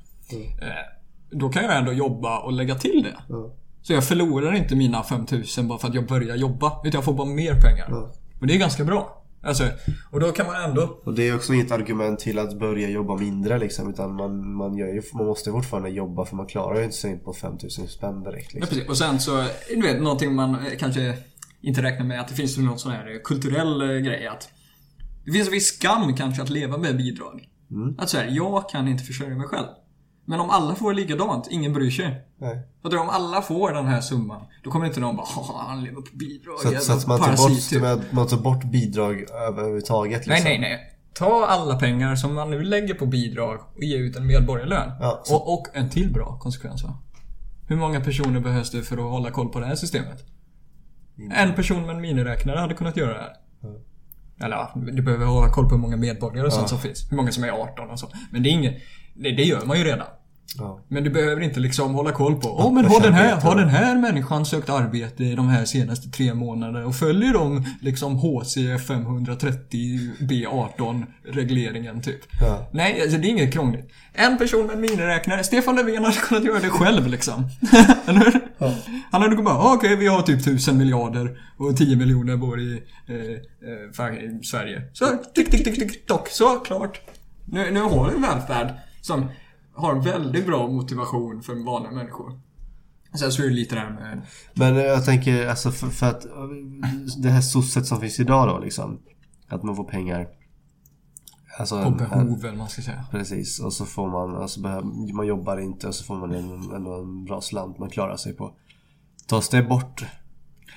Eh, 0.62 0.68
då 1.30 1.48
kan 1.48 1.64
jag 1.64 1.76
ändå 1.76 1.92
jobba 1.92 2.38
och 2.38 2.52
lägga 2.52 2.74
till 2.74 3.02
det. 3.02 3.34
Ja. 3.82 3.86
Så 3.86 3.92
jag 3.92 4.04
förlorar 4.08 4.54
inte 4.54 4.76
mina 4.76 5.02
5000 5.02 5.68
bara 5.68 5.78
för 5.78 5.88
att 5.88 5.94
jag 5.94 6.06
börjar 6.06 6.36
jobba. 6.36 6.80
Utan 6.84 6.98
jag 6.98 7.04
får 7.04 7.14
bara 7.14 7.28
mer 7.28 7.60
pengar. 7.60 7.86
Ja. 7.90 8.12
Men 8.38 8.48
det 8.48 8.54
är 8.54 8.58
ganska 8.58 8.84
bra. 8.84 9.22
Alltså, 9.44 9.64
och 10.10 10.20
då 10.20 10.32
kan 10.32 10.46
man 10.46 10.62
ändå... 10.62 11.00
Och 11.04 11.14
det 11.14 11.28
är 11.28 11.36
också 11.36 11.54
inget 11.54 11.70
argument 11.70 12.20
till 12.20 12.38
att 12.38 12.58
börja 12.58 12.88
jobba 12.88 13.16
mindre 13.16 13.58
liksom. 13.58 13.90
Utan 13.90 14.14
man, 14.14 14.54
man, 14.54 14.76
gör 14.76 14.86
ju, 14.86 15.02
man 15.14 15.26
måste 15.26 15.50
fortfarande 15.50 15.90
jobba 15.90 16.24
för 16.24 16.36
man 16.36 16.46
klarar 16.46 16.78
ju 16.78 16.84
inte 16.84 16.96
sig 16.96 17.10
in 17.10 17.20
på 17.20 17.32
5000 17.32 17.88
spänn 17.88 18.22
direkt 18.22 18.54
Ja, 18.54 18.60
liksom. 18.60 18.76
precis. 18.76 18.88
Och 18.90 18.98
sen 18.98 19.20
så, 19.20 19.44
du 19.68 19.82
vet, 19.82 20.02
någonting 20.02 20.34
man 20.34 20.54
eh, 20.54 20.78
kanske 20.78 21.16
inte 21.60 21.82
räknar 21.82 22.06
med 22.06 22.20
att 22.20 22.28
det 22.28 22.34
finns 22.34 22.58
någon 22.58 22.78
sån 22.78 22.92
här 22.92 23.20
kulturell 23.24 23.82
eh, 23.82 23.96
grej 23.96 24.26
att 24.26 24.48
det 25.24 25.32
finns 25.32 25.46
en 25.46 25.52
viss 25.52 25.66
skam 25.66 26.16
kanske 26.16 26.42
att 26.42 26.50
leva 26.50 26.78
med 26.78 26.96
bidrag. 26.96 27.48
Mm. 27.70 27.94
Att 27.98 28.10
säga, 28.10 28.30
jag 28.30 28.68
kan 28.68 28.88
inte 28.88 29.04
försörja 29.04 29.36
mig 29.36 29.46
själv. 29.46 29.66
Men 30.24 30.40
om 30.40 30.50
alla 30.50 30.74
får 30.74 30.94
likadant, 30.94 31.48
ingen 31.50 31.72
bryr 31.72 31.90
sig. 31.90 32.22
Nej. 32.38 32.62
För 32.82 32.96
om 32.96 33.08
alla 33.08 33.42
får 33.42 33.72
den 33.72 33.86
här 33.86 34.00
summan, 34.00 34.42
då 34.64 34.70
kommer 34.70 34.86
inte 34.86 35.00
någon 35.00 35.16
bara 35.16 35.26
"Haha, 35.26 35.64
han 35.68 35.84
lever 35.84 35.96
på 36.00 36.16
bidrag. 36.16 36.58
Så, 36.60 36.68
att- 36.68 36.82
så 36.82 36.92
att 36.92 37.06
man 37.06 37.18
tar, 37.18 37.24
parasit", 37.26 37.48
bort, 37.48 37.70
typ. 37.70 37.82
med, 37.82 38.00
man 38.10 38.26
tar 38.26 38.36
bort 38.36 38.64
bidrag 38.64 39.24
överhuvudtaget 39.48 40.26
Nej, 40.26 40.36
liksom. 40.36 40.50
nej, 40.50 40.58
nej. 40.60 40.88
Ta 41.14 41.46
alla 41.46 41.78
pengar 41.78 42.16
som 42.16 42.34
man 42.34 42.50
nu 42.50 42.62
lägger 42.62 42.94
på 42.94 43.06
bidrag 43.06 43.60
och 43.76 43.82
ge 43.84 43.96
ut 43.96 44.16
en 44.16 44.26
medborgarlön. 44.26 44.90
Ja, 45.00 45.22
och, 45.30 45.52
och 45.54 45.66
en 45.72 45.90
till 45.90 46.12
bra 46.12 46.38
konsekvens 46.38 46.84
va? 46.84 46.98
Hur 47.68 47.76
många 47.76 48.00
personer 48.00 48.40
behövs 48.40 48.70
det 48.70 48.82
för 48.82 48.96
att 48.96 49.10
hålla 49.10 49.30
koll 49.30 49.48
på 49.48 49.60
det 49.60 49.66
här 49.66 49.74
systemet? 49.74 50.24
En 51.34 51.54
person 51.54 51.82
med 51.86 51.94
en 51.96 52.00
miniräknare 52.02 52.58
hade 52.58 52.74
kunnat 52.74 52.96
göra 52.96 53.12
det 53.14 53.20
här. 53.20 53.32
Eller 54.44 54.56
ja, 54.56 54.72
du 54.74 55.02
behöver 55.02 55.26
hålla 55.26 55.50
koll 55.52 55.64
på 55.68 55.70
hur 55.74 55.82
många 55.82 55.96
medborgare 55.96 56.46
och 56.46 56.52
sånt 56.52 56.68
som 56.68 56.78
finns. 56.78 57.12
Hur 57.12 57.16
många 57.16 57.32
som 57.32 57.44
är 57.44 57.48
18 57.50 57.90
och 57.90 57.98
så. 57.98 58.08
Men 58.32 58.42
det 58.42 58.48
är 58.48 58.50
inget... 58.52 58.74
Det, 59.14 59.30
det 59.30 59.42
gör 59.42 59.64
man 59.66 59.78
ju 59.78 59.84
redan. 59.84 60.06
Ja. 60.58 60.80
Men 60.88 61.04
du 61.04 61.10
behöver 61.10 61.42
inte 61.42 61.60
liksom 61.60 61.94
hålla 61.94 62.12
koll 62.12 62.34
på 62.40 62.48
Åh 62.48 62.72
men 62.72 62.84
har 62.84 63.00
den, 63.00 63.12
här, 63.12 63.40
har 63.40 63.56
den 63.56 63.68
här 63.68 63.96
människan 63.96 64.46
sökt 64.46 64.70
arbete 64.70 65.24
i 65.24 65.34
de 65.34 65.48
här 65.48 65.64
senaste 65.64 66.08
tre 66.08 66.34
månaderna 66.34 66.86
och 66.86 66.96
följer 66.96 67.32
de 67.32 67.64
liksom 67.80 68.16
HC 68.16 68.54
530 68.86 69.78
B18 70.20 71.04
regleringen 71.24 72.02
typ? 72.02 72.20
Ja. 72.40 72.68
Nej, 72.72 73.02
alltså 73.02 73.18
det 73.18 73.26
är 73.26 73.30
inget 73.30 73.52
krångligt. 73.52 73.90
En 74.12 74.38
person 74.38 74.66
med 74.66 74.74
en 74.74 74.80
miniräknare, 74.80 75.44
Stefan 75.44 75.76
Löfven 75.76 76.04
hade 76.04 76.16
kunnat 76.16 76.44
göra 76.44 76.60
det 76.60 76.70
själv 76.70 77.06
liksom. 77.06 77.48
Eller 78.06 78.20
hur? 78.24 78.40
Han 79.10 79.22
hade 79.22 79.28
kunnat 79.36 79.44
bara, 79.44 79.58
"Ah, 79.58 79.74
okej 79.74 79.96
vi 79.96 80.06
har 80.06 80.22
typ 80.22 80.40
1000 80.40 80.78
miljarder 80.78 81.38
och 81.56 81.76
10 81.76 81.96
miljoner 81.96 82.36
bor 82.36 82.60
i, 82.60 82.82
eh, 83.08 84.06
eh, 84.06 84.14
i 84.14 84.44
Sverige. 84.44 84.82
Så, 84.92 85.06
tick, 85.34 85.50
tick, 85.50 85.64
tick, 85.64 85.74
tick, 85.78 86.06
tock, 86.06 86.28
så, 86.28 86.58
klart. 86.58 87.00
Nu, 87.44 87.70
nu 87.70 87.80
har 87.80 88.10
vi 88.10 88.20
välfärd 88.20 88.74
som 89.02 89.28
har 89.74 89.94
väldigt 90.02 90.46
bra 90.46 90.68
motivation 90.68 91.42
för 91.42 91.64
vanliga 91.64 91.92
människor. 91.92 92.40
Sen 93.18 93.32
så 93.32 93.42
är 93.42 93.46
det 93.46 93.52
lite 93.54 93.74
det 93.74 93.80
här 93.80 93.90
med... 93.90 94.22
Men 94.54 94.76
eh, 94.76 94.82
jag 94.82 95.04
tänker 95.04 95.46
alltså 95.48 95.70
för, 95.70 95.86
för 95.86 96.06
att 96.06 96.24
eh, 96.24 96.30
det 97.18 97.28
här 97.30 97.40
sosset 97.40 97.86
som 97.86 98.00
finns 98.00 98.20
idag 98.20 98.48
då 98.48 98.58
liksom. 98.58 99.00
Att 99.48 99.62
man 99.62 99.76
får 99.76 99.84
pengar. 99.84 100.28
Alltså, 101.58 101.82
På 101.82 101.88
en- 101.88 101.96
behoven, 101.96 102.58
man 102.58 102.68
ska 102.68 102.82
säga. 102.82 103.04
Precis, 103.10 103.60
och 103.60 103.72
så 103.72 103.86
får 103.86 104.08
man, 104.10 104.42
alltså 104.42 104.60
behöver, 104.60 105.14
man 105.14 105.26
jobbar 105.26 105.56
inte 105.58 105.88
och 105.88 105.94
så 105.94 106.04
får 106.04 106.14
man 106.16 106.34
en, 106.34 106.52
en, 106.74 106.86
en 106.86 107.24
bra 107.24 107.40
slant 107.40 107.78
man 107.78 107.90
klarar 107.90 108.16
sig 108.16 108.32
på. 108.32 108.52
Tas 109.26 109.48
det 109.48 109.62
bort? 109.62 110.04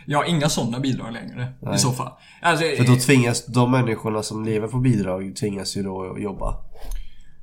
Ja, 0.06 0.26
inga 0.26 0.50
sådana 0.50 0.80
bidrag 0.80 1.14
längre 1.14 1.54
i 1.62 1.66
Nej. 1.66 1.78
så 1.80 1.92
fall. 1.92 2.12
Alltså, 2.42 2.66
För 2.78 2.88
då 2.88 2.96
tvingas 2.96 3.46
de 3.46 3.72
människorna 3.72 4.24
som 4.24 4.46
lever 4.46 4.68
på 4.68 4.78
bidrag 4.80 5.36
tvingas 5.36 5.78
ju 5.78 5.84
då 5.84 6.12
att 6.14 6.22
jobba. 6.22 6.56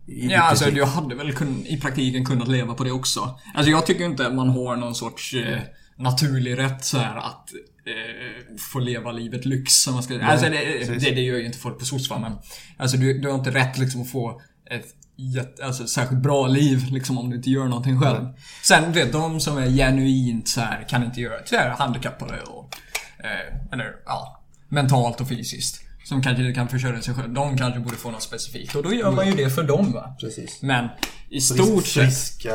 Ja, 0.06 0.42
alltså 0.42 0.70
du 0.70 0.84
hade 0.84 1.14
väl 1.14 1.32
kun, 1.32 1.66
i 1.66 1.80
praktiken 1.80 2.24
kunnat 2.24 2.48
leva 2.48 2.74
på 2.74 2.84
det 2.84 2.92
också. 2.92 3.38
Alltså 3.54 3.70
jag 3.70 3.86
tycker 3.86 4.04
inte 4.04 4.30
man 4.30 4.48
har 4.48 4.76
någon 4.76 4.94
sorts 4.94 5.34
eh, 5.34 5.60
naturlig 5.96 6.58
rätt 6.58 6.84
så 6.84 6.98
här 6.98 7.16
att 7.16 7.52
eh, 7.86 8.56
få 8.72 8.78
leva 8.78 9.12
livet 9.12 9.44
lyx. 9.44 9.72
Som 9.72 9.94
man 9.94 10.02
ska, 10.02 10.24
alltså 10.24 10.48
det, 10.48 10.78
precis. 10.78 11.04
det, 11.04 11.10
det 11.10 11.20
gör 11.20 11.38
ju 11.38 11.46
inte 11.46 11.58
folk 11.58 11.78
på 11.78 11.84
SOSFA 11.84 12.18
men 12.18 12.32
Alltså 12.76 12.96
du, 12.96 13.18
du 13.18 13.28
har 13.28 13.34
inte 13.34 13.50
rätt 13.50 13.78
liksom 13.78 14.02
att 14.02 14.10
få 14.10 14.40
ett 14.70 14.86
jätte, 15.16 15.64
alltså, 15.64 15.86
särskilt 15.86 16.22
bra 16.22 16.46
liv 16.46 16.86
liksom 16.90 17.18
om 17.18 17.30
du 17.30 17.36
inte 17.36 17.50
gör 17.50 17.64
någonting 17.64 18.00
själv. 18.00 18.26
Sen 18.62 18.92
du 18.92 19.00
vet 19.00 19.12
de 19.12 19.40
som 19.40 19.58
är 19.58 19.70
genuint 19.70 20.48
så 20.48 20.60
här 20.60 20.88
kan 20.88 21.04
inte 21.04 21.20
göra, 21.20 21.40
här 21.50 21.70
handikappade 21.70 22.40
och 22.40 22.76
eh, 23.24 23.72
eller 23.72 23.94
ja, 24.06 24.42
mentalt 24.68 25.20
och 25.20 25.28
fysiskt. 25.28 25.81
Som 26.04 26.22
kanske 26.22 26.42
inte 26.42 26.54
kan 26.54 26.68
försörja 26.68 27.00
sig 27.02 27.14
själv. 27.14 27.32
De 27.32 27.56
kanske 27.58 27.80
borde 27.80 27.96
få 27.96 28.10
något 28.10 28.22
specifikt. 28.22 28.74
Och 28.74 28.82
då 28.82 28.92
gör 28.92 29.10
man 29.10 29.26
ju 29.26 29.32
det 29.32 29.50
för 29.50 29.62
dem 29.62 29.92
va. 29.92 30.16
Precis. 30.20 30.62
Men 30.62 30.88
i 31.30 31.40
stort 31.40 31.86
sett. 31.86 32.04
Friska, 32.04 32.54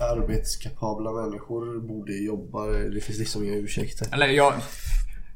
arbetskapabla 0.00 1.12
människor 1.12 1.80
borde 1.88 2.12
jobba. 2.12 2.66
Det 2.66 3.00
finns 3.00 3.18
liksom 3.18 3.44
inga 3.44 3.54
ursäkter. 3.56 4.08
Eller 4.12 4.26
jag... 4.26 4.54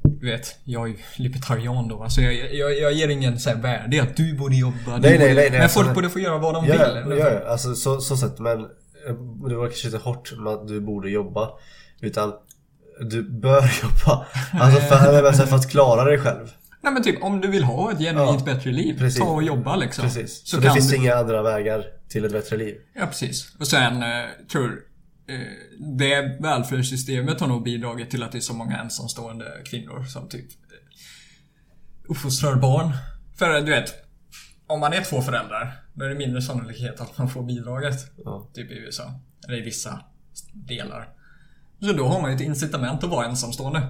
Du 0.02 0.27
vet, 0.31 0.56
jag 0.64 0.82
är 0.85 0.89
ju 0.89 0.97
libertarian 1.16 1.89
då. 1.89 2.02
Alltså 2.02 2.20
jag, 2.20 2.55
jag, 2.55 2.78
jag 2.78 2.93
ger 2.93 3.09
ingen 3.09 3.39
så 3.40 3.51
här 3.51 3.56
värde 3.56 4.02
att 4.02 4.16
du 4.16 4.36
borde 4.36 4.56
jobba. 4.56 4.77
Du 4.85 4.90
Nej, 4.90 5.01
nej, 5.01 5.18
borde, 5.18 5.24
nej, 5.24 5.35
nej, 5.35 5.51
men 5.51 5.62
alltså, 5.62 5.74
folk 5.78 5.86
nej. 5.86 5.94
borde 5.94 6.10
få 6.10 6.18
göra 6.20 6.39
vad 6.39 6.55
de 6.55 6.66
Ja, 6.66 6.72
vill. 7.06 7.18
ja, 7.18 7.31
ja, 7.31 7.48
alltså 7.51 7.74
så, 7.74 8.01
så 8.01 8.16
sett 8.16 8.39
men 8.39 8.60
eh, 8.60 9.14
Det 9.48 9.56
var 9.56 9.66
kanske 9.66 9.86
lite 9.86 9.98
hårt 9.98 10.32
med 10.39 10.52
att 10.52 10.68
du 10.68 10.81
borde 10.81 11.10
jobba 11.10 11.51
Utan 12.01 12.32
Du 13.10 13.22
bör 13.40 13.62
jobba 13.82 14.27
Alltså 14.52 14.81
för, 14.81 15.32
för 15.47 15.56
att 15.56 15.70
klara 15.70 16.05
dig 16.05 16.18
själv 16.18 16.48
Nej 16.82 16.93
men 16.93 17.02
typ 17.02 17.23
om 17.23 17.40
du 17.40 17.48
vill 17.51 17.65
ha 17.65 17.93
ett 17.93 17.98
genuint 17.98 18.43
Ja, 18.47 18.55
bättre 18.55 18.70
liv. 18.73 18.98
precis. 18.98 19.20
Ta 19.20 19.27
och 19.31 19.43
jobba 19.43 19.77
liksom. 19.77 20.05
Precis 20.05 20.40
Så, 20.40 20.57
Så, 20.57 20.62
det 20.62 20.73
finns 20.73 20.90
du... 20.90 20.97
inga 20.97 21.15
andra 21.15 21.43
vägar 21.43 21.85
till 22.09 22.24
ett 22.24 22.32
bättre 22.32 22.57
liv 22.57 22.77
Ja 22.94 23.07
precis. 23.07 23.57
Och 23.59 23.66
sen 23.66 24.02
eh, 24.02 24.28
tror 24.52 24.82
eh, 25.28 25.40
det 25.97 26.36
välfärdssystemet 26.40 27.40
har 27.40 27.48
nog 27.48 27.65
bidragit 27.65 28.11
till 28.11 28.23
att 28.23 28.32
det 28.32 28.39
är 28.39 28.40
så 28.40 28.55
många 28.55 28.77
ensamstående 28.78 29.47
kvinnor 29.65 30.05
som 30.05 30.28
typ 30.28 30.47
eh, 30.51 32.11
uppfostrar 32.11 32.57
barn. 32.57 32.93
För 33.39 33.61
du 33.61 33.70
vet, 33.70 33.94
om 34.66 34.81
man 34.81 34.93
är 34.93 35.01
två 35.02 35.23
föräldrar, 35.23 35.81
då 35.94 36.05
är 36.05 36.09
det 36.09 36.15
mindre 36.15 36.43
sannolikhet 36.43 37.01
att 37.01 37.19
man 37.19 37.28
får 37.31 37.43
bidraget. 37.43 37.94
Ja. 38.24 38.51
Typ 38.55 38.70
i 38.70 38.74
USA. 38.74 39.15
Eller 39.48 39.59
i 39.59 39.61
vissa 39.61 40.01
delar. 40.52 41.09
Så 41.81 41.93
då 41.93 42.07
har 42.07 42.20
man 42.23 42.31
ju 42.31 42.35
ett 42.36 42.43
incitament 42.43 43.05
att 43.05 43.11
vara 43.11 43.27
ensamstående. 43.27 43.82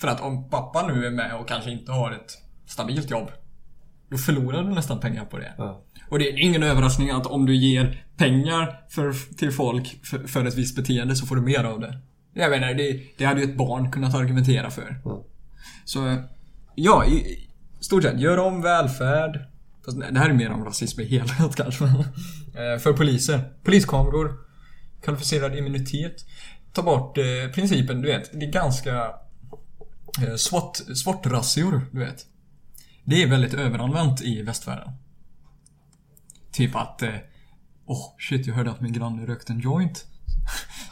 För 0.00 0.08
att 0.08 0.20
om 0.20 0.50
pappa 0.50 0.86
nu 0.86 1.06
är 1.06 1.10
med 1.10 1.34
och 1.34 1.48
kanske 1.48 1.70
inte 1.70 1.92
har 1.92 2.12
ett 2.12 2.38
stabilt 2.66 3.10
jobb. 3.10 3.30
Då 4.10 4.18
förlorar 4.18 4.62
du 4.62 4.74
nästan 4.74 5.00
pengar 5.00 5.24
på 5.24 5.38
det. 5.38 5.52
Ja. 5.58 5.84
Och 6.08 6.18
det 6.18 6.28
är 6.28 6.38
ingen 6.38 6.62
överraskning 6.62 7.10
att 7.10 7.26
om 7.26 7.46
du 7.46 7.56
ger 7.56 8.04
pengar 8.16 8.80
för, 8.88 9.34
till 9.36 9.52
folk 9.52 10.06
för, 10.06 10.18
för 10.18 10.44
ett 10.44 10.54
visst 10.54 10.76
beteende 10.76 11.16
så 11.16 11.26
får 11.26 11.36
du 11.36 11.42
mer 11.42 11.64
av 11.64 11.80
det. 11.80 11.98
Jag 12.32 12.50
menar, 12.50 12.74
det, 12.74 13.00
det 13.16 13.24
hade 13.24 13.40
ju 13.40 13.50
ett 13.50 13.56
barn 13.56 13.92
kunnat 13.92 14.14
argumentera 14.14 14.70
för. 14.70 15.00
Ja. 15.04 15.24
Så, 15.84 16.22
ja, 16.74 17.06
i 17.06 17.48
stort 17.80 18.02
sett, 18.02 18.20
gör 18.20 18.38
om 18.38 18.62
välfärd. 18.62 19.40
Fast 19.84 20.00
det 20.00 20.18
här 20.18 20.30
är 20.30 20.34
mer 20.34 20.50
om 20.50 20.64
rasism 20.64 21.00
i 21.00 21.04
helhet 21.04 21.56
kanske. 21.56 21.84
Eh, 21.84 22.78
för 22.80 22.92
poliser. 22.92 23.40
Poliskameror. 23.64 24.32
Kvalificerad 25.02 25.56
immunitet. 25.56 26.14
Ta 26.72 26.82
bort 26.82 27.18
eh, 27.18 27.52
principen, 27.54 28.02
du 28.02 28.08
vet. 28.08 28.40
Det 28.40 28.46
är 28.46 28.52
ganska 28.52 29.10
eh, 30.22 30.36
SWAT, 30.36 30.82
SWAT-razzior, 30.94 31.86
du 31.92 31.98
vet. 31.98 32.26
Det 33.04 33.22
är 33.22 33.26
väldigt 33.26 33.54
överanvänt 33.54 34.22
i 34.22 34.42
västvärlden. 34.42 34.92
Typ 36.52 36.76
att... 36.76 37.02
eh, 37.02 37.14
Åh, 37.90 37.96
oh, 37.96 38.14
shit, 38.18 38.46
jag 38.46 38.54
hörde 38.54 38.70
att 38.70 38.80
min 38.80 38.92
granne 38.92 39.26
rökte 39.26 39.52
en 39.52 39.60
joint. 39.60 40.06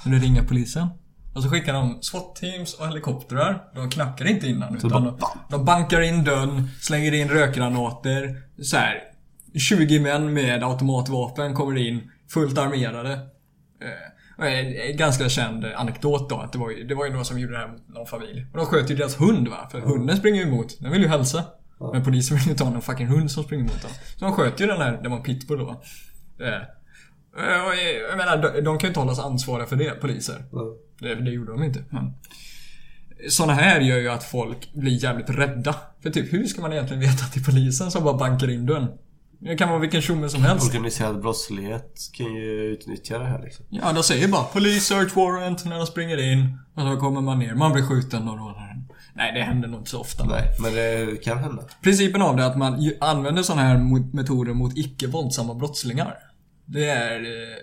Så 0.02 0.08
nu 0.08 0.18
ringer 0.18 0.42
polisen. 0.42 0.88
Och 1.34 1.42
så 1.42 1.50
skickar 1.50 1.72
de 1.72 1.98
SWAT-teams 2.02 2.74
och 2.74 2.86
helikoptrar. 2.86 3.64
De 3.74 3.90
knackar 3.90 4.26
inte 4.26 4.48
innan 4.48 4.80
Så 4.80 4.86
utan 4.86 5.04
de, 5.04 5.18
de 5.50 5.64
bankar 5.64 6.00
in 6.00 6.24
dörren, 6.24 6.68
slänger 6.80 7.14
in 7.14 7.28
rökgranater. 7.28 8.42
Så 8.62 8.76
här, 8.76 9.02
20 9.58 10.00
män 10.00 10.32
med 10.32 10.64
automatvapen 10.64 11.54
kommer 11.54 11.76
in, 11.76 12.10
fullt 12.28 12.58
armerade. 12.58 13.12
Eh, 13.12 13.88
en, 14.36 14.76
en 14.90 14.96
ganska 14.96 15.28
känd 15.28 15.64
anekdot 15.64 16.28
då, 16.28 16.40
att 16.40 16.52
det 16.52 16.58
var, 16.58 16.70
ju, 16.70 16.84
det 16.84 16.94
var 16.94 17.04
ju 17.04 17.10
några 17.10 17.24
som 17.24 17.38
gjorde 17.38 17.52
det 17.52 17.58
här 17.58 17.68
mot 17.68 17.88
någon 17.88 18.06
familj. 18.06 18.46
Och 18.52 18.58
de 18.58 18.66
sköt 18.66 18.90
ju 18.90 18.94
deras 18.94 19.20
hund 19.20 19.48
va, 19.48 19.68
för 19.72 19.80
hunden 19.80 20.16
springer 20.16 20.40
ju 20.40 20.48
emot. 20.48 20.80
Den 20.80 20.92
vill 20.92 21.02
ju 21.02 21.08
hälsa. 21.08 21.44
Men 21.92 22.04
polisen 22.04 22.36
vill 22.36 22.48
ju 22.48 22.54
ta 22.54 22.66
en 22.66 22.82
fucking 22.82 23.06
hund 23.06 23.30
som 23.30 23.44
springer 23.44 23.64
emot 23.64 23.82
dem. 23.82 23.90
Så 24.16 24.24
de 24.24 24.32
sköt 24.32 24.60
ju 24.60 24.66
den 24.66 24.80
här, 24.80 25.00
det 25.02 25.08
var 25.08 25.16
en 25.16 25.22
pitbull 25.22 25.58
då. 25.58 25.82
Eh, 26.44 26.62
jag 28.10 28.18
menar, 28.18 28.42
de, 28.42 28.60
de 28.60 28.78
kan 28.78 28.86
ju 28.86 28.88
inte 28.88 29.00
hållas 29.00 29.18
ansvariga 29.18 29.66
för 29.66 29.76
det, 29.76 29.90
poliser. 29.90 30.44
Det, 30.98 31.14
det 31.14 31.30
gjorde 31.30 31.52
de 31.52 31.62
inte. 31.62 31.84
Men. 31.90 32.12
Såna 33.28 33.52
här 33.52 33.80
gör 33.80 33.98
ju 33.98 34.08
att 34.08 34.24
folk 34.24 34.72
blir 34.74 35.04
jävligt 35.04 35.30
rädda. 35.30 35.74
För 36.02 36.10
typ, 36.10 36.32
hur 36.32 36.46
ska 36.46 36.60
man 36.60 36.72
egentligen 36.72 37.00
veta 37.00 37.24
att 37.24 37.34
det 37.34 37.40
är 37.40 37.44
polisen 37.44 37.90
som 37.90 38.04
bara 38.04 38.16
bankar 38.16 38.50
in 38.50 38.66
dörren? 38.66 38.88
Det 39.38 39.56
kan 39.56 39.68
vara 39.68 39.78
vilken 39.78 40.02
tjomme 40.02 40.28
som 40.28 40.42
helst. 40.42 40.66
Organiserad 40.66 41.20
brottslighet 41.20 42.10
kan 42.12 42.34
ju 42.34 42.62
utnyttja 42.62 43.18
det 43.18 43.24
här 43.24 43.42
liksom 43.42 43.66
Ja, 43.70 43.92
de 43.92 44.02
säger 44.02 44.28
bara 44.28 44.44
'Police 44.44 44.80
search 44.80 45.14
warrant' 45.14 45.68
när 45.68 45.76
de 45.76 45.86
springer 45.86 46.32
in. 46.32 46.58
Och 46.74 46.82
så 46.82 46.96
kommer 46.96 47.20
man 47.20 47.38
ner. 47.38 47.54
Man 47.54 47.72
blir 47.72 47.82
skjuten 47.82 48.28
och 48.28 48.38
rånaren. 48.38 48.88
Nej, 49.14 49.32
det 49.32 49.42
händer 49.42 49.68
nog 49.68 49.80
inte 49.80 49.90
så 49.90 50.00
ofta. 50.00 50.24
Nej, 50.24 50.44
men 50.60 50.74
det 50.74 51.24
kan 51.24 51.38
hända 51.38 51.62
Principen 51.82 52.22
av 52.22 52.36
det 52.36 52.42
är 52.42 52.46
att 52.46 52.58
man 52.58 52.92
använder 53.00 53.42
sådana 53.42 53.62
här 53.62 53.78
metoder 54.16 54.52
mot 54.52 54.78
icke 54.78 55.06
våldsamma 55.06 55.54
brottslingar. 55.54 56.14
Det 56.64 56.90
är 56.90 57.20
eh, 57.20 57.56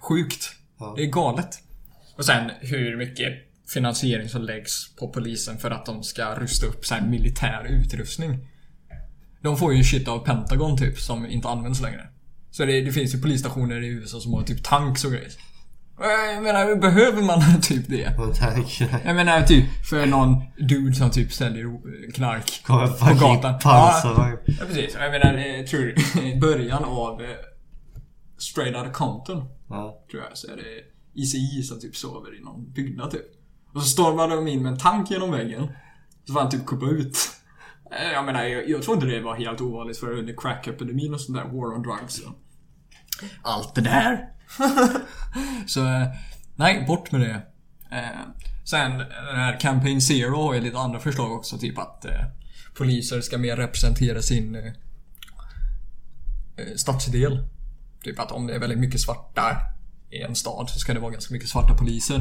sjukt. 0.00 0.50
Ja. 0.78 0.94
Det 0.96 1.02
är 1.02 1.06
galet. 1.06 1.58
Och 2.16 2.24
sen 2.24 2.50
hur 2.60 2.96
mycket 2.96 3.32
finansiering 3.68 4.28
som 4.28 4.42
läggs 4.42 4.96
på 4.96 5.08
polisen 5.08 5.58
för 5.58 5.70
att 5.70 5.86
de 5.86 6.02
ska 6.02 6.34
rusta 6.34 6.66
upp 6.66 6.86
så 6.86 6.94
militär 7.08 7.66
utrustning. 7.68 8.38
De 9.42 9.56
får 9.56 9.74
ju 9.74 9.84
shit 9.84 10.08
av 10.08 10.18
Pentagon 10.18 10.76
typ, 10.78 10.98
som 10.98 11.26
inte 11.26 11.48
används 11.48 11.80
längre. 11.80 12.06
Så 12.50 12.64
det, 12.64 12.80
det 12.80 12.92
finns 12.92 13.14
ju 13.14 13.20
polisstationer 13.20 13.82
i 13.82 13.86
USA 13.86 14.20
som 14.20 14.32
har 14.34 14.42
typ 14.42 14.64
tanks 14.64 15.04
och 15.04 15.10
grejer. 15.10 15.30
Och 15.96 16.04
Jag 16.06 16.42
menar, 16.42 16.76
behöver 16.76 17.22
man 17.22 17.60
typ 17.62 17.88
det? 17.88 18.10
Tank 18.38 18.80
Jag 19.04 19.16
menar 19.16 19.42
typ 19.42 19.64
för 19.90 20.06
någon 20.06 20.36
dude 20.58 20.94
som 20.94 21.10
typ 21.10 21.32
säljer 21.32 21.64
eh, 21.64 22.12
knark 22.14 22.62
Kommer 22.66 22.86
på 22.86 23.14
gatan. 23.26 23.58
pansarvagn 23.58 24.36
Ja, 24.46 24.64
precis. 24.66 24.96
Jag 25.00 25.10
menar, 25.12 25.38
jag 25.38 25.66
tror 25.66 25.94
i 26.22 26.38
början 26.40 26.84
av 26.84 27.22
eh, 27.22 27.28
Straight 28.38 28.76
Outta 28.76 28.90
Compton, 28.90 29.44
Ja, 29.68 30.04
tror 30.10 30.22
jag, 30.28 30.38
så 30.38 30.46
är 30.46 30.56
det 30.56 31.20
ICI 31.20 31.62
som 31.62 31.80
typ 31.80 31.96
sover 31.96 32.38
i 32.40 32.44
någon 32.44 32.72
byggnad 32.72 33.10
typ. 33.10 33.26
Och 33.74 33.82
så 33.82 33.88
stormade 33.88 34.34
de 34.34 34.48
in 34.48 34.62
med 34.62 34.72
en 34.72 34.78
tank 34.78 35.10
genom 35.10 35.30
väggen. 35.30 35.68
Så 36.26 36.32
får 36.32 36.40
han 36.40 36.50
typ 36.50 36.66
kuppa 36.66 36.86
ut. 36.86 37.18
Eh, 37.90 38.12
jag 38.12 38.24
menar, 38.24 38.44
jag, 38.44 38.68
jag 38.68 38.82
tror 38.82 38.94
inte 38.96 39.06
det 39.06 39.20
var 39.20 39.36
helt 39.36 39.60
ovanligt 39.60 39.98
för 39.98 40.10
under 40.10 40.32
crack-epidemin 40.32 41.14
och 41.14 41.20
sånt 41.20 41.38
där, 41.38 41.44
war 41.44 41.74
on 41.74 41.82
drugs. 41.82 42.14
Så. 42.14 42.34
Allt 43.42 43.74
det 43.74 43.80
där. 43.80 44.28
så, 45.66 45.86
eh, 45.86 46.06
nej, 46.56 46.84
bort 46.86 47.12
med 47.12 47.20
det. 47.20 47.42
Eh, 47.96 48.20
sen, 48.64 48.98
den 48.98 49.36
här 49.36 49.60
Campaign 49.60 50.00
Zero 50.00 50.36
har 50.36 50.54
ju 50.54 50.60
lite 50.60 50.78
andra 50.78 50.98
förslag 50.98 51.32
också, 51.32 51.58
typ 51.58 51.78
att 51.78 52.04
eh, 52.04 52.24
poliser 52.74 53.20
ska 53.20 53.38
mer 53.38 53.56
representera 53.56 54.22
sin 54.22 54.54
eh, 54.54 54.72
stadsdel. 56.76 57.48
Typ 58.02 58.20
att 58.20 58.32
om 58.32 58.46
det 58.46 58.54
är 58.54 58.58
väldigt 58.58 58.78
mycket 58.78 59.00
svarta 59.00 59.56
i 60.10 60.22
en 60.22 60.34
stad 60.34 60.70
så 60.70 60.78
ska 60.78 60.94
det 60.94 61.00
vara 61.00 61.12
ganska 61.12 61.34
mycket 61.34 61.48
svarta 61.48 61.74
poliser. 61.74 62.20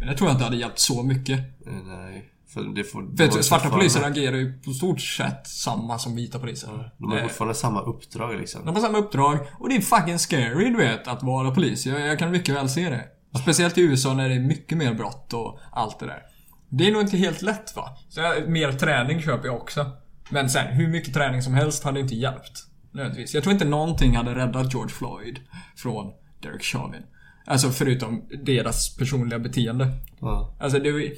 Men 0.00 0.08
det 0.08 0.16
tror 0.16 0.28
jag 0.28 0.34
inte 0.34 0.44
hade 0.44 0.56
hjälpt 0.56 0.78
så 0.78 1.02
mycket. 1.02 1.40
Nej 1.64 2.32
för 2.48 2.74
det 2.74 2.84
får 2.84 3.16
För 3.16 3.26
de 3.26 3.42
svarta 3.42 3.70
poliser 3.70 4.02
agerar 4.02 4.36
ju 4.36 4.52
på 4.58 4.70
stort 4.72 5.00
sett 5.00 5.46
samma 5.46 5.98
som 5.98 6.16
vita 6.16 6.38
poliser. 6.38 6.90
De 6.98 7.10
har 7.10 7.18
Eh, 7.18 7.22
fortfarande 7.22 7.54
samma 7.54 7.80
uppdrag 7.80 8.40
liksom 8.40 8.64
De 8.64 8.74
har 8.74 8.82
samma 8.82 8.98
uppdrag 8.98 9.38
och 9.58 9.68
det 9.68 9.76
är 9.76 9.80
fucking 9.80 10.18
scary 10.18 10.70
du 10.70 10.76
vet 10.76 11.08
att 11.08 11.22
vara 11.22 11.50
polis. 11.50 11.86
Jag, 11.86 12.00
jag 12.00 12.18
kan 12.18 12.30
mycket 12.30 12.54
väl 12.54 12.68
se 12.68 12.90
det. 12.90 13.04
Speciellt 13.42 13.78
i 13.78 13.80
USA 13.80 14.14
när 14.14 14.28
det 14.28 14.34
är 14.34 14.40
mycket 14.40 14.78
mer 14.78 14.94
brott 14.94 15.32
och 15.32 15.58
allt 15.72 15.98
det 15.98 16.06
där. 16.06 16.22
Det 16.68 16.88
är 16.88 16.92
nog 16.92 17.02
inte 17.02 17.16
helt 17.16 17.42
lätt 17.42 17.76
va? 17.76 17.96
Så 18.08 18.20
jag, 18.20 18.48
mer 18.48 18.72
träning 18.72 19.22
köper 19.22 19.46
jag 19.46 19.56
också. 19.56 19.90
Men 20.30 20.50
sen, 20.50 20.66
hur 20.66 20.88
mycket 20.88 21.14
träning 21.14 21.42
som 21.42 21.54
helst 21.54 21.84
hade 21.84 22.00
inte 22.00 22.14
hjälpt. 22.14 22.66
Nödvändigtvis. 22.92 23.34
Jag 23.34 23.42
tror 23.42 23.52
inte 23.52 23.64
någonting 23.64 24.16
hade 24.16 24.34
räddat 24.34 24.72
George 24.74 24.94
Floyd 24.94 25.38
från 25.76 26.12
Derek 26.42 26.62
Chauvin. 26.62 27.02
Alltså 27.46 27.70
förutom 27.70 28.28
deras 28.44 28.96
personliga 28.96 29.38
beteende. 29.38 29.88
Ja, 30.20 30.56
Alltså 30.60 30.78
det 30.78 30.88
är, 30.88 31.12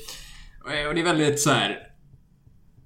och 0.89 0.95
det 0.95 1.01
är 1.01 1.05
väldigt 1.05 1.41
så 1.41 1.51
här. 1.51 1.79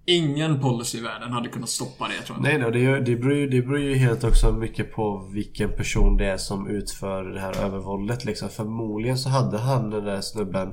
Ingen 0.07 0.61
policy 0.61 0.99
i 0.99 1.01
världen 1.01 1.33
hade 1.33 1.49
kunnat 1.49 1.69
stoppa 1.69 2.09
det, 2.09 2.15
jag 2.15 2.25
tror 2.27 2.39
inte. 2.39 2.49
Nej, 2.49 2.59
nej 2.59 2.73
det, 2.73 3.01
det, 3.01 3.17
beror 3.17 3.35
ju, 3.35 3.49
det 3.49 3.63
beror 3.63 3.79
ju 3.81 3.95
helt 3.95 4.25
också 4.25 4.53
mycket 4.53 4.93
på 4.93 5.31
vilken 5.33 5.73
person 5.73 6.17
det 6.17 6.27
är 6.27 6.37
som 6.37 6.69
utför 6.69 7.25
det 7.25 7.41
här 7.41 7.65
övervåldet 7.65 8.25
liksom. 8.25 8.49
Förmodligen 8.49 9.19
så 9.19 9.29
hade 9.29 9.59
han 9.59 9.91
den 9.91 10.05
där 10.05 10.21
snubben 10.21 10.69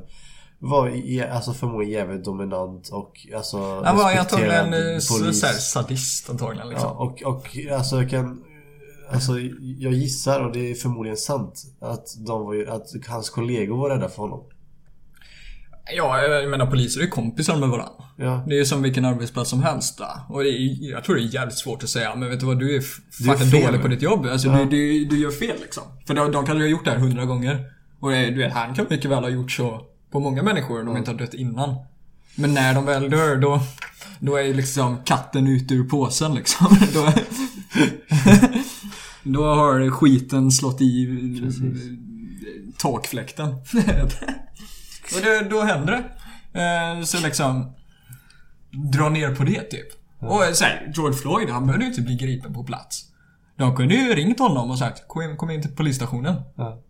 var 0.59 0.93
alltså 1.31 1.53
förmodligen 1.53 1.93
jävligt 1.93 2.25
dominant 2.25 2.89
och 2.89 3.27
alltså 3.35 3.81
Han 3.83 3.97
var 3.97 4.17
antagligen 4.17 4.73
eh, 4.73 4.99
så, 4.99 5.19
polis. 5.19 5.39
så 5.39 5.45
här, 5.45 5.53
sadist 5.53 6.29
antagligen 6.29 6.69
liksom. 6.69 6.87
Ja, 6.89 6.95
och, 7.25 7.33
och 7.35 7.57
alltså 7.77 7.95
jag 8.01 8.09
kan 8.09 8.43
Alltså 9.11 9.39
jag 9.77 9.93
gissar 9.93 10.45
och 10.45 10.51
det 10.53 10.71
är 10.71 10.75
förmodligen 10.75 11.17
sant 11.17 11.63
att, 11.81 12.05
de 12.27 12.45
var, 12.45 12.53
ju- 12.53 12.69
att 12.69 12.87
hans 13.07 13.29
kollegor 13.29 13.77
var 13.77 13.89
rädda 13.89 14.09
för 14.09 14.21
honom. 14.21 14.43
Ja, 15.95 16.21
jag 16.21 16.49
menar 16.49 16.65
poliser 16.65 17.01
är 17.01 17.07
kompisar 17.07 17.57
med 17.57 17.69
varandra. 17.69 18.03
Ja. 18.17 18.43
Det 18.47 18.53
är 18.55 18.57
ju 18.57 18.65
som 18.65 18.81
vilken 18.81 19.05
arbetsplats 19.05 19.49
som 19.49 19.63
helst 19.63 19.99
va? 19.99 20.25
Och 20.29 20.43
det 20.43 20.49
är, 20.49 20.91
jag 20.91 21.03
tror 21.03 21.15
det 21.15 21.21
är 21.21 21.33
jävligt 21.33 21.57
svårt 21.57 21.83
att 21.83 21.89
säga, 21.89 22.15
men 22.15 22.29
vet 22.29 22.39
du 22.39 22.45
vad? 22.45 22.59
Du 22.59 22.75
är 22.75 22.81
fucking 22.81 23.61
dålig 23.61 23.81
på 23.81 23.87
ditt 23.87 24.01
jobb. 24.01 24.25
Alltså 24.25 24.47
Ja. 24.47 24.57
du, 24.57 24.65
du, 24.65 25.05
du 25.05 25.19
gör 25.19 25.31
fel 25.31 25.55
liksom. 25.61 25.83
För 26.07 26.13
de, 26.13 26.31
de 26.31 26.45
kan 26.45 26.55
ju 26.57 26.61
ha 26.63 26.67
gjort 26.69 26.85
det 26.85 26.91
här 26.91 26.97
hundra 26.97 27.25
gånger. 27.25 27.59
Och 27.99 28.11
det, 28.11 28.25
du 28.29 28.37
vet, 28.37 28.53
han 28.53 28.75
kan 28.75 28.85
mycket 28.89 29.11
väl 29.11 29.23
ha 29.23 29.29
gjort 29.29 29.51
så 29.51 29.81
på 30.11 30.19
många 30.19 30.43
människor 30.43 30.83
de 30.83 30.97
inte 30.97 31.11
har 31.11 31.17
dött 31.17 31.33
innan. 31.33 31.75
Men 32.35 32.53
när 32.53 32.73
de 32.73 32.85
väl 32.85 33.09
dör 33.09 33.35
då, 33.35 33.61
då 34.19 34.35
är 34.35 34.43
ju 34.43 34.53
liksom 34.53 34.97
katten 35.05 35.47
ute 35.47 35.73
ur 35.73 35.83
påsen 35.83 36.35
liksom. 36.35 36.67
då, 36.93 37.13
då 39.23 39.43
har 39.53 39.89
skiten 39.91 40.51
slått 40.51 40.81
i 40.81 41.07
takfläkten. 42.77 43.55
och 45.15 45.21
då, 45.23 45.49
då 45.57 45.61
händer 45.63 45.91
det. 46.53 46.61
Eh, 46.61 47.03
Så 47.03 47.19
liksom 47.25 47.73
dra 48.93 49.09
ner 49.09 49.35
på 49.35 49.43
det 49.43 49.61
typ. 49.61 49.87
Och 50.19 50.43
så 50.53 50.63
här, 50.63 50.91
George 50.95 51.17
Floyd, 51.17 51.49
han 51.49 51.65
behövde 51.65 51.85
ju 51.85 51.91
inte 51.91 52.01
bli 52.01 52.15
gripen 52.15 52.53
på 52.53 52.63
plats. 52.63 53.05
De 53.57 53.75
kunde 53.75 53.95
ju 53.95 54.13
ringt 54.15 54.39
honom 54.39 54.71
och 54.71 54.79
sagt 54.79 55.07
kom 55.07 55.21
in, 55.21 55.37
kom 55.37 55.49
in 55.49 55.61
till 55.61 55.75
polisstationen. 55.75 56.35
Ja. 56.55 56.81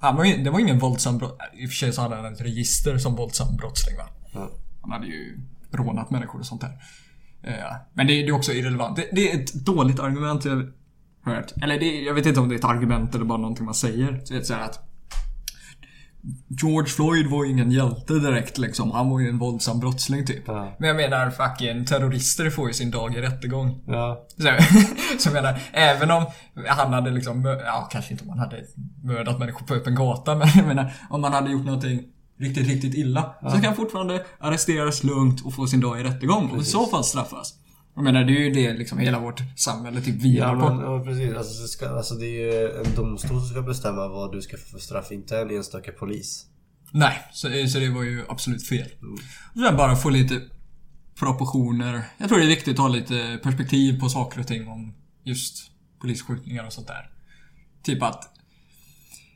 Han 0.00 0.16
var 0.16 0.24
ju, 0.24 0.42
det 0.44 0.50
var 0.50 0.60
ingen 0.60 0.78
våldsam 0.78 1.18
brott. 1.18 1.38
I 1.54 1.66
och 1.66 1.70
för 1.70 1.76
sig 1.76 1.92
så 1.92 2.02
hade 2.02 2.16
han 2.16 2.32
ett 2.32 2.40
register 2.40 2.98
som 2.98 3.16
våldsam 3.16 3.56
brottsling 3.56 3.96
va. 3.96 4.04
Ja. 4.32 4.50
Han 4.82 4.92
hade 4.92 5.06
ju 5.06 5.40
rånat 5.72 6.10
människor 6.10 6.38
och 6.38 6.46
sånt 6.46 6.60
där. 6.60 6.78
Eh, 7.42 7.76
Men 7.92 8.06
det, 8.06 8.12
det 8.22 8.28
är 8.28 8.32
också 8.32 8.52
irrelevant. 8.52 8.96
Det, 8.96 9.08
det 9.12 9.32
är 9.32 9.40
ett 9.42 9.52
dåligt 9.54 10.00
argument 10.00 10.44
jag 10.44 10.52
har 11.24 11.34
hört. 11.34 11.52
Eller 11.62 11.78
det, 11.80 12.00
jag 12.02 12.14
vet 12.14 12.26
inte 12.26 12.40
om 12.40 12.48
det 12.48 12.54
är 12.54 12.58
ett 12.58 12.64
argument 12.64 13.14
eller 13.14 13.24
bara 13.24 13.38
någonting 13.38 13.64
man 13.64 13.74
säger. 13.74 14.20
Så 14.24 14.32
det 14.34 14.38
är 14.40 14.42
så 14.42 14.54
att 14.54 14.80
George 16.48 16.88
Floyd 16.88 17.26
var 17.26 17.44
ju 17.44 17.50
ingen 17.50 17.70
hjälte 17.70 18.14
direkt 18.14 18.58
liksom. 18.58 18.90
Han 18.90 19.10
var 19.10 19.20
ju 19.20 19.28
en 19.28 19.38
våldsam 19.38 19.80
brottsling 19.80 20.26
typ. 20.26 20.42
Ja. 20.46 20.76
Men 20.78 20.88
jag 20.88 20.96
menar 20.96 21.30
fucking 21.30 21.86
terrorister 21.86 22.50
får 22.50 22.68
ju 22.68 22.74
sin 22.74 22.90
dag 22.90 23.14
i 23.14 23.20
rättegång. 23.20 23.80
Ja. 23.86 24.26
Så, 24.36 24.42
så 25.18 25.28
jag 25.28 25.32
menar, 25.32 25.58
även 25.72 26.10
om 26.10 26.26
han 26.68 26.92
hade 26.92 27.10
liksom, 27.10 27.44
ja 27.64 27.88
kanske 27.92 28.12
inte 28.12 28.24
om 28.24 28.30
han 28.30 28.38
hade 28.38 28.64
mördat 29.02 29.38
människor 29.38 29.66
på 29.66 29.74
öppen 29.74 29.94
gata, 29.94 30.34
men 30.38 30.48
jag 30.54 30.66
menar 30.66 30.92
om 31.10 31.20
man 31.20 31.32
hade 31.32 31.50
gjort 31.50 31.64
någonting 31.64 32.02
riktigt, 32.40 32.68
riktigt 32.68 32.94
illa. 32.94 33.34
Så 33.42 33.50
kan 33.50 33.64
han 33.64 33.76
fortfarande 33.76 34.24
arresteras 34.38 35.04
lugnt 35.04 35.44
och 35.44 35.54
få 35.54 35.66
sin 35.66 35.80
dag 35.80 36.00
i 36.00 36.04
rättegång 36.04 36.50
och 36.50 36.62
i 36.62 36.64
så 36.64 36.86
fall 36.86 37.04
straffas. 37.04 37.54
Jag 37.94 38.04
menar, 38.04 38.24
det 38.24 38.32
är 38.32 38.40
ju 38.40 38.50
det 38.50 38.72
liksom 38.72 38.98
hela 38.98 39.18
vårt 39.18 39.42
samhälle 39.56 40.00
typ 40.00 40.14
vilar 40.14 40.56
Ja, 40.56 40.68
på. 40.68 40.82
ja 40.82 41.04
precis. 41.04 41.36
Alltså, 41.36 41.62
det 41.62 41.68
ska, 41.68 41.88
alltså 41.88 42.14
det 42.14 42.26
är 42.26 42.52
ju 42.52 42.70
en 42.84 42.94
domstol 42.96 43.40
som 43.40 43.48
ska 43.48 43.62
bestämma 43.62 44.08
vad 44.08 44.32
du 44.32 44.42
ska 44.42 44.56
få 44.56 44.66
för 44.66 44.78
straff, 44.78 45.12
inte 45.12 45.38
en 45.38 45.50
enstaka 45.50 45.92
polis. 45.92 46.46
Nej, 46.90 47.18
så, 47.32 47.48
så 47.68 47.78
det 47.78 47.88
var 47.88 48.02
ju 48.02 48.24
absolut 48.28 48.66
fel. 48.68 48.88
Och 49.54 49.60
sen 49.60 49.76
bara 49.76 49.96
få 49.96 50.10
lite 50.10 50.40
proportioner. 51.18 52.02
Jag 52.18 52.28
tror 52.28 52.38
det 52.38 52.44
är 52.44 52.48
viktigt 52.48 52.72
att 52.74 52.78
ha 52.82 52.88
lite 52.88 53.38
perspektiv 53.42 54.00
på 54.00 54.08
saker 54.08 54.40
och 54.40 54.46
ting 54.46 54.68
om 54.68 54.94
just 55.24 55.70
polisskjutningar 56.00 56.66
och 56.66 56.72
sånt 56.72 56.86
där. 56.86 57.10
Typ 57.82 58.02
att 58.02 58.30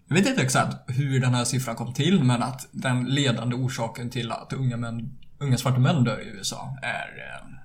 jag 0.08 0.16
vet 0.16 0.26
inte 0.26 0.42
exakt 0.42 0.76
hur 0.86 1.20
den 1.20 1.34
här 1.34 1.44
siffran 1.44 1.76
kom 1.76 1.94
till, 1.94 2.24
men 2.24 2.42
att 2.42 2.68
den 2.72 3.04
ledande 3.04 3.56
orsaken 3.56 4.10
till 4.10 4.32
att 4.32 4.52
unga, 4.52 4.76
män, 4.76 5.18
unga 5.38 5.58
svarta 5.58 5.78
män 5.78 6.04
dör 6.04 6.20
i 6.20 6.28
USA 6.28 6.76
är 6.82 7.08
eh, 7.18 7.57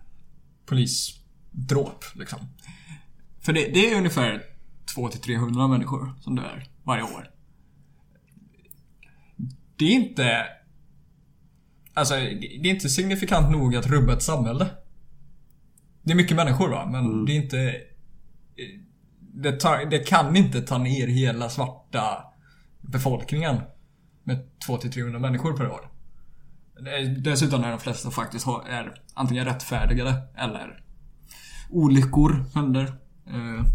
polisdråp. 0.73 2.05
Liksom. 2.15 2.39
För 3.41 3.53
det, 3.53 3.67
det 3.73 3.91
är 3.91 3.97
ungefär 3.97 4.43
200-300 4.95 5.67
människor 5.67 6.13
som 6.21 6.35
dör 6.35 6.67
varje 6.83 7.03
år. 7.03 7.29
Det 9.75 9.85
är 9.85 9.91
inte... 9.91 10.45
Alltså, 11.93 12.15
det 12.15 12.69
är 12.69 12.73
inte 12.73 12.89
signifikant 12.89 13.51
nog 13.51 13.75
att 13.75 13.87
rubba 13.87 14.13
ett 14.13 14.23
samhälle. 14.23 14.67
Det 16.03 16.11
är 16.11 16.15
mycket 16.15 16.37
människor 16.37 16.69
va, 16.69 16.89
men 16.91 17.25
det 17.25 17.31
är 17.31 17.35
inte... 17.35 17.75
Det, 19.19 19.51
tar, 19.51 19.85
det 19.85 19.99
kan 19.99 20.35
inte 20.35 20.61
ta 20.61 20.77
ner 20.77 21.07
hela 21.07 21.49
svarta 21.49 22.23
befolkningen 22.81 23.61
med 24.23 24.49
200-300 24.67 25.19
människor 25.19 25.57
per 25.57 25.71
år. 25.71 25.92
Dessutom 27.17 27.63
är 27.63 27.69
de 27.69 27.79
flesta 27.79 28.11
faktiskt 28.11 28.45
har, 28.45 28.63
är 28.69 29.01
antingen 29.13 29.45
rättfärdigade 29.45 30.13
eller 30.37 30.83
olyckor 31.69 32.45
händer. 32.55 32.83
Eh, 33.27 33.65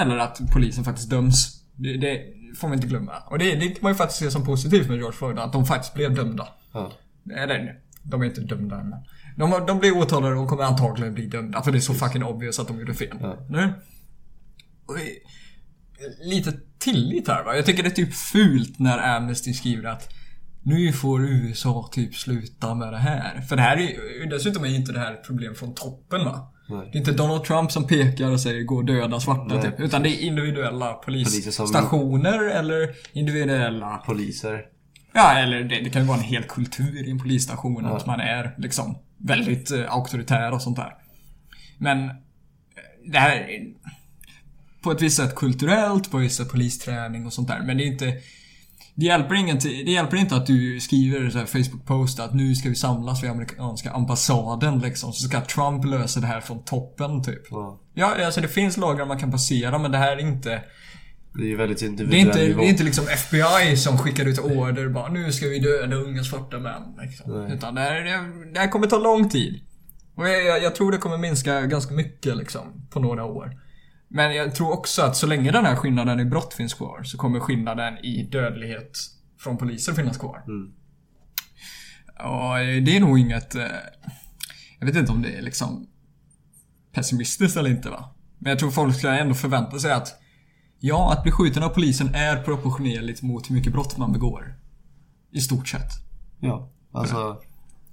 eller 0.00 0.18
att 0.18 0.40
polisen 0.52 0.84
faktiskt 0.84 1.10
döms. 1.10 1.62
Det, 1.74 1.96
det 1.96 2.20
får 2.56 2.68
man 2.68 2.74
inte 2.74 2.88
glömma. 2.88 3.12
Och 3.26 3.38
det, 3.38 3.54
det 3.54 3.68
kan 3.68 3.78
man 3.82 3.92
ju 3.92 3.96
faktiskt 3.96 4.20
se 4.20 4.30
som 4.30 4.44
positivt 4.44 4.88
med 4.88 4.96
George 4.96 5.16
Floyd, 5.16 5.38
att 5.38 5.52
de 5.52 5.66
faktiskt 5.66 5.94
blev 5.94 6.14
dömda. 6.14 6.48
Ja. 6.72 6.92
Eller, 7.36 7.80
de 8.02 8.22
är 8.22 8.26
inte 8.26 8.40
dömda 8.40 8.80
än. 8.80 8.94
De, 9.36 9.66
de 9.66 9.78
blir 9.78 9.96
åtalade 9.96 10.36
och 10.36 10.48
kommer 10.48 10.62
antagligen 10.62 11.14
bli 11.14 11.26
dömda. 11.26 11.62
För 11.62 11.72
det 11.72 11.78
är 11.78 11.80
så 11.80 11.94
fucking 11.94 12.24
obvious 12.24 12.58
att 12.58 12.68
de 12.68 12.78
gjorde 12.78 12.94
fel. 12.94 13.16
Ja. 13.20 13.36
Nu? 13.48 13.72
Lite 16.20 16.52
tillit 16.78 17.28
här 17.28 17.44
va. 17.44 17.56
Jag 17.56 17.66
tycker 17.66 17.82
det 17.82 17.88
är 17.88 17.90
typ 17.90 18.14
fult 18.14 18.78
när 18.78 19.16
Amnesty 19.16 19.52
skriver 19.52 19.88
att 19.88 20.12
nu 20.66 20.92
får 20.92 21.24
USA 21.28 21.88
typ 21.92 22.14
sluta 22.14 22.74
med 22.74 22.92
det 22.92 22.98
här. 22.98 23.40
För 23.40 23.56
det 23.56 23.62
här 23.62 23.76
är 23.76 24.30
dessutom 24.30 24.64
är 24.64 24.68
inte 24.68 24.92
det 24.92 24.98
här 24.98 25.12
ett 25.12 25.24
problem 25.26 25.54
från 25.54 25.74
toppen 25.74 26.24
va. 26.24 26.52
Nej. 26.68 26.88
Det 26.92 26.96
är 26.96 27.00
inte 27.00 27.12
Donald 27.12 27.44
Trump 27.44 27.72
som 27.72 27.86
pekar 27.86 28.30
och 28.30 28.40
säger 28.40 28.62
gå 28.62 28.76
och 28.76 28.84
döda 28.84 29.20
svarta 29.20 29.54
Nej. 29.54 29.62
typ. 29.62 29.80
Utan 29.80 30.02
det 30.02 30.08
är 30.08 30.20
individuella 30.20 30.92
Poliser 30.92 31.50
som- 31.50 31.66
polisstationer 31.66 32.44
eller 32.44 32.94
individuella 33.12 33.96
Poliser. 33.96 34.62
Ja, 35.14 35.38
eller 35.38 35.64
det, 35.64 35.80
det 35.80 35.90
kan 35.90 36.02
ju 36.02 36.08
vara 36.08 36.18
en 36.18 36.24
hel 36.24 36.42
kultur 36.42 37.08
i 37.08 37.10
en 37.10 37.18
polisstation. 37.18 37.84
Ja. 37.84 37.96
Att 37.96 38.06
man 38.06 38.20
är 38.20 38.54
liksom 38.58 38.98
väldigt 39.18 39.70
eh, 39.70 39.92
auktoritär 39.94 40.52
och 40.52 40.62
sånt 40.62 40.76
där. 40.76 40.94
Men 41.78 41.98
eh, 41.98 42.12
det 43.12 43.18
här 43.18 43.36
är 43.36 43.60
på 44.82 44.90
ett 44.92 45.02
visst 45.02 45.16
sätt 45.16 45.34
kulturellt, 45.34 46.10
på 46.10 46.18
ett 46.18 46.24
visst 46.24 46.36
sätt 46.36 46.50
polisträning 46.50 47.26
och 47.26 47.32
sånt 47.32 47.48
där. 47.48 47.60
Men 47.62 47.76
det 47.76 47.84
är 47.84 47.86
inte... 47.86 48.14
Det 48.98 49.06
hjälper, 49.06 49.34
ingen 49.34 49.58
till, 49.58 49.84
det 49.86 49.92
hjälper 49.92 50.16
inte 50.16 50.36
att 50.36 50.46
du 50.46 50.80
skriver 50.80 51.30
så 51.30 51.38
Facebook-post 51.38 52.20
att 52.20 52.34
nu 52.34 52.54
ska 52.54 52.68
vi 52.68 52.74
samlas 52.74 53.22
vid 53.22 53.30
amerikanska 53.30 53.90
ambassaden 53.90 54.78
liksom. 54.78 55.12
Så 55.12 55.28
ska 55.28 55.40
Trump 55.40 55.84
lösa 55.84 56.20
det 56.20 56.26
här 56.26 56.40
från 56.40 56.64
toppen 56.64 57.22
typ. 57.22 57.42
Ja. 57.50 57.80
Ja, 57.94 58.24
alltså 58.24 58.40
det 58.40 58.48
finns 58.48 58.76
lagar 58.76 59.06
man 59.06 59.18
kan 59.18 59.30
passera 59.30 59.78
men 59.78 59.90
det 59.90 59.98
här 59.98 60.12
är 60.12 60.20
inte... 60.20 60.62
Det 61.34 61.42
är 61.42 61.46
ju 61.46 61.56
väldigt 61.56 61.78
Det 61.78 61.86
är 61.86 62.14
inte, 62.14 62.38
det 62.38 62.64
är 62.64 62.68
inte 62.68 62.84
liksom 62.84 63.04
FBI 63.08 63.76
som 63.76 63.98
skickar 63.98 64.24
ut 64.24 64.38
order 64.38 64.88
bara 64.88 65.08
nu 65.08 65.32
ska 65.32 65.46
vi 65.46 65.58
döda 65.58 65.96
unga 65.96 66.24
svarta 66.24 66.58
män. 66.58 66.82
Liksom. 67.02 67.42
Nej. 67.42 67.56
Utan 67.56 67.74
det 67.74 67.80
här, 67.80 67.94
det, 68.04 68.52
det 68.52 68.60
här 68.60 68.68
kommer 68.68 68.86
ta 68.86 68.98
lång 68.98 69.28
tid. 69.28 69.60
Och 70.14 70.28
jag, 70.28 70.44
jag, 70.44 70.62
jag 70.62 70.74
tror 70.74 70.92
det 70.92 70.98
kommer 70.98 71.18
minska 71.18 71.60
ganska 71.60 71.94
mycket 71.94 72.36
liksom 72.36 72.88
på 72.90 73.00
några 73.00 73.24
år. 73.24 73.65
Men 74.08 74.34
jag 74.36 74.54
tror 74.54 74.72
också 74.72 75.02
att 75.02 75.16
så 75.16 75.26
länge 75.26 75.50
den 75.50 75.64
här 75.64 75.76
skillnaden 75.76 76.20
i 76.20 76.24
brott 76.24 76.54
finns 76.54 76.74
kvar 76.74 77.02
så 77.02 77.18
kommer 77.18 77.40
skillnaden 77.40 77.98
i 77.98 78.22
dödlighet 78.22 78.98
från 79.38 79.56
poliser 79.56 79.92
finnas 79.92 80.18
kvar. 80.18 80.42
Mm. 80.46 80.72
Och 82.18 82.56
det 82.84 82.96
är 82.96 83.00
nog 83.00 83.18
inget... 83.18 83.54
eh, 83.54 83.62
Jag 84.78 84.86
vet 84.86 84.96
inte 84.96 85.12
om 85.12 85.22
det 85.22 85.32
är 85.32 85.42
liksom 85.42 85.86
pessimistiskt 86.92 87.56
eller 87.56 87.70
inte 87.70 87.90
va. 87.90 88.14
Men 88.38 88.50
jag 88.50 88.58
tror 88.58 88.70
folk 88.70 88.96
ska 88.96 89.08
ändå 89.08 89.34
förvänta 89.34 89.78
sig 89.78 89.92
att 89.92 90.20
Ja, 90.78 91.12
att 91.12 91.22
bli 91.22 91.32
skjuten 91.32 91.62
av 91.62 91.68
polisen 91.68 92.14
är 92.14 92.42
proportionerligt 92.42 93.22
mot 93.22 93.50
hur 93.50 93.54
mycket 93.54 93.72
brott 93.72 93.96
man 93.96 94.12
begår. 94.12 94.58
I 95.30 95.40
stort 95.40 95.68
sett. 95.68 95.90
Ja. 96.40 96.70
Alltså. 96.92 97.40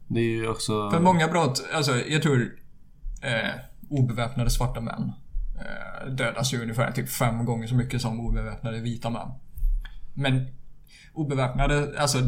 Det 0.08 0.20
är 0.20 0.24
ju 0.24 0.48
också... 0.48 0.92
För 0.92 1.00
många 1.00 1.28
brott, 1.28 1.64
alltså 1.74 1.98
jag 1.98 2.22
tror 2.22 2.60
eh, 3.22 3.50
obeväpnade 3.90 4.50
svarta 4.50 4.82
män 4.82 5.12
dödas 6.18 6.54
ju 6.54 6.62
ungefär 6.62 6.92
typ 6.92 7.10
fem 7.10 7.46
gånger 7.46 7.68
så 7.68 7.76
mycket 7.76 8.02
som 8.02 8.20
obeväpnade 8.20 8.80
vita 8.80 9.10
män. 9.10 9.28
Men 10.14 10.48
obeväpnade, 11.14 12.00
alltså 12.00 12.18
eh, 12.18 12.26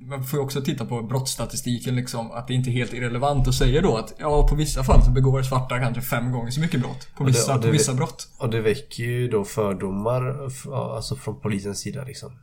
man 0.00 0.24
får 0.24 0.38
ju 0.38 0.44
också 0.44 0.62
titta 0.62 0.86
på 0.86 1.02
brottsstatistiken 1.02 1.96
liksom, 1.96 2.30
att 2.30 2.48
det 2.48 2.54
inte 2.54 2.70
är 2.70 2.72
helt 2.72 2.92
irrelevant 2.92 3.48
att 3.48 3.54
säga 3.54 3.80
då 3.82 3.96
att 3.96 4.14
ja, 4.18 4.48
på 4.48 4.54
vissa 4.54 4.84
fall 4.84 5.02
så 5.04 5.10
begår 5.10 5.42
svarta 5.42 5.78
kanske 5.78 6.02
fem 6.02 6.32
gånger 6.32 6.50
så 6.50 6.60
mycket 6.60 6.80
brott. 6.80 7.08
På 7.16 7.20
Och 7.24 7.26
det- 7.26 7.32
vissa, 7.32 7.54
och 7.54 7.60
det- 7.60 7.66
på 7.66 7.72
vissa 7.72 7.94
brott. 7.94 8.28
Och 8.38 8.50
det 8.50 8.60
väcker 8.60 9.04
ju 9.04 9.28
då 9.28 9.44
fördomar 9.44 10.50
alltså 10.74 11.16
från 11.16 11.40
polisens 11.40 11.78
sida 11.80 12.04
liksom. 12.04 12.38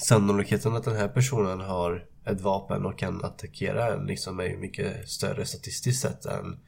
Sannolikheten 0.00 0.76
att 0.76 0.84
den 0.84 0.96
här 0.96 1.08
personen 1.08 1.60
har 1.60 2.04
ett 2.26 2.40
vapen 2.40 2.86
och 2.86 2.98
kan 2.98 3.24
attackera 3.24 3.94
en 3.94 4.06
liksom 4.06 4.40
är 4.40 4.44
ju 4.44 4.56
mycket 4.58 5.08
större 5.08 5.46
statistiskt 5.46 6.02
sett 6.02 6.24
än... 6.24 6.58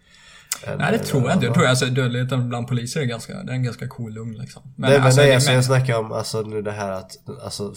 Nej, 0.78 0.93
det 0.93 0.98
tror 0.98 1.22
jag 1.22 1.32
inte. 1.32 1.47
Jag 1.47 1.55
tror 1.55 1.66
alltså 1.66 1.86
dödligheten 1.86 2.48
bland 2.48 2.68
poliser 2.68 3.01
är 3.01 3.05
ganska, 3.05 3.43
det 3.43 3.52
är 3.52 3.56
en 3.56 3.62
ganska 3.62 3.89
cool 3.89 4.12
lugn 4.12 4.39
liksom. 4.39 4.62
Men, 4.76 4.90
nej 4.90 4.98
men 4.98 5.06
alltså, 5.06 5.20
nej, 5.20 5.35
alltså, 5.35 5.48
men- 5.48 5.55
jag 5.55 5.64
snackar 5.64 5.98
om 5.98 6.12
alltså 6.12 6.40
nu 6.43 6.62
det 6.62 6.70
här 6.70 6.90
att 6.93 7.12
alltså, 7.44 7.74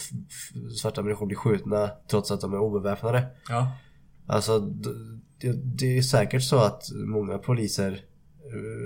svarta 0.80 1.02
människor 1.02 1.26
blir 1.26 1.36
skjutna 1.36 1.90
trots 2.10 2.30
att 2.30 2.40
de 2.40 2.52
är 2.52 2.58
obeväpnade. 2.58 3.26
Ja. 3.48 3.72
Alltså 4.26 4.58
det, 5.40 5.52
det 5.52 5.98
är 5.98 6.02
säkert 6.02 6.42
så 6.42 6.58
att 6.58 6.82
många 6.94 7.38
poliser 7.38 8.00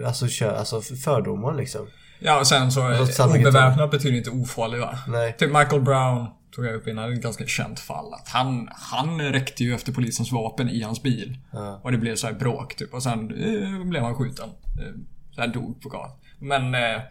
eh, 0.03 0.09
alltså, 0.09 0.27
kö, 0.29 0.57
alltså 0.57 0.81
fördomar 0.81 1.55
liksom. 1.55 1.87
Ja, 2.19 2.41
och 2.41 2.47
sen 2.47 2.73
så... 2.73 2.83
Alltså, 2.83 3.03
eh, 3.03 3.09
sanningen 3.09 3.49
Obeväpnad 3.49 3.91
betyder 3.91 4.19
inte 4.19 4.31
ofarlig 4.31 4.81
va? 4.81 4.99
Nej. 5.09 5.37
Typ 5.39 5.53
Michael 5.53 5.83
Brown 5.83 6.27
tog 6.53 6.65
jag 6.65 6.75
upp 6.75 6.89
innan, 6.89 7.13
ett 7.13 7.23
ganska 7.23 7.47
känt 7.47 7.81
fall. 7.81 8.15
Att 8.15 8.29
han, 8.29 8.69
han 8.73 9.21
räckte 9.21 9.65
ju 9.65 9.75
efter 9.75 9.93
polisens 9.93 10.33
vapen 10.33 10.69
i 10.69 10.83
hans 10.83 11.03
bil. 11.03 11.39
Ja. 11.53 11.81
Och 11.83 11.93
det 11.93 11.99
blev 11.99 12.17
så 12.17 12.27
här 12.27 12.35
bråk 12.35 12.77
typ. 12.77 12.95
Och 12.95 13.03
sen 13.03 13.19
eh, 13.21 13.85
blev 13.85 14.03
han 14.03 14.15
skjuten. 14.15 14.49
Eh, 14.49 15.01
så 15.31 15.41
han 15.41 15.53
dog 15.53 15.83
på 15.83 15.89
gatan. 15.89 16.17
Men... 16.39 16.75
Eh, 16.75 17.03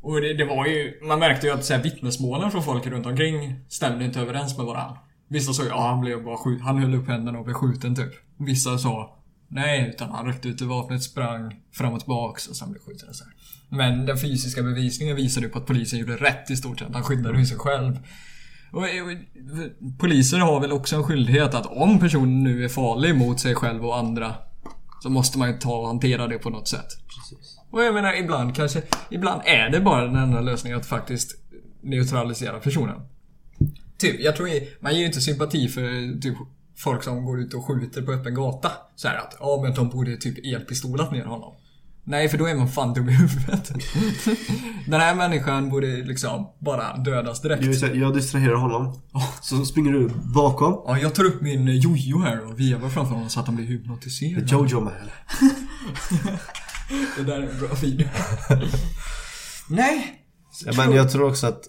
och 0.00 0.20
det, 0.20 0.34
det 0.34 0.44
var 0.44 0.66
ju... 0.66 1.00
Man 1.02 1.18
märkte 1.18 1.46
ju 1.46 1.52
att 1.52 1.64
så 1.64 1.74
här, 1.74 1.82
vittnesmålen 1.82 2.50
från 2.50 2.62
folk 2.62 2.86
runt 2.86 3.06
omkring 3.06 3.54
stämde 3.68 4.04
inte 4.04 4.20
överens 4.20 4.56
med 4.56 4.66
varandra. 4.66 4.98
Vissa 5.28 5.52
sa 5.52 5.64
ja 5.64 5.88
han 5.88 6.00
blev 6.00 6.24
bara 6.24 6.36
skjuten. 6.36 6.62
Han 6.62 6.78
höll 6.78 6.94
upp 6.94 7.08
händerna 7.08 7.38
och 7.38 7.44
blev 7.44 7.54
skjuten 7.54 7.96
typ. 7.96 8.12
Vissa 8.38 8.78
sa 8.78 9.18
nej, 9.48 9.88
utan 9.88 10.10
han 10.10 10.26
räckte 10.26 10.48
ut 10.48 10.62
i 10.62 10.64
vapnet, 10.64 11.02
sprang 11.02 11.60
fram 11.72 11.92
och 11.92 12.00
tillbaks 12.00 12.46
och 12.46 12.56
sen 12.56 12.70
blev 12.70 12.82
skjuten 12.82 13.14
så 13.14 13.24
här. 13.24 13.32
Men 13.72 14.06
den 14.06 14.18
fysiska 14.18 14.62
bevisningen 14.62 15.16
visade 15.16 15.46
ju 15.46 15.52
på 15.52 15.58
att 15.58 15.66
polisen 15.66 15.98
gjorde 15.98 16.16
rätt 16.16 16.50
i 16.50 16.56
stort 16.56 16.78
sett. 16.78 16.88
Han 16.92 17.02
skyddade 17.02 17.38
ju 17.38 17.46
sig 17.46 17.58
själv. 17.58 17.98
Och, 18.72 18.84
poliser 19.98 20.38
har 20.38 20.60
väl 20.60 20.72
också 20.72 20.96
en 20.96 21.02
skyldighet 21.02 21.54
att 21.54 21.66
om 21.66 21.98
personen 21.98 22.42
nu 22.44 22.64
är 22.64 22.68
farlig 22.68 23.16
mot 23.16 23.40
sig 23.40 23.54
själv 23.54 23.86
och 23.86 23.98
andra 23.98 24.34
så 25.02 25.10
måste 25.10 25.38
man 25.38 25.48
ju 25.48 25.58
ta 25.58 25.78
och 25.78 25.86
hantera 25.86 26.26
det 26.26 26.38
på 26.38 26.50
något 26.50 26.68
sätt. 26.68 26.86
Precis. 27.06 27.58
Och 27.70 27.82
jag 27.82 27.94
menar 27.94 28.14
ibland 28.14 28.56
kanske, 28.56 28.82
ibland 29.10 29.42
är 29.44 29.70
det 29.70 29.80
bara 29.80 30.06
den 30.06 30.16
enda 30.16 30.40
lösningen 30.40 30.78
att 30.78 30.86
faktiskt 30.86 31.36
neutralisera 31.80 32.58
personen. 32.60 33.00
Typ, 33.98 34.20
jag 34.20 34.36
tror 34.36 34.48
man 34.82 34.92
ger 34.92 35.00
ju 35.00 35.06
inte 35.06 35.20
sympati 35.20 35.68
för 35.68 36.20
typ 36.20 36.36
folk 36.76 37.02
som 37.02 37.24
går 37.24 37.40
ut 37.40 37.54
och 37.54 37.64
skjuter 37.64 38.02
på 38.02 38.12
öppen 38.12 38.34
gata. 38.34 38.72
Så 38.96 39.08
här 39.08 39.16
att, 39.16 39.36
ja 39.40 39.60
men 39.62 39.74
de 39.74 39.88
borde 39.88 40.16
typ 40.16 40.38
elpistolat 40.44 41.12
ner 41.12 41.24
honom. 41.24 41.54
Nej, 42.04 42.28
för 42.28 42.38
då 42.38 42.46
är 42.46 42.54
man 42.54 42.68
fan 42.68 42.94
dum 42.94 43.08
i 43.08 43.12
huvudet. 43.12 43.72
Den 44.86 45.00
här 45.00 45.14
människan 45.14 45.68
borde 45.68 45.86
liksom 45.86 46.52
bara 46.58 46.96
dödas 46.96 47.42
direkt. 47.42 47.94
Jag, 47.94 48.14
distraherar 48.14 48.54
honom. 48.54 49.00
Så 49.40 49.64
springer 49.64 49.92
du 49.92 50.08
bakom. 50.34 50.82
Ja, 50.86 50.98
jag 50.98 51.14
tar 51.14 51.24
upp 51.24 51.40
min 51.40 51.66
jojo 51.66 52.18
här 52.18 52.46
och 52.46 52.60
vevar 52.60 52.88
framför 52.88 53.14
honom 53.14 53.28
så 53.30 53.40
att 53.40 53.46
han 53.46 53.56
blir 53.56 53.66
hypnotiserad. 53.66 54.48
Jojo 54.48 54.80
man. 54.80 54.92
Det 57.16 57.22
där 57.22 57.42
är 57.42 57.48
en 57.48 57.58
bra 57.58 57.68
video. 57.82 58.08
Nej! 59.68 60.24
Ja, 60.64 60.72
men 60.76 60.92
jag 60.92 61.12
tror 61.12 61.28
också 61.28 61.46
att... 61.46 61.60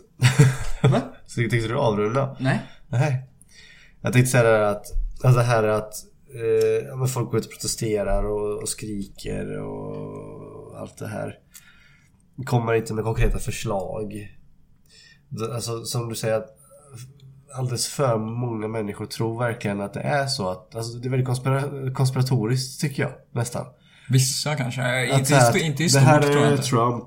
Va? 0.81 1.01
Så 1.27 1.35
tänkte 1.35 1.67
du 1.67 1.77
avrunda? 1.77 2.37
Nej. 2.39 2.61
Nej. 2.87 3.29
Jag 4.01 4.13
tänkte 4.13 4.31
säga 4.31 4.43
det 4.43 4.49
här 4.49 4.63
att, 4.63 4.85
alltså 5.23 5.39
det 5.39 5.45
här 5.45 5.63
att 5.63 5.93
eh, 6.35 6.97
men 6.97 7.07
folk 7.07 7.29
går 7.31 7.39
ut 7.39 7.45
och 7.45 7.51
protesterar 7.51 8.23
och, 8.23 8.61
och 8.61 8.69
skriker 8.69 9.59
och 9.61 10.79
allt 10.79 10.97
det 10.97 11.07
här. 11.07 11.35
Kommer 12.45 12.73
inte 12.73 12.93
med 12.93 13.03
konkreta 13.03 13.39
förslag. 13.39 14.27
Det- 15.29 15.53
Alltså 15.55 15.83
som 15.85 16.09
du 16.09 16.15
säger 16.15 16.35
att 16.37 16.49
alldeles 17.55 17.87
för 17.87 18.17
många 18.17 18.67
människor 18.67 19.05
tror 19.05 19.39
verkligen 19.39 19.81
att 19.81 19.93
det 19.93 19.99
är 19.99 20.27
så 20.27 20.49
att, 20.49 20.75
alltså 20.75 20.97
det 20.97 21.07
är 21.07 21.09
väldigt 21.09 21.27
konspira- 21.29 21.93
konspiratoriskt 21.93 22.81
tycker 22.81 23.03
jag 23.03 23.11
nästan. 23.31 23.65
Vissa 24.09 24.55
kanske. 24.55 24.81
Att 25.13 25.19
Inte, 25.19 25.35
här 25.35 25.57
inte 25.65 25.83
i 25.83 25.85
det 25.85 25.89
stort 25.89 26.01
här 26.03 26.21
tror 26.21 26.35
jag 26.35 26.53
är. 26.53 26.57
Trump 26.57 27.05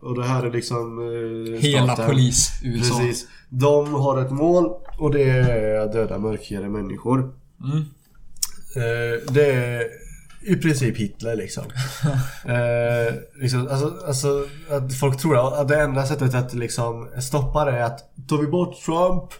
och 0.00 0.14
det 0.16 0.24
här 0.24 0.42
är 0.46 0.50
liksom 0.52 0.98
eh, 0.98 1.60
Hela 1.60 1.86
staten. 1.86 2.06
polis 2.10 2.60
USA. 2.64 2.98
Precis. 2.98 3.26
De 3.48 3.94
har 3.94 4.18
ett 4.22 4.30
mål 4.30 4.64
och 4.98 5.12
det 5.12 5.22
är 5.30 5.78
att 5.80 5.92
döda 5.92 6.18
mörkhyade 6.18 6.68
människor. 6.68 7.34
Mm. 7.64 7.84
Eh, 8.76 9.32
det 9.32 9.52
är 9.52 9.86
i 10.46 10.56
princip 10.56 10.96
Hitler 10.96 11.36
liksom. 11.36 11.64
eh, 12.44 13.14
liksom 13.34 13.68
alltså, 13.68 14.06
alltså 14.06 14.46
att 14.70 14.94
folk 14.94 15.20
tror 15.20 15.60
att 15.60 15.68
det 15.68 15.80
enda 15.80 16.06
sättet 16.06 16.34
att 16.34 16.54
liksom 16.54 17.08
stoppa 17.20 17.64
det 17.64 17.72
är 17.72 17.82
att 17.82 18.28
tar 18.28 18.38
vi 18.38 18.46
bort 18.46 18.74
Trump 18.74 19.32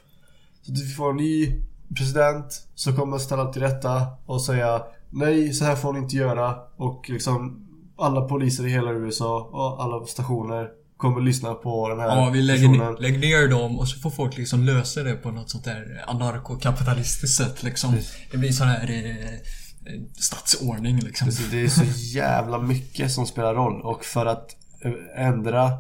så 0.63 0.73
att 0.73 0.79
vi 0.79 0.95
får 0.95 1.11
en 1.11 1.17
ny 1.17 1.63
president 1.97 2.67
så 2.75 2.93
kommer 2.93 3.19
ställa 3.19 3.53
till 3.53 3.63
rätta 3.63 4.07
och 4.27 4.43
säga 4.43 4.83
nej 5.11 5.53
så 5.53 5.65
här 5.65 5.77
får 5.77 5.93
ni 5.93 5.99
inte 5.99 6.17
göra 6.17 6.57
och 6.77 7.11
liksom 7.11 7.67
alla 7.97 8.21
poliser 8.21 8.67
i 8.67 8.71
hela 8.71 8.93
USA 8.93 9.51
och 9.53 9.85
alla 9.85 10.07
stationer 10.07 10.71
kommer 10.97 11.21
lyssna 11.21 11.55
på 11.55 11.89
den 11.89 12.01
här 12.01 12.07
Ja, 12.07 12.31
vi 12.33 12.43
lägger 12.43 12.69
personen. 12.69 12.95
lägger 12.95 13.19
ner 13.19 13.49
dem 13.49 13.79
och 13.79 13.89
så 13.89 13.99
får 13.99 14.11
folk 14.11 14.37
liksom 14.37 14.65
lösa 14.65 15.03
det 15.03 15.15
på 15.15 15.31
något 15.31 15.51
sånt 15.51 15.65
där 15.65 16.05
anarkokapitalistiskt 16.07 17.37
sätt 17.37 17.63
liksom. 17.63 17.97
Det 18.31 18.37
blir 18.39 18.53
sån 18.53 18.67
här 18.69 18.91
eh, 18.91 19.27
eh, 19.35 20.01
statsordning 20.19 20.99
liksom. 21.01 21.27
Precis, 21.27 21.51
det 21.51 21.63
är 21.63 21.69
så 21.69 21.85
jävla 22.19 22.59
mycket 22.59 23.13
som 23.13 23.27
spelar 23.27 23.55
roll 23.55 23.83
och 23.83 24.05
för 24.05 24.27
att 24.27 24.57
eh, 24.85 25.27
ändra 25.27 25.73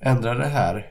Ändra 0.00 0.34
det 0.34 0.46
här 0.46 0.86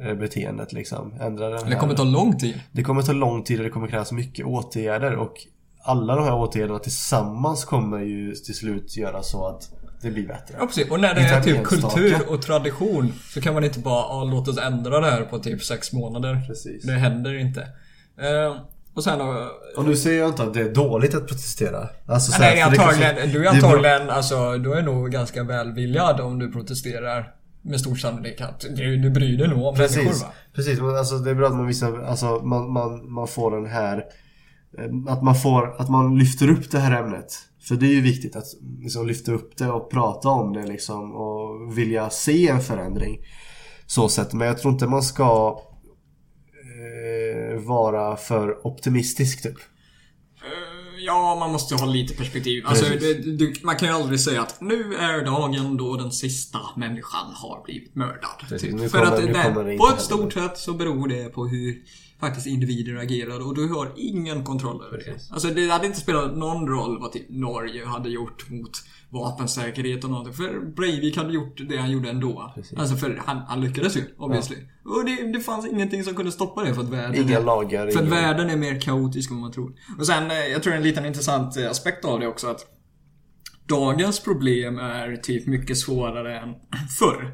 eh, 0.00 0.14
beteendet 0.14 0.72
liksom. 0.72 1.12
Ändra 1.20 1.48
den 1.48 1.58
här, 1.62 1.70
Det 1.70 1.76
kommer 1.76 1.94
ta 1.94 2.04
lång 2.04 2.38
tid. 2.38 2.60
det 2.72 2.82
kommer 2.82 3.02
ta 3.02 3.12
lång 3.12 3.42
tid 3.44 3.58
och 3.58 3.64
det 3.64 3.70
kommer 3.70 3.88
krävas 3.88 4.12
mycket 4.12 4.46
åtgärder 4.46 5.16
och 5.16 5.34
alla 5.82 6.14
de 6.16 6.24
här 6.24 6.34
åtgärderna 6.34 6.78
tillsammans 6.78 7.64
kommer 7.64 7.98
ju 8.00 8.34
till 8.34 8.54
slut 8.54 8.96
göra 8.96 9.22
så 9.22 9.46
att 9.46 9.70
det 10.04 10.10
blir 10.10 10.26
bättre. 10.26 10.54
Ja, 10.58 10.66
precis. 10.66 10.90
Och 10.90 11.00
när 11.00 11.14
det 11.14 11.20
är 11.20 11.40
typ 11.40 11.56
enstaka. 11.58 11.94
kultur 11.94 12.16
och 12.28 12.42
tradition 12.42 13.12
så 13.34 13.40
kan 13.40 13.54
man 13.54 13.64
inte 13.64 13.78
bara 13.78 14.24
låt 14.24 14.48
oss 14.48 14.58
ändra 14.58 15.00
det 15.00 15.10
här 15.10 15.22
på 15.22 15.38
typ 15.38 15.62
sex 15.62 15.92
månader. 15.92 16.40
Precis. 16.46 16.82
Det 16.84 16.92
händer 16.92 17.34
inte. 17.34 17.60
Eh, 18.20 18.56
och 18.94 19.04
sen 19.04 19.18
då... 19.18 19.50
Och 19.76 19.84
nu 19.84 19.96
säger 19.96 20.20
jag 20.20 20.28
inte 20.28 20.42
att 20.42 20.54
det 20.54 20.60
är 20.60 20.74
dåligt 20.74 21.14
att 21.14 21.26
protestera. 21.28 21.88
Alltså, 22.06 22.38
Nej, 22.40 22.50
för 22.50 22.56
det 22.56 22.62
antagligen. 22.82 23.14
kanske- 23.16 23.38
Du 23.38 23.46
är 23.46 23.50
antagligen, 23.50 24.10
alltså, 24.10 24.58
du 24.58 24.72
är 24.74 24.82
nog 24.82 25.10
ganska 25.10 25.42
välviljad 25.44 26.20
om 26.20 26.38
du 26.38 26.52
protesterar. 26.52 27.30
Med 27.66 27.80
stor 27.80 27.94
sannolikhet. 27.94 28.66
Du, 28.76 28.96
du 28.96 29.10
bryr 29.10 29.38
dig 29.38 29.48
nog 29.48 29.58
om 29.66 29.74
människor 29.78 30.02
Precis, 30.04 30.22
va? 30.22 30.28
precis. 30.54 30.80
Alltså 30.80 31.18
det 31.18 31.30
är 31.30 31.34
bra 31.34 31.46
att 31.46 31.54
man 31.54 31.66
visar, 31.66 32.02
alltså 32.02 32.26
man, 32.26 32.72
man, 32.72 33.12
man 33.12 33.28
får 33.28 33.50
den 33.50 33.66
här 33.66 33.96
eh, 34.78 35.12
Att 35.12 35.22
man 35.22 35.34
får, 35.34 35.80
att 35.80 35.88
man 35.90 36.18
lyfter 36.18 36.50
upp 36.50 36.70
det 36.70 36.78
här 36.78 37.02
ämnet. 37.02 37.26
För 37.68 37.74
det 37.74 37.86
är 37.86 37.94
ju 37.94 38.00
viktigt 38.00 38.36
att 38.36 38.46
liksom 38.80 39.06
lyfta 39.06 39.32
upp 39.32 39.56
det 39.56 39.70
och 39.70 39.90
prata 39.90 40.28
om 40.28 40.52
det 40.52 40.66
liksom 40.66 41.12
och 41.12 41.78
vilja 41.78 42.10
se 42.10 42.48
en 42.48 42.60
förändring. 42.60 43.18
Så 43.86 44.08
sett. 44.08 44.32
Men 44.32 44.46
jag 44.46 44.58
tror 44.58 44.72
inte 44.72 44.86
man 44.86 45.02
ska 45.02 45.58
eh, 46.64 47.60
vara 47.60 48.16
för 48.16 48.66
optimistisk 48.66 49.42
typ. 49.42 49.58
Eh, 49.58 50.74
Ja, 51.06 51.36
man 51.40 51.52
måste 51.52 51.74
ha 51.74 51.86
lite 51.86 52.14
perspektiv. 52.14 52.66
Alltså, 52.66 52.84
det, 52.84 53.14
du, 53.14 53.54
man 53.62 53.76
kan 53.76 53.88
ju 53.88 53.94
aldrig 53.94 54.20
säga 54.20 54.42
att 54.42 54.60
nu 54.60 54.94
är 54.94 55.24
dagen 55.24 55.76
då 55.76 55.96
den 55.96 56.12
sista 56.12 56.58
människan 56.76 57.32
har 57.34 57.64
blivit 57.64 57.94
mördad. 57.94 58.44
Precis, 58.48 58.80
Typ. 58.80 58.90
För 58.90 59.02
att 59.02 59.16
det, 59.16 59.76
på 59.78 59.88
ett 59.94 60.00
stort 60.00 60.32
sätt 60.32 60.58
så 60.58 60.72
beror 60.72 61.08
det 61.08 61.24
på 61.24 61.46
hur 61.46 61.82
faktiskt 62.26 62.46
individer 62.46 62.96
agerar 62.96 63.46
och 63.46 63.54
du 63.54 63.68
har 63.68 63.92
ingen 63.96 64.44
kontroll 64.44 64.84
över 64.86 64.98
Precis. 64.98 65.28
det. 65.28 65.34
Alltså 65.34 65.48
det 65.48 65.68
hade 65.70 65.86
inte 65.86 66.00
spelat 66.00 66.36
någon 66.36 66.68
roll 66.68 67.00
vad 67.00 67.12
typ 67.12 67.26
Norge 67.30 67.86
hade 67.86 68.08
gjort 68.08 68.50
mot 68.50 68.70
vapensäkerhet 69.10 70.04
och 70.04 70.10
någonting. 70.10 70.34
För 70.34 70.74
Breivik 70.76 71.16
hade 71.16 71.32
gjort 71.32 71.60
det 71.68 71.76
han 71.76 71.90
gjorde 71.90 72.10
ändå. 72.10 72.52
Precis. 72.54 72.78
Alltså 72.78 72.96
för 72.96 73.22
han, 73.26 73.36
han 73.38 73.60
lyckades 73.60 73.96
ju, 73.96 74.02
obviously. 74.18 74.56
Och 74.84 75.04
det, 75.04 75.32
det 75.32 75.40
fanns 75.40 75.66
ingenting 75.66 76.04
som 76.04 76.14
kunde 76.14 76.32
stoppa 76.32 76.62
det 76.64 76.74
för 76.74 76.82
att 76.82 76.88
världen 76.88 77.28
Inga 77.28 77.40
lagar. 77.40 77.90
för 77.90 77.98
att 77.98 78.06
inga- 78.06 78.14
världen 78.14 78.50
är 78.50 78.56
mer 78.56 78.80
kaotisk 78.80 79.30
än 79.30 79.36
man 79.36 79.52
tror. 79.52 79.72
Och 79.98 80.06
sen, 80.06 80.30
eh, 80.30 80.36
jag 80.36 80.62
tror 80.62 80.74
en 80.74 80.82
liten 80.82 81.06
intressant 81.06 81.56
eh, 81.56 81.70
aspekt 81.70 82.04
av 82.04 82.20
det 82.20 82.26
också 82.28 82.46
att 82.48 82.66
Dagens 83.68 84.20
problem 84.20 84.78
är 84.78 85.16
typ 85.16 85.46
mycket 85.46 85.78
svårare 85.78 86.38
än 86.40 86.54
förr. 86.98 87.32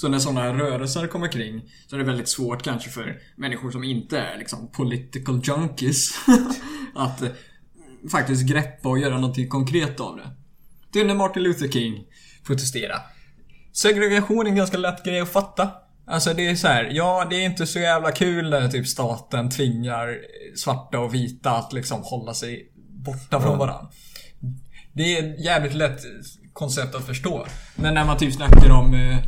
Så 0.00 0.08
när 0.08 0.18
sådana 0.18 0.52
rörelser 0.52 1.06
kommer 1.06 1.32
kring 1.32 1.62
så 1.86 1.96
är 1.96 1.98
det 1.98 2.04
väldigt 2.04 2.28
svårt 2.28 2.62
kanske 2.62 2.90
för 2.90 3.18
människor 3.36 3.70
som 3.70 3.84
inte 3.84 4.18
är 4.20 4.38
liksom 4.38 4.70
political 4.72 5.40
junkies 5.44 6.10
att 6.94 7.22
eh, 7.22 7.28
faktiskt 8.10 8.42
greppa 8.42 8.88
och 8.88 8.98
göra 8.98 9.14
någonting 9.14 9.48
konkret 9.48 10.00
av 10.00 10.16
det. 10.16 10.30
Det 10.92 11.00
är 11.00 11.04
när 11.04 11.14
Martin 11.14 11.42
Luther 11.42 11.68
King 11.68 12.04
protesterade. 12.46 13.00
Segregation 13.72 14.46
är 14.46 14.50
en 14.50 14.56
ganska 14.56 14.78
lätt 14.78 15.04
grej 15.04 15.20
att 15.20 15.32
fatta. 15.32 15.70
Alltså 16.06 16.34
det 16.34 16.48
är 16.48 16.54
så 16.54 16.68
här, 16.68 16.84
ja 16.92 17.26
det 17.30 17.36
är 17.36 17.44
inte 17.44 17.66
så 17.66 17.78
jävla 17.78 18.12
kul 18.12 18.50
när 18.50 18.68
typ 18.68 18.86
staten 18.86 19.50
tvingar 19.50 20.18
svarta 20.56 20.98
och 20.98 21.14
vita 21.14 21.50
att 21.50 21.72
liksom 21.72 22.00
hålla 22.02 22.34
sig 22.34 22.72
borta 22.88 23.40
från 23.40 23.58
varandra. 23.58 23.90
Det 24.92 25.18
är 25.18 25.34
ett 25.34 25.44
jävligt 25.44 25.74
lätt 25.74 26.00
koncept 26.52 26.94
att 26.94 27.06
förstå. 27.06 27.46
Men 27.74 27.94
när 27.94 28.04
man 28.04 28.18
typ 28.18 28.34
snackar 28.34 28.70
om 28.70 28.94
eh, 28.94 29.18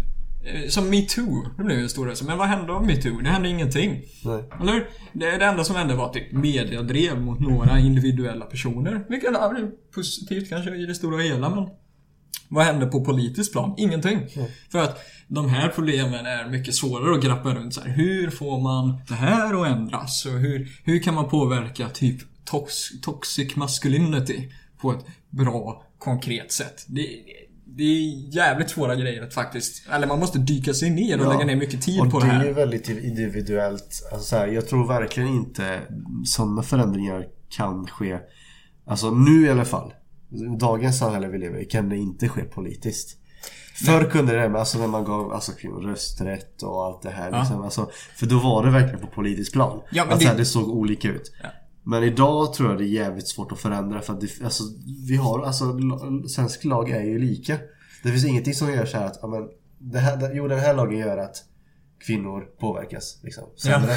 som 0.68 0.90
metoo, 0.90 1.46
det 1.56 1.64
blev 1.64 1.78
ju 1.78 1.82
en 1.82 1.88
stor 1.88 2.04
rörelse. 2.04 2.24
Men 2.24 2.38
vad 2.38 2.48
hände 2.48 2.72
av 2.72 2.86
metoo? 2.86 3.20
Det 3.20 3.30
hände 3.30 3.48
ingenting. 3.48 4.02
Nej. 4.24 4.44
Eller 4.60 4.86
det, 5.12 5.38
det 5.38 5.44
enda 5.44 5.64
som 5.64 5.76
hände 5.76 5.94
var 5.94 6.08
typ 6.08 6.32
mediadrev 6.32 7.20
mot 7.20 7.40
några 7.40 7.78
individuella 7.78 8.44
personer. 8.44 9.04
Vilket 9.08 9.30
är 9.30 9.70
positivt 9.94 10.48
kanske 10.48 10.74
i 10.74 10.86
det 10.86 10.94
stora 10.94 11.22
hela 11.22 11.50
men 11.54 11.68
vad 12.48 12.64
hände 12.64 12.86
på 12.86 13.04
politiskt 13.04 13.52
plan? 13.52 13.74
Ingenting. 13.76 14.20
För 14.70 14.78
att 14.78 14.98
de 15.28 15.48
här 15.48 15.68
problemen 15.68 16.26
är 16.26 16.50
mycket 16.50 16.74
svårare 16.74 17.14
att 17.14 17.24
grappa 17.24 17.54
runt. 17.54 17.74
Så 17.74 17.80
här, 17.80 17.90
hur 17.90 18.30
får 18.30 18.60
man 18.60 19.00
det 19.08 19.14
här 19.14 19.62
att 19.62 19.68
ändras? 19.68 20.26
Och 20.26 20.32
hur, 20.32 20.80
hur 20.84 20.98
kan 20.98 21.14
man 21.14 21.28
påverka 21.28 21.88
typ 21.88 22.20
tox, 22.44 22.74
toxic 23.02 23.56
masculinity 23.56 24.48
på 24.80 24.92
ett 24.92 25.06
bra, 25.30 25.86
konkret 25.98 26.52
sätt? 26.52 26.84
Det, 26.88 27.08
det 27.76 27.82
är 27.82 28.34
jävligt 28.36 28.70
svåra 28.70 28.94
grejer 28.96 29.30
faktiskt... 29.30 29.88
Eller 29.90 30.06
man 30.06 30.18
måste 30.18 30.38
dyka 30.38 30.74
sig 30.74 30.90
ner 30.90 31.20
och 31.20 31.26
Ja. 31.26 31.32
lägga 31.32 31.44
ner 31.46 31.56
mycket 31.56 31.82
tid 31.82 32.00
Och 32.00 32.10
på 32.10 32.20
det 32.20 32.26
det 32.26 32.32
är 32.32 32.36
här. 32.38 32.52
väldigt 32.52 32.88
individuellt. 32.88 34.08
Alltså 34.12 34.26
så 34.28 34.36
här, 34.36 34.46
jag 34.46 34.68
tror 34.68 34.86
verkligen 34.88 35.28
inte 35.28 35.80
sådana 36.24 36.62
förändringar 36.62 37.24
kan 37.56 37.86
ske. 37.86 38.18
Alltså 38.86 39.10
nu 39.10 39.46
i 39.46 39.50
alla 39.50 39.64
fall. 39.64 39.92
Dagens 40.60 40.98
samhälle 40.98 41.28
vi 41.28 41.38
lever 41.38 41.58
i 41.58 41.64
kan 41.64 41.88
det 41.88 41.96
inte 41.96 42.28
ske 42.28 42.42
politiskt. 42.44 43.18
Förr 43.86 44.10
kunde 44.10 44.32
det, 44.34 44.58
alltså 44.60 44.78
när 44.78 44.86
man 44.86 45.04
gav 45.04 45.32
alltså, 45.32 45.52
kvinnor 45.52 45.80
rösträtt 45.80 46.62
och 46.62 46.84
allt 46.84 47.02
det 47.02 47.10
här 47.10 47.38
liksom, 47.40 47.62
alltså, 47.62 47.90
För 48.16 48.26
då 48.26 48.38
var 48.38 48.64
det 48.64 48.70
verkligen 48.70 49.00
på 49.00 49.06
politisk 49.06 49.52
plan. 49.52 49.80
Ja, 49.92 50.02
att 50.04 50.10
det- 50.18 50.24
så 50.24 50.28
här, 50.30 50.36
det 50.36 50.44
såg 50.44 50.68
olika 50.68 51.08
ut. 51.08 51.32
Ja. 51.42 51.48
Men 51.82 52.04
idag 52.04 52.54
tror 52.54 52.70
jag 52.70 52.78
det 52.78 52.84
är 52.84 52.86
jävligt 52.86 53.28
svårt 53.28 53.52
att 53.52 53.58
förändra 53.58 54.00
för 54.00 54.12
att 54.12 54.20
det, 54.20 54.44
alltså, 54.44 54.64
vi 55.08 55.16
har, 55.16 55.42
alltså 55.42 55.78
svensk 56.28 56.64
lag 56.64 56.90
är 56.90 57.02
ju 57.02 57.18
lika. 57.18 57.58
Det 58.02 58.10
finns 58.10 58.24
ingenting 58.24 58.54
som 58.54 58.72
gör 58.72 58.86
så 58.86 58.98
här 58.98 59.06
att, 59.06 59.18
ja, 59.22 59.28
men, 59.28 59.48
det 59.78 59.98
här, 59.98 60.32
jo 60.34 60.48
den 60.48 60.58
här 60.58 60.74
lagen 60.74 60.98
gör 60.98 61.18
att 61.18 61.36
kvinnor 62.06 62.46
påverkas 62.60 63.18
liksom, 63.22 63.44
sämre. 63.56 63.92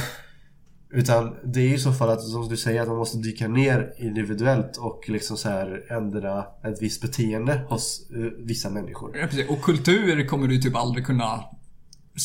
Utan 0.89 1.35
det 1.43 1.59
är 1.59 1.67
ju 1.67 1.75
i 1.75 1.79
så 1.79 1.93
fall 1.93 2.09
att, 2.09 2.21
som 2.21 2.49
du 2.49 2.57
säger, 2.57 2.81
att 2.81 2.87
man 2.87 2.97
måste 2.97 3.17
dyka 3.17 3.47
ner 3.47 3.93
individuellt 3.97 4.77
och 4.77 5.09
liksom 5.09 5.37
så 5.37 5.49
här 5.49 5.91
ändra 5.91 6.45
ett 6.63 6.81
visst 6.81 7.01
beteende 7.01 7.65
hos 7.69 8.09
eh, 8.09 8.45
vissa 8.45 8.69
människor. 8.69 9.17
Ja, 9.17 9.27
precis. 9.27 9.49
Och 9.49 9.61
kultur 9.61 10.27
kommer 10.27 10.47
du 10.47 10.57
typ 10.57 10.75
aldrig 10.75 11.05
kunna 11.05 11.43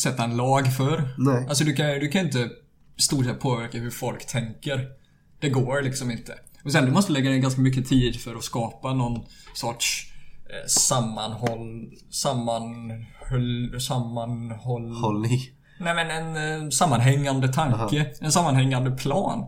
sätta 0.03 0.23
en 0.23 0.37
lag 0.37 0.73
för. 0.73 1.09
Nej. 1.17 1.45
Alltså 1.49 1.63
du 1.63 1.73
kan, 1.73 1.87
du 1.87 2.07
kan 2.07 2.25
inte 2.25 2.49
stort 2.97 3.25
sett 3.25 3.39
påverka 3.39 3.77
hur 3.77 3.89
folk 3.89 4.27
tänker. 4.27 5.00
Det 5.41 5.49
går 5.49 5.81
liksom 5.81 6.11
inte. 6.11 6.33
Och 6.63 6.71
sen 6.71 6.85
du 6.85 6.91
måste 6.91 7.11
lägga 7.11 7.29
ner 7.29 7.37
ganska 7.37 7.61
mycket 7.61 7.89
tid 7.89 8.21
för 8.21 8.35
att 8.35 8.43
skapa 8.43 8.93
någon 8.93 9.25
sorts 9.53 10.13
eh, 10.49 10.67
sammanhåll... 10.67 11.91
Sammanhåll... 12.09 13.81
Sammanhåll... 13.81 14.91
Hållning. 14.91 15.39
Nej 15.79 15.95
men 15.95 16.11
en 16.11 16.63
eh, 16.63 16.69
sammanhängande 16.69 17.53
tanke. 17.53 18.11
En 18.21 18.31
sammanhängande 18.31 18.91
plan. 18.91 19.45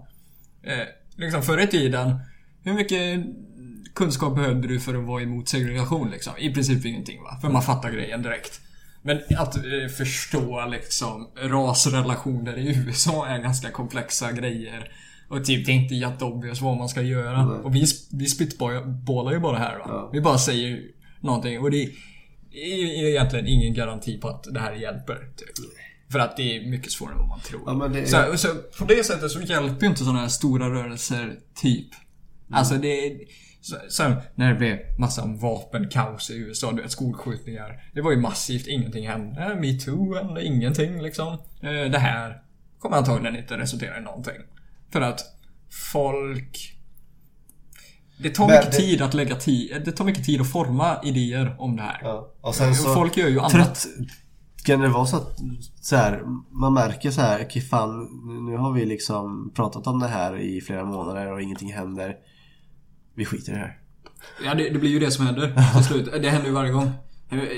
Eh, 0.64 0.88
liksom 1.16 1.42
förr 1.42 1.62
i 1.62 1.68
tiden, 1.68 2.20
hur 2.64 2.74
mycket 2.74 3.26
kunskap 3.96 4.36
behövde 4.36 4.68
du 4.68 4.80
för 4.80 4.96
att 4.96 5.04
vara 5.04 5.24
emot 5.24 5.50
segregation 5.50 6.10
liksom? 6.10 6.34
I 6.38 6.54
princip 6.54 6.86
ingenting 6.86 7.24
va? 7.24 7.38
För 7.42 7.50
man 7.50 7.62
fattar 7.62 7.92
grejen 7.92 8.22
direkt. 8.22 8.62
Men 9.02 9.22
att 9.38 9.56
eh, 9.56 9.88
förstå 9.98 10.66
liksom 10.66 11.30
rasrelationer 11.36 12.58
i 12.58 12.78
USA 12.88 13.28
är 13.28 13.38
ganska 13.38 13.72
komplexa 13.72 14.32
grejer. 14.32 14.92
Och 15.30 15.46
typ 15.46 15.66
det 15.66 15.72
är 15.72 15.76
inte 15.76 15.96
jätteobvious 15.96 16.62
vad 16.62 16.78
man 16.78 16.90
ska 16.90 17.02
göra. 17.02 17.46
Nej. 17.46 17.60
Och 17.60 17.76
vi, 17.76 17.86
vi 18.12 18.26
spitballar 18.26 19.32
ju 19.32 19.40
bara 19.40 19.58
här 19.58 19.78
va. 19.80 19.86
Ja. 19.88 20.10
Vi 20.14 20.22
bara 20.22 20.38
säger 20.38 20.82
någonting 21.20 21.60
och 21.60 21.72
det 21.72 21.84
är 22.52 23.10
egentligen 23.10 23.48
ingen 23.48 23.74
garanti 23.74 24.18
på 24.20 24.28
att 24.30 24.44
det 24.54 24.60
här 24.60 24.74
hjälper. 24.74 25.16
Typ. 25.38 25.50
För 26.12 26.20
att 26.20 26.38
det 26.38 26.58
är 26.58 26.70
mycket 26.70 26.92
svårare 26.92 27.14
än 27.14 27.20
vad 27.20 27.28
man 27.28 27.40
tror. 27.40 27.62
Ja, 27.66 28.00
är- 28.00 28.06
så, 28.32 28.38
så 28.38 28.48
på 28.80 28.86
det 28.94 29.04
sättet 29.06 29.32
så 29.32 29.42
hjälper 29.42 29.82
ju 29.82 29.88
inte 29.88 30.04
sådana 30.04 30.20
här 30.20 30.28
stora 30.28 30.70
rörelser, 30.70 31.36
typ. 31.62 31.88
Alltså 32.52 32.76
det 32.76 33.06
är... 33.08 33.18
Så, 33.62 33.76
sen 33.90 34.16
när 34.36 34.50
det 34.54 34.56
blev 34.60 34.78
massa 35.00 35.24
om 35.24 35.38
vapenkaos 35.40 36.30
i 36.30 36.38
USA, 36.38 36.72
du 36.72 36.82
vet 36.82 36.92
skolskjutningar. 36.92 37.84
Det 37.94 38.02
var 38.02 38.12
ju 38.12 38.18
massivt, 38.18 38.68
ingenting 38.68 39.08
hände. 39.08 39.56
Metoo 39.62 40.16
hände 40.16 40.46
ingenting 40.46 41.02
liksom. 41.02 41.34
Eh, 41.62 41.92
Det 41.92 41.98
här 42.00 42.42
kommer 42.80 42.98
antagligen 42.98 43.36
inte 43.38 43.58
resultera 43.58 43.98
i 43.98 44.02
någonting. 44.02 44.34
För 44.94 45.02
att 45.02 45.22
folk... 45.94 46.70
Det 48.18 48.30
tar 48.30 48.48
Men 48.48 48.56
mycket 48.58 48.72
det- 48.72 48.78
tid 48.78 49.02
att 49.02 49.14
lägga 49.14 49.36
tid, 49.36 49.82
det 49.86 49.92
tar 49.92 50.06
mycket 50.06 50.26
tid 50.26 50.42
att 50.42 50.52
forma 50.52 50.98
idéer 51.04 51.56
om 51.60 51.76
det 51.76 51.82
här. 51.82 52.00
Ja. 52.04 52.34
Och 52.42 52.56
sen 52.56 52.76
så... 52.76 52.94
Folk 52.94 53.18
gör 53.18 53.28
ju 53.28 53.40
annat. 53.40 53.52
Trött... 53.52 53.88
Kan 54.66 54.80
det 54.80 54.88
vara 54.88 55.06
så 55.06 55.18
att 55.18 55.38
så 55.82 55.96
här, 55.96 56.22
man 56.52 56.74
märker 56.74 57.12
så 57.12 57.22
här, 57.22 57.46
okej 57.46 57.62
fan, 57.62 58.08
nu 58.50 58.58
har 58.58 58.74
vi 58.74 58.86
liksom 58.86 59.52
pratat 59.56 59.88
om 59.88 60.00
det 60.00 60.08
här 60.08 60.40
i 60.40 60.62
flera 60.62 60.86
månader 60.86 61.32
och 61.32 61.42
ingenting 61.42 61.74
händer. 61.74 62.16
Vi 63.16 63.26
skiter 63.26 63.52
i 63.52 63.56
det 63.56 63.62
här. 63.62 63.80
Ja, 64.46 64.54
det, 64.54 64.70
det 64.70 64.80
blir 64.80 64.90
ju 64.90 65.00
det 65.00 65.12
som 65.12 65.26
händer 65.26 65.74
till 65.76 65.84
slut. 65.84 66.10
Det 66.22 66.30
händer 66.30 66.48
ju 66.48 66.54
varje 66.54 66.72
gång. 66.72 66.92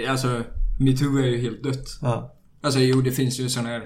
Alltså, 0.10 0.44
metoo 0.80 1.18
är 1.18 1.26
ju 1.26 1.42
helt 1.42 1.64
dött. 1.64 1.86
Ja. 2.02 2.36
Alltså, 2.62 2.80
jo, 2.80 3.02
det 3.02 3.12
finns 3.12 3.40
ju 3.40 3.50
sån 3.50 3.66
här... 3.66 3.84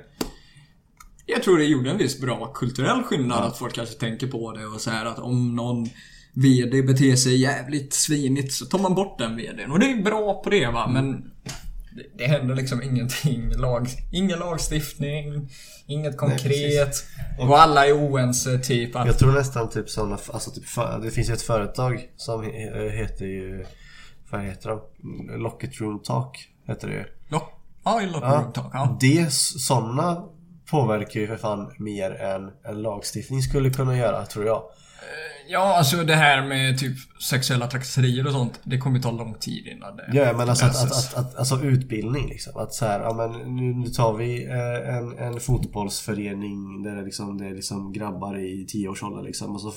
Jag 1.34 1.44
tror 1.44 1.58
det 1.58 1.64
gjorde 1.66 1.92
en 1.92 1.98
viss 1.98 2.22
bra 2.22 2.52
kulturell 2.54 3.04
skillnad 3.04 3.44
att 3.44 3.58
folk 3.58 3.76
kanske 3.76 3.96
tänker 3.96 4.28
på 4.28 4.52
det 4.52 4.66
och 4.66 4.82
så 4.82 4.90
här 4.92 5.06
att 5.06 5.20
om 5.20 5.56
någon 5.56 5.88
VD 6.34 6.82
beter 6.82 7.16
sig 7.16 7.42
jävligt 7.42 7.94
svinigt 7.94 8.54
så 8.54 8.66
tar 8.66 8.80
man 8.80 8.96
bort 8.96 9.18
den 9.20 9.36
VDn. 9.36 9.72
Och 9.72 9.80
det 9.80 9.92
är 9.92 10.04
bra 10.04 10.42
på 10.44 10.50
det 10.50 10.68
va, 10.68 10.88
men 10.88 11.12
det, 11.96 12.04
det 12.18 12.28
händer 12.28 12.56
liksom 12.56 12.82
ingenting. 12.84 13.50
Lag, 13.58 13.88
ingen 14.12 14.40
lagstiftning, 14.40 15.50
inget 15.88 16.18
konkret. 16.18 17.04
och 17.40 17.60
alla 17.62 17.88
är 17.88 17.94
oense 17.94 18.60
typ 18.60 18.96
att... 18.96 19.08
Jag 19.08 19.20
tror 19.20 19.32
nästan 19.32 19.70
typ 19.70 19.90
sådana, 19.90 20.18
alltså 20.34 20.52
typ, 20.52 20.64
det 21.02 21.12
finns 21.12 21.30
ju 21.30 21.34
ett 21.34 21.42
företag 21.42 22.10
som 22.18 22.44
he- 22.44 22.90
heter 22.90 23.26
ju, 23.26 23.66
vad 24.30 24.42
heter 24.42 24.70
de? 24.70 24.82
Locket 25.42 25.82
Room 25.82 26.00
Talk 26.04 26.50
heter 26.68 26.88
det 26.88 26.94
ju. 26.94 27.06
Ja, 27.84 28.02
i 28.02 28.06
locker 28.06 28.28
room 28.28 28.54
talk. 28.54 28.72
Ja. 28.74 28.98
Det, 29.02 29.34
sådana 29.34 30.24
påverkar 30.72 31.20
ju 31.20 31.28
för 31.28 31.38
fan 31.38 31.74
mer 31.78 32.12
än 32.12 32.52
en 32.64 32.82
lagstiftning 32.82 33.42
skulle 33.42 33.70
kunna 33.70 33.98
göra, 33.98 34.26
tror 34.26 34.46
jag. 34.46 34.58
Eh, 34.58 35.29
Ja, 35.52 35.78
alltså 35.78 36.04
det 36.04 36.16
här 36.16 36.48
med 36.48 36.80
typ 36.80 36.98
sexuella 37.22 37.68
trakasserier 37.68 38.26
och 38.26 38.32
sånt. 38.32 38.60
Det 38.64 38.78
kommer 38.78 39.00
ta 39.00 39.12
lång 39.12 39.34
tid 39.34 39.68
innan 39.68 39.96
det 39.96 40.10
Ja, 40.14 40.34
men 40.38 40.50
alltså, 40.50 40.66
att, 40.66 40.84
att, 40.84 41.14
att, 41.14 41.36
alltså 41.36 41.62
utbildning 41.64 42.30
liksom. 42.30 42.58
Att 42.58 42.74
så 42.74 42.86
här, 42.86 43.00
ja 43.00 43.14
men 43.14 43.56
nu, 43.56 43.90
tar 43.90 44.14
vi 44.14 44.46
eh, 44.46 44.96
en, 44.96 45.18
en 45.18 45.40
fotbollsförening 45.40 46.84
där 46.84 46.96
det, 46.96 47.02
liksom, 47.02 47.38
det 47.38 47.46
är 47.46 47.56
liksom 47.56 47.94
grabbar 47.94 48.40
i 48.40 48.66
tioårsåldern 48.66 49.26
liksom. 49.26 49.56
Och 49.56 49.62
så 49.62 49.74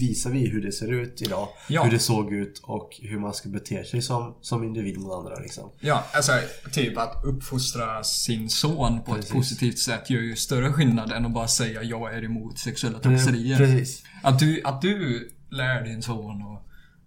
visar 0.00 0.30
vi 0.30 0.48
hur 0.48 0.62
det 0.62 0.72
ser 0.72 0.92
ut 0.92 1.22
idag. 1.22 1.48
Ja. 1.68 1.84
Hur 1.84 1.90
det 1.90 1.98
såg 1.98 2.32
ut 2.32 2.60
och 2.62 3.00
hur 3.02 3.18
man 3.18 3.34
ska 3.34 3.48
bete 3.48 3.84
sig 3.84 4.02
som, 4.02 4.34
som 4.40 4.64
individ 4.64 4.98
mot 4.98 5.12
andra 5.12 5.38
liksom. 5.38 5.70
Ja, 5.80 6.04
alltså 6.14 6.32
typ 6.72 6.98
att 6.98 7.24
uppfostra 7.24 8.04
sin 8.04 8.50
son 8.50 9.00
på 9.02 9.14
Precis. 9.14 9.30
ett 9.30 9.36
positivt 9.36 9.78
sätt 9.78 10.10
gör 10.10 10.20
ju 10.20 10.36
större 10.36 10.72
skillnad 10.72 11.12
än 11.12 11.26
att 11.26 11.32
bara 11.32 11.48
säga 11.48 11.82
jag 11.82 12.14
är 12.14 12.24
emot 12.24 12.58
sexuella 12.58 12.98
trakasserier. 12.98 13.56
Precis. 13.56 14.02
Att 14.22 14.38
du, 14.38 14.60
att 14.64 14.82
du 14.82 15.05
lär 15.50 15.84
din 15.84 16.02
son 16.02 16.42
att 16.42 16.62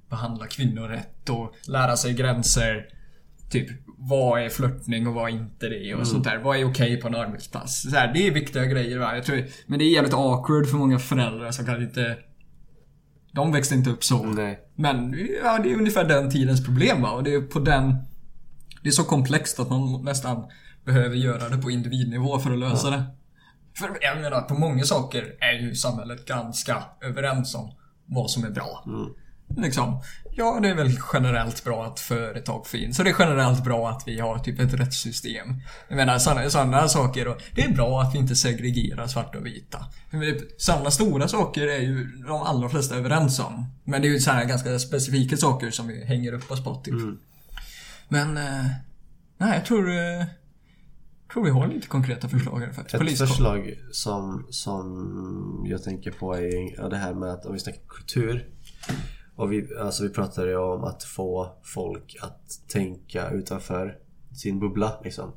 behandla 0.10 0.48
kvinnor 0.48 0.88
rätt 0.88 1.30
och 1.30 1.56
lära 1.68 1.98
sig 1.98 2.14
gränser. 2.14 2.86
Typ, 3.50 3.70
vad 3.98 4.42
är 4.42 4.50
flörtning 4.50 5.08
och 5.08 5.14
vad 5.14 5.30
är 5.30 5.34
inte 5.34 5.70
det 5.70 5.96
och 5.96 6.08
sånt 6.08 6.24
där. 6.24 6.38
Vad 6.38 6.58
är 6.58 6.70
okej 6.70 7.02
på 7.02 7.08
en 7.08 7.16
arbetsplats? 7.16 7.82
Så 7.82 7.90
här, 7.90 8.14
det 8.14 8.28
är 8.28 8.32
viktiga 8.32 8.66
grejer 8.66 8.98
va. 8.98 9.16
Jag 9.16 9.26
tror, 9.26 9.46
men 9.68 9.80
det 9.80 9.86
är 9.86 9.94
jävligt 9.94 10.14
awkward 10.14 10.70
för 10.70 10.78
många 10.78 11.00
föräldrar 11.00 11.52
som 11.52 11.66
kanske 11.66 11.84
inte... 11.84 12.18
De 13.32 13.52
växte 13.52 13.76
inte 13.76 13.90
upp 13.90 14.04
så. 14.04 14.24
Nej. 14.24 14.60
Men 14.76 15.28
ja, 15.44 15.60
det 15.64 15.72
är 15.72 15.76
ungefär 15.76 16.04
den 16.04 16.32
tidens 16.32 16.66
problem 16.66 17.02
va. 17.02 17.12
Och 17.12 17.24
det 17.24 17.34
är 17.34 17.42
på 17.42 17.60
den... 17.60 17.96
Det 18.84 18.90
är 18.90 18.92
så 18.92 19.04
komplext 19.04 19.60
att 19.60 19.70
man 19.70 20.04
nästan 20.06 20.44
behöver 20.86 21.16
göra 21.16 21.50
det 21.50 21.58
på 21.58 21.72
individnivå 21.72 22.40
för 22.40 22.52
att 22.52 22.60
lösa 22.60 22.90
det. 22.90 23.04
För 23.78 23.98
jag 24.02 24.22
menar, 24.22 24.42
på 24.42 24.54
många 24.54 24.84
saker 24.84 25.36
är 25.40 25.54
ju 25.54 25.76
samhället 25.76 26.26
ganska 26.26 26.84
överens 27.02 27.56
om 27.56 27.72
vad 28.10 28.32
som 28.32 28.44
är 28.44 28.50
bra. 28.50 28.84
Liksom, 29.58 30.02
ja 30.32 30.60
det 30.62 30.70
är 30.70 30.76
väl 30.76 31.00
generellt 31.14 31.64
bra 31.64 31.86
att 31.86 32.00
företag 32.00 32.68
finns. 32.68 32.98
Så 32.98 33.04
det 33.04 33.10
är 33.10 33.16
generellt 33.20 33.64
bra 33.64 33.90
att 33.90 34.04
vi 34.06 34.20
har 34.20 34.40
typ 34.40 34.60
ett 34.60 34.74
rättssystem. 34.74 35.62
Jag 35.88 35.96
menar 35.96 36.18
sådana, 36.18 36.50
sådana 36.50 36.88
saker. 36.88 37.28
Och 37.28 37.42
det 37.56 37.64
är 37.64 37.74
bra 37.74 38.02
att 38.02 38.16
vi 38.16 38.20
inte 38.20 38.36
segregerar 38.36 39.08
svarta 39.08 39.38
och 39.38 39.46
vita. 39.46 39.86
Sådana 40.58 40.92
stora 40.92 41.28
saker 41.28 41.68
är 41.68 41.80
ju 41.80 42.06
de 42.28 42.42
allra 42.42 42.70
flesta 42.70 42.96
överens 42.96 43.40
om. 43.40 43.66
Men 43.84 44.02
det 44.02 44.08
är 44.08 44.12
ju 44.12 44.20
sådana 44.20 44.44
ganska 44.44 44.80
specifika 44.80 45.38
saker 45.38 45.72
som 45.72 45.88
vi 45.88 46.06
hänger 46.06 46.34
upp 46.34 46.52
oss 46.52 46.64
på 46.64 46.76
typ. 46.76 46.96
Men, 48.08 48.38
eh, 48.38 48.66
nej 49.38 49.54
jag 49.56 49.66
tror... 49.66 49.90
Tror 51.34 51.44
vi 51.44 51.50
har 51.50 51.68
lite 51.68 51.88
konkreta 51.88 52.28
förslag 52.30 52.60
här 52.60 52.72
faktiskt. 52.72 52.94
Ett 52.94 53.00
Poliskår. 53.02 53.26
förslag 53.26 53.74
som, 53.92 54.46
som 54.50 55.64
jag 55.70 55.84
tänker 55.84 56.12
på 56.12 56.34
är 56.34 56.90
det 56.90 56.98
här 56.98 57.14
med 57.14 57.30
att 57.30 57.46
om 57.46 57.54
vi 57.54 57.60
snackar 57.60 57.82
kultur. 57.88 58.48
Och 59.36 59.52
vi, 59.52 59.68
alltså 59.82 60.04
vi 60.04 60.10
pratade 60.10 60.50
ju 60.50 60.58
om 60.58 60.84
att 60.84 61.04
få 61.04 61.58
folk 61.64 62.16
att 62.22 62.42
tänka 62.68 63.30
utanför 63.30 63.96
sin 64.36 64.60
bubbla 64.60 65.00
liksom. 65.04 65.32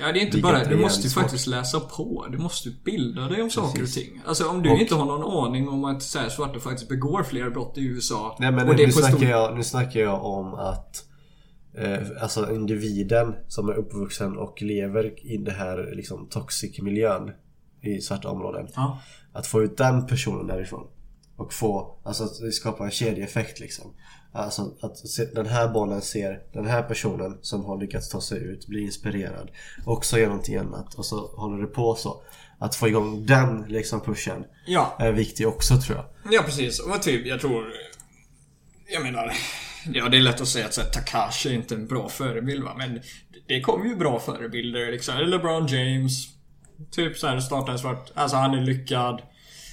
Ja, 0.00 0.12
det 0.12 0.18
är 0.18 0.20
inte 0.20 0.24
Vilket 0.36 0.42
bara 0.42 0.60
är 0.60 0.70
Du 0.70 0.76
måste 0.76 1.02
ju 1.02 1.08
faktiskt 1.08 1.46
läsa 1.46 1.80
på. 1.80 2.26
Du 2.30 2.38
måste 2.38 2.70
bilda 2.84 3.22
dig 3.28 3.42
om 3.42 3.50
saker 3.50 3.68
och 3.68 3.74
Precis. 3.74 4.04
ting. 4.08 4.22
Alltså 4.26 4.48
om 4.48 4.62
du 4.62 4.70
Och- 4.70 4.78
inte 4.78 4.94
har 4.94 5.04
någon 5.04 5.46
aning 5.48 5.68
om 5.68 5.84
att 5.84 6.02
så 6.02 6.18
här, 6.18 6.28
svarta 6.28 6.60
faktiskt 6.60 6.88
begår 6.88 7.22
fler 7.22 7.50
brott 7.50 7.78
i 7.78 7.84
USA. 7.84 8.36
Nej 8.40 8.52
men 8.52 8.66
det 8.66 8.72
nu, 8.76 8.86
på 8.86 8.92
snackar 8.92 9.16
stor... 9.16 9.28
jag, 9.28 9.56
nu 9.56 9.62
snackar 9.64 10.00
jag 10.00 10.24
om 10.24 10.54
att 10.54 11.04
Alltså 12.20 12.54
individen 12.54 13.34
som 13.48 13.68
är 13.68 13.72
uppvuxen 13.74 14.38
och 14.38 14.62
lever 14.62 15.26
i 15.26 15.36
det 15.36 15.52
här 15.52 15.92
liksom 15.94 16.26
toxic 16.26 16.80
miljön 16.82 17.30
i 17.80 18.00
svarta 18.00 18.28
områden. 18.28 18.68
Ja. 18.74 19.00
Att 19.32 19.46
få 19.46 19.62
ut 19.62 19.76
den 19.76 20.06
personen 20.06 20.46
därifrån. 20.46 20.86
Och 21.36 21.52
få, 21.52 21.98
alltså 22.02 22.24
att 22.24 22.54
skapa 22.54 22.84
en 22.84 22.90
kedjeeffekt 22.90 23.60
liksom. 23.60 23.94
Alltså 24.32 24.74
att 24.80 24.96
den 25.34 25.46
här 25.46 25.68
bollen 25.68 26.02
ser 26.02 26.42
den 26.52 26.66
här 26.66 26.82
personen 26.82 27.38
som 27.42 27.64
har 27.64 27.80
lyckats 27.80 28.08
ta 28.08 28.20
sig 28.20 28.38
ut, 28.38 28.66
blir 28.66 28.80
inspirerad. 28.82 29.50
Också 29.86 30.18
gör 30.18 30.26
någonting 30.26 30.56
annat 30.56 30.94
och 30.94 31.06
så 31.06 31.26
håller 31.26 31.60
det 31.62 31.66
på 31.66 31.94
så. 31.94 32.22
Att 32.58 32.74
få 32.74 32.88
igång 32.88 33.26
den 33.26 33.64
liksom 33.68 34.00
pushen 34.00 34.44
Ja. 34.66 34.96
är 34.98 35.12
viktig 35.12 35.48
också 35.48 35.76
tror 35.76 35.96
jag. 35.96 36.32
Ja, 36.32 36.42
precis. 36.42 36.80
Och 36.80 37.02
typ, 37.02 37.26
jag 37.26 37.40
tror... 37.40 37.64
Jag 38.86 39.02
menar... 39.02 39.32
Ja, 39.92 40.08
det 40.08 40.16
är 40.16 40.20
lätt 40.20 40.40
att 40.40 40.48
säga 40.48 40.66
att 40.66 40.74
så 40.74 40.80
här, 40.80 40.88
Takashi 40.88 41.48
är 41.48 41.52
inte 41.52 41.74
en 41.74 41.86
bra 41.86 42.08
förebild 42.08 42.64
va, 42.64 42.74
men 42.78 43.00
det 43.46 43.60
kommer 43.60 43.86
ju 43.86 43.96
bra 43.96 44.20
förebilder 44.20 44.92
liksom. 44.92 45.18
LeBron 45.18 45.66
James. 45.66 46.28
Typ 46.90 47.18
så 47.18 47.26
här 47.26 47.40
starta 47.40 47.72
en 47.72 47.78
svart... 47.78 48.10
Alltså 48.14 48.36
han 48.36 48.54
är 48.54 48.62
lyckad. 48.62 49.22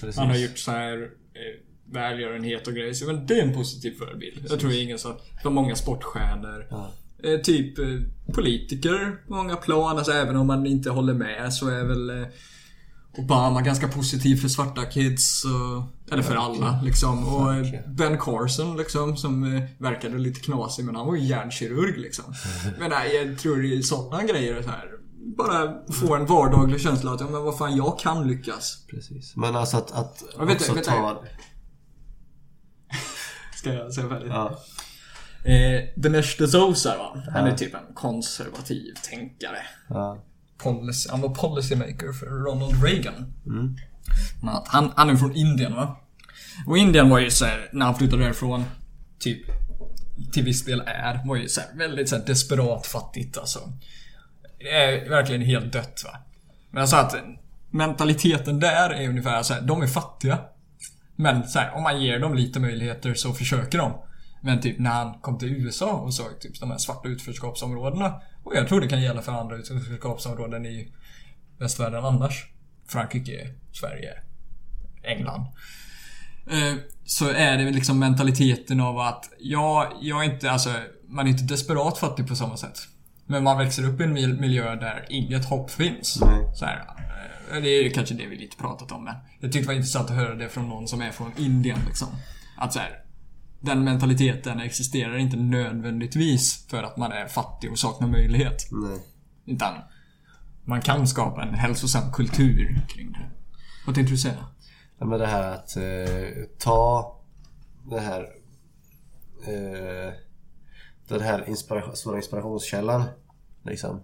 Precis. 0.00 0.16
Han 0.16 0.28
har 0.28 0.36
gjort 0.36 0.58
så 0.58 0.70
här 0.70 1.02
eh, 1.02 1.92
välgörenhet 1.92 2.66
och 2.66 2.74
grejer. 2.74 2.92
Så, 2.92 3.06
men 3.06 3.26
det 3.26 3.34
är 3.34 3.42
en 3.42 3.54
positiv 3.54 3.98
förebild. 3.98 4.46
Jag 4.50 4.60
tror 4.60 4.72
ingen 4.72 4.98
så... 4.98 5.16
För 5.42 5.50
många 5.50 5.76
sportstjärnor. 5.76 6.66
Ja. 6.70 6.92
Eh, 7.22 7.40
typ 7.40 7.78
eh, 7.78 7.86
politiker 8.34 9.16
på 9.28 9.34
många 9.34 9.56
plan. 9.56 9.98
Alltså 9.98 10.12
även 10.12 10.36
om 10.36 10.46
man 10.46 10.66
inte 10.66 10.90
håller 10.90 11.14
med 11.14 11.52
så 11.52 11.68
är 11.68 11.84
väl 11.84 12.10
eh, 12.10 12.26
Obama 13.18 13.60
ganska 13.60 13.88
positiv 13.88 14.36
för 14.36 14.48
svarta 14.48 14.84
kids. 14.84 15.44
Och, 15.44 16.12
eller 16.12 16.22
för 16.22 16.36
alla 16.36 16.80
liksom. 16.84 17.28
Och 17.34 17.54
eh. 17.54 17.80
Ben 17.86 18.18
Carson 18.18 18.76
liksom 18.76 19.16
som 19.16 19.56
eh, 19.56 19.62
verkade 19.78 20.18
lite 20.18 20.40
knasig 20.40 20.84
men 20.84 20.96
han 20.96 21.06
var 21.06 21.14
ju 21.14 21.24
hjärnkirurg 21.24 21.98
liksom. 21.98 22.24
Men 22.78 22.90
nej, 22.90 23.16
jag 23.16 23.38
tror 23.38 23.64
är 23.64 23.82
sådana 23.82 24.24
grejer 24.24 24.62
så 24.62 24.70
här. 24.70 24.90
Bara 25.36 25.92
få 25.92 26.14
en 26.14 26.26
vardaglig 26.26 26.80
känsla 26.80 27.12
att 27.12 27.20
ja, 27.20 27.26
men 27.30 27.42
vad 27.42 27.58
fan, 27.58 27.76
jag 27.76 27.98
kan 27.98 28.26
lyckas. 28.26 28.86
Precis. 28.90 29.36
Men 29.36 29.56
alltså 29.56 29.76
att, 29.76 29.92
att 29.92 30.22
Ja, 30.38 30.44
vänta, 30.44 30.54
också 30.54 30.74
vänta. 30.74 30.90
ta... 30.90 31.24
Ska 33.56 33.72
jag 33.72 33.92
säga 33.92 34.08
färdigt? 34.08 34.28
Ja. 34.30 34.58
Eh, 35.44 35.82
Dinesh 35.96 36.40
D'Souza 36.40 36.98
va? 36.98 37.22
Han 37.32 37.46
är 37.46 37.56
typ 37.56 37.74
en 37.74 37.94
konservativ 37.94 38.94
tänkare. 39.10 39.58
Ja. 39.88 40.18
Policy, 40.62 41.08
han 41.10 41.20
var 41.20 41.28
policymaker 41.28 42.12
för 42.12 42.26
Ronald 42.26 42.84
Reagan. 42.84 43.34
Mm. 43.46 43.76
Han, 44.66 44.92
han 44.96 45.10
är 45.10 45.16
från 45.16 45.36
Indien 45.36 45.74
va? 45.74 45.96
Och 46.66 46.78
Indien 46.78 47.08
var 47.08 47.18
ju 47.18 47.30
så 47.30 47.44
här, 47.44 47.68
när 47.72 47.86
han 47.86 47.94
flyttade 47.94 48.22
därifrån, 48.22 48.64
typ 49.18 49.42
till 50.32 50.44
viss 50.44 50.64
del 50.64 50.82
är, 50.86 51.26
var 51.26 51.36
ju 51.36 51.48
så 51.48 51.60
här, 51.60 51.68
väldigt 51.74 52.08
så 52.08 52.16
här, 52.16 52.26
desperat 52.26 52.86
fattigt 52.86 53.38
alltså. 53.38 53.72
Det 54.58 54.70
är 54.70 55.08
verkligen 55.08 55.42
helt 55.42 55.72
dött 55.72 56.02
va. 56.04 56.18
Men 56.70 56.80
jag 56.80 56.88
sa 56.88 57.00
att 57.00 57.16
mentaliteten 57.70 58.60
där 58.60 58.90
är 58.90 59.08
ungefär 59.08 59.42
så 59.42 59.54
här, 59.54 59.60
de 59.60 59.82
är 59.82 59.86
fattiga. 59.86 60.38
Men 61.16 61.48
så 61.48 61.58
här, 61.58 61.74
om 61.74 61.82
man 61.82 62.02
ger 62.02 62.18
dem 62.18 62.34
lite 62.34 62.60
möjligheter 62.60 63.14
så 63.14 63.32
försöker 63.32 63.78
de. 63.78 63.92
Men 64.40 64.60
typ 64.60 64.78
när 64.78 64.90
han 64.90 65.14
kom 65.20 65.38
till 65.38 65.48
USA 65.48 65.92
och 65.92 66.14
såg 66.14 66.40
typ 66.40 66.60
de 66.60 66.70
här 66.70 66.78
svarta 66.78 67.08
utförskapsområdena. 67.08 68.20
Och 68.44 68.56
jag 68.56 68.68
tror 68.68 68.80
det 68.80 68.88
kan 68.88 69.02
gälla 69.02 69.22
för 69.22 69.32
andra 69.32 69.56
utförskapsområden 69.56 70.66
i 70.66 70.92
västvärlden 71.58 72.04
annars. 72.04 72.44
Frankrike, 72.88 73.54
Sverige, 73.72 74.12
England. 75.02 75.46
Eh, 76.50 76.74
Så 77.04 77.28
är 77.28 77.58
det 77.58 77.70
liksom 77.70 77.98
mentaliteten 77.98 78.80
av 78.80 78.98
att 78.98 79.30
ja, 79.38 79.92
jag 80.00 80.24
är 80.24 80.32
inte, 80.34 80.50
alltså 80.50 80.70
man 81.08 81.26
är 81.26 81.30
inte 81.30 81.44
desperat 81.44 81.98
fattig 81.98 82.28
på 82.28 82.36
samma 82.36 82.56
sätt. 82.56 82.78
Men 83.26 83.44
man 83.44 83.58
växer 83.58 83.88
upp 83.88 84.00
i 84.00 84.04
en 84.04 84.12
mil- 84.12 84.40
miljö 84.40 84.74
där 84.76 85.06
inget 85.08 85.44
hopp 85.44 85.70
finns. 85.70 86.08
Så 86.54 86.64
här, 86.64 86.84
eh, 87.52 87.62
det 87.62 87.68
är 87.68 87.82
ju 87.82 87.90
kanske 87.90 88.14
det 88.14 88.26
vi 88.26 88.36
lite 88.36 88.56
pratat 88.56 88.92
om 88.92 89.04
men 89.04 89.14
jag 89.40 89.52
tyckte 89.52 89.60
det 89.60 89.66
var 89.66 89.74
intressant 89.74 90.10
att 90.10 90.16
höra 90.16 90.34
det 90.34 90.48
från 90.48 90.68
någon 90.68 90.88
som 90.88 91.00
är 91.00 91.10
från 91.10 91.32
Indien 91.36 91.78
liksom. 91.86 92.08
Att 92.58 92.72
så 92.72 92.78
här, 92.78 93.02
den 93.60 93.84
mentaliteten 93.84 94.60
existerar 94.60 95.16
inte 95.16 95.36
nödvändigtvis 95.36 96.66
för 96.68 96.82
att 96.82 96.96
man 96.96 97.12
är 97.12 97.26
fattig 97.26 97.70
och 97.70 97.78
saknar 97.78 98.08
möjlighet. 98.08 98.68
Nej. 98.70 98.98
Utan 99.46 99.74
man 100.64 100.80
kan 100.80 101.06
skapa 101.06 101.42
en 101.42 101.54
hälsosam 101.54 102.12
kultur 102.12 102.80
kring 102.88 103.12
det. 103.12 103.30
Vad 103.86 103.94
tänkte 103.94 104.14
du 104.14 104.18
säga? 104.18 104.46
Ja, 104.98 105.06
men 105.06 105.18
det 105.18 105.26
här 105.26 105.52
att 105.52 105.76
eh, 105.76 106.44
ta 106.58 107.16
det 107.90 108.00
här 108.00 108.20
eh, 109.46 110.12
den 111.08 111.20
här 111.20 111.48
inspiration, 111.48 111.96
stora 111.96 112.16
inspirationskällan 112.16 113.04
liksom 113.62 114.00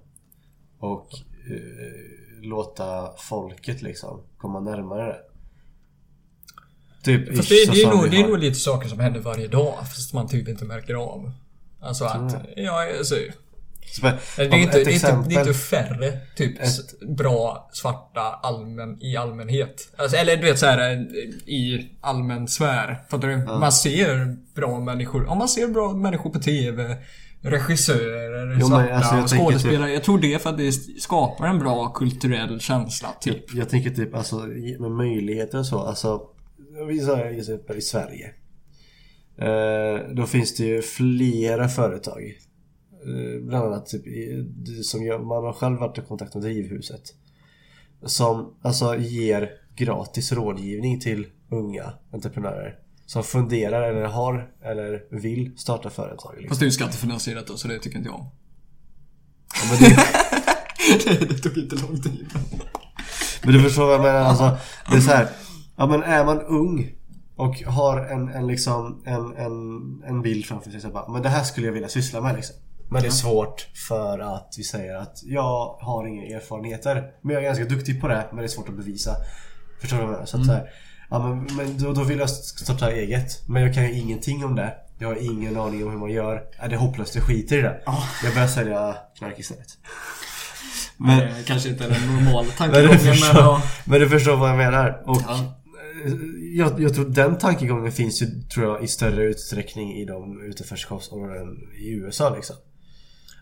och 0.78 1.08
eh, 1.50 2.42
låta 2.42 3.12
folket 3.18 3.82
liksom 3.82 4.20
komma 4.36 4.60
närmare 4.60 5.06
det. 5.06 5.20
Typ 7.06 7.36
Fast 7.36 7.48
det, 7.48 7.72
det, 7.72 7.82
är 7.82 7.90
nog, 7.90 8.10
det 8.10 8.16
är 8.20 8.28
nog 8.28 8.38
lite 8.38 8.58
saker 8.58 8.88
som 8.88 9.00
händer 9.00 9.20
varje 9.20 9.48
dag 9.48 9.74
fast 9.78 10.12
man 10.14 10.28
typ 10.28 10.48
inte 10.48 10.64
märker 10.64 10.94
av. 10.94 11.32
Alltså 11.80 12.04
att, 12.04 12.34
ja 12.56 12.86
alltså, 12.98 13.14
det, 14.36 14.42
är 14.44 14.54
inte, 14.54 14.80
ett 14.80 14.86
är 14.86 14.90
exempel. 14.90 15.28
det 15.28 15.34
är 15.34 15.40
inte 15.40 15.54
färre 15.54 16.18
typ 16.36 16.62
s- 16.62 17.00
bra 17.00 17.70
svarta 17.72 18.20
allmän, 18.20 19.02
i 19.02 19.16
allmänhet. 19.16 19.88
Alltså, 19.96 20.16
eller 20.16 20.36
du 20.36 20.42
vet 20.42 20.58
såhär 20.58 20.94
i 21.46 21.90
allmän 22.00 22.48
sfär. 22.48 23.02
Fattar 23.10 23.28
du? 23.28 23.36
Man 23.36 23.72
ser 23.72 24.36
bra 24.54 24.80
människor. 24.80 25.26
Om 25.26 25.38
man 25.38 25.48
ser 25.48 25.68
bra 25.68 25.92
människor 25.92 26.30
på 26.30 26.38
TV. 26.38 26.96
Regissörer, 27.40 28.56
Jo, 28.60 28.66
svarta 28.66 28.94
alltså, 28.94 29.14
jag 29.14 29.28
tänker 29.28 29.44
skådespelare. 29.44 29.92
Jag 29.92 30.04
tror 30.04 30.18
det 30.18 30.34
är 30.34 30.38
för 30.38 30.50
att 30.50 30.58
det 30.58 30.72
skapar 30.72 31.46
en 31.46 31.58
bra 31.58 31.88
kulturell 31.88 32.60
känsla 32.60 33.08
typ. 33.20 33.54
Jag 33.54 33.68
tänker 33.68 33.90
typ 33.90 34.14
alltså 34.14 34.36
med 34.78 34.90
möjligheter 34.90 35.58
och 35.58 35.66
så. 35.66 35.78
Alltså, 35.78 36.20
vi 36.84 37.00
säger 37.00 37.76
i 37.76 37.80
Sverige. 37.80 38.32
Eh, 39.38 40.14
då 40.14 40.26
finns 40.26 40.56
det 40.56 40.64
ju 40.64 40.82
flera 40.82 41.68
företag. 41.68 42.38
Eh, 42.92 43.42
bland 43.42 43.66
annat 43.66 43.86
typ 43.86 44.04
som 44.84 45.04
jag, 45.04 45.26
man 45.26 45.44
har 45.44 45.52
själv 45.52 45.78
varit 45.78 45.98
i 45.98 46.00
kontakt 46.00 46.34
med 46.34 46.42
Drivhuset. 46.42 47.02
Som 48.04 48.54
alltså 48.62 48.96
ger 48.96 49.50
gratis 49.76 50.32
rådgivning 50.32 51.00
till 51.00 51.26
unga 51.50 51.92
entreprenörer. 52.12 52.78
Som 53.06 53.24
funderar 53.24 53.90
eller 53.90 54.04
har 54.04 54.50
eller 54.62 55.04
vill 55.10 55.58
starta 55.58 55.90
företag. 55.90 56.32
Liksom. 56.36 56.48
Fast 56.48 56.60
det 56.60 56.64
är 56.64 56.68
ju 56.68 56.72
skattefinansierat 56.72 57.46
då 57.46 57.56
så 57.56 57.68
det 57.68 57.78
tycker 57.78 57.98
inte 57.98 58.08
jag 58.08 58.20
om. 58.20 58.26
Ja, 59.54 59.76
det, 61.04 61.28
det 61.28 61.38
tog 61.38 61.58
inte 61.58 61.76
lång 61.76 62.02
tid. 62.02 62.26
Men 63.44 63.54
du 63.54 63.62
förstår 63.62 63.86
vad 63.86 63.94
jag 63.94 64.02
menar 64.02 64.20
alltså. 64.20 64.56
Det 64.90 64.96
är 64.96 65.00
så 65.00 65.10
här. 65.10 65.28
Ja 65.76 65.86
men 65.86 66.02
är 66.02 66.24
man 66.24 66.40
ung 66.40 66.92
och 67.36 67.62
har 67.62 68.00
en, 68.00 68.28
en 68.28 68.46
liksom 68.46 69.02
en, 69.06 69.36
en, 69.36 70.02
en 70.06 70.22
bild 70.22 70.46
framför 70.46 70.70
sig 70.70 70.80
så 70.80 70.88
bara, 70.88 71.08
Men 71.08 71.22
det 71.22 71.28
här 71.28 71.44
skulle 71.44 71.66
jag 71.66 71.72
vilja 71.72 71.88
syssla 71.88 72.20
med 72.20 72.36
liksom. 72.36 72.56
Men 72.88 73.02
det 73.02 73.08
är 73.08 73.12
svårt 73.12 73.66
för 73.88 74.18
att 74.18 74.54
vi 74.58 74.64
säger 74.64 74.96
att 74.96 75.20
jag 75.24 75.76
har 75.80 76.06
inga 76.06 76.36
erfarenheter. 76.36 77.04
Men 77.22 77.34
jag 77.34 77.42
är 77.42 77.46
ganska 77.46 77.64
duktig 77.64 78.00
på 78.00 78.08
det 78.08 78.26
men 78.30 78.36
det 78.36 78.44
är 78.44 78.48
svårt 78.48 78.68
att 78.68 78.76
bevisa. 78.76 79.16
Förstår 79.80 79.96
du 79.96 80.02
vad 80.02 80.12
jag 80.12 80.16
menar? 80.16 80.26
Så 80.26 80.36
att 80.40 80.46
så 80.46 80.52
här, 80.52 80.70
ja, 81.10 81.18
men, 81.18 81.56
men 81.56 81.78
då, 81.78 81.92
då 81.92 82.02
vill 82.02 82.18
jag 82.18 82.30
starta 82.30 82.92
eget. 82.92 83.42
Men 83.48 83.62
jag 83.62 83.74
kan 83.74 83.84
ju 83.84 83.92
ingenting 83.92 84.44
om 84.44 84.54
det. 84.54 84.74
Jag 84.98 85.08
har 85.08 85.32
ingen 85.32 85.56
aning 85.56 85.84
om 85.84 85.90
hur 85.90 85.98
man 85.98 86.10
gör. 86.10 86.42
Är 86.58 86.68
det 86.68 86.76
hopplöst? 86.76 87.14
Jag 87.14 87.24
skiter 87.24 87.58
i 87.58 87.62
det. 87.62 87.80
Jag 88.24 88.34
börjar 88.34 88.48
sälja 88.48 88.96
knark 89.18 89.38
istället. 89.38 89.66
Men 90.96 91.18
det 91.18 91.46
kanske 91.46 91.68
inte 91.68 91.84
är 91.84 91.88
den 91.88 92.14
normala 92.14 92.42
Men 92.58 92.72
tankegången 92.72 93.16
men 93.34 93.60
men 93.84 94.00
du 94.00 94.08
förstår 94.08 94.36
vad 94.36 94.50
jag 94.50 94.56
menar. 94.56 95.02
Och 95.06 95.22
Ja. 95.26 95.56
Jag, 96.56 96.80
jag 96.80 96.94
tror 96.94 97.04
den 97.04 97.38
tankegången 97.38 97.92
finns 97.92 98.22
ju 98.22 98.26
tror 98.26 98.66
jag, 98.66 98.84
i 98.84 98.88
större 98.88 99.22
utsträckning 99.24 99.92
i 99.92 100.04
de 100.04 100.42
utanförskapsområden 100.42 101.56
i 101.78 101.90
USA 101.90 102.34
liksom. 102.34 102.56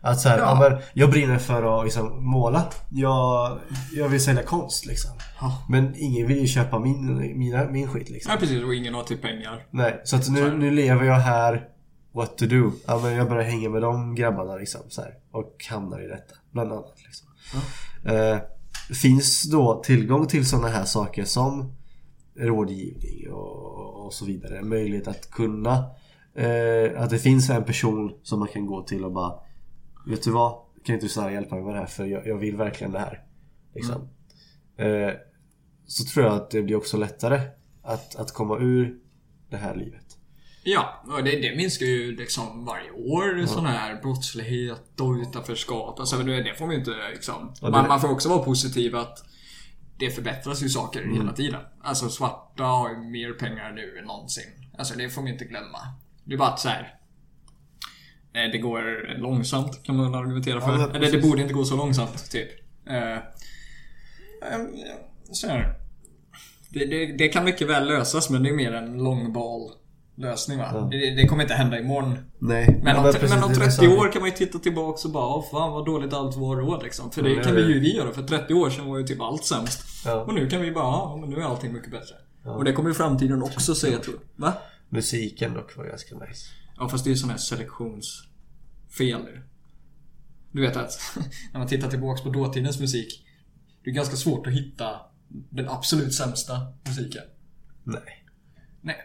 Att 0.01 0.21
så 0.21 0.29
här, 0.29 0.39
Ja. 0.39 0.45
ja. 0.63 0.69
men 0.71 0.83
jag 0.95 1.11
brinner 1.11 1.39
för 1.39 1.79
att 1.81 1.85
liksom, 1.85 2.25
måla. 2.25 2.65
Jag, 2.91 3.59
jag 3.93 4.09
vill 4.09 4.21
sälja 4.25 4.43
konst 4.43 4.87
liksom. 4.87 5.11
Ja. 5.41 5.65
Men 5.69 5.95
ingen 5.97 6.27
vill 6.27 6.39
ju 6.39 6.47
köpa 6.47 6.79
min, 6.79 7.17
mina, 7.39 7.65
min 7.71 7.89
skit 7.89 8.11
liksom. 8.11 8.33
Ja 8.33 8.39
precis, 8.41 8.65
och 8.65 8.75
ingen 8.75 8.95
har 8.95 9.03
typ 9.03 9.23
pengar. 9.23 9.67
Nej, 9.71 10.01
så 10.05 10.17
att 10.17 10.29
nu, 10.29 10.57
nu 10.59 10.71
lever 10.71 11.05
jag 11.05 11.15
här 11.15 11.69
What 12.15 12.39
to 12.39 12.47
do? 12.47 12.73
Ja 12.87 13.01
men 13.03 13.13
jag 13.13 13.29
börjar 13.29 13.43
hänga 13.45 13.71
med 13.71 13.83
de 13.83 14.15
grabbarna 14.15 14.57
liksom 14.57 14.81
så 14.89 15.01
här, 15.03 15.11
Och 15.33 15.57
hamnar 15.71 16.05
i 16.05 16.07
detta 16.09 16.35
Bland 16.53 16.73
annat 16.73 16.95
liksom. 17.07 17.29
eh, 18.17 18.39
Finns 19.03 19.43
då 19.51 19.83
tillgång 19.85 20.27
till 20.27 20.47
sådana 20.47 20.69
här 20.69 20.85
saker 20.85 21.25
som 21.25 21.73
Rådgivning 22.37 23.33
och, 23.33 24.07
och 24.07 24.13
så 24.15 24.25
vidare 24.25 24.63
Möjlighet 24.63 25.09
att 25.09 25.31
kunna 25.31 25.73
eh, 26.35 27.03
Att 27.03 27.11
det 27.11 27.19
finns 27.19 27.51
en 27.51 27.65
person 27.65 28.19
som 28.23 28.39
man 28.39 28.49
kan 28.49 28.67
gå 28.67 28.83
till 28.83 29.05
och 29.05 29.13
bara 29.13 29.35
Vet 30.07 30.23
du 30.23 30.31
vad? 30.31 30.55
Kan 30.85 30.95
inte 30.95 31.07
du 31.07 31.11
snälla 31.11 31.33
hjälpa 31.33 31.55
mig 31.55 31.65
med 31.65 31.75
det 31.75 31.79
här 31.79 31.87
för 31.87 32.05
jag, 32.05 32.27
jag 32.27 32.39
vill 32.39 32.57
verkligen 32.57 32.93
det 32.93 32.99
här 32.99 33.23
liksom. 33.75 34.09
eh, 34.77 35.11
Så 35.87 36.05
tror 36.05 36.27
jag 36.27 36.35
att 36.35 36.51
det 36.51 36.63
blir 36.63 36.77
också 36.77 36.97
lättare 36.97 37.41
Att, 37.83 38.17
att 38.17 38.33
komma 38.33 38.59
ur 38.59 38.99
det 39.51 39.57
här 39.57 39.75
livet 39.75 40.01
Ja, 40.67 41.03
och 41.07 41.25
det, 41.25 41.31
det 41.41 41.57
minskar 41.57 41.87
ju 41.87 42.17
liksom 42.17 42.65
varje 42.65 42.91
år 42.91 43.47
sån 43.47 43.67
här 43.67 44.01
brottslighet 44.03 45.01
och 45.01 45.11
utanförskap. 45.13 46.01
Alltså 46.01 46.17
det, 46.17 46.43
det 46.43 46.55
får 46.55 46.65
man 46.67 46.75
ju 46.75 46.79
inte 46.79 46.91
liksom. 47.15 47.53
Ja, 47.61 47.67
det- 47.67 47.73
man, 47.73 47.89
man 47.89 48.01
får 48.01 48.11
också 48.11 48.29
vara 48.29 48.39
positiv 48.43 48.97
att 48.97 49.19
det 49.99 50.11
förbättras 50.11 50.63
ju 50.63 50.69
saker 50.69 51.03
hela 51.15 51.33
tiden. 51.33 51.61
Alltså 51.83 52.09
svarta 52.09 52.65
har 52.65 52.91
ju 52.91 52.97
mer 52.97 53.33
pengar 53.33 53.73
nu 53.73 53.99
än 53.99 54.05
någonsin. 54.05 54.45
Alltså 54.79 54.95
det 54.99 55.11
får 55.11 55.23
man 55.23 55.31
inte 55.33 55.45
glömma. 55.45 55.79
Det 56.25 56.35
är 56.35 56.39
bara 56.39 56.49
att 56.49 56.61
så 56.61 56.69
här. 56.69 56.95
eh, 58.35 58.51
Det 58.53 58.59
går 58.59 59.15
långsamt 59.19 59.83
kan 59.85 59.97
man 59.97 60.13
väl 60.13 60.21
argumentera 60.21 60.61
för. 60.61 60.79
Ja, 60.79 60.91
Eller 60.95 61.13
det 61.13 61.19
borde 61.19 61.43
inte 61.43 61.55
gå 61.55 61.65
så 61.65 61.77
långsamt, 61.77 62.31
typ. 62.31 62.49
Eh, 62.87 63.13
eh, 63.13 63.21
så 65.33 65.49
här. 65.49 65.75
Det, 66.71 66.85
det, 66.87 67.07
det 67.07 67.29
kan 67.29 67.45
mycket 67.45 67.69
väl 67.69 67.89
lösas 67.89 68.31
men 68.31 68.43
det 68.43 68.49
är 68.49 68.55
mer 68.55 68.73
en 68.73 68.99
långball 69.05 69.71
lösning 70.17 70.59
va. 70.59 70.71
Ja. 70.73 70.89
Det, 70.91 71.15
det 71.15 71.27
kommer 71.27 71.43
inte 71.43 71.55
hända 71.55 71.79
imorgon. 71.79 72.19
Nej. 72.39 72.81
Men, 72.83 72.97
om, 72.97 73.13
men 73.23 73.43
om 73.43 73.53
det 73.53 73.57
är 73.57 73.71
30 73.71 73.71
så. 73.71 73.99
år 73.99 74.13
kan 74.13 74.23
man 74.23 74.31
ju 74.31 74.37
titta 74.37 74.59
tillbaks 74.59 75.05
och 75.05 75.11
bara 75.11 75.27
Åh 75.27 75.51
fan 75.51 75.73
vad 75.73 75.87
dåligt 75.87 76.13
allt 76.13 76.37
var 76.37 76.57
då 76.57 76.81
liksom. 76.83 77.11
För 77.11 77.23
det 77.23 77.45
kan 77.45 77.55
vi 77.55 77.63
ju 77.63 77.81
vi 77.81 77.97
göra. 77.97 78.13
För 78.13 78.23
30 78.23 78.55
år 78.55 78.71
sedan 78.71 78.87
var 78.87 78.99
ju 78.99 79.05
typ 79.05 79.21
allt 79.21 79.45
sämst. 79.45 79.81
Ja. 80.05 80.15
Och 80.15 80.35
nu 80.35 80.49
kan 80.49 80.61
vi 80.61 80.73
bara, 80.73 80.85
ja 80.85 81.17
men 81.21 81.31
nu 81.31 81.37
är 81.37 81.43
allting 81.43 81.73
mycket 81.73 81.91
bättre. 81.91 82.15
Ja. 82.45 82.51
Och 82.51 82.65
det 82.65 82.73
kommer 82.73 82.89
ju 82.89 82.95
framtiden 82.95 83.43
också 83.43 83.75
säga 83.75 83.99
tror 83.99 84.17
jag. 84.17 84.45
Va? 84.45 84.53
Musiken 84.89 85.55
dock 85.55 85.77
var 85.77 85.85
ganska 85.85 86.15
nice. 86.15 86.47
Ja 86.77 86.89
fast 86.89 87.05
det 87.05 87.09
är 87.09 87.13
ju 87.13 87.17
sån 87.17 87.31
här 87.31 87.37
selektionsfel 87.37 89.21
nu. 89.25 89.43
Du 90.53 90.61
vet 90.61 90.77
att 90.77 91.01
när 91.53 91.59
man 91.59 91.69
tittar 91.69 91.91
tillbaks 91.91 92.23
på 92.23 92.29
dåtidens 92.29 92.81
musik. 92.81 93.27
Det 93.85 93.91
är 93.91 93.95
ganska 93.95 94.17
svårt 94.17 94.47
att 94.47 94.53
hitta 94.53 95.01
den 95.29 95.69
absolut 95.69 96.15
sämsta 96.15 96.61
musiken. 96.87 97.23
Nej. 97.85 98.24
Nej, 98.87 98.97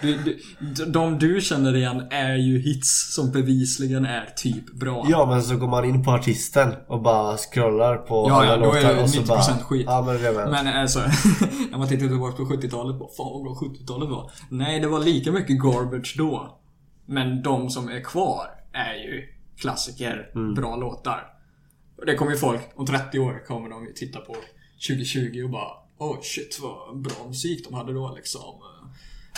nej. 0.00 0.36
De 0.86 1.18
du 1.18 1.40
känner 1.40 1.76
igen 1.76 2.06
är 2.10 2.34
ju 2.36 2.58
hits 2.58 3.14
som 3.14 3.32
bevisligen 3.32 4.04
är 4.06 4.26
typ 4.36 4.72
bra. 4.74 5.06
Ja 5.10 5.26
men 5.26 5.42
så 5.42 5.56
går 5.56 5.68
man 5.68 5.84
in 5.84 6.04
på 6.04 6.10
artisten 6.10 6.74
och 6.88 7.02
bara 7.02 7.36
scrollar 7.36 7.96
på 7.96 8.26
Ja, 8.28 8.34
alla 8.34 8.46
ja, 8.50 8.56
då 8.56 8.72
är 8.72 8.82
låtar 8.82 8.94
det 8.94 9.02
och 9.02 9.10
så 9.10 9.20
90% 9.20 9.26
bara... 9.28 9.42
skit. 9.42 9.84
Ja 9.86 10.02
men 10.06 10.22
det. 10.22 10.32
Men 10.32 10.66
alltså, 10.80 10.98
när 11.70 11.78
man 11.78 11.88
tittar 11.88 12.06
tillbaka 12.08 12.36
på 12.36 12.42
70-talet, 12.44 12.98
bara, 12.98 13.08
fan 13.16 13.32
vad 13.32 13.42
bra 13.42 13.54
70-talet 13.62 14.08
var. 14.08 14.30
Nej, 14.50 14.80
det 14.80 14.88
var 14.88 15.00
lika 15.00 15.32
mycket 15.32 15.58
garbage 15.62 16.14
då. 16.18 16.58
Men 17.06 17.42
de 17.42 17.70
som 17.70 17.88
är 17.88 18.00
kvar 18.04 18.46
är 18.72 18.94
ju 18.94 19.28
klassiker, 19.60 20.30
Mm. 20.34 20.54
bra 20.54 20.76
låtar. 20.76 21.26
Och 21.98 22.06
det 22.06 22.14
kommer 22.14 22.32
ju 22.32 22.38
folk, 22.38 22.60
om 22.74 22.86
30 22.86 23.18
år 23.18 23.44
kommer 23.46 23.70
de 23.70 23.86
ju 23.86 23.92
titta 23.92 24.20
på 24.20 24.36
2020 24.88 25.42
och 25.44 25.50
bara 25.50 25.68
Oh 25.98 26.20
shit 26.22 26.58
vad 26.62 27.00
bra 27.00 27.26
musik 27.28 27.64
de 27.68 27.74
hade 27.74 27.92
då 27.92 28.12
liksom. 28.16 28.40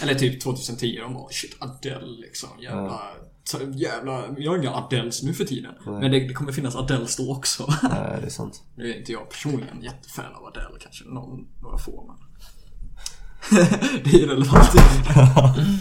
Eller 0.03 0.15
typ 0.15 0.43
2010, 0.43 0.99
de 1.01 1.15
bara 1.15 1.29
shit 1.31 1.57
Adele 1.59 2.07
liksom. 2.21 2.49
Jävla, 2.61 3.01
så 3.45 3.59
jävla, 3.75 4.25
jag 4.39 4.51
har 4.51 4.59
inga 4.59 4.71
Adeles 4.71 5.23
nu 5.23 5.35
för 5.35 5.45
tiden. 5.45 5.73
Men 5.85 6.11
det, 6.11 6.21
det 6.21 6.35
kommer 6.35 6.53
finnas 6.53 6.77
Adeles 6.77 7.17
då 7.17 7.33
också. 7.33 7.67
Nej, 7.83 8.21
det 8.21 8.27
är 8.27 8.31
sant. 8.31 8.63
Nu 8.75 8.91
är 8.91 8.99
inte 8.99 9.13
jag 9.13 9.31
personligen 9.31 9.83
jättefan 9.83 10.35
av 10.35 10.45
Adele, 10.45 10.79
kanske 10.81 11.05
någon, 11.05 11.47
några 11.63 11.79
få 11.79 12.05
men... 12.07 12.17
det 14.05 14.23
är 14.23 14.27
relevant. 14.27 14.69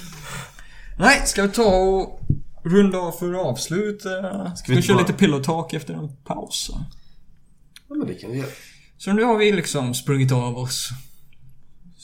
Nej, 1.00 1.22
ska 1.26 1.44
vi 1.44 1.50
ta 1.50 1.76
och 1.76 2.20
runda 2.64 2.98
av 2.98 3.12
för 3.12 3.34
avslut? 3.34 4.06
eh? 4.06 4.54
Ska 4.56 4.72
vi, 4.72 4.76
vi 4.76 4.82
köra 4.82 5.00
lite 5.00 5.14
pillow 5.14 5.44
talk 5.44 5.74
efter 5.74 5.94
en 5.94 6.16
paus? 6.16 6.72
Ja 7.90 7.96
men 7.96 8.08
det 8.08 8.14
kan 8.14 8.32
vi 8.32 8.38
göra. 8.38 8.50
Så 8.98 9.14
nu 9.14 9.24
har 9.24 9.38
vi 9.38 9.52
liksom 9.52 9.94
sprungit 9.94 10.32
av 10.32 10.58
oss. 10.58 10.90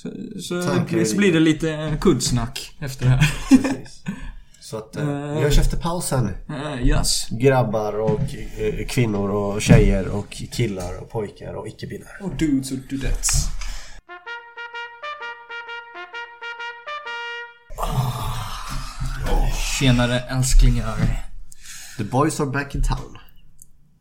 Så, 0.01 0.09
så, 0.41 0.95
i- 0.97 1.17
blir 1.17 1.33
det 1.33 1.39
lite 1.39 1.97
kuddsnack 2.01 2.75
efter 2.79 3.05
det 3.05 3.11
här. 3.11 3.33
Precis. 3.49 4.03
Så 4.61 4.77
att 4.77 4.95
eh, 4.95 5.09
Eh. 5.09 5.35
vi 5.35 5.41
hörs 5.41 5.57
efter 5.59 5.77
pausen. 5.77 6.29
Eh, 6.49 6.87
yes. 6.87 7.27
Grabbar 7.31 7.99
och 7.99 8.21
eh, 8.57 8.87
kvinnor 8.87 9.29
och 9.29 9.61
tjejer 9.61 10.07
och 10.07 10.29
killar 10.51 11.01
och 11.01 11.09
pojkar 11.09 11.53
och 11.53 11.67
icke-binära. 11.67 12.23
Och 12.23 12.35
dudes 12.35 12.71
och 12.71 12.77
dudettes. 12.89 13.45
Tjenare 19.79 20.19
älsklingar. 20.19 20.97
The 21.97 22.03
boys 22.03 22.39
are 22.39 22.49
back 22.49 22.75
in 22.75 22.83
town. 22.83 23.17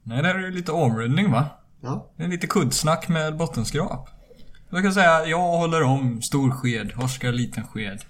Nej, 0.03 0.23
det 0.23 0.29
här 0.29 0.35
är 0.35 0.51
lite 0.51 0.73
omrundning 0.73 1.31
va? 1.31 1.47
Ja. 1.83 2.13
Det 2.17 2.25
är 2.25 2.29
lite 2.29 2.47
kuddsnack 2.47 3.09
med 3.09 3.37
bottenskrap. 3.37 4.09
Jag 4.71 4.83
kan 4.83 4.93
säga, 4.93 5.27
jag 5.27 5.39
håller 5.39 5.83
om 5.83 6.23
stor 6.23 6.51
sked, 6.51 6.93
Oskar 6.97 7.33
liten 7.33 7.67
sked. 7.67 8.05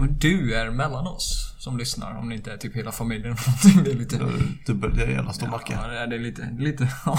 Och 0.00 0.06
du 0.08 0.54
är 0.54 0.70
mellan 0.70 1.06
oss 1.06 1.54
som 1.58 1.78
lyssnar, 1.78 2.18
om 2.18 2.28
det 2.28 2.34
inte 2.34 2.52
är 2.52 2.56
typ 2.56 2.76
hela 2.76 2.92
familjen. 2.92 3.36
Det 3.84 3.90
är 3.90 3.94
lite... 3.94 4.18
Dubbel, 4.66 4.96
det 4.96 5.02
är 5.04 5.08
jävla 5.10 5.32
stor 5.32 5.46
macka. 5.46 5.72
Ja, 5.82 5.88
det 5.88 5.98
är- 5.98 6.06
det 6.06 6.18
lite, 6.18 6.56
lite, 6.58 6.88
ja. 7.06 7.18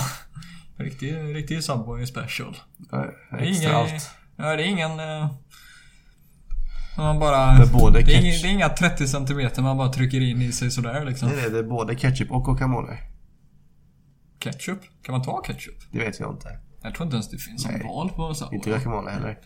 Riktig, 0.78 1.14
riktig 1.36 1.64
Subway 1.64 2.06
special. 2.06 2.58
Det 3.32 3.38
Extra 3.38 3.48
ingen, 3.70 3.76
allt. 3.76 4.10
Ja, 4.36 4.56
det 4.56 4.64
är 4.64 4.68
ingen... 4.68 5.00
eh, 5.00 5.32
Man 6.98 7.20
bara... 7.20 7.45
Det, 7.56 8.00
är 8.00 8.10
inga, 8.22 8.22
det 8.41 8.48
är 8.48 8.52
inga 8.52 8.70
30 8.70 9.08
cm 9.08 9.50
man 9.58 9.78
bara 9.78 9.90
trycker 9.94 10.22
in 10.22 10.41
i 10.41 10.52
sig 10.52 10.72
sådär 10.72 11.06
liksom. 11.06 11.28
Nej, 11.30 11.38
nej, 11.41 11.50
det 11.50 11.60
är 11.60 11.64
både 11.64 11.95
ketchup 11.95 12.32
och 12.32 12.45
guacamole. 12.45 12.98
Ketchup? 14.40 14.80
Kan 15.04 15.12
man 15.14 15.22
ta 15.24 15.41
ketchup? 15.41 15.76
Det 15.91 16.00
vet 16.00 16.20
jag 16.20 16.32
inte. 16.34 16.60
Jag 16.84 16.96
tror 16.96 17.06
inte 17.06 17.16
ens 17.16 17.30
det 17.30 17.38
finns 17.38 17.66
en 17.66 17.88
val 17.88 18.10
på 18.10 18.34
Subway. 18.34 18.56
Inte 18.58 18.70
guacamole 18.70 19.12
heller. 19.12 19.40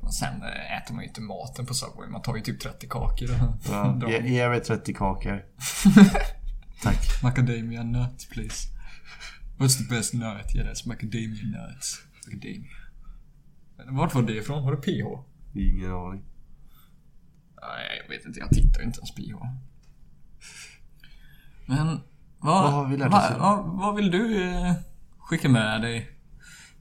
Och 0.00 0.14
sen 0.14 0.42
eh, 0.42 0.76
äter 0.76 0.94
man 0.94 1.02
ju 1.02 1.08
inte 1.08 1.20
maten 1.20 1.66
på 1.66 1.74
Subway. 1.74 2.08
Man 2.08 2.22
tar 2.22 2.36
ju 2.36 2.42
typ 2.42 2.60
30 2.60 2.88
kakor 2.88 3.28
Ja, 3.68 3.98
ge, 4.08 4.28
ge 4.28 4.48
mig 4.48 4.60
30 4.60 4.94
kakor. 4.94 5.44
Tack. 6.82 7.22
Macadamia 7.22 7.82
nuts 7.82 8.28
please. 8.28 8.68
What's 9.58 9.78
the 9.78 9.94
best 9.94 10.14
nut? 10.14 10.54
Yeah 10.54 10.68
that's 10.68 10.88
macadamia 10.88 11.44
nuts. 11.44 12.02
Macadamia. 12.26 12.70
Vart 13.86 14.14
var 14.14 14.22
det 14.22 14.36
ifrån? 14.36 14.64
Var 14.64 14.70
det 14.72 14.76
PH? 14.76 15.24
Ingen 15.58 15.92
aning. 15.92 16.24
Nej, 17.62 18.02
jag 18.02 18.08
vet 18.16 18.26
inte. 18.26 18.40
Jag 18.40 18.50
tittar 18.50 18.80
ju 18.80 18.86
inte 18.86 18.98
ens 18.98 19.14
PH. 19.14 19.44
Men 21.66 22.00
vad, 22.38 22.90
Vad 22.90 23.38
vad, 23.38 23.64
vad 23.64 23.94
vill 23.94 24.10
du 24.10 24.42
eh, 24.42 24.72
skicka 25.18 25.48
med 25.48 25.82
dig? 25.82 26.19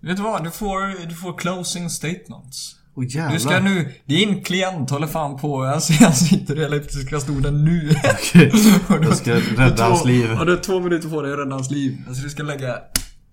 Vet 0.02 0.18
du 0.18 0.24
vad? 0.24 0.44
Du 0.44 0.52
får, 0.52 1.08
du 1.08 1.16
får 1.16 1.38
closing 1.38 1.90
statements. 1.90 2.76
Åh 2.96 3.06
jävlar. 3.08 3.34
Du 3.34 3.40
ska 3.40 3.60
nu, 3.60 3.94
din 4.06 4.44
klient 4.44 4.90
håller 4.90 5.08
fan 5.08 5.38
på, 5.38 5.66
jag 5.66 5.84
ser 5.84 5.94
han 6.06 6.14
sitter 6.14 6.60
i 6.60 6.64
elektriska 6.64 7.20
stolen 7.20 7.66
nu. 7.66 7.90
Okej, 8.04 8.52
du- 8.88 9.04
jag 9.04 9.18
ska 9.18 9.34
rädda 9.36 9.84
hans 9.84 10.06
liv. 10.06 10.30
Ja, 10.32 10.46
du 10.46 10.52
har 10.56 10.62
två 10.64 10.80
minuter 10.80 11.10
på 11.10 11.22
dig 11.22 11.34
att 11.34 11.40
rädda 11.40 11.56
hans 11.56 11.72
liv. 11.72 11.98
Alltså 12.08 12.24
du 12.24 12.30
ska 12.30 12.44
lägga, 12.44 12.74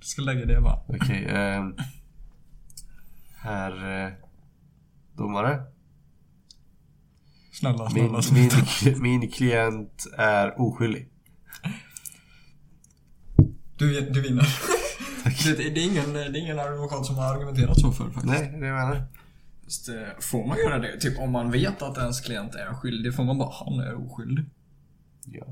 du 0.00 0.06
ska 0.06 0.22
lägga 0.22 0.44
det 0.46 0.60
bara. 0.60 0.78
Okej, 0.88 1.26
ehm. 1.30 1.74
Herr... 3.42 4.04
Eh, 4.06 4.12
domare. 5.16 5.60
Snälla, 7.52 7.90
snälla, 7.90 8.12
Min, 8.12 8.22
sluta. 8.22 8.56
min, 8.84 9.02
min 9.20 9.30
klient 9.30 10.06
är 10.18 10.60
oskyldig. 10.60 11.08
Du, 13.78 14.00
du 14.10 14.20
vinner. 14.20 14.46
Det, 15.44 15.54
det, 15.74 15.80
är 15.80 15.84
ingen, 15.92 16.12
det 16.12 16.20
är 16.22 16.36
ingen 16.36 16.58
advokat 16.58 17.06
som 17.06 17.16
har 17.16 17.34
argumenterat 17.34 17.80
så 17.80 17.92
för 17.92 18.04
faktiskt. 18.04 18.24
Nej, 18.26 18.48
det 18.50 18.56
är 18.56 18.60
det 18.60 18.66
jag 18.66 18.76
menar. 18.88 19.06
Fast, 19.64 19.88
eh, 19.88 19.94
får 20.20 20.46
man 20.46 20.58
göra 20.58 20.78
det? 20.78 21.00
Typ 21.00 21.18
om 21.20 21.32
man 21.32 21.50
vet 21.50 21.82
att 21.82 21.98
ens 21.98 22.20
klient 22.20 22.54
är 22.54 22.74
skyldig, 22.74 23.14
får 23.14 23.24
man 23.24 23.38
bara 23.38 23.50
han 23.64 23.80
är 23.80 24.06
oskyldig? 24.06 24.44
Ja. 25.24 25.46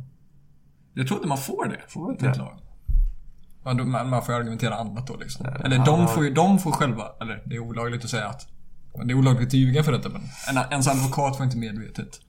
Jag 0.95 1.07
tror 1.07 1.19
inte 1.19 1.29
man 1.29 1.39
får 1.39 1.69
det. 1.69 1.81
Får 1.89 2.01
man 2.01 2.11
inte 2.11 2.27
det? 2.29 2.49
Man, 3.65 3.91
man, 3.91 4.09
man 4.09 4.23
får 4.23 4.35
ju 4.35 4.41
argumentera 4.41 4.75
annat 4.75 5.07
då 5.07 5.17
liksom. 5.17 5.47
Nej, 5.47 5.61
eller 5.65 5.77
de 5.85 6.01
har- 6.01 6.07
får 6.07 6.25
ju, 6.25 6.31
de 6.35 6.59
får 6.59 6.73
själva, 6.73 7.05
eller 7.21 7.43
det 7.47 7.55
är 7.55 7.59
olagligt 7.59 8.05
att 8.05 8.11
säga 8.11 8.29
att 8.29 8.49
men 8.97 9.07
det 9.07 9.13
är 9.13 9.17
olagligt 9.17 9.49
att 9.49 9.55
ljuga 9.55 9.83
för 9.83 9.93
detta 9.93 10.09
men 10.09 10.23
en, 10.49 10.63
ens 10.71 10.89
advokat 10.89 11.37
får 11.37 11.45
inte 11.45 11.57
medvetet. 11.57 12.21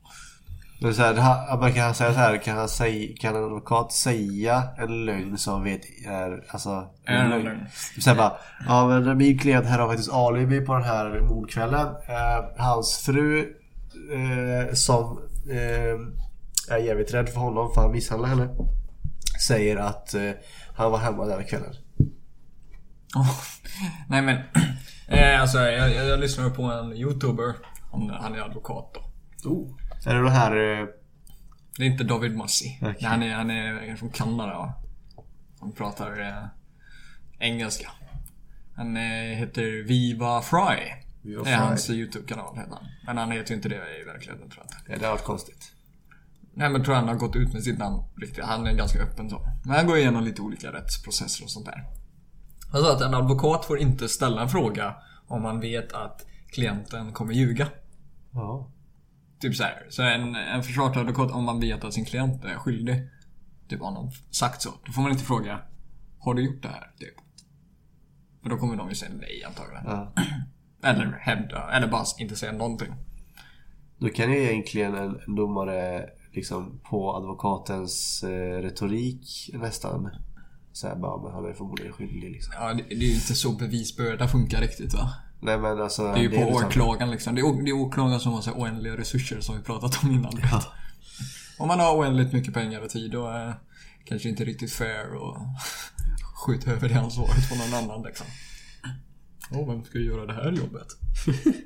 Är 0.81 0.91
så 0.91 1.01
här, 1.01 1.57
man 1.57 1.73
kan 1.73 1.95
säga 1.95 2.13
så 2.13 2.19
här, 2.19 2.37
kan, 2.37 2.57
han 2.57 2.69
säga, 2.69 3.15
kan 3.19 3.35
en 3.35 3.43
advokat 3.43 3.91
säga 3.91 4.63
en 4.77 5.05
lögn 5.05 5.37
som 5.37 5.63
vet 5.63 5.81
är, 6.05 6.43
alltså, 6.49 6.87
Är 7.05 7.15
en 7.15 7.29
lögn. 7.29 7.65
Så 7.99 8.09
här 8.09 8.17
bara, 8.17 8.33
ja 8.67 8.87
men 8.87 9.17
min 9.17 9.39
klient 9.39 9.65
här 9.65 9.79
har 9.79 9.87
faktiskt 9.87 10.13
alibi 10.13 10.61
på 10.61 10.73
den 10.73 10.83
här 10.83 11.21
mordkvällen. 11.21 11.87
Eh, 11.87 12.45
hans 12.57 12.97
fru, 13.05 13.39
eh, 14.13 14.73
som 14.73 15.19
eh, 15.51 16.75
är 16.75 16.77
jävligt 16.77 17.13
rädd 17.13 17.29
för 17.29 17.39
honom 17.39 17.71
för 17.73 17.81
han 17.81 17.91
misshandlar 17.91 18.29
henne. 18.29 18.49
Säger 19.47 19.77
att 19.77 20.13
eh, 20.13 20.31
han 20.75 20.91
var 20.91 20.97
hemma 20.97 21.25
den 21.25 21.39
här 21.39 21.47
kvällen. 21.47 21.73
Åh, 23.15 23.31
Nej 24.09 24.21
men, 24.21 24.35
eh, 25.07 25.41
alltså 25.41 25.57
jag, 25.57 25.93
jag, 25.93 26.05
jag 26.05 26.19
lyssnar 26.19 26.49
på 26.49 26.63
en 26.63 26.93
youtuber. 26.93 27.53
Han, 27.91 28.09
han 28.09 28.35
är 28.35 28.41
advokat 28.41 28.91
då. 28.93 29.49
Oh. 29.49 29.84
Är 30.05 30.15
det 30.15 30.23
det 30.23 30.29
här... 30.29 30.51
Eh, 30.81 30.87
Det 31.77 31.83
är 31.83 31.87
inte 31.87 32.03
David 32.03 32.35
Massi. 32.37 32.79
Okej. 32.81 32.97
Han, 33.03 33.23
är, 33.23 33.33
han 33.35 33.49
är 33.51 33.95
från 33.95 34.09
Kanada 34.09 34.53
va? 34.57 34.73
Han 35.59 35.71
pratar 35.71 36.21
eh, 36.21 36.47
engelska. 37.39 37.91
Han 38.75 38.97
eh, 38.97 39.01
heter 39.37 39.83
Viva 39.87 40.41
Fry. 40.41 40.91
Viva 41.21 41.43
det 41.43 41.49
är 41.49 41.57
Fry. 41.57 41.65
hans 41.65 41.89
YouTube-kanal 41.89 42.57
heter 42.57 42.71
han. 42.71 42.85
Men 43.05 43.17
han 43.17 43.31
heter 43.31 43.49
ju 43.49 43.55
inte 43.55 43.69
det 43.69 43.75
i 44.01 44.03
verkligheten 44.03 44.49
tror 44.49 44.65
jag 44.69 44.79
inte. 44.79 44.91
ja, 44.91 44.97
det 44.99 45.05
har 45.05 45.11
varit 45.11 45.23
konstigt. 45.23 45.71
Nej 46.53 46.69
men 46.69 46.83
tror 46.83 46.95
han 46.95 47.07
har 47.07 47.15
gått 47.15 47.35
ut 47.35 47.53
med 47.53 47.63
sitt 47.63 47.79
namn 47.79 48.03
riktigt. 48.21 48.43
Han 48.43 48.67
är 48.67 48.73
ganska 48.73 48.99
öppen 48.99 49.29
så. 49.29 49.47
Men 49.65 49.75
han 49.75 49.87
går 49.87 49.97
igenom 49.97 50.23
lite 50.23 50.41
olika 50.41 50.73
rättsprocesser 50.73 51.43
och 51.43 51.49
sånt 51.49 51.65
där. 51.65 51.83
Alltså 52.73 52.91
att 52.91 53.01
en 53.01 53.13
advokat 53.13 53.65
får 53.65 53.79
inte 53.79 54.09
ställa 54.09 54.41
en 54.41 54.49
fråga 54.49 54.95
om 55.27 55.41
man 55.41 55.59
vet 55.59 55.93
att 55.93 56.25
klienten 56.51 57.11
kommer 57.13 57.33
ljuga. 57.33 57.67
Ja. 58.31 58.71
Typ 59.39 59.55
så 59.55 59.63
här. 59.63 59.85
Så 59.89 60.01
en, 60.03 60.35
en 60.35 60.63
försvarsadvokat, 60.63 61.31
om 61.31 61.43
man 61.43 61.59
vet 61.59 61.83
att 61.83 61.93
sin 61.93 62.05
klient 62.05 62.45
är 62.45 62.55
skyldig. 62.55 63.09
Typ 63.69 63.81
har 63.81 63.91
någon 63.91 64.11
sagt 64.31 64.61
så. 64.61 64.69
Då 64.85 64.91
får 64.91 65.01
man 65.01 65.11
inte 65.11 65.23
fråga 65.23 65.59
Har 66.19 66.33
du 66.33 66.45
gjort 66.45 66.63
det 66.63 66.69
här? 66.69 66.91
Typ. 66.99 67.15
För 68.43 68.49
då 68.49 68.57
kommer 68.57 68.75
de 68.75 68.89
ju 68.89 68.95
säga 68.95 69.11
nej 69.19 69.43
antagligen. 69.47 69.83
ja. 69.85 70.13
Eller 70.83 71.11
hävda, 71.11 71.71
eller 71.71 71.87
bara 71.87 72.05
inte 72.19 72.35
säga 72.35 72.51
någonting. 72.51 72.93
Då 73.97 74.09
kan 74.09 74.31
ju 74.31 74.37
egentligen 74.37 74.95
en, 74.95 75.35
domare 75.35 76.09
liksom 76.33 76.81
på 76.83 77.15
advokatens 77.15 78.23
eh, 78.23 78.61
retorik 78.61 79.49
nästan 79.53 80.09
säga 80.73 80.95
bara 80.95 81.23
men 81.23 81.31
han 81.31 81.45
är 81.45 81.53
förmodligen 81.53 81.93
skyldig 81.93 82.31
liksom. 82.31 82.53
Ja, 82.57 82.73
det, 82.73 82.83
det 82.89 82.95
är 82.95 83.09
ju 83.09 83.13
inte 83.13 83.35
så 83.35 83.51
bevisbörda 83.51 84.27
funkar 84.27 84.61
riktigt 84.61 84.93
va? 84.93 85.09
Nej 85.39 85.57
men 85.57 85.81
alltså. 85.81 86.03
Det 86.03 86.19
är 86.19 86.23
ju 86.23 86.29
på 86.29 86.35
liksom- 86.35 86.67
åklagaren 86.67 87.11
liksom. 87.11 87.35
Det 87.35 87.41
är, 87.41 87.63
det 87.63 87.71
är 87.71 87.75
åklagaren 87.75 88.19
som 88.19 88.33
har 88.33 88.41
så 88.41 88.51
oändliga 88.51 88.97
resurser 88.97 89.41
som 89.41 89.57
vi 89.57 89.63
pratat 89.63 90.03
om 90.03 90.11
innan. 90.11 90.39
Ja. 90.51 90.63
Om 91.57 91.67
man 91.67 91.79
har 91.79 91.97
oändligt 91.97 92.33
mycket 92.33 92.53
pengar 92.53 92.81
och 92.81 92.89
tid 92.89 93.11
då 93.11 93.27
är 93.27 93.45
det 93.45 93.55
kanske 94.05 94.29
inte 94.29 94.45
riktigt 94.45 94.71
fair 94.73 95.05
att 95.05 95.37
skjuta 96.45 96.71
över 96.71 96.89
det 96.89 96.99
ansvaret 96.99 97.49
på 97.49 97.55
någon 97.55 97.83
annan 97.83 98.03
liksom. 98.03 98.27
Åh, 99.51 99.67
vem 99.69 99.83
ska 99.83 99.97
göra 99.97 100.25
det 100.25 100.33
här 100.33 100.51
jobbet? 100.51 100.87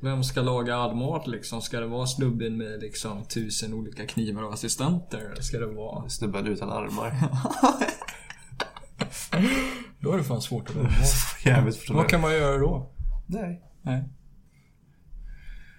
Vem 0.00 0.24
ska 0.24 0.42
laga 0.42 0.76
all 0.76 0.96
mat 0.96 1.26
liksom? 1.26 1.62
Ska 1.62 1.80
det 1.80 1.86
vara 1.86 2.06
snubben 2.06 2.56
med 2.56 2.80
liksom 2.80 3.24
tusen 3.24 3.74
olika 3.74 4.06
knivar 4.06 4.42
och 4.42 4.54
assistenter? 4.54 5.34
Ska 5.40 5.58
det 5.58 5.66
vara... 5.66 6.08
Snubben 6.08 6.46
utan 6.46 6.70
armar. 6.70 7.14
Då 10.00 10.12
är 10.12 10.16
det 10.18 10.24
fan 10.24 10.42
svårt 10.42 10.70
att 10.70 10.76
mat. 10.76 10.92
Jävligt 11.44 11.90
Vad 11.90 12.08
kan 12.08 12.20
man 12.20 12.32
göra 12.32 12.58
då? 12.58 12.90
Nej. 13.26 13.62
Nej. 13.82 14.08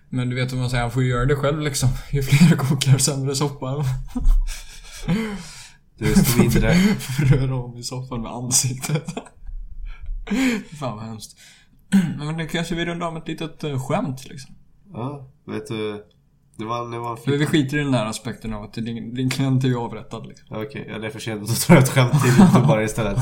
Men 0.09 0.29
du 0.29 0.35
vet 0.35 0.51
vad 0.51 0.61
man 0.61 0.69
säger, 0.69 0.83
han 0.83 0.91
får 0.91 1.03
ju 1.03 1.09
göra 1.09 1.25
det 1.25 1.35
själv 1.35 1.61
liksom. 1.61 1.89
Ju 2.11 2.21
fler 2.23 2.57
kokar 2.57 2.97
sämre 2.97 3.35
soppa. 3.35 3.85
Desto 5.97 6.39
mindre. 6.41 6.73
Röra 7.19 7.55
om 7.55 7.77
i 7.77 7.83
soffan 7.83 8.21
med 8.21 8.31
ansiktet. 8.31 9.05
Fan 10.79 10.97
vad 10.97 11.05
hemskt. 11.05 11.37
Men 12.17 12.37
nu 12.37 12.47
kanske 12.47 12.75
vi 12.75 12.85
rundar 12.85 13.07
av 13.07 13.13
med 13.13 13.21
ett 13.21 13.27
litet 13.27 13.63
eh, 13.63 13.87
skämt 13.87 14.27
liksom. 14.29 14.55
Ja, 14.93 15.31
vet 15.47 15.67
du. 15.67 16.05
Det 16.57 16.65
var, 16.65 16.91
det 16.91 16.99
var 16.99 17.11
en 17.11 17.17
För 17.17 17.31
vi 17.31 17.45
skiter 17.45 17.77
i 17.77 17.83
den 17.83 17.91
där 17.91 18.05
aspekten 18.05 18.53
av 18.53 18.63
att 18.63 18.73
din, 18.73 19.13
din 19.15 19.29
klient 19.29 19.63
är 19.63 19.67
ju 19.67 19.77
avrättad 19.77 20.27
liksom. 20.27 20.47
Okej, 20.57 20.87
ja, 20.89 20.99
det 20.99 21.07
är 21.07 21.11
för 21.11 21.19
sent. 21.19 21.47
Då 21.47 21.53
tar 21.53 21.75
jag 21.75 21.83
ett 21.83 21.89
skämt 21.89 22.23
till 22.23 22.45
domare 22.53 22.83
istället. 22.83 23.17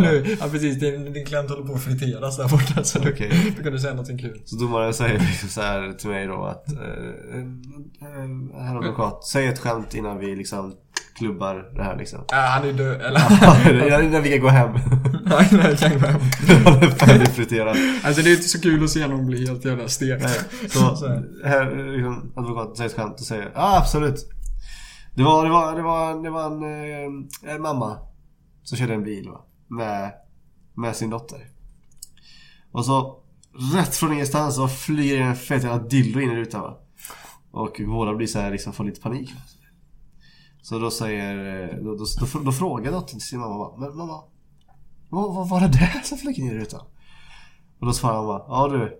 Nu, 0.00 0.36
ja 0.40 0.48
precis, 0.48 0.80
din, 0.80 1.12
din 1.12 1.26
klient 1.26 1.50
håller 1.50 1.66
på 1.66 1.74
att 1.74 1.84
friteras 1.84 2.36
där 2.36 2.48
borta 2.48 2.84
så 2.84 2.98
du, 2.98 3.12
du 3.56 3.62
kan 3.62 3.72
du 3.72 3.78
säga 3.78 3.92
någonting 3.92 4.18
kul. 4.18 4.42
Så 4.44 4.56
domaren 4.56 4.94
säger 4.94 5.18
liksom 5.18 5.48
så 5.48 5.60
här 5.60 5.92
till 5.92 6.08
mig 6.08 6.26
då 6.26 6.44
att 6.44 6.72
eh, 6.72 6.78
eh, 6.78 8.62
Herr 8.62 8.76
advokat, 8.76 9.26
säg 9.26 9.46
ett 9.46 9.58
skämt 9.58 9.94
innan 9.94 10.18
vi 10.18 10.36
liksom 10.36 10.74
klubbar 11.18 11.72
det 11.76 11.82
här 11.82 11.96
liksom. 11.96 12.24
Ja, 12.28 12.36
han 12.36 12.68
är 12.68 12.72
död, 12.72 13.00
eller? 13.00 13.20
Ja, 13.88 14.02
innan 14.02 14.22
vi 14.22 14.30
kan 14.30 14.40
gå 14.40 14.48
hem. 14.48 14.70
Nej, 15.24 15.48
nej, 15.52 15.76
kan 15.76 16.00
gå 16.00 16.06
hem. 16.06 16.20
Han 16.64 16.82
är 16.82 16.88
färdigfriterad. 16.88 17.76
Alltså 18.04 18.22
det 18.22 18.30
är 18.30 18.32
inte 18.34 18.48
så 18.48 18.60
kul 18.60 18.84
att 18.84 18.90
se 18.90 19.06
någon 19.06 19.26
bli 19.26 19.46
helt 19.46 19.64
jävla 19.64 19.88
stekt. 19.88 20.22
Nej, 20.22 20.70
Så 20.70 21.06
här, 21.44 21.92
liksom, 21.96 22.32
advokaten 22.36 22.76
säger 22.76 22.90
ett 22.90 22.96
skämt 22.96 23.20
och 23.20 23.26
säger 23.26 23.50
ja 23.54 23.78
absolut. 23.78 24.28
Det 25.14 25.22
var, 25.22 25.44
det 25.44 25.50
var, 25.50 25.76
det 25.76 25.82
var, 25.82 26.22
det 26.22 26.30
var 26.30 26.46
en, 26.46 26.62
eh, 26.62 27.54
en 27.54 27.62
mamma 27.62 27.98
som 28.62 28.78
körde 28.78 28.94
en 28.94 29.04
bil 29.04 29.28
va? 29.28 29.40
Med, 29.76 30.12
med 30.74 30.96
sin 30.96 31.10
dotter. 31.10 31.48
Och 32.72 32.84
så 32.84 33.22
rätt 33.74 33.96
från 33.96 34.12
ingenstans 34.12 34.54
så 34.54 34.68
flyger 34.68 35.20
en 35.20 35.36
fet 35.36 35.62
jävla 35.62 35.82
dildo 35.82 36.20
in 36.20 36.30
i 36.30 36.36
rutan 36.36 36.62
va. 36.62 36.78
Och 37.50 37.80
båda 37.86 38.14
blir 38.14 38.26
så 38.26 38.38
här 38.38 38.50
liksom 38.50 38.72
får 38.72 38.84
lite 38.84 39.00
panik. 39.00 39.30
Så 40.62 40.78
då 40.78 40.90
säger, 40.90 41.80
då, 41.82 41.94
då, 41.94 42.04
då, 42.20 42.40
då 42.40 42.52
frågar 42.52 42.92
dottern 42.92 43.18
till 43.18 43.28
sin 43.28 43.40
mamma 43.40 43.58
va, 43.58 43.76
Men 43.78 43.96
mamma, 43.96 44.22
vad, 45.08 45.34
vad 45.34 45.48
var 45.48 45.60
det 45.60 45.68
där 45.68 46.00
som 46.04 46.18
flög 46.18 46.38
in 46.38 46.46
i 46.46 46.54
rutan? 46.54 46.80
Och 47.80 47.86
då 47.86 47.92
svarar 47.92 48.22
mamma, 48.22 48.44
ja 48.48 48.68
du, 48.68 48.98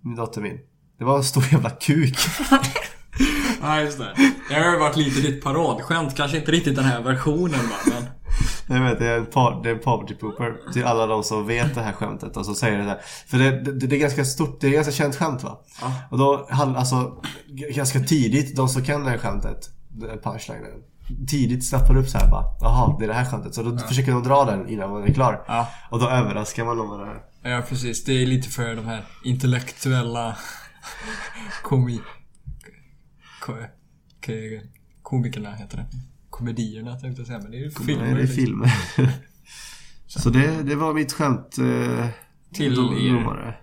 min 0.00 0.16
dotter 0.16 0.40
min. 0.40 0.58
Det 0.98 1.04
var 1.04 1.16
en 1.16 1.24
stor 1.24 1.44
jävla 1.52 1.70
kuk. 1.70 2.16
Ja, 3.64 3.80
just 3.80 3.98
det. 3.98 4.14
Det 4.48 4.54
har 4.54 4.78
varit 4.78 4.96
lite 4.96 5.20
ditt 5.20 5.44
paradskämt. 5.44 6.16
Kanske 6.16 6.38
inte 6.38 6.52
riktigt 6.52 6.76
den 6.76 6.84
här 6.84 7.02
versionen 7.02 7.60
va, 7.60 7.76
men... 7.90 8.04
Jag 8.72 8.80
vet, 8.90 8.98
det 8.98 9.06
är 9.06 9.18
en, 9.18 9.26
par, 9.26 9.62
det 9.62 9.70
är 9.70 9.74
en 9.74 9.80
poverty 9.80 10.14
pooper 10.14 10.72
till 10.72 10.84
alla 10.84 11.06
de 11.06 11.24
som 11.24 11.46
vet 11.46 11.74
det 11.74 11.82
här 11.82 11.92
skämtet 11.92 12.36
och 12.36 12.46
så 12.46 12.54
säger 12.54 12.78
det 12.78 12.84
där. 12.84 12.98
För 13.26 13.38
det, 13.38 13.50
det, 13.72 13.86
det 13.86 13.96
är 13.96 14.00
ganska 14.00 14.24
stort, 14.24 14.60
det 14.60 14.66
är 14.66 14.70
ganska 14.70 14.92
känt 14.92 15.16
skämt 15.16 15.42
va? 15.42 15.60
Ja. 15.80 15.92
Och 16.10 16.18
då, 16.18 16.46
han- 16.50 16.76
alltså, 16.76 17.22
ganska 17.74 18.00
tidigt, 18.00 18.56
de 18.56 18.68
som 18.68 18.84
kan 18.84 19.04
det 19.04 19.10
här 19.10 19.18
skämtet, 19.18 19.70
är 20.02 20.16
punchlinen. 20.22 20.82
Tidigt 21.28 21.68
snappar 21.68 21.96
upp 21.96 22.08
så 22.08 22.18
här 22.18 22.30
bara, 22.30 22.44
jaha, 22.60 22.96
det 22.98 23.04
är 23.04 23.08
det 23.08 23.14
här 23.14 23.24
skämtet. 23.30 23.54
Så 23.54 23.62
då 23.62 23.78
försöker 23.78 24.12
de 24.12 24.22
dra 24.22 24.44
den 24.44 24.68
innan 24.68 24.90
man 24.90 25.02
är 25.02 25.12
klar. 25.14 25.44
Ja. 25.46 25.68
Och 25.90 25.98
då 26.00 26.08
överraskar 26.08 26.64
man 26.64 26.76
dem 26.76 26.88
med 26.90 26.98
det 26.98 27.06
här. 27.06 27.22
Ja, 27.56 27.62
precis. 27.68 28.04
Det 28.04 28.12
är 28.22 28.26
lite 28.26 28.48
för 28.48 28.74
de 28.74 28.84
här 28.86 29.02
intellektuella 29.24 30.36
komi... 31.62 32.00
Ko, 33.40 33.52
ko, 34.26 34.32
komikerna 35.02 35.54
heter 35.54 35.76
det. 35.76 35.86
Komedierna 36.32 36.96
tänkte 36.98 37.20
jag 37.20 37.26
säga, 37.26 37.38
men 37.38 37.50
det 37.50 37.56
är 37.56 37.60
ju 37.60 37.70
filmer. 37.70 38.04
Nej, 38.04 38.14
det 38.14 38.20
är 38.20 38.26
liksom. 38.26 38.36
filmer. 38.44 38.72
så 40.06 40.30
det, 40.30 40.62
det 40.62 40.74
var 40.74 40.94
mitt 40.94 41.12
skämt. 41.12 41.58
Eh, 41.58 42.06
Till 42.54 42.72
er. 42.72 43.12
domare. 43.12 43.54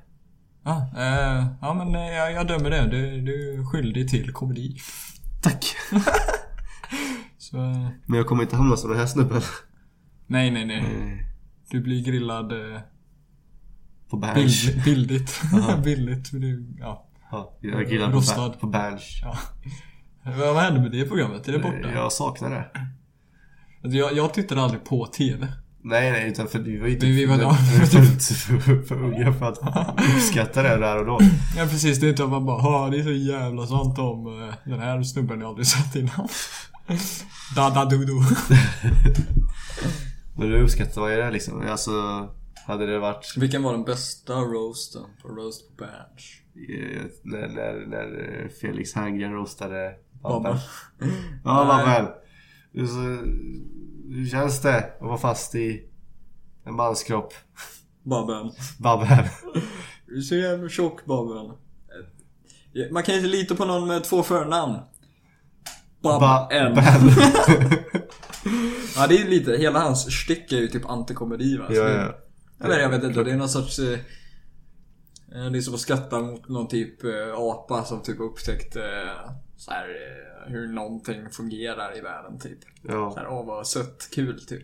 Ja, 0.63 0.91
eh, 0.97 1.45
ja 1.61 1.73
men 1.73 1.95
eh, 1.95 2.01
jag, 2.01 2.31
jag 2.33 2.47
dömer 2.47 2.69
det. 2.69 2.87
Du, 2.87 3.21
du 3.21 3.53
är 3.59 3.65
skyldig 3.65 4.09
till 4.09 4.33
komedi. 4.33 4.77
Tack. 5.41 5.65
Så... 7.37 7.57
eh, 7.57 7.87
Men 8.05 8.17
jag 8.17 8.27
kommer 8.27 8.43
inte 8.43 8.55
hamna 8.55 8.77
som 8.77 8.89
den 8.89 8.99
här 8.99 9.05
snubben. 9.07 9.41
Nej, 10.27 10.51
nej, 10.51 10.65
nej. 10.65 11.25
Du 11.69 11.81
blir 11.81 12.03
grillad 12.05 12.51
eh, 12.51 12.81
På 14.09 14.17
Berns. 14.17 14.65
bild, 14.85 15.13
bildigt. 15.83 16.31
Du, 16.31 16.75
ja. 16.79 17.05
Ja, 17.31 17.57
jag 17.61 17.91
gillar 17.91 18.11
på, 18.11 18.17
Rostad. 18.17 18.49
På 18.59 18.67
Berns. 18.67 19.19
ja. 19.21 19.37
Vad 20.23 20.35
vad 20.53 20.57
hände 20.63 20.81
med 20.81 20.91
det 20.91 21.05
programmet? 21.05 21.47
Är 21.47 21.51
det 21.51 21.59
borta? 21.59 21.91
Jag 21.95 22.11
saknar 22.11 22.49
det. 22.49 22.65
Alltså, 23.83 23.97
jag, 23.97 24.13
jag 24.13 24.33
tittade 24.33 24.61
aldrig 24.61 24.83
på 24.83 25.05
TV. 25.05 25.47
Nej, 25.81 26.11
nej, 26.11 26.29
utan 26.29 26.47
för 26.47 26.59
vi 26.59 26.77
var 26.77 26.87
ju 26.87 26.97
Men 27.01 27.09
vi 27.09 27.25
var- 27.25 27.37
för, 27.37 27.97
ja. 27.99 28.01
för, 28.59 28.81
för, 28.83 29.03
unga 29.03 29.33
för 29.33 29.45
att 29.45 29.57
uppskatta 30.15 30.63
det 30.63 30.77
där 30.77 30.97
och 30.99 31.05
då. 31.05 31.19
Ja 31.57 31.63
precis, 31.65 31.99
det 31.99 32.07
är 32.07 32.09
inte 32.09 32.23
att 32.23 32.29
man 32.29 32.45
bara 32.45 32.61
"Ha, 32.61 32.89
det 32.89 32.99
är 32.99 33.03
så 33.03 33.11
jävla 33.11 33.67
sant 33.67 33.99
om 33.99 34.43
eh, 34.43 34.53
den 34.71 34.79
här 34.79 35.03
snubben 35.03 35.39
jag 35.41 35.47
aldrig 35.49 35.67
sett 35.67 35.95
innan. 35.95 36.27
Da 37.55 37.69
da 37.69 37.85
du 37.85 38.05
du. 38.05 38.13
Men 40.37 40.51
då 40.51 40.57
uppskattar 40.57 41.01
man 41.01 41.11
ju 41.11 41.17
det 41.17 41.31
liksom. 41.31 41.61
Alltså, 41.69 41.91
hade 42.67 42.85
det 42.85 42.99
varit 42.99 43.33
Vilken 43.37 43.63
var 43.63 43.71
den 43.73 43.83
bästa 43.83 44.33
roasten 44.33 45.01
på 45.21 45.27
Roast 45.27 45.77
på 45.77 45.83
Bench? 45.85 46.41
eh, 46.69 47.01
när, 47.23 47.47
när, 47.47 47.85
när 47.87 48.49
Felix 48.61 48.93
Herngren 48.95 49.33
rostade 49.33 49.91
Babben. 50.23 50.57
Ja. 51.43 51.65
Babben. 51.85 52.07
Hur, 52.73 54.29
känns 54.29 54.61
det 54.61 54.77
att 54.77 54.97
vara 55.01 55.17
fast 55.17 55.55
i 55.55 55.83
en 56.65 56.73
manskropp? 56.75 57.33
Babben. 58.03 58.51
Babben. 58.79 59.25
Du 60.07 60.41
jävla 60.41 60.69
tjock 60.69 61.05
Babben. 61.05 61.55
Man 62.91 63.03
kan 63.03 63.15
inte 63.15 63.27
lita 63.27 63.55
på 63.55 63.65
någon 63.65 63.87
med 63.87 64.03
två 64.03 64.23
förnamn. 64.23 64.77
Babben. 66.01 66.75
Babben. 66.75 67.11
Ja 68.95 69.07
det 69.07 69.21
är 69.21 69.27
lite, 69.27 69.51
hela 69.57 69.79
hans 69.79 70.21
stycke 70.23 70.55
är 70.57 70.59
ju 70.61 70.67
typ 70.67 70.89
antikomedi 70.89 71.57
va? 71.57 71.65
Ja, 71.69 71.89
ja. 71.89 72.15
Eller 72.65 72.79
jag 72.79 72.89
vet 72.89 73.03
inte, 73.03 73.23
det 73.23 73.31
är 73.31 73.37
någon 73.37 73.49
sorts... 73.49 73.79
eh, 73.79 73.99
eh, 75.35 75.51
Det 75.51 75.57
är 75.57 75.61
som 75.61 75.73
att 75.73 75.79
skratta 75.79 76.19
mot 76.19 76.49
någon 76.49 76.67
typ 76.67 77.03
eh, 77.03 77.33
apa 77.37 77.83
som 77.83 78.01
typ 78.01 78.19
upptäckt 78.19 78.75
så 79.60 79.72
här, 79.72 79.88
eh, 79.90 80.52
hur 80.52 80.68
någonting 80.68 81.30
fungerar 81.30 81.98
i 81.98 82.02
världen 82.02 82.40
typ. 82.40 82.60
Så 82.64 82.69
ja. 82.88 83.14
här, 83.18 83.27
åh 83.27 83.45
vad 83.45 83.68
sött, 83.68 84.10
kul 84.14 84.45
typ. 84.45 84.64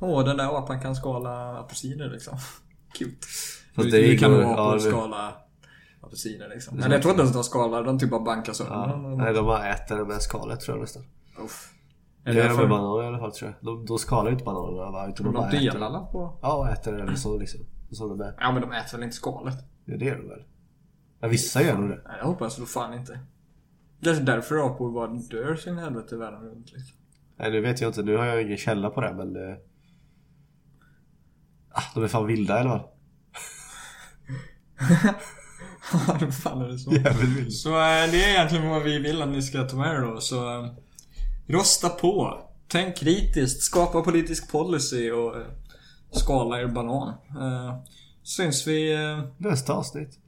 Åh, 0.00 0.24
den 0.24 0.36
där 0.36 0.58
apan 0.58 0.80
kan 0.80 0.96
skala 0.96 1.58
apelsiner 1.58 2.10
liksom. 2.10 2.38
Cute. 2.98 3.26
Fast 3.74 3.90
det 3.90 3.98
är 3.98 4.08
nu 4.08 4.18
kan 4.18 4.32
ju- 4.32 4.36
nog 4.42 4.52
apor 4.52 4.72
ja, 4.72 4.78
skala 4.78 5.32
apelsiner 6.00 6.48
liksom. 6.48 6.76
Men 6.76 6.90
jag 6.90 7.02
tror 7.02 7.10
inte 7.12 7.22
ens 7.22 7.34
de 7.34 7.44
skalar, 7.44 7.84
de 7.84 7.98
typ 7.98 8.10
bara 8.10 8.20
bankar 8.20 8.52
sönder 8.52 8.74
ja. 8.74 8.96
Nej, 8.96 9.34
de 9.34 9.46
bara 9.46 9.68
äter 9.68 9.96
det 9.96 10.04
med 10.04 10.22
skalet 10.22 10.60
tror 10.60 10.76
jag 10.76 10.80
nästan. 10.82 11.04
Uff. 11.44 11.72
Det 12.24 12.30
Är 12.30 12.34
gör 12.34 12.42
det 12.42 12.48
de 12.48 12.56
med 12.56 12.68
bananer 12.68 13.04
i 13.04 13.06
alla 13.06 13.18
fall 13.18 13.32
tror 13.32 13.50
jag. 13.50 13.66
De, 13.66 13.86
de 13.86 13.98
skalar 13.98 14.26
ju 14.26 14.32
inte 14.32 14.44
bananerna 14.44 14.90
va? 14.90 15.08
Utan 15.08 15.26
de, 15.26 15.32
de 15.32 15.34
bara 15.34 15.48
äter 15.48 15.58
delar 15.58 15.74
dem. 15.74 15.82
alla 15.82 16.00
på? 16.06 16.38
Ja, 16.42 16.56
och 16.56 16.68
äter 16.68 16.92
det 16.92 17.16
så 17.16 17.38
liksom. 17.38 17.60
Så 17.90 18.08
de 18.08 18.20
är. 18.20 18.34
Ja 18.40 18.52
men 18.52 18.62
de 18.62 18.72
äter 18.72 18.98
väl 18.98 19.04
inte 19.04 19.16
skalet? 19.16 19.54
Ja, 19.84 19.96
det 19.96 20.04
gör 20.04 20.16
de 20.16 20.28
väl? 20.28 20.42
Ja, 21.20 21.28
vissa 21.28 21.62
gör 21.62 21.78
nog 21.78 21.88
det. 21.88 22.00
Nej, 22.06 22.16
jag 22.18 22.26
hoppas 22.26 22.56
då 22.56 22.66
fan 22.66 22.94
inte. 22.94 23.20
Kanske 24.02 24.24
därför 24.24 24.66
apor 24.66 24.92
bara 24.92 25.06
dör 25.06 25.56
sin 25.56 25.78
helvete 25.78 26.16
världen 26.16 26.40
runt 26.40 26.72
liksom. 26.72 26.96
Nej, 27.38 27.50
nu 27.50 27.60
vet 27.60 27.80
jag 27.80 27.88
inte. 27.88 28.02
Nu 28.02 28.16
har 28.16 28.24
jag 28.24 28.42
ingen 28.42 28.56
källa 28.56 28.90
på 28.90 29.00
det 29.00 29.14
men... 29.14 29.36
eh, 29.36 29.56
Ah, 31.70 31.82
de 31.94 32.04
är 32.04 32.08
fan 32.08 32.26
vilda 32.26 32.58
eller 32.60 32.70
vad? 32.70 32.80
Ja, 35.92 36.30
fan 36.30 36.62
är 36.62 36.68
det 36.68 36.78
så? 36.78 36.92
Jävligt 36.92 37.36
vilda. 37.38 37.50
Så 37.50 37.68
eh, 37.68 38.10
det 38.10 38.24
är 38.24 38.28
egentligen 38.30 38.68
vad 38.68 38.82
vi 38.82 38.98
vill 38.98 39.22
att 39.22 39.28
ni 39.28 39.42
ska 39.42 39.62
ta 39.64 39.76
med 39.76 39.94
er 39.94 40.00
då. 40.00 40.20
Så 40.20 40.60
eh, 40.64 40.70
rösta 41.46 41.88
på. 41.88 42.40
Tänk 42.68 42.96
kritiskt. 42.96 43.62
Skapa 43.62 44.02
politisk 44.02 44.52
policy 44.52 45.10
och 45.10 45.36
eh, 45.36 45.46
skala 46.10 46.60
er 46.60 46.66
banan. 46.66 47.08
Eh, 47.40 47.78
syns 48.22 48.66
vi, 48.66 48.92
eh, 48.94 49.20
Nästa 49.38 49.72
avsnitt. 49.72 50.18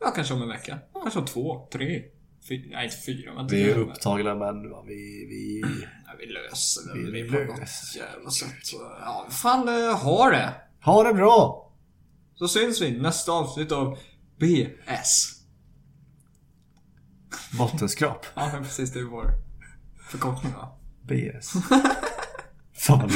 ja 0.00 0.10
kanske 0.14 0.34
om 0.34 0.42
en 0.42 0.48
vecka. 0.48 0.78
Kanske 1.02 1.18
om 1.20 1.26
två, 1.26 1.68
tre, 1.72 2.02
fyra, 2.48 2.66
nej 2.70 2.84
inte 2.84 2.96
fyra 3.06 3.34
men 3.34 3.46
Vi 3.46 3.62
är 3.70 3.74
tre. 3.74 3.82
upptagna 3.82 4.34
men 4.34 4.70
va, 4.70 4.84
vi... 4.86 5.26
vi... 5.30 5.62
Ja, 6.06 6.12
vi 6.18 6.26
löser 6.26 6.94
det. 6.94 7.10
Vi 7.10 7.22
Vi 7.22 7.28
på 7.30 7.34
något 7.52 7.58
löser. 7.58 7.98
jävla 8.00 8.30
sätt. 8.30 8.72
Ja, 9.00 9.26
fan 9.30 9.68
eh, 9.68 9.96
ha 9.98 10.30
det. 10.30 10.52
Ha 10.84 11.02
det 11.02 11.14
bra! 11.14 11.62
Så 12.34 12.48
syns 12.48 12.80
vi 12.82 12.90
nästa 12.98 13.32
avsnitt 13.32 13.72
av 13.72 13.98
BS. 14.40 15.32
Bottenskrap. 17.58 18.26
Ja 18.34 18.50
men 18.52 18.62
precis, 18.64 18.92
det 18.92 18.98
är 18.98 19.04
vår 19.04 19.30
förkortning 20.10 20.52
va? 20.52 20.68
BS. 21.02 21.52
Fan 22.78 23.10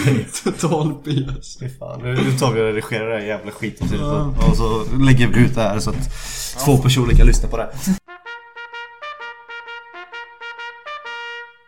Total 0.44 0.94
BS. 1.04 1.58
Fy 1.58 1.68
fan. 1.68 2.00
Nu 2.02 2.32
tar 2.38 2.52
vi 2.52 2.60
och 2.60 2.64
redigerar 2.64 3.08
det 3.10 3.14
här 3.20 3.26
jävla 3.26 3.50
skiten 3.52 3.88
och 4.50 4.56
så 4.56 4.84
lägger 5.00 5.26
vi 5.28 5.40
ut 5.40 5.54
det 5.54 5.60
här 5.62 5.78
så 5.78 5.90
att 5.90 6.10
två 6.64 6.78
personer 6.78 7.14
kan 7.14 7.26
lyssna 7.26 7.48
på 7.48 7.56
det. 7.56 7.70